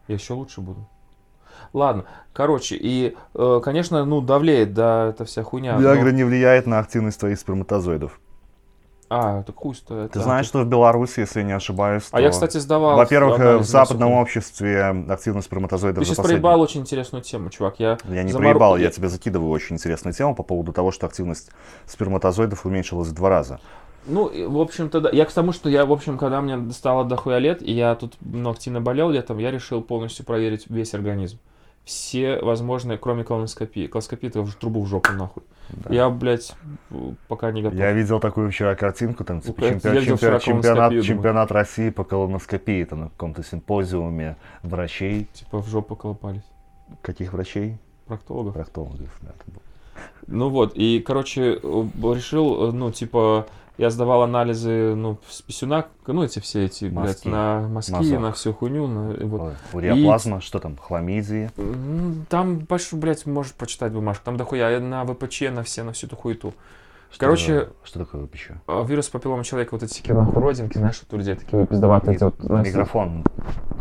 Я 0.08 0.14
еще 0.14 0.34
лучше 0.34 0.60
буду. 0.60 0.86
Ладно, 1.72 2.04
короче, 2.32 2.76
и, 2.76 3.16
э, 3.34 3.60
конечно, 3.62 4.04
ну, 4.04 4.20
давлеет, 4.20 4.72
да, 4.74 5.08
эта 5.08 5.24
вся 5.24 5.42
хуйня. 5.42 5.74
но- 5.74 5.80
Виагра 5.80 6.10
не 6.10 6.24
влияет 6.24 6.66
на 6.66 6.78
активность 6.78 7.18
твоих 7.18 7.38
сперматозоидов. 7.38 8.20
А, 9.08 9.40
это 9.40 9.52
хуй-то. 9.52 9.94
это- 10.04 10.14
Ты 10.14 10.20
знаешь, 10.20 10.46
что 10.46 10.62
в 10.62 10.66
Беларуси, 10.66 11.20
если 11.20 11.40
я 11.40 11.46
не 11.46 11.52
ошибаюсь, 11.52 12.08
А 12.10 12.20
я, 12.20 12.30
кстати, 12.30 12.58
сдавал... 12.58 12.96
Во-первых, 12.96 13.38
в 13.38 13.62
западном 13.64 14.08
всякое. 14.08 14.20
обществе 14.22 14.82
активность 15.08 15.46
сперматозоидов 15.46 16.00
Ты 16.00 16.06
сейчас 16.06 16.16
последние- 16.16 16.42
проебал 16.42 16.60
очень 16.60 16.80
интересную 16.80 17.22
тему, 17.22 17.50
чувак. 17.50 17.78
Я, 17.78 17.98
Я 18.08 18.22
не 18.24 18.32
замор- 18.32 18.38
проебал, 18.38 18.76
я- 18.76 18.84
я 18.86 18.90
тебе 18.90 19.08
закидываю 19.08 19.50
очень 19.50 19.76
интересную 19.76 20.12
тему 20.12 20.34
по 20.34 20.42
поводу 20.42 20.72
того, 20.72 20.90
что 20.90 21.06
активность 21.06 21.50
сперматозоидов 21.86 22.66
уменьшилась 22.66 23.08
в 23.08 23.12
два 23.14 23.28
раза. 23.28 23.60
Ну, 24.06 24.30
в 24.50 24.60
общем-то, 24.60 25.00
да. 25.00 25.10
Я 25.12 25.24
к 25.24 25.32
тому, 25.32 25.52
что 25.52 25.68
я, 25.68 25.84
в 25.84 25.92
общем, 25.92 26.18
когда 26.18 26.40
мне 26.40 26.72
стало 26.72 27.04
дохуя 27.04 27.38
лет, 27.38 27.62
и 27.62 27.72
я 27.72 27.94
тут 27.94 28.14
ну, 28.20 28.50
активно 28.50 28.80
болел 28.80 29.10
летом, 29.10 29.38
я 29.38 29.50
решил 29.50 29.82
полностью 29.82 30.24
проверить 30.24 30.66
весь 30.68 30.94
организм. 30.94 31.38
Все 31.84 32.40
возможные, 32.40 32.98
кроме 32.98 33.22
колоноскопии. 33.22 33.86
Колоноскопия 33.86 34.30
это 34.30 34.40
уже 34.40 34.56
трубу 34.56 34.82
в 34.82 34.86
жопу 34.88 35.12
нахуй. 35.12 35.44
Да. 35.68 35.94
Я, 35.94 36.10
блядь, 36.10 36.54
пока 37.28 37.52
не 37.52 37.62
готов. 37.62 37.78
Я 37.78 37.92
видел 37.92 38.18
такую 38.20 38.50
вчера 38.50 38.74
картинку, 38.74 39.24
там 39.24 39.40
типа, 39.40 39.60
Ну, 39.60 39.66
чемпион- 39.68 40.02
чемпион- 40.04 40.40
чемпионат, 40.40 40.92
чемпионат 41.04 41.52
России 41.52 41.90
по 41.90 42.04
колоноскопии, 42.04 42.84
там 42.84 43.00
на 43.00 43.08
каком-то 43.10 43.44
симпозиуме 43.44 44.36
врачей. 44.62 45.28
Типа 45.32 45.62
в 45.62 45.68
жопу 45.68 45.94
колопались. 45.96 46.42
Каких 47.02 47.32
врачей? 47.32 47.78
Проктологов. 48.06 48.54
Проктологов, 48.54 49.18
да, 49.22 49.30
это 49.38 49.50
был. 49.50 49.62
Ну 50.26 50.48
вот, 50.50 50.72
и, 50.74 51.00
короче, 51.00 51.58
э, 51.62 51.84
решил, 52.14 52.68
э, 52.68 52.72
ну, 52.72 52.90
типа, 52.90 53.46
Я 53.78 53.90
сдавал 53.90 54.22
анализы, 54.22 54.94
ну, 54.94 55.18
с 55.28 55.42
писюна, 55.42 55.86
ну, 56.06 56.22
эти 56.24 56.38
все 56.38 56.64
эти, 56.64 56.86
блядь, 56.86 56.94
Мазки. 57.26 57.28
на 57.28 57.60
мазки, 57.68 57.90
Мазок. 57.92 58.20
на 58.20 58.32
всю 58.32 58.52
хуйню, 58.54 58.86
на, 58.86 59.26
вот. 59.26 59.40
Ой, 59.42 59.52
Уреоплазма, 59.74 60.40
что 60.40 60.58
там, 60.60 60.76
хламидии. 60.78 61.50
Там 62.30 62.58
большой, 62.60 62.98
блядь, 62.98 63.26
можешь 63.26 63.52
прочитать 63.52 63.92
бумажку. 63.92 64.24
Там 64.24 64.38
дохуя 64.38 64.80
на 64.80 65.04
ВПЧ, 65.04 65.42
на 65.52 65.62
все, 65.62 65.82
на 65.82 65.92
всю 65.92 66.06
эту 66.06 66.16
хуету. 66.16 66.54
Что 67.10 67.20
Короче- 67.20 67.60
такое- 67.60 67.74
Что 67.84 67.98
такое 68.00 68.26
пищу? 68.26 68.54
А 68.66 68.82
Вирус 68.82 69.08
папиллома 69.10 69.44
человека, 69.44 69.74
вот 69.74 69.82
эти 69.82 69.92
всякие 69.92 70.14
нахуй 70.14 70.42
родинки, 70.42 70.78
знаешь, 70.78 71.00
вот 71.02 71.14
у 71.14 71.18
людей 71.18 71.34
такие 71.34 71.66
пиздоватые 71.66 72.16
эти 72.16 72.24
вот 72.24 72.42
Микрофон 72.42 73.24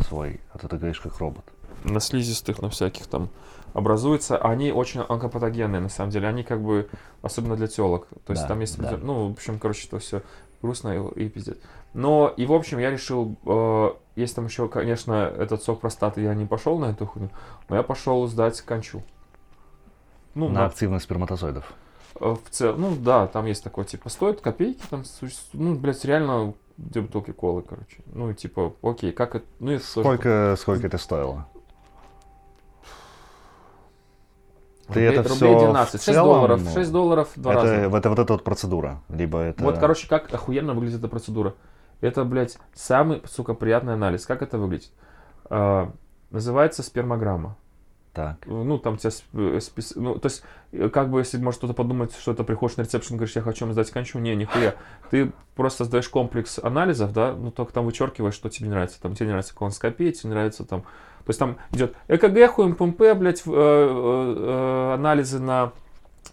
свой, 0.08 0.42
а 0.54 0.58
то 0.58 0.68
ты 0.68 0.76
говоришь 0.78 1.00
как 1.00 1.18
робот. 1.20 1.44
на 1.86 2.00
слизистых, 2.00 2.62
на 2.62 2.70
всяких 2.70 3.08
там 3.08 3.30
образуются. 3.76 4.38
Они 4.40 4.72
очень 4.72 5.02
онкопатогенные, 5.02 5.80
на 5.82 5.90
самом 5.90 6.10
деле. 6.10 6.28
Они 6.28 6.44
как 6.44 6.62
бы, 6.62 6.90
особенно 7.22 7.56
для 7.56 7.68
телок. 7.68 8.08
То 8.26 8.32
есть 8.34 8.42
Да, 8.44 8.48
там 8.48 8.60
есть, 8.62 8.80
да. 8.80 8.98
ну, 8.98 9.30
в 9.30 9.32
общем, 9.34 9.60
короче, 9.60 9.88
это 9.88 10.00
все 10.00 10.22
грустно 10.64 11.12
и, 11.16 11.26
и 11.26 11.30
пиздец. 11.30 11.58
Но, 11.94 12.34
и 12.36 12.46
в 12.46 12.54
общем, 12.54 12.80
я 12.80 12.90
решил, 12.90 13.36
э, 13.46 13.90
есть 14.16 14.36
там 14.36 14.46
еще, 14.46 14.68
конечно, 14.68 15.14
этот 15.38 15.62
сок 15.62 15.80
простаты, 15.82 16.22
я 16.22 16.34
не 16.34 16.46
пошел 16.46 16.80
на 16.80 16.86
эту 16.86 17.06
хуйню, 17.06 17.30
но 17.70 17.76
я 17.76 17.84
пошел 17.84 18.26
сдать 18.28 18.60
кончу. 18.62 19.04
Ну, 20.34 20.48
На 20.50 20.62
на- 20.62 20.66
активных 20.66 21.02
сперматозоидов. 21.04 21.72
Э, 22.20 22.36
В 22.44 22.50
целом, 22.50 22.82
ну 22.82 22.96
да, 22.96 23.28
там 23.28 23.46
есть 23.46 23.64
такое, 23.64 23.86
типа, 23.86 24.10
стоит 24.10 24.42
копейки, 24.42 24.82
там, 24.90 25.04
ну, 25.54 25.76
блядь, 25.76 26.04
реально 26.06 26.54
две 26.78 27.02
бутылки 27.02 27.32
колы, 27.32 27.62
короче. 27.62 27.98
Ну, 28.08 28.34
типа, 28.34 28.74
окей, 28.82 29.12
как 29.14 29.36
это, 29.36 29.46
ну, 29.60 29.72
и 29.72 29.78
тоже- 29.78 29.86
Сколько, 29.90 30.56
сколько 30.58 30.88
это 30.88 30.98
стоило? 30.98 31.48
Ты 34.88 35.06
рублей, 35.06 35.20
это 35.20 35.30
рублей 35.30 35.56
всё 35.56 35.60
12, 35.60 35.90
в 36.02 36.04
6 36.04 36.06
целом, 36.06 36.26
долларов, 36.26 36.62
ну, 36.64 36.72
6 36.72 36.92
долларов 36.92 37.30
два 37.36 37.54
раза. 37.54 37.74
Это, 37.74 37.98
это 37.98 38.10
вот 38.10 38.20
эта 38.20 38.34
вот 38.34 38.44
процедура. 38.44 39.02
Либо 39.10 39.40
это... 39.40 39.64
Вот, 39.64 39.78
короче, 39.80 40.08
как 40.08 40.34
охуенно 40.34 40.74
выглядит 40.74 41.00
эта 41.00 41.08
процедура. 41.08 41.56
Это, 42.02 42.24
блядь, 42.24 42.58
самый, 42.74 43.22
сука, 43.26 43.54
приятный 43.54 43.94
анализ. 43.94 44.26
Как 44.26 44.42
это 44.42 44.58
выглядит? 44.58 44.92
А, 45.50 45.92
называется 46.30 46.84
спермограмма. 46.84 47.58
Так. 48.14 48.46
Ну, 48.46 48.78
там 48.80 48.96
тебя... 48.98 49.12
э, 49.34 49.58
спис- 49.60 49.92
Ну, 49.96 50.18
то 50.18 50.28
есть, 50.28 50.44
э, 50.72 50.88
как 50.88 51.10
бы, 51.10 51.20
если 51.20 51.38
может 51.38 51.58
кто-то 51.58 51.74
подумать, 51.74 52.16
что 52.16 52.32
это 52.32 52.46
приходишь 52.46 52.78
на 52.78 52.84
ресепшн, 52.84 53.16
говоришь, 53.16 53.36
я 53.36 53.42
хочу 53.42 53.70
сдать 53.72 53.92
кончу. 53.92 54.20
Не, 54.20 54.36
нихуя. 54.36 54.76
Ты 55.12 55.34
просто 55.56 55.84
сдаешь 55.84 56.08
комплекс 56.08 56.58
анализов, 56.60 57.12
да, 57.12 57.34
ну, 57.34 57.52
только 57.52 57.74
там 57.74 57.86
вычеркиваешь, 57.86 58.34
что 58.34 58.50
тебе 58.50 58.68
не 58.68 58.72
нравится. 58.72 59.02
Там 59.02 59.16
тебе 59.16 59.26
не 59.26 59.32
нравится 59.32 59.54
колоноскопия, 59.54 60.12
тебе 60.14 60.30
не 60.30 60.36
нравится 60.36 60.64
там... 60.64 60.86
То 61.26 61.30
есть 61.32 61.40
там 61.40 61.58
идет 61.72 61.96
ЭКГ, 62.08 62.52
ХУМПМП, 62.54 63.00
блядь, 63.16 63.42
э, 63.46 63.52
э, 63.52 64.36
э, 64.38 64.94
анализы 64.94 65.40
на 65.40 65.72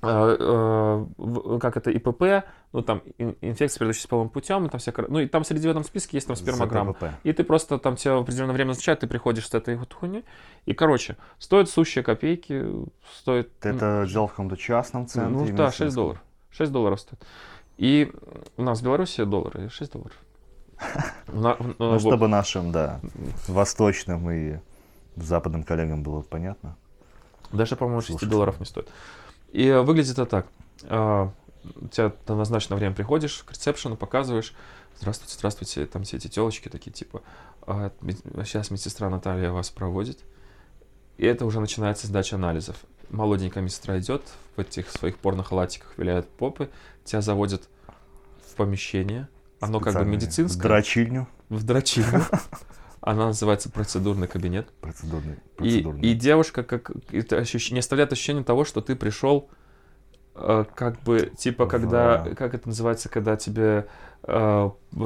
э, 0.02 1.06
как 1.60 1.76
это, 1.78 1.90
ИПП, 1.90 2.44
ну 2.72 2.82
там 2.82 3.02
ин- 3.18 3.36
инфекция, 3.40 3.78
передающаяся 3.78 4.08
половым 4.08 4.28
путем, 4.28 4.66
и 4.66 4.68
там 4.68 4.80
всякое, 4.80 5.06
ну 5.08 5.20
и 5.20 5.26
там 5.26 5.44
среди 5.44 5.66
в 5.66 5.70
этом 5.70 5.84
списке 5.84 6.18
есть 6.18 6.26
там 6.26 6.36
спермограмма. 6.36 6.94
И 7.22 7.32
ты 7.32 7.42
просто 7.42 7.78
там 7.78 7.96
тебя 7.96 8.16
в 8.16 8.20
определенное 8.20 8.54
время 8.54 8.68
назначают, 8.68 9.00
ты 9.00 9.06
приходишь 9.06 9.48
с 9.48 9.54
этой 9.54 9.76
вот 9.76 9.94
хуйней. 9.94 10.24
И, 10.66 10.74
короче, 10.74 11.16
стоит 11.38 11.70
сущие 11.70 12.04
копейки, 12.04 12.64
стоит... 13.18 13.56
Ты 13.60 13.70
это 13.70 14.06
делал 14.06 14.26
в 14.26 14.30
каком-то 14.30 14.56
частном 14.56 15.06
центре? 15.06 15.52
Ну 15.52 15.56
да, 15.56 15.68
6 15.68 15.80
медицинском? 15.80 15.94
долларов. 15.94 16.22
6 16.50 16.72
долларов 16.72 17.00
стоит. 17.00 17.24
И 17.78 18.12
у 18.58 18.62
нас 18.62 18.80
в 18.80 18.84
Беларуси 18.84 19.24
доллары, 19.24 19.68
6 19.70 19.92
долларов. 19.92 20.16
Ну, 21.78 21.98
чтобы 21.98 22.28
нашим, 22.28 22.72
да, 22.72 23.00
восточным 23.48 24.30
и 24.30 24.58
западным 25.16 25.62
коллегам 25.64 26.02
было 26.02 26.22
понятно. 26.22 26.76
Даже, 27.52 27.76
по-моему, 27.76 28.00
6 28.00 28.10
Слушайте. 28.12 28.30
долларов 28.30 28.60
не 28.60 28.66
стоит. 28.66 28.88
И 29.52 29.66
э, 29.66 29.80
выглядит 29.82 30.12
это 30.12 30.26
так. 30.26 30.46
А, 30.84 31.30
У 31.80 31.88
тебя 31.88 32.12
на 32.26 32.36
назначенное 32.36 32.78
время 32.78 32.94
приходишь 32.94 33.42
к 33.44 33.52
ресепшену, 33.52 33.96
показываешь. 33.96 34.54
Здравствуйте, 34.98 35.34
здравствуйте. 35.36 35.86
Там 35.86 36.04
все 36.04 36.16
эти 36.16 36.28
телочки 36.28 36.68
такие, 36.68 36.90
типа, 36.92 37.22
«А, 37.66 37.92
сейчас 38.44 38.70
медсестра 38.70 39.10
Наталья 39.10 39.50
вас 39.50 39.70
проводит. 39.70 40.18
И 41.18 41.26
это 41.26 41.44
уже 41.44 41.60
начинается 41.60 42.06
сдача 42.06 42.36
анализов. 42.36 42.76
Молоденькая 43.10 43.62
медсестра 43.62 43.98
идет 43.98 44.22
в 44.56 44.60
этих 44.60 44.90
своих 44.90 45.18
порно-халатиках, 45.18 45.98
виляет 45.98 46.28
попы, 46.28 46.70
тебя 47.04 47.20
заводят 47.20 47.68
в 48.50 48.54
помещение. 48.54 49.28
Оно 49.60 49.78
как 49.80 49.94
бы 49.94 50.04
медицинское. 50.04 50.62
Дрочильню. 50.62 51.28
В 51.50 51.62
дрочильню. 51.64 52.22
Она 53.02 53.26
называется 53.26 53.68
процедурный 53.70 54.28
кабинет. 54.28 54.68
Процедурный. 54.80 55.34
И, 55.34 55.56
процедурный. 55.56 56.02
и 56.02 56.14
девушка 56.14 56.62
как 56.62 56.90
это 57.10 57.38
ощущ- 57.38 57.72
не 57.74 57.80
оставляет 57.80 58.12
ощущение 58.12 58.44
того, 58.44 58.64
что 58.64 58.80
ты 58.80 58.94
пришел 58.96 59.50
э, 60.36 60.64
как 60.74 61.02
бы 61.02 61.30
типа 61.36 61.66
когда 61.66 62.22
В- 62.24 62.34
как 62.36 62.54
это 62.54 62.68
называется, 62.68 63.08
когда 63.08 63.36
тебе 63.36 63.86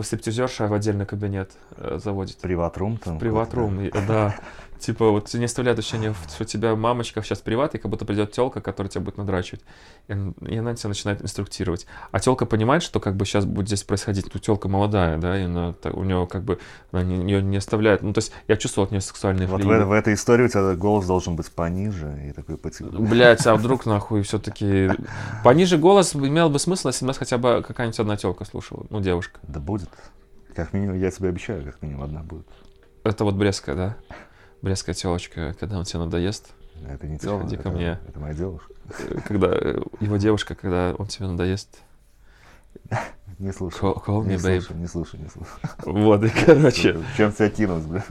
стриптизерша 0.02 0.66
в 0.66 0.74
отдельный 0.74 1.06
кабинет 1.06 1.52
э, 1.76 1.98
заводит. 2.02 2.36
Приват-рум 2.38 2.98
там. 2.98 3.18
Приват-рум, 3.18 3.90
да. 4.06 4.34
Типа 4.78 5.10
вот 5.10 5.32
не 5.34 5.44
оставляет 5.46 5.78
ощущение, 5.78 6.14
что 6.28 6.42
у 6.42 6.46
тебя 6.46 6.76
мамочка 6.76 7.22
сейчас 7.22 7.38
приват, 7.38 7.74
и 7.74 7.78
как 7.78 7.90
будто 7.90 8.04
придет 8.04 8.32
телка, 8.32 8.60
которая 8.60 8.90
тебя 8.90 9.00
будет 9.00 9.16
надрачивать. 9.16 9.62
И, 10.08 10.12
она 10.12 10.74
тебя 10.74 10.88
начинает 10.88 11.22
инструктировать. 11.22 11.86
А 12.10 12.20
телка 12.20 12.46
понимает, 12.46 12.82
что 12.82 13.00
как 13.00 13.16
бы 13.16 13.24
сейчас 13.24 13.46
будет 13.46 13.68
здесь 13.68 13.84
происходить. 13.84 14.32
Ну, 14.32 14.40
телка 14.40 14.68
молодая, 14.68 15.16
да, 15.18 15.38
и 15.38 15.44
она, 15.44 15.74
у 15.92 16.04
нее 16.04 16.26
как 16.30 16.42
бы 16.42 16.58
она 16.92 17.02
не, 17.02 17.30
ее 17.30 17.42
не 17.42 17.56
оставляет. 17.56 18.02
Ну, 18.02 18.12
то 18.12 18.18
есть 18.18 18.32
я 18.48 18.56
чувствовал 18.56 18.86
от 18.86 18.90
нее 18.90 19.00
сексуальные 19.00 19.48
Вот 19.48 19.62
в, 19.62 19.66
в 19.66 19.92
этой 19.92 20.14
истории 20.14 20.44
у 20.44 20.48
тебя 20.48 20.74
голос 20.74 21.06
должен 21.06 21.36
быть 21.36 21.50
пониже 21.50 22.14
и 22.28 22.32
такой 22.32 22.58
потеплее. 22.58 23.00
Блять, 23.00 23.46
а 23.46 23.54
вдруг 23.54 23.86
нахуй 23.86 24.22
все-таки 24.22 24.90
пониже 25.42 25.78
голос 25.78 26.14
имел 26.14 26.50
бы 26.50 26.58
смысл, 26.58 26.88
если 26.88 27.06
нас 27.06 27.16
хотя 27.16 27.38
бы 27.38 27.64
какая-нибудь 27.66 27.98
одна 28.00 28.16
телка 28.16 28.44
слушала, 28.44 28.84
ну 28.90 29.00
девушка. 29.06 29.38
Да 29.44 29.60
будет. 29.60 29.88
Как 30.54 30.72
минимум, 30.72 30.98
я 30.98 31.10
тебе 31.12 31.28
обещаю, 31.28 31.64
как 31.64 31.80
минимум 31.80 32.02
одна 32.02 32.22
будет. 32.22 32.46
Это 33.04 33.22
вот 33.24 33.36
брестская, 33.36 33.76
да? 33.76 33.96
Брестская 34.62 34.94
телочка, 34.96 35.54
когда 35.60 35.78
он 35.78 35.84
тебе 35.84 36.00
надоест, 36.00 36.50
Это 36.88 37.06
не 37.06 37.16
тело, 37.18 37.46
ко 37.46 37.54
это, 37.54 37.70
мне. 37.70 38.00
это 38.08 38.18
моя 38.18 38.34
девушка. 38.34 38.74
Когда 39.28 39.48
э, 39.52 39.80
его 40.00 40.16
девушка, 40.16 40.56
когда 40.56 40.94
он 40.98 41.06
тебе 41.06 41.28
надоест. 41.28 41.78
Не 43.38 43.52
слушай. 43.52 43.78
Call, 43.78 44.02
call 44.02 44.22
me, 44.22 44.28
не 44.28 44.34
babe. 44.36 44.60
слушай, 44.62 44.76
не 44.80 44.86
слушай, 44.86 45.20
не 45.20 45.28
слушай. 45.28 45.50
Вот, 45.84 46.24
и 46.24 46.30
короче. 46.30 46.98
Чем 47.18 47.32
тебя 47.32 47.50
кинуть, 47.50 47.84
бля? 47.84 48.02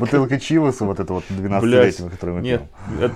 Бутылка 0.00 0.38
Чиваса, 0.40 0.84
вот 0.84 1.00
это 1.00 1.12
вот 1.12 1.24
12-летнего, 1.30 1.60
Блядь, 1.60 1.96
который 2.12 2.34
мы 2.34 2.40
Нет, 2.42 2.62
это 3.00 3.14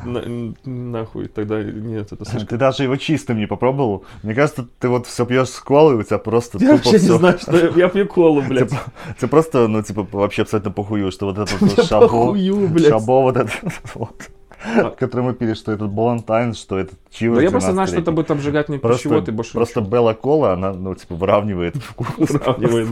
нахуй, 0.64 1.29
тогда 1.29 1.62
нет, 1.62 2.12
это 2.12 2.24
слишком. 2.24 2.47
Ты 2.49 2.57
даже 2.57 2.83
его 2.85 2.97
чистым 2.97 3.39
не 3.39 3.47
попробовал. 3.47 4.05
Мне 4.22 4.35
кажется, 4.35 4.66
ты 4.79 4.89
вот 4.89 5.07
все 5.07 5.24
пьешь 5.26 5.49
с 5.49 5.61
колой, 5.61 5.97
у 5.97 6.03
тебя 6.03 6.18
просто 6.18 6.59
Я 6.59 6.72
вообще 6.72 6.93
не 6.93 6.99
всё- 6.99 7.18
знаю, 7.18 7.39
что 7.39 7.57
я, 7.57 7.68
я 7.85 7.89
пью 7.89 8.07
колу, 8.07 8.43
блядь. 8.43 8.70
Тебе 9.18 9.29
просто, 9.29 9.68
ну, 9.68 9.83
типа, 9.83 10.07
вообще 10.12 10.43
абсолютно 10.43 10.70
похую, 10.70 11.11
что 11.12 11.26
вот 11.26 11.39
этот 11.39 11.61
вот 11.61 11.85
шабо, 11.87 12.07
похую, 12.07 12.68
блядь. 12.68 12.89
шабо 12.89 13.22
вот 13.22 13.37
этот 13.37 13.55
вот, 13.95 14.31
который 14.99 15.20
мы 15.22 15.35
пили, 15.35 15.55
что 15.55 15.70
этот 15.72 15.89
Балантайн, 15.91 16.55
что 16.55 16.79
этот 16.79 16.99
Чивас 17.11 17.37
Но 17.37 17.43
я 17.43 17.51
просто 17.51 17.72
знаю, 17.72 17.87
что 17.87 17.97
12-летний. 17.97 18.03
это 18.03 18.12
будет 18.12 18.31
обжигать 18.31 18.68
мне 18.68 18.79
пищевод 18.79 19.29
и 19.29 19.31
больше 19.31 19.53
просто 19.53 19.81
Белла 19.81 20.14
Кола, 20.14 20.53
она, 20.55 20.72
ну, 20.72 20.95
типа, 20.95 21.14
выравнивает 21.14 21.76
вкус. 21.76 22.31
Выравнивает. 22.31 22.89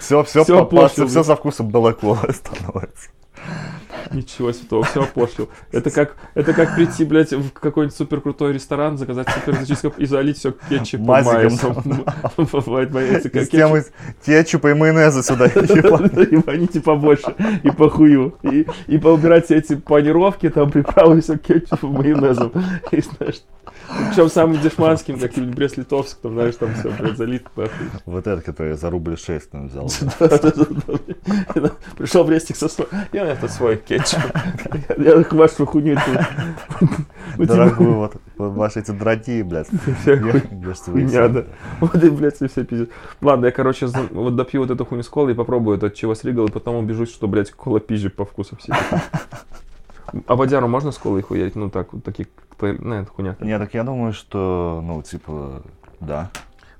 Все, 0.00 0.22
все, 0.24 0.44
все, 0.44 0.64
блин. 0.66 1.08
со 1.08 1.36
вкусом 1.36 1.68
Белла 1.70 1.92
Кола 1.92 2.18
становится. 2.32 3.08
Ничего 4.12 4.52
святого, 4.52 4.84
все 4.84 5.02
опошлил. 5.04 5.48
Это 5.70 5.90
как, 5.90 6.16
это 6.34 6.52
как 6.52 6.74
прийти, 6.74 7.04
блядь, 7.04 7.32
в 7.32 7.50
какой-нибудь 7.50 7.96
супер 7.96 8.20
крутой 8.20 8.52
ресторан, 8.52 8.98
заказать 8.98 9.28
супер 9.30 9.94
и 9.96 10.06
залить 10.06 10.38
все 10.38 10.52
кетчупом, 10.68 11.06
майонезом. 11.06 12.04
Бывает 12.36 12.92
майонез, 12.92 13.24
И 13.24 13.28
как 13.30 13.44
с 13.44 13.48
тем 13.48 13.72
кетчуп. 13.72 13.92
из 13.92 14.24
кетчупа 14.26 14.70
и 14.70 14.74
майонеза 14.74 15.22
сюда. 15.22 15.46
И 15.46 16.36
маните 16.46 16.80
побольше, 16.80 17.34
и 17.62 17.70
похую. 17.70 18.34
И, 18.42 18.66
и 18.86 18.98
поубирать 18.98 19.46
все 19.46 19.56
эти 19.56 19.76
панировки, 19.76 20.50
там 20.50 20.70
приправы 20.70 21.20
все 21.20 21.38
кетчупом, 21.38 21.92
майонезом. 21.92 22.52
И 22.90 23.00
знаешь, 23.00 23.42
причем 24.08 24.28
самым 24.28 24.60
дешманским, 24.60 25.18
каким-нибудь 25.18 25.56
Брест-Литовск, 25.56 26.18
там, 26.18 26.34
знаешь, 26.34 26.56
там 26.56 26.74
все, 26.74 26.90
блядь, 26.90 27.16
залит, 27.16 27.44
нахуй. 27.56 27.86
Вот 28.06 28.26
этот, 28.26 28.44
который 28.44 28.74
за 28.74 28.90
рубль 28.90 29.16
6 29.18 29.50
там 29.50 29.68
взял. 29.68 29.90
Пришел 31.96 32.24
в 32.24 32.30
рестик 32.30 32.56
со 32.56 32.68
свой. 32.68 32.88
Я 33.12 33.26
это 33.26 33.48
свой 33.48 33.76
кетчуп. 33.76 34.20
Я 34.98 35.24
вашу 35.30 35.66
хуйню. 35.66 35.96
типа, 35.96 36.26
Дорогую 37.38 37.94
вот, 37.94 38.16
ваши 38.36 38.80
эти 38.80 38.90
драги, 38.90 39.42
блядь. 39.42 39.68
Хуйня, 40.84 41.28
да. 41.28 41.44
Вот 41.80 42.02
и, 42.02 42.10
блядь, 42.10 42.36
все 42.36 42.48
все 42.48 42.64
пиздят. 42.64 42.90
Ладно, 43.20 43.46
я, 43.46 43.52
короче, 43.52 43.86
вот 43.86 44.36
допью 44.36 44.60
вот 44.62 44.70
эту 44.70 44.84
хуйню 44.84 45.02
с 45.02 45.08
колой 45.08 45.32
и 45.32 45.34
попробую 45.34 45.76
это 45.76 45.90
чего 45.90 46.14
сригал, 46.14 46.46
и 46.46 46.50
потом 46.50 46.76
убежусь, 46.76 47.12
что, 47.12 47.28
блядь, 47.28 47.50
кола 47.50 47.80
пизжи 47.80 48.10
по 48.10 48.24
вкусу 48.24 48.56
все. 48.56 48.72
А 50.26 50.36
водяру 50.36 50.68
можно 50.68 50.92
с 50.92 50.98
колой 50.98 51.22
хуярить? 51.22 51.56
Ну, 51.56 51.70
так, 51.70 51.92
вот 51.92 52.04
такие, 52.04 52.28
ну, 52.60 52.94
это 52.94 53.10
хуйня. 53.10 53.36
Не, 53.40 53.58
так 53.58 53.72
я 53.74 53.84
думаю, 53.84 54.12
что, 54.12 54.80
ну, 54.82 55.02
типа, 55.02 55.62
да. 56.00 56.30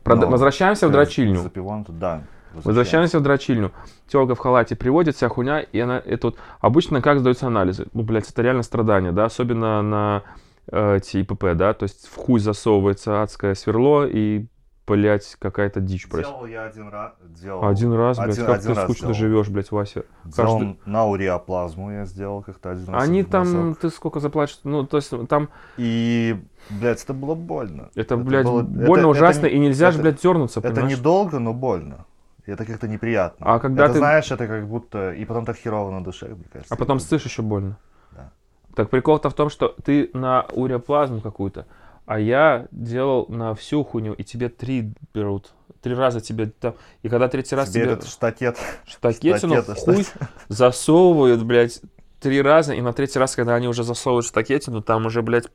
Прода- 0.04 0.26
Но 0.26 0.30
Возвращаемся 0.32 0.88
в 0.88 0.92
дрочильню. 0.92 1.36
За 1.40 1.48
пивом, 1.50 1.84
то 1.84 1.92
да. 1.92 2.22
Возвращаемся 2.52 3.18
в 3.18 3.22
дрочильню. 3.22 3.72
Телка 4.08 4.34
в 4.34 4.38
халате 4.38 4.76
приводит, 4.76 5.16
вся 5.16 5.28
хуйня, 5.28 5.60
и 5.60 5.78
она, 5.80 5.98
это 6.04 6.26
вот, 6.28 6.36
обычно 6.60 7.00
как 7.00 7.20
сдаются 7.20 7.46
анализы? 7.46 7.86
Ну, 7.94 8.02
блядь, 8.02 8.28
это 8.30 8.42
реально 8.42 8.62
страдание, 8.62 9.12
да, 9.12 9.24
особенно 9.24 9.80
на 9.80 10.22
э, 10.70 10.96
эти 10.98 11.18
ИПП, 11.18 11.54
да, 11.54 11.72
то 11.72 11.84
есть 11.84 12.08
в 12.08 12.16
хуй 12.16 12.40
засовывается 12.40 13.22
адское 13.22 13.54
сверло, 13.54 14.06
и 14.06 14.46
блядь, 14.86 15.36
какая-то 15.38 15.80
дичь 15.80 16.08
просто. 16.08 16.30
Делал 16.30 16.46
я 16.46 16.64
один 16.64 16.88
раз. 16.88 17.12
Делал, 17.40 17.64
Один 17.66 17.92
раз, 17.92 18.18
блядь, 18.18 18.30
Один- 18.30 18.46
как 18.46 18.54
один 18.56 18.68
ты 18.68 18.74
раз 18.74 18.84
скучно 18.84 19.06
делал. 19.08 19.14
живешь, 19.14 19.48
блядь, 19.48 19.70
Вася. 19.70 20.04
делал 20.24 20.58
каждый- 20.58 20.80
на 20.86 21.06
уреоплазму 21.06 21.92
я 21.92 22.04
сделал 22.04 22.42
как-то 22.42 22.70
один 22.72 22.88
раз. 22.88 23.02
Они 23.02 23.22
там, 23.22 23.42
разок. 23.42 23.78
ты 23.78 23.90
сколько 23.90 24.20
заплатишь, 24.20 24.58
ну, 24.64 24.84
то 24.84 24.96
есть 24.98 25.12
там 25.28 25.48
И, 25.76 26.36
блядь, 26.70 27.02
это 27.02 27.14
было 27.14 27.34
больно. 27.34 27.90
это, 27.94 28.16
блядь, 28.16 28.44
было- 28.44 28.62
больно 28.62 29.02
это- 29.02 29.08
ужасно, 29.08 29.46
это 29.46 29.48
и 29.48 29.58
не- 29.58 29.66
нельзя 29.68 29.90
же, 29.92 29.98
это- 29.98 30.02
блядь, 30.08 30.20
дернуться, 30.22 30.60
Это 30.60 30.70
понимаешь? 30.70 30.98
недолго, 30.98 31.38
но 31.38 31.52
больно. 31.54 32.04
И 32.44 32.50
Это 32.50 32.64
как-то 32.64 32.88
неприятно. 32.88 33.46
А 33.48 33.60
когда 33.60 33.84
это, 33.84 33.92
ты- 33.94 33.98
знаешь, 34.00 34.30
это 34.32 34.48
как 34.48 34.66
будто... 34.66 35.12
И 35.12 35.24
потом 35.24 35.44
так 35.44 35.56
херово 35.56 35.92
на 35.92 36.02
душе, 36.02 36.26
мне 36.26 36.44
кажется. 36.52 36.74
А 36.74 36.76
потом 36.76 36.98
ссышь 36.98 37.24
еще 37.24 37.40
больно. 37.40 37.76
Да. 38.10 38.32
Так 38.74 38.90
прикол-то 38.90 39.30
в 39.30 39.34
том, 39.34 39.48
что 39.48 39.76
ты 39.84 40.10
на 40.12 40.46
уреоплазму 40.52 41.20
какую-то, 41.20 41.66
а 42.06 42.18
я 42.18 42.66
делал 42.70 43.26
на 43.28 43.54
всю 43.54 43.84
хуйню, 43.84 44.12
и 44.14 44.24
тебе 44.24 44.48
три 44.48 44.92
берут. 45.14 45.52
Три 45.80 45.94
раза 45.94 46.20
тебе 46.20 46.46
там... 46.46 46.74
И 47.02 47.08
когда 47.08 47.28
третий 47.28 47.56
раз 47.56 47.70
Тебе 47.70 47.84
тебе 47.84 47.92
этот 47.94 48.08
штатет... 48.08 48.56
штакетину 48.86 49.56
в 49.56 49.62
штакет, 49.64 49.78
хуй 49.84 50.06
засовывают, 50.48 51.42
блядь, 51.42 51.80
три 52.20 52.40
раза, 52.40 52.72
и 52.74 52.80
на 52.80 52.92
третий 52.92 53.18
раз, 53.18 53.34
когда 53.34 53.54
они 53.56 53.66
уже 53.66 53.82
засовывают 53.82 54.26
штакетину, 54.26 54.80
там 54.82 55.06
уже, 55.06 55.22
блядь, 55.22 55.48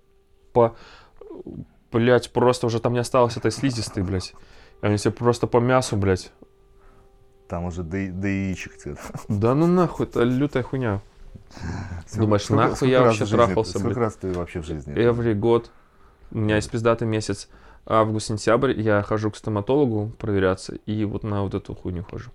по... 0.52 0.76
Блядь, 1.92 2.32
просто 2.34 2.68
уже 2.68 2.82
там 2.82 2.92
не 2.94 3.00
осталось 3.00 3.38
этой 3.38 3.52
слизистой, 3.52 4.04
блядь. 4.04 4.34
Они 4.82 4.98
себе 4.98 5.12
просто 5.12 5.48
по 5.48 5.58
мясу, 5.60 5.96
блядь. 5.96 6.32
Там 7.48 7.64
уже 7.66 7.84
до, 7.84 8.12
до 8.12 8.28
яичек 8.28 8.78
тебе. 8.78 8.96
Да 9.30 9.56
ну 9.56 9.68
нахуй, 9.68 10.06
это 10.06 10.24
лютая 10.24 10.64
хуйня. 10.64 11.00
Думаешь, 12.16 12.44
Сколько- 12.44 12.62
нахуй 12.64 12.76
сколько 12.76 12.92
я 12.92 13.02
вообще 13.02 13.26
трахался, 13.26 13.72
Сколько 13.72 13.86
блядь? 13.88 13.98
раз 13.98 14.16
ты 14.16 14.34
вообще 14.34 14.62
в 14.62 14.66
жизни? 14.66 14.94
Every 14.94 15.34
год. 15.34 15.72
У 16.32 16.40
меня 16.40 16.56
есть 16.56 16.70
пиздатый 16.70 17.08
месяц. 17.08 17.50
Август-сентябрь 17.86 18.80
я 18.80 19.02
хожу 19.02 19.32
к 19.32 19.38
стоматологу 19.38 20.12
проверяться, 20.18 20.76
и 20.86 21.06
вот 21.06 21.24
на 21.24 21.44
вот 21.44 21.54
эту 21.54 21.74
хуйню 21.74 22.04
хожу. 22.10 22.32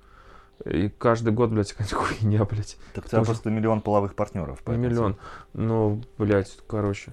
И 0.64 0.88
каждый 0.88 1.32
год, 1.32 1.50
блядь, 1.50 1.72
какая-то 1.74 1.96
хуйня, 1.96 2.44
блядь. 2.44 2.76
Так 2.94 3.04
у 3.04 3.08
тебя 3.08 3.22
просто 3.22 3.50
миллион 3.50 3.80
половых 3.80 4.14
партнеров. 4.14 4.58
Не 4.58 4.64
поэтому 4.64 4.88
миллион. 4.88 5.16
Ну, 5.52 6.02
блядь, 6.18 6.56
короче. 6.66 7.12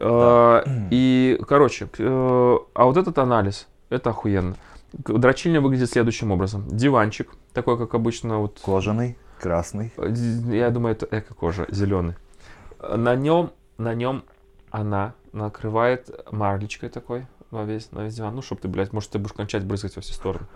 А, 0.00 0.64
И, 0.90 1.38
короче, 1.46 1.88
э, 1.98 2.58
а 2.74 2.84
вот 2.84 2.96
этот 2.96 3.18
анализ, 3.18 3.68
это 3.90 4.10
охуенно. 4.10 4.56
Дрочильня 4.92 5.60
выглядит 5.60 5.90
следующим 5.90 6.32
образом. 6.32 6.66
Диванчик, 6.68 7.30
такой, 7.52 7.78
как 7.78 7.94
обычно, 7.94 8.38
вот 8.38 8.60
Кожаный, 8.64 9.18
красный. 9.38 9.92
Э, 9.98 10.12
Я 10.50 10.70
думаю, 10.70 10.96
это 10.96 11.06
эко-кожа, 11.10 11.66
зеленый. 11.68 12.14
На 12.80 13.14
нем, 13.14 13.50
на 13.78 13.94
нем 13.94 14.24
она 14.70 15.14
накрывает 15.32 16.10
марлечкой 16.30 16.88
такой 16.88 17.26
на 17.50 17.64
весь, 17.64 17.90
на 17.92 18.00
весь 18.00 18.14
диван. 18.14 18.34
Ну, 18.34 18.42
чтобы 18.42 18.60
ты, 18.60 18.68
блядь, 18.68 18.92
может, 18.92 19.10
ты 19.10 19.18
будешь 19.18 19.32
кончать 19.32 19.64
брызгать 19.64 19.96
во 19.96 20.02
все 20.02 20.12
стороны. 20.12 20.46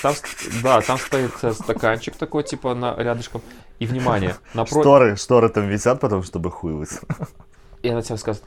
Там 0.00 0.14
да, 0.62 0.80
там 0.80 0.96
стоит 0.98 1.32
э, 1.42 1.52
стаканчик 1.52 2.16
такой, 2.16 2.42
типа, 2.42 2.74
на, 2.74 2.94
рядышком. 2.96 3.42
И, 3.80 3.86
внимание, 3.86 4.36
напротив... 4.54 4.82
Шторы, 4.82 5.16
шторы 5.16 5.48
там 5.50 5.68
висят 5.68 6.00
потом, 6.00 6.22
чтобы 6.22 6.50
выс. 6.62 7.00
И 7.82 7.88
она 7.88 8.00
тебе 8.00 8.16
скажет, 8.16 8.42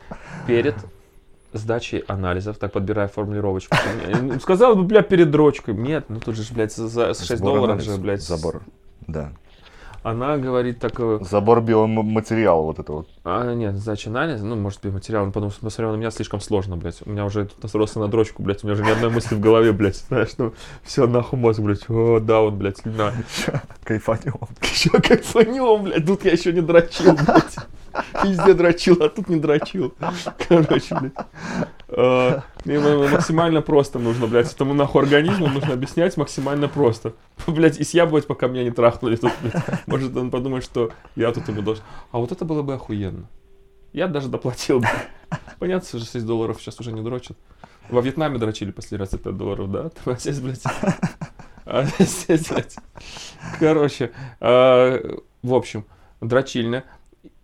перед 0.47 0.75
сдачей 1.53 1.99
анализов, 2.07 2.57
так 2.57 2.71
подбирая 2.71 3.07
формулировочку. 3.07 3.75
Сказал 4.41 4.75
бы, 4.75 4.83
бля, 4.83 5.03
перед 5.03 5.29
дрочкой. 5.29 5.75
Нет, 5.75 6.05
ну 6.09 6.19
тут 6.19 6.35
же, 6.35 6.53
блядь, 6.53 6.73
за 6.73 6.87
за 6.87 7.13
6 7.13 7.37
Сбор 7.37 7.53
долларов 7.53 7.75
анализа. 7.75 7.95
же, 7.95 8.01
блядь. 8.01 8.21
Забор. 8.21 8.63
Да. 9.01 9.31
Она 10.05 10.37
говорит 10.37 10.77
так, 10.77 10.99
э, 10.99 11.17
Забор 11.21 11.61
биоматериала 11.61 12.61
вот 12.61 12.77
это 12.77 12.93
вот. 12.93 13.09
А, 13.23 13.55
нет, 13.55 13.75
сдача 13.75 14.11
анализа, 14.11 14.45
ну, 14.45 14.55
может, 14.55 14.83
биоматериал, 14.83 15.25
потому 15.31 15.49
что 15.49 15.61
посмотрел 15.61 15.93
на 15.93 15.95
меня 15.95 16.11
слишком 16.11 16.39
сложно, 16.41 16.77
блядь. 16.77 17.01
У 17.03 17.09
меня 17.09 17.25
уже 17.25 17.45
тут 17.45 17.73
росло 17.73 18.03
на 18.03 18.07
дрочку, 18.07 18.43
блядь, 18.43 18.63
у 18.63 18.67
меня 18.67 18.75
уже 18.75 18.83
ни 18.85 18.91
одной 18.91 19.09
мысли 19.09 19.33
в 19.33 19.39
голове, 19.39 19.71
блядь, 19.71 19.95
знаешь, 19.95 20.29
ну, 20.37 20.53
все, 20.83 21.07
нахуй 21.07 21.39
мозг, 21.39 21.59
блядь, 21.59 21.89
о, 21.89 22.19
да, 22.19 22.41
он, 22.41 22.55
блядь, 22.55 22.77
слюна. 22.77 23.13
Кайфанем. 23.83 24.35
Еще 24.61 24.91
кайфанем, 24.91 25.85
блядь, 25.85 26.05
тут 26.05 26.23
я 26.23 26.33
еще 26.33 26.53
не 26.53 26.61
дрочил, 26.61 27.13
блядь. 27.13 27.55
Везде 28.23 28.53
дрочил, 28.53 29.01
а 29.01 29.09
тут 29.09 29.29
не 29.29 29.37
дрочил. 29.37 29.93
Короче, 30.47 30.95
блядь. 30.99 31.13
А, 31.87 32.41
м- 32.65 33.11
максимально 33.11 33.61
просто 33.61 33.99
нужно, 33.99 34.27
блядь, 34.27 34.51
этому 34.51 34.73
нахуй 34.73 35.03
организму 35.03 35.47
нужно 35.47 35.73
объяснять 35.73 36.17
максимально 36.17 36.67
просто. 36.67 37.13
Блядь, 37.47 37.79
и 37.79 37.83
съябывать, 37.83 38.27
пока 38.27 38.47
меня 38.47 38.63
не 38.63 38.71
трахнули 38.71 39.15
тут, 39.15 39.31
блядь. 39.41 39.63
Может, 39.87 40.15
он 40.17 40.31
подумает, 40.31 40.63
что 40.63 40.91
я 41.15 41.31
тут 41.31 41.47
ему 41.47 41.61
должен. 41.61 41.83
А 42.11 42.17
вот 42.17 42.31
это 42.31 42.43
было 42.45 42.61
бы 42.63 42.73
охуенно. 42.73 43.27
Я 43.93 44.07
даже 44.07 44.27
доплатил 44.27 44.79
бы. 44.79 44.87
Понятно, 45.59 45.87
что 45.87 45.99
6 45.99 46.25
долларов 46.25 46.57
сейчас 46.59 46.79
уже 46.79 46.91
не 46.91 47.01
дрочат. 47.01 47.37
Во 47.89 48.01
Вьетнаме 48.01 48.37
дрочили 48.39 48.71
последний 48.71 48.97
раз 48.97 49.11
за 49.11 49.19
5 49.19 49.37
долларов, 49.37 49.71
да? 49.71 49.91
А 50.05 50.15
здесь, 50.15 50.39
блядь... 50.39 50.63
А 51.65 51.83
здесь, 51.99 52.47
блядь... 52.49 52.75
Короче, 53.59 54.11
а, 54.39 54.99
в 55.41 55.53
общем, 55.53 55.85
дрочильня. 56.21 56.83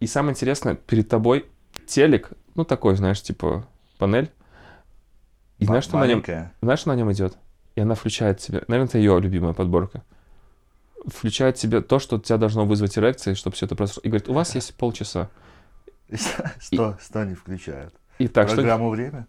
И 0.02 0.08
самое 0.08 0.34
интересное, 0.34 0.76
перед 0.76 1.08
тобой 1.08 1.46
телек, 1.86 2.32
ну 2.56 2.66
такой, 2.66 2.96
знаешь, 2.96 3.22
типа 3.22 3.66
панель. 3.98 4.30
И 5.60 5.66
знаешь, 5.66 5.84
что 5.86 5.98
на 5.98 6.08
нем, 6.08 6.22
знаешь, 6.62 6.80
что 6.80 6.90
на 6.90 6.96
нем 6.96 7.12
идет? 7.12 7.38
И 7.76 7.82
она 7.82 7.96
включает 7.96 8.40
тебе, 8.40 8.64
наверное, 8.68 8.90
это 8.90 8.98
ее 8.98 9.18
любимая 9.20 9.54
подборка. 9.54 10.02
Включает 11.06 11.56
тебе 11.56 11.82
то, 11.82 12.00
что 12.00 12.20
тебя 12.20 12.38
должно 12.38 12.66
вызвать 12.66 12.98
эрекции, 12.98 13.36
чтобы 13.36 13.56
все 13.56 13.66
это 13.68 13.76
произошло. 13.76 14.02
И 14.04 14.10
говорит, 14.10 14.28
у 14.28 14.34
вас 14.34 14.56
есть 14.56 14.76
полчаса. 14.76 15.30
Что, 16.60 16.98
что 17.00 17.22
они 17.22 17.36
включают? 17.36 17.94
И 18.18 18.28
так, 18.28 18.48
что... 18.48 18.58
Программу 18.58 18.90
«Время»? 18.90 19.28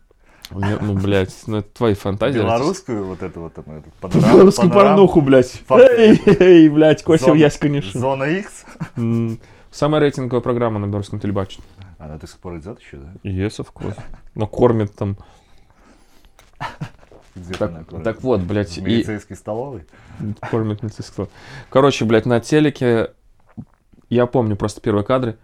Не, 0.50 0.76
Ну, 0.78 0.94
блядь, 0.94 1.34
ну 1.46 1.58
это 1.58 1.68
твои 1.72 1.94
фантазии. 1.94 2.38
Белорусскую 2.38 3.06
вот 3.06 3.22
эту 3.22 3.40
вот 3.40 3.54
там, 3.54 3.64
эту, 3.70 3.90
панорам- 4.00 4.32
Белорусскую 4.32 4.70
порнуху, 4.70 5.20
блядь. 5.22 5.62
Эй, 5.70 6.20
эй, 6.26 6.68
блядь, 6.68 7.02
Косев 7.02 7.28
Зона- 7.28 7.38
Ясь, 7.38 7.56
конечно. 7.58 8.00
Зона 8.00 8.24
X? 8.24 8.64
Самая 9.72 10.00
рейтинговая 10.02 10.42
программа 10.42 10.78
на 10.78 10.86
белорусском 10.86 11.18
телебачении. 11.18 11.66
Она 11.98 12.18
до 12.18 12.26
сих 12.26 12.38
пор 12.38 12.58
идет 12.58 12.78
еще, 12.80 12.98
да? 12.98 13.12
Yes, 13.24 13.58
of 13.58 13.72
course. 13.74 13.98
Но 14.34 14.46
кормит 14.46 14.94
там. 14.94 15.16
Так, 17.58 17.72
так 18.04 18.22
вот, 18.22 18.42
блядь, 18.42 18.72
В 18.72 18.78
и 18.78 18.82
милицейской 18.82 19.36
столовой? 19.36 19.86
кормит 20.50 20.82
милицейского. 20.82 21.28
Короче, 21.70 22.04
блядь, 22.04 22.26
на 22.26 22.40
телеке 22.40 23.14
я 24.10 24.26
помню 24.26 24.56
просто 24.56 24.82
первые 24.82 25.04
кадры. 25.04 25.38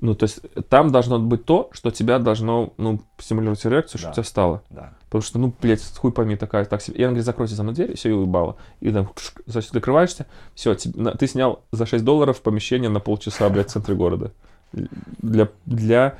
Ну, 0.00 0.14
то 0.14 0.24
есть 0.24 0.40
там 0.70 0.90
должно 0.90 1.18
быть 1.18 1.44
то, 1.44 1.68
что 1.72 1.90
тебя 1.90 2.18
должно, 2.18 2.72
ну, 2.78 3.02
стимулировать 3.18 3.60
чтобы 3.60 4.04
Да. 4.04 4.10
у 4.10 4.14
тебя 4.14 4.24
стало. 4.24 4.62
Да. 4.70 4.94
Потому 5.12 5.22
что, 5.24 5.38
ну, 5.38 5.52
блядь, 5.60 5.82
хуй 5.98 6.10
пойми, 6.10 6.36
такая, 6.36 6.64
так 6.64 6.80
себе. 6.80 6.96
И 6.96 7.02
она 7.02 7.10
говорит, 7.10 7.26
закройте 7.26 7.54
за 7.54 7.62
мной 7.64 7.74
дверь, 7.74 7.90
и 7.90 7.96
все, 7.96 8.08
и 8.08 8.12
уебало. 8.12 8.56
И 8.80 8.90
там, 8.90 9.12
значит, 9.44 9.70
закрываешься, 9.72 10.24
все, 10.54 10.74
ты 10.74 11.26
снял 11.26 11.62
за 11.70 11.84
6 11.84 12.02
долларов 12.02 12.40
помещение 12.40 12.88
на 12.88 12.98
полчаса, 12.98 13.46
блядь, 13.50 13.68
в 13.68 13.72
центре 13.72 13.94
города. 13.94 14.32
Для, 14.72 15.50
для 15.66 16.16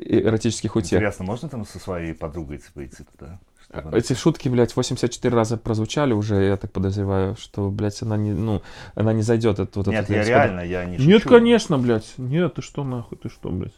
эротических 0.00 0.76
утех. 0.76 1.00
Интересно, 1.00 1.24
можно 1.24 1.48
там 1.48 1.66
со 1.66 1.80
своей 1.80 2.14
подругой 2.14 2.60
выйти 2.76 3.04
туда? 3.18 3.40
Чтобы- 3.68 3.98
Эти 3.98 4.12
шутки, 4.12 4.48
блядь, 4.48 4.76
84 4.76 5.34
раза 5.34 5.56
прозвучали 5.56 6.12
уже, 6.12 6.36
я 6.44 6.56
так 6.56 6.70
подозреваю, 6.70 7.34
что, 7.34 7.68
блядь, 7.68 8.00
она 8.02 8.16
не, 8.16 8.30
ну, 8.30 8.62
она 8.94 9.12
не 9.12 9.22
зайдет. 9.22 9.58
Это, 9.58 9.80
вот 9.80 9.88
Нет, 9.88 10.04
это, 10.04 10.12
я 10.12 10.18
блядь, 10.20 10.28
реально, 10.28 10.60
я 10.60 10.84
не 10.84 10.98
Нет, 10.98 11.22
шучу. 11.22 11.30
конечно, 11.30 11.78
блядь. 11.78 12.14
Нет, 12.16 12.54
ты 12.54 12.62
что, 12.62 12.84
нахуй, 12.84 13.18
ты 13.18 13.28
что, 13.28 13.48
блядь. 13.50 13.74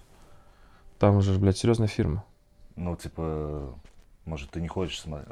Там 0.98 1.16
уже, 1.16 1.32
блядь, 1.38 1.56
серьезная 1.56 1.88
фирма. 1.88 2.22
Ну, 2.76 2.94
типа, 2.96 3.74
может, 4.28 4.50
ты 4.50 4.60
не 4.60 4.68
хочешь 4.68 5.00
смотреть. 5.00 5.28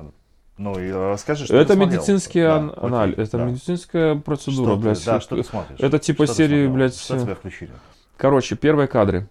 Ну, 0.59 0.79
и 0.81 0.91
расскажи, 0.91 1.45
что 1.45 1.57
это 1.57 1.75
ты 1.75 1.79
медицинский 1.79 2.41
Да, 2.43 2.57
ан- 2.57 2.73
анализ, 2.77 3.19
это 3.19 3.37
да. 3.39 3.45
медицинская 3.45 4.15
процедура, 4.17 4.69
Что 4.71 4.77
ты- 4.77 4.83
блядь. 4.83 5.05
Да, 5.05 5.21
что 5.21 5.37
ты 5.37 5.45
смотришь? 5.45 5.79
это 5.79 5.99
типа 5.99 6.25
Что 6.25 6.33
ты 6.35 6.37
серии, 6.39 6.67
блядь, 6.67 6.97
Что 6.97 7.19
тебя 7.19 7.35
включили? 7.35 7.73
Короче, 8.17 8.57
первые 8.57 8.89
кадры. 8.89 9.29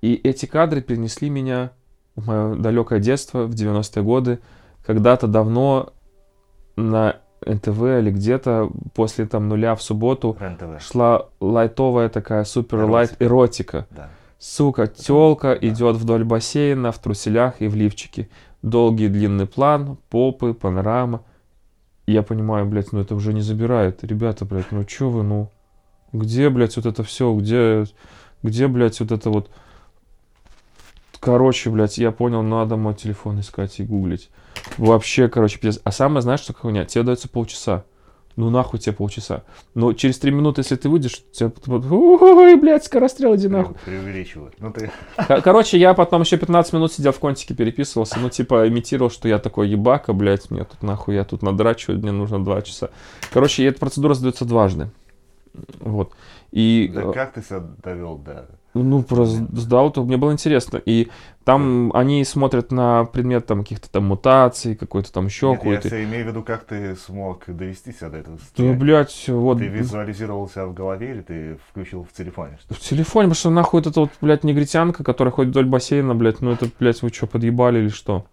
И 0.00 0.14
эти 0.14 0.46
кадры 0.46 0.80
перенесли 0.82 1.30
меня 1.30 1.72
в 2.16 2.26
мое 2.26 2.54
далекое 2.56 3.00
детство, 3.00 3.44
в 3.46 3.50
90-е 3.54 4.02
годы. 4.02 4.38
Когда-то 4.84 5.26
давно 5.26 5.92
на 6.76 7.16
НТВ 7.46 7.82
или 7.82 8.10
где-то 8.10 8.70
после 8.94 9.26
там 9.26 9.48
нуля 9.48 9.74
в 9.74 9.82
субботу 9.82 10.36
шла 10.80 11.26
лайтовая 11.40 12.08
такая 12.08 12.44
супер 12.44 12.84
лайт 12.84 13.16
эротика. 13.20 13.86
Да. 13.90 14.08
Сука, 14.38 14.86
телка 14.86 15.52
идет 15.54 15.96
вдоль 15.96 16.24
бассейна 16.24 16.92
в 16.92 16.98
труселях 16.98 17.60
и 17.60 17.68
в 17.68 17.74
лифчике. 17.74 18.28
Долгий 18.62 19.08
длинный 19.08 19.46
план, 19.46 19.98
попы, 20.10 20.54
панорама. 20.54 21.22
Я 22.06 22.22
понимаю, 22.22 22.66
блядь, 22.66 22.92
ну 22.92 23.00
это 23.00 23.14
уже 23.14 23.32
не 23.32 23.40
забирает. 23.40 24.04
Ребята, 24.04 24.44
блядь, 24.44 24.70
ну 24.70 24.84
чё 24.84 25.08
вы, 25.08 25.22
ну? 25.22 25.50
Где, 26.12 26.50
блядь, 26.50 26.76
вот 26.76 26.86
это 26.86 27.02
все? 27.02 27.34
Где, 27.34 27.84
где, 28.42 28.68
блядь, 28.68 29.00
вот 29.00 29.12
это 29.12 29.30
вот... 29.30 29.50
Короче, 31.20 31.70
блядь, 31.70 31.96
я 31.96 32.12
понял, 32.12 32.42
надо 32.42 32.76
мой 32.76 32.94
телефон 32.94 33.40
искать 33.40 33.80
и 33.80 33.84
гуглить. 33.84 34.28
Вообще, 34.76 35.28
короче, 35.28 35.58
пиздец. 35.58 35.80
А 35.84 35.90
самое, 35.90 36.20
знаешь, 36.20 36.40
что 36.40 36.52
хуйня? 36.52 36.84
Тебе 36.84 37.04
дается 37.04 37.28
полчаса. 37.28 37.84
Ну 38.36 38.50
нахуй 38.50 38.80
тебе 38.80 38.94
полчаса. 38.94 39.44
Но 39.74 39.92
через 39.92 40.18
три 40.18 40.32
минуты, 40.32 40.62
если 40.62 40.76
ты 40.76 40.88
выйдешь, 40.88 41.22
тебя 41.32 41.52
ой, 41.66 42.56
блядь, 42.56 42.84
скорострел, 42.84 43.36
иди 43.36 43.48
нахуй. 43.48 43.76
Преувеличивают. 43.84 44.54
Ну 44.58 44.72
ты... 44.72 44.90
Короче, 45.42 45.78
я 45.78 45.94
потом 45.94 46.22
еще 46.22 46.36
15 46.36 46.72
минут 46.72 46.92
сидел 46.92 47.12
в 47.12 47.20
контике, 47.20 47.54
переписывался, 47.54 48.18
ну, 48.18 48.28
типа, 48.30 48.68
имитировал, 48.68 49.10
что 49.10 49.28
я 49.28 49.38
такой 49.38 49.68
ебака, 49.68 50.12
блядь, 50.12 50.50
мне 50.50 50.64
тут 50.64 50.82
нахуй, 50.82 51.14
я 51.14 51.24
тут 51.24 51.42
надрачиваю, 51.42 52.00
мне 52.00 52.12
нужно 52.12 52.42
два 52.42 52.62
часа. 52.62 52.90
Короче, 53.32 53.64
эта 53.64 53.78
процедура 53.78 54.14
задается 54.14 54.44
дважды. 54.44 54.90
Вот. 55.80 56.12
И... 56.50 56.90
Да 56.92 57.12
как 57.12 57.34
ты 57.34 57.42
себя 57.42 57.62
довел 57.82 58.18
до 58.18 58.48
ну, 58.74 59.04
просто 59.04 59.46
сдал, 59.52 59.92
то 59.92 60.02
мне 60.02 60.16
было 60.16 60.32
интересно. 60.32 60.78
И 60.84 61.08
там 61.44 61.90
да. 61.90 62.00
они 62.00 62.24
смотрят 62.24 62.72
на 62.72 63.04
предмет 63.04 63.46
там 63.46 63.60
каких-то 63.62 63.90
там 63.90 64.04
мутаций, 64.04 64.74
какой-то 64.74 65.12
там 65.12 65.26
еще 65.26 65.50
Нет, 65.50 65.58
какой-то. 65.58 65.88
Я 65.88 66.04
имею 66.04 66.24
в 66.24 66.28
виду, 66.28 66.42
как 66.42 66.64
ты 66.64 66.96
смог 66.96 67.44
довести 67.46 67.92
себя 67.92 68.08
до 68.08 68.18
этого 68.18 68.38
состояния. 68.38 68.74
Да, 68.74 68.80
блядь, 68.80 69.28
вот. 69.28 69.58
Ты 69.58 69.66
визуализировал 69.66 70.48
себя 70.48 70.66
в 70.66 70.74
голове 70.74 71.10
или 71.10 71.20
ты 71.20 71.58
включил 71.68 72.04
в 72.04 72.16
телефоне? 72.16 72.58
В 72.70 72.78
телефоне, 72.80 73.24
потому 73.28 73.34
что 73.34 73.50
нахуй 73.50 73.80
это 73.82 73.92
вот, 74.00 74.10
блядь, 74.20 74.44
негритянка, 74.44 75.04
которая 75.04 75.32
ходит 75.32 75.50
вдоль 75.50 75.66
бассейна, 75.66 76.14
блядь, 76.14 76.40
ну 76.40 76.50
это, 76.50 76.68
блядь, 76.78 77.02
вы 77.02 77.10
что, 77.10 77.26
подъебали 77.26 77.78
или 77.80 77.88
что? 77.88 78.24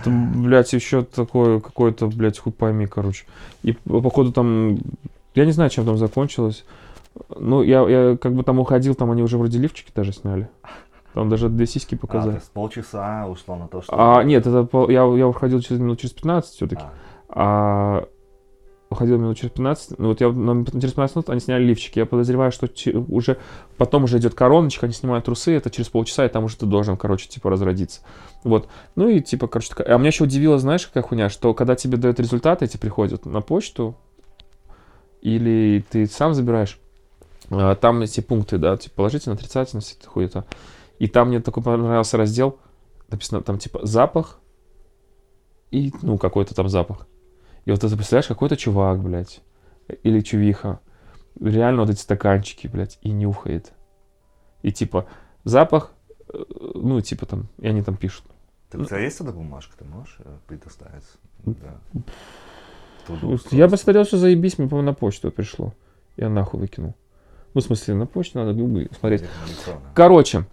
Это, 0.00 0.10
блядь, 0.10 0.72
еще 0.72 1.02
такое, 1.02 1.60
какое-то, 1.60 2.08
блядь, 2.08 2.38
хуй 2.38 2.52
пойми, 2.52 2.86
короче. 2.86 3.26
И 3.62 3.72
походу 3.72 4.32
там, 4.32 4.78
я 5.34 5.46
не 5.46 5.52
знаю, 5.52 5.70
чем 5.70 5.86
там 5.86 5.96
закончилось. 5.96 6.64
Ну, 7.36 7.62
я, 7.62 7.88
я 7.88 8.16
как 8.16 8.34
бы 8.34 8.42
там 8.42 8.58
уходил, 8.58 8.94
там 8.94 9.10
они 9.10 9.22
уже 9.22 9.38
вроде 9.38 9.58
лифчики 9.58 9.90
даже 9.94 10.12
сняли. 10.12 10.48
Там 11.14 11.28
даже 11.28 11.48
две 11.48 11.66
сиськи 11.66 11.96
показали. 11.96 12.30
А, 12.30 12.32
то 12.34 12.40
есть 12.40 12.52
полчаса 12.52 13.26
ушло 13.26 13.56
на 13.56 13.68
то, 13.68 13.82
что... 13.82 13.92
А, 13.96 14.22
нет, 14.22 14.46
это 14.46 14.64
пол... 14.64 14.88
я, 14.88 15.02
я 15.16 15.26
уходил 15.26 15.60
через 15.60 15.80
минут 15.80 15.98
через 16.00 16.12
15 16.12 16.54
все-таки. 16.54 16.82
А. 17.28 18.04
а 18.04 18.08
уходил 18.90 19.18
минут 19.18 19.36
через 19.36 19.52
15, 19.52 19.98
ну 19.98 20.08
вот 20.08 20.20
я 20.20 20.30
на, 20.30 20.64
через 20.64 20.92
15 20.92 21.16
минут 21.16 21.30
они 21.30 21.40
сняли 21.40 21.64
лифчики. 21.64 21.98
Я 21.98 22.06
подозреваю, 22.06 22.52
что 22.52 22.68
уже 23.08 23.38
потом 23.76 24.04
уже 24.04 24.18
идет 24.18 24.34
короночка, 24.34 24.86
они 24.86 24.94
снимают 24.94 25.24
трусы, 25.26 25.54
это 25.54 25.70
через 25.70 25.88
полчаса, 25.88 26.24
и 26.24 26.28
там 26.28 26.44
уже 26.44 26.56
ты 26.56 26.66
должен, 26.66 26.96
короче, 26.96 27.28
типа 27.28 27.50
разродиться. 27.50 28.00
Вот. 28.44 28.68
Ну 28.96 29.08
и 29.08 29.20
типа, 29.20 29.46
короче, 29.46 29.70
такая... 29.70 29.94
А 29.94 29.98
меня 29.98 30.08
еще 30.08 30.24
удивило, 30.24 30.58
знаешь, 30.58 30.86
какая 30.86 31.02
хуйня, 31.02 31.28
что 31.28 31.52
когда 31.54 31.74
тебе 31.74 31.98
дают 31.98 32.18
результаты, 32.18 32.64
эти 32.64 32.76
приходят 32.76 33.26
на 33.26 33.40
почту, 33.40 33.96
или 35.20 35.84
ты 35.90 36.06
сам 36.06 36.32
забираешь, 36.32 36.78
а, 37.50 37.74
там 37.74 38.02
эти 38.02 38.20
пункты, 38.20 38.58
да, 38.58 38.76
типа 38.76 38.96
положительно, 38.96 39.34
отрицательно, 39.34 39.80
все 39.80 39.96
это 39.98 40.08
хуета. 40.08 40.44
И 40.98 41.06
там 41.06 41.28
мне 41.28 41.40
такой 41.40 41.62
понравился 41.62 42.16
раздел, 42.16 42.58
написано 43.08 43.42
там 43.42 43.58
типа 43.58 43.84
запах 43.84 44.40
и, 45.70 45.92
ну, 46.02 46.18
какой-то 46.18 46.54
там 46.54 46.68
запах. 46.68 47.06
И 47.64 47.70
вот 47.70 47.80
ты 47.80 47.88
представляешь, 47.88 48.26
какой-то 48.26 48.56
чувак, 48.56 49.02
блядь, 49.02 49.42
или 50.02 50.20
чувиха, 50.20 50.80
реально 51.40 51.82
вот 51.82 51.90
эти 51.90 52.00
стаканчики, 52.00 52.66
блядь, 52.66 52.98
и 53.02 53.10
нюхает. 53.10 53.72
И 54.62 54.72
типа 54.72 55.06
запах, 55.44 55.92
э, 56.32 56.44
ну, 56.74 57.00
типа 57.00 57.26
там, 57.26 57.48
и 57.58 57.68
они 57.68 57.82
там 57.82 57.96
пишут. 57.96 58.24
Так, 58.70 58.80
у 58.80 58.84
тебя 58.84 58.98
есть 58.98 59.20
эта 59.20 59.32
бумажка, 59.32 59.76
ты 59.78 59.84
можешь 59.84 60.16
э, 60.20 60.36
предоставить? 60.46 61.04
Да. 61.44 61.80
Я 63.50 63.68
посмотрел, 63.68 64.04
что 64.04 64.18
заебись, 64.18 64.58
мне, 64.58 64.68
по-моему, 64.68 64.90
на 64.90 64.94
почту 64.94 65.30
пришло. 65.30 65.72
Я 66.16 66.28
нахуй 66.28 66.60
выкинул. 66.60 66.94
Ну, 67.54 67.60
в 67.60 67.64
смысле, 67.64 67.94
на 67.94 68.06
почту 68.06 68.38
надо 68.38 68.52
гуглить, 68.52 68.92
смотреть. 68.98 69.24
Короче, 69.94 70.44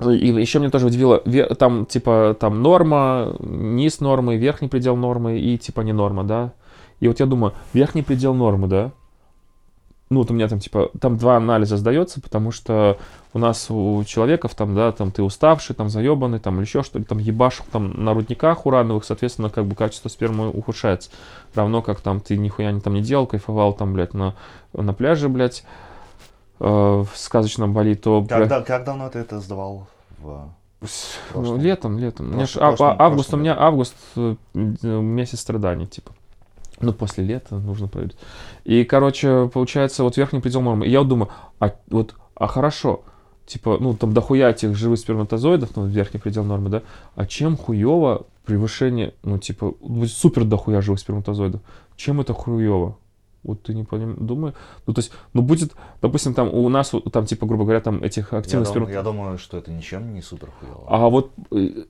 и 0.00 0.28
еще 0.28 0.60
мне 0.60 0.70
тоже 0.70 0.86
удивило, 0.86 1.18
там, 1.58 1.86
типа, 1.86 2.36
там 2.38 2.62
норма, 2.62 3.34
низ 3.40 4.00
нормы, 4.00 4.36
верхний 4.36 4.68
предел 4.68 4.96
нормы 4.96 5.38
и, 5.38 5.58
типа, 5.58 5.80
не 5.80 5.92
норма, 5.92 6.24
да? 6.24 6.52
И 7.00 7.08
вот 7.08 7.20
я 7.20 7.26
думаю, 7.26 7.54
верхний 7.72 8.02
предел 8.02 8.34
нормы, 8.34 8.68
да? 8.68 8.92
Ну, 10.10 10.20
вот 10.20 10.30
у 10.30 10.34
меня 10.34 10.48
там, 10.48 10.58
типа, 10.58 10.90
там 11.00 11.18
два 11.18 11.36
анализа 11.36 11.76
сдается, 11.76 12.20
потому 12.20 12.50
что 12.50 12.96
у 13.34 13.38
нас 13.38 13.66
у 13.70 14.02
человеков 14.04 14.54
там, 14.54 14.74
да, 14.74 14.90
там 14.90 15.10
ты 15.10 15.22
уставший, 15.22 15.76
там 15.76 15.90
заебанный, 15.90 16.38
там 16.38 16.60
еще 16.60 16.82
что-то, 16.82 17.04
там 17.04 17.18
ебашь 17.18 17.60
там 17.70 18.04
на 18.04 18.14
рудниках 18.14 18.64
урановых, 18.64 19.04
соответственно, 19.04 19.50
как 19.50 19.66
бы 19.66 19.74
качество 19.74 20.08
спермы 20.08 20.48
ухудшается. 20.48 21.10
Равно 21.54 21.82
как 21.82 22.00
там 22.00 22.20
ты 22.20 22.38
нихуя 22.38 22.72
не, 22.72 22.80
там 22.80 22.94
не 22.94 23.02
делал, 23.02 23.26
кайфовал 23.26 23.74
там, 23.74 23.92
блядь, 23.92 24.14
на, 24.14 24.34
на 24.72 24.94
пляже, 24.94 25.28
блядь, 25.28 25.64
э, 26.60 26.64
в 26.64 27.08
сказочном 27.14 27.72
Бали, 27.72 27.94
то... 27.94 28.24
Когда, 28.28 28.62
как 28.62 28.84
давно 28.84 29.08
ты 29.08 29.20
это 29.20 29.40
сдавал? 29.40 29.86
В... 30.18 30.48
Ну, 31.34 31.56
летом, 31.56 31.98
летом. 31.98 32.32
Прошлым, 32.32 32.64
а, 32.64 32.68
прошлым, 32.68 32.96
август, 32.98 33.28
прошлым, 33.30 33.40
у 33.40 33.42
меня 33.42 33.56
август 33.58 33.94
э, 34.16 34.36
месяц 34.54 35.40
страданий, 35.40 35.86
типа. 35.86 36.12
Ну, 36.80 36.92
после 36.92 37.24
лета 37.24 37.56
нужно 37.56 37.88
проверить. 37.88 38.16
И, 38.64 38.84
короче, 38.84 39.50
получается, 39.52 40.04
вот 40.04 40.16
верхний 40.16 40.40
предел 40.40 40.60
нормы. 40.60 40.86
И 40.86 40.90
я 40.90 41.00
вот 41.00 41.08
думаю, 41.08 41.30
а 41.58 41.74
вот, 41.88 42.14
а 42.36 42.46
хорошо, 42.46 43.02
типа, 43.46 43.78
ну, 43.80 43.94
там 43.94 44.12
дохуя 44.12 44.50
этих 44.50 44.76
живых 44.76 45.00
сперматозоидов, 45.00 45.74
ну, 45.74 45.86
верхний 45.86 46.20
предел 46.20 46.44
нормы, 46.44 46.70
да, 46.70 46.82
а 47.16 47.26
чем 47.26 47.56
хуево 47.56 48.26
превышение, 48.44 49.14
ну, 49.24 49.38
типа, 49.38 49.74
супер 50.06 50.44
дохуя 50.44 50.80
живых 50.80 51.00
сперматозоидов? 51.00 51.60
Чем 51.96 52.20
это 52.20 52.32
хуево? 52.32 52.96
Вот 53.48 53.62
ты 53.62 53.74
не 53.74 53.84
понимаешь, 53.84 54.18
думаю. 54.20 54.54
Ну, 54.86 54.92
то 54.92 54.98
есть, 54.98 55.10
ну, 55.32 55.40
будет, 55.40 55.72
допустим, 56.02 56.34
там 56.34 56.52
у 56.52 56.68
нас, 56.68 56.92
там, 57.10 57.24
типа, 57.24 57.46
грубо 57.46 57.64
говоря, 57.64 57.80
там 57.80 58.02
этих 58.02 58.34
активных 58.34 58.68
я, 58.68 58.74
дум, 58.74 58.88
я 58.90 59.02
думаю, 59.02 59.38
что 59.38 59.56
это 59.56 59.72
ничем 59.72 60.12
не 60.12 60.20
супер 60.20 60.50
хуево. 60.60 60.84
А 60.86 61.08
вот 61.08 61.30
э, 61.50 61.84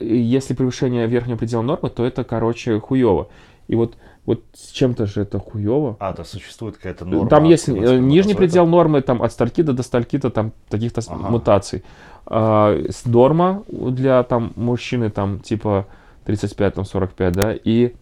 если 0.00 0.54
превышение 0.54 1.06
верхнего 1.06 1.36
предела 1.36 1.60
нормы, 1.60 1.90
то 1.90 2.02
это, 2.02 2.24
короче, 2.24 2.80
хуево. 2.80 3.28
И 3.68 3.74
вот, 3.74 3.98
вот 4.24 4.42
с 4.54 4.70
чем-то 4.70 5.04
же 5.04 5.20
это 5.20 5.38
хуево. 5.38 5.96
А, 6.00 6.14
то 6.14 6.24
существует 6.24 6.76
какая-то 6.76 7.04
норма. 7.04 7.28
Там 7.28 7.44
есть 7.44 7.68
э, 7.68 7.98
нижний 7.98 8.34
предел 8.34 8.66
нормы, 8.66 9.02
там 9.02 9.22
от 9.22 9.32
стальки 9.32 9.62
до 9.62 9.82
стальки-то 9.82 10.30
там 10.30 10.52
таких-то 10.70 11.02
ага. 11.08 11.28
мутаций. 11.28 11.84
А, 12.24 12.74
норма 13.04 13.64
для 13.68 14.22
там 14.22 14.54
мужчины 14.56 15.10
там 15.10 15.40
типа 15.40 15.86
35-45, 16.24 17.30
да, 17.32 17.54
и 17.54 17.94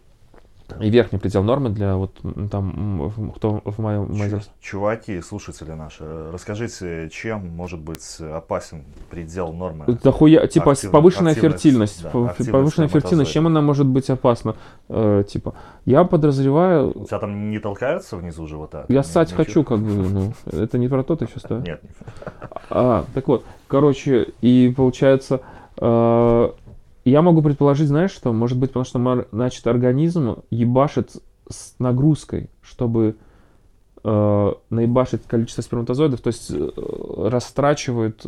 и 0.81 0.91
верхний 0.91 1.19
предел 1.19 1.43
нормы 1.43 1.71
для 1.71 1.97
вот 1.97 2.17
там, 2.51 3.13
кто 3.37 3.61
в 3.65 3.79
моем 3.79 4.07
возрасте. 4.07 4.51
Чуваки, 4.61 5.21
слушатели 5.21 5.73
наши, 5.73 6.05
расскажите, 6.33 7.11
чем 7.11 7.49
может 7.49 7.81
быть 7.81 8.19
опасен 8.21 8.85
предел 9.11 9.53
нормы? 9.53 9.85
Да 10.03 10.11
хуя, 10.11 10.47
типа 10.47 10.73
Актив, 10.73 10.91
повышенная 10.91 11.35
фертильность. 11.35 12.03
Да, 12.03 12.11
повышенная 12.11 12.89
фертильность, 12.89 13.31
чем 13.31 13.47
она 13.47 13.61
может 13.61 13.87
быть 13.87 14.09
опасна? 14.11 14.57
Э, 14.89 15.23
типа, 15.29 15.55
я 15.85 16.05
подозреваю... 16.05 16.93
У 16.95 17.05
тебя 17.05 17.19
там 17.19 17.51
не 17.51 17.59
толкаются 17.59 18.17
внизу 18.17 18.47
живота? 18.47 18.87
Я 18.89 19.03
ссать 19.03 19.33
хочу, 19.33 19.65
как 19.65 19.79
бы, 19.79 19.91
ну, 19.91 20.33
это 20.47 20.79
не 20.79 20.89
про 20.89 21.03
то 21.03 21.17
ты 21.17 21.27
сейчас, 21.27 21.43
да? 21.43 21.57
Нет, 21.65 21.83
нет. 21.83 21.93
А, 22.71 23.05
так 23.15 23.29
вот, 23.29 23.45
короче, 23.69 24.33
и 24.41 24.73
получается, 24.75 25.41
э, 25.79 26.51
я 27.05 27.23
могу 27.23 27.43
предположить, 27.43 27.89
знаешь, 27.89 28.11
что 28.11 28.33
может 28.33 28.59
быть, 28.59 28.71
потому 28.71 28.85
что, 28.85 29.27
значит, 29.33 29.67
организм 29.67 30.37
ебашит 30.51 31.13
с 31.49 31.75
нагрузкой, 31.79 32.49
чтобы 32.63 33.17
э, 34.03 34.53
наебашить 34.71 35.25
количество 35.25 35.63
сперматозоидов, 35.63 36.21
то 36.21 36.29
есть 36.29 36.51
э, 36.51 36.71
растрачивает 37.29 38.27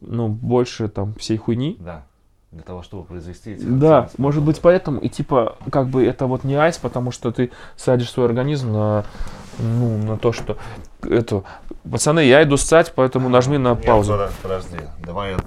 ну, 0.00 0.28
больше 0.28 0.88
там 0.88 1.14
всей 1.14 1.36
хуйни. 1.36 1.76
Да. 1.80 2.06
Для 2.50 2.62
того, 2.62 2.82
чтобы 2.82 3.04
произвести 3.04 3.52
эти... 3.52 3.62
Да, 3.62 4.10
может 4.18 4.42
быть 4.42 4.60
поэтому. 4.60 5.00
И 5.00 5.08
типа, 5.08 5.56
как 5.70 5.86
бы 5.88 6.04
это 6.04 6.26
вот 6.26 6.42
не 6.42 6.56
айс, 6.56 6.78
потому 6.78 7.12
что 7.12 7.30
ты 7.30 7.52
садишь 7.76 8.10
свой 8.10 8.26
организм 8.26 8.72
на, 8.72 9.04
ну, 9.60 9.96
на 9.98 10.18
то, 10.18 10.32
что... 10.32 10.56
Это, 11.02 11.44
пацаны, 11.88 12.24
я 12.24 12.42
иду 12.42 12.56
ссать, 12.56 12.92
поэтому 12.94 13.28
нажми 13.28 13.58
на 13.58 13.74
паузу. 13.74 14.16
Нет, 14.16 14.32
подожди, 14.42 14.78
давай 15.04 15.32
я 15.32 15.38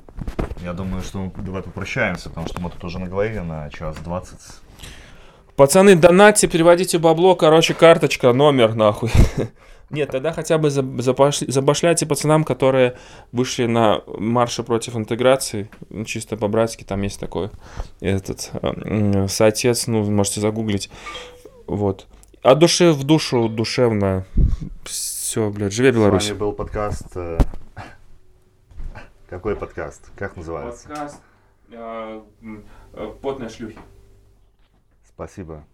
я 0.63 0.71
думаю, 0.71 1.03
что 1.03 1.17
мы 1.17 1.31
давай 1.37 1.61
попрощаемся, 1.61 2.29
потому 2.29 2.47
что 2.47 2.61
мы 2.61 2.69
тут 2.69 2.83
уже 2.85 2.97
наговорили 2.97 3.39
на 3.39 3.69
час 3.69 3.97
двадцать. 3.97 4.39
Пацаны, 5.57 5.95
донатьте, 5.95 6.47
переводите 6.47 6.97
бабло, 6.97 7.35
короче, 7.35 7.73
карточка, 7.73 8.31
номер, 8.31 8.73
нахуй. 8.73 9.11
Нет, 9.89 10.09
тогда 10.09 10.31
хотя 10.31 10.57
бы 10.57 10.71
забашляйте 10.71 12.05
пацанам, 12.05 12.43
которые 12.43 12.95
вышли 13.31 13.65
на 13.65 14.01
марше 14.07 14.63
против 14.63 14.95
интеграции, 14.95 15.69
ну, 15.89 16.05
чисто 16.05 16.37
по-братски, 16.37 16.83
там 16.83 17.01
есть 17.01 17.19
такой 17.19 17.51
этот 17.99 18.49
соотец, 19.29 19.87
ну, 19.87 20.09
можете 20.09 20.39
загуглить, 20.39 20.89
вот. 21.67 22.07
От 22.41 22.59
души 22.59 22.91
в 22.91 23.03
душу, 23.03 23.47
душевно, 23.49 24.25
все, 25.33 25.49
блядь, 25.49 25.73
живе 25.73 25.91
Беларусь. 25.91 26.25
С 26.25 26.29
вами 26.29 26.37
был 26.37 26.53
подкаст 26.53 27.07
э, 27.15 27.39
какой 29.27 29.55
подкаст? 29.55 30.11
Как 30.15 30.37
называется? 30.37 30.87
Подкаст 30.87 31.21
э, 31.71 32.21
э, 32.93 33.13
«Потные 33.19 33.49
шлюхи». 33.49 33.79
Спасибо. 35.03 35.65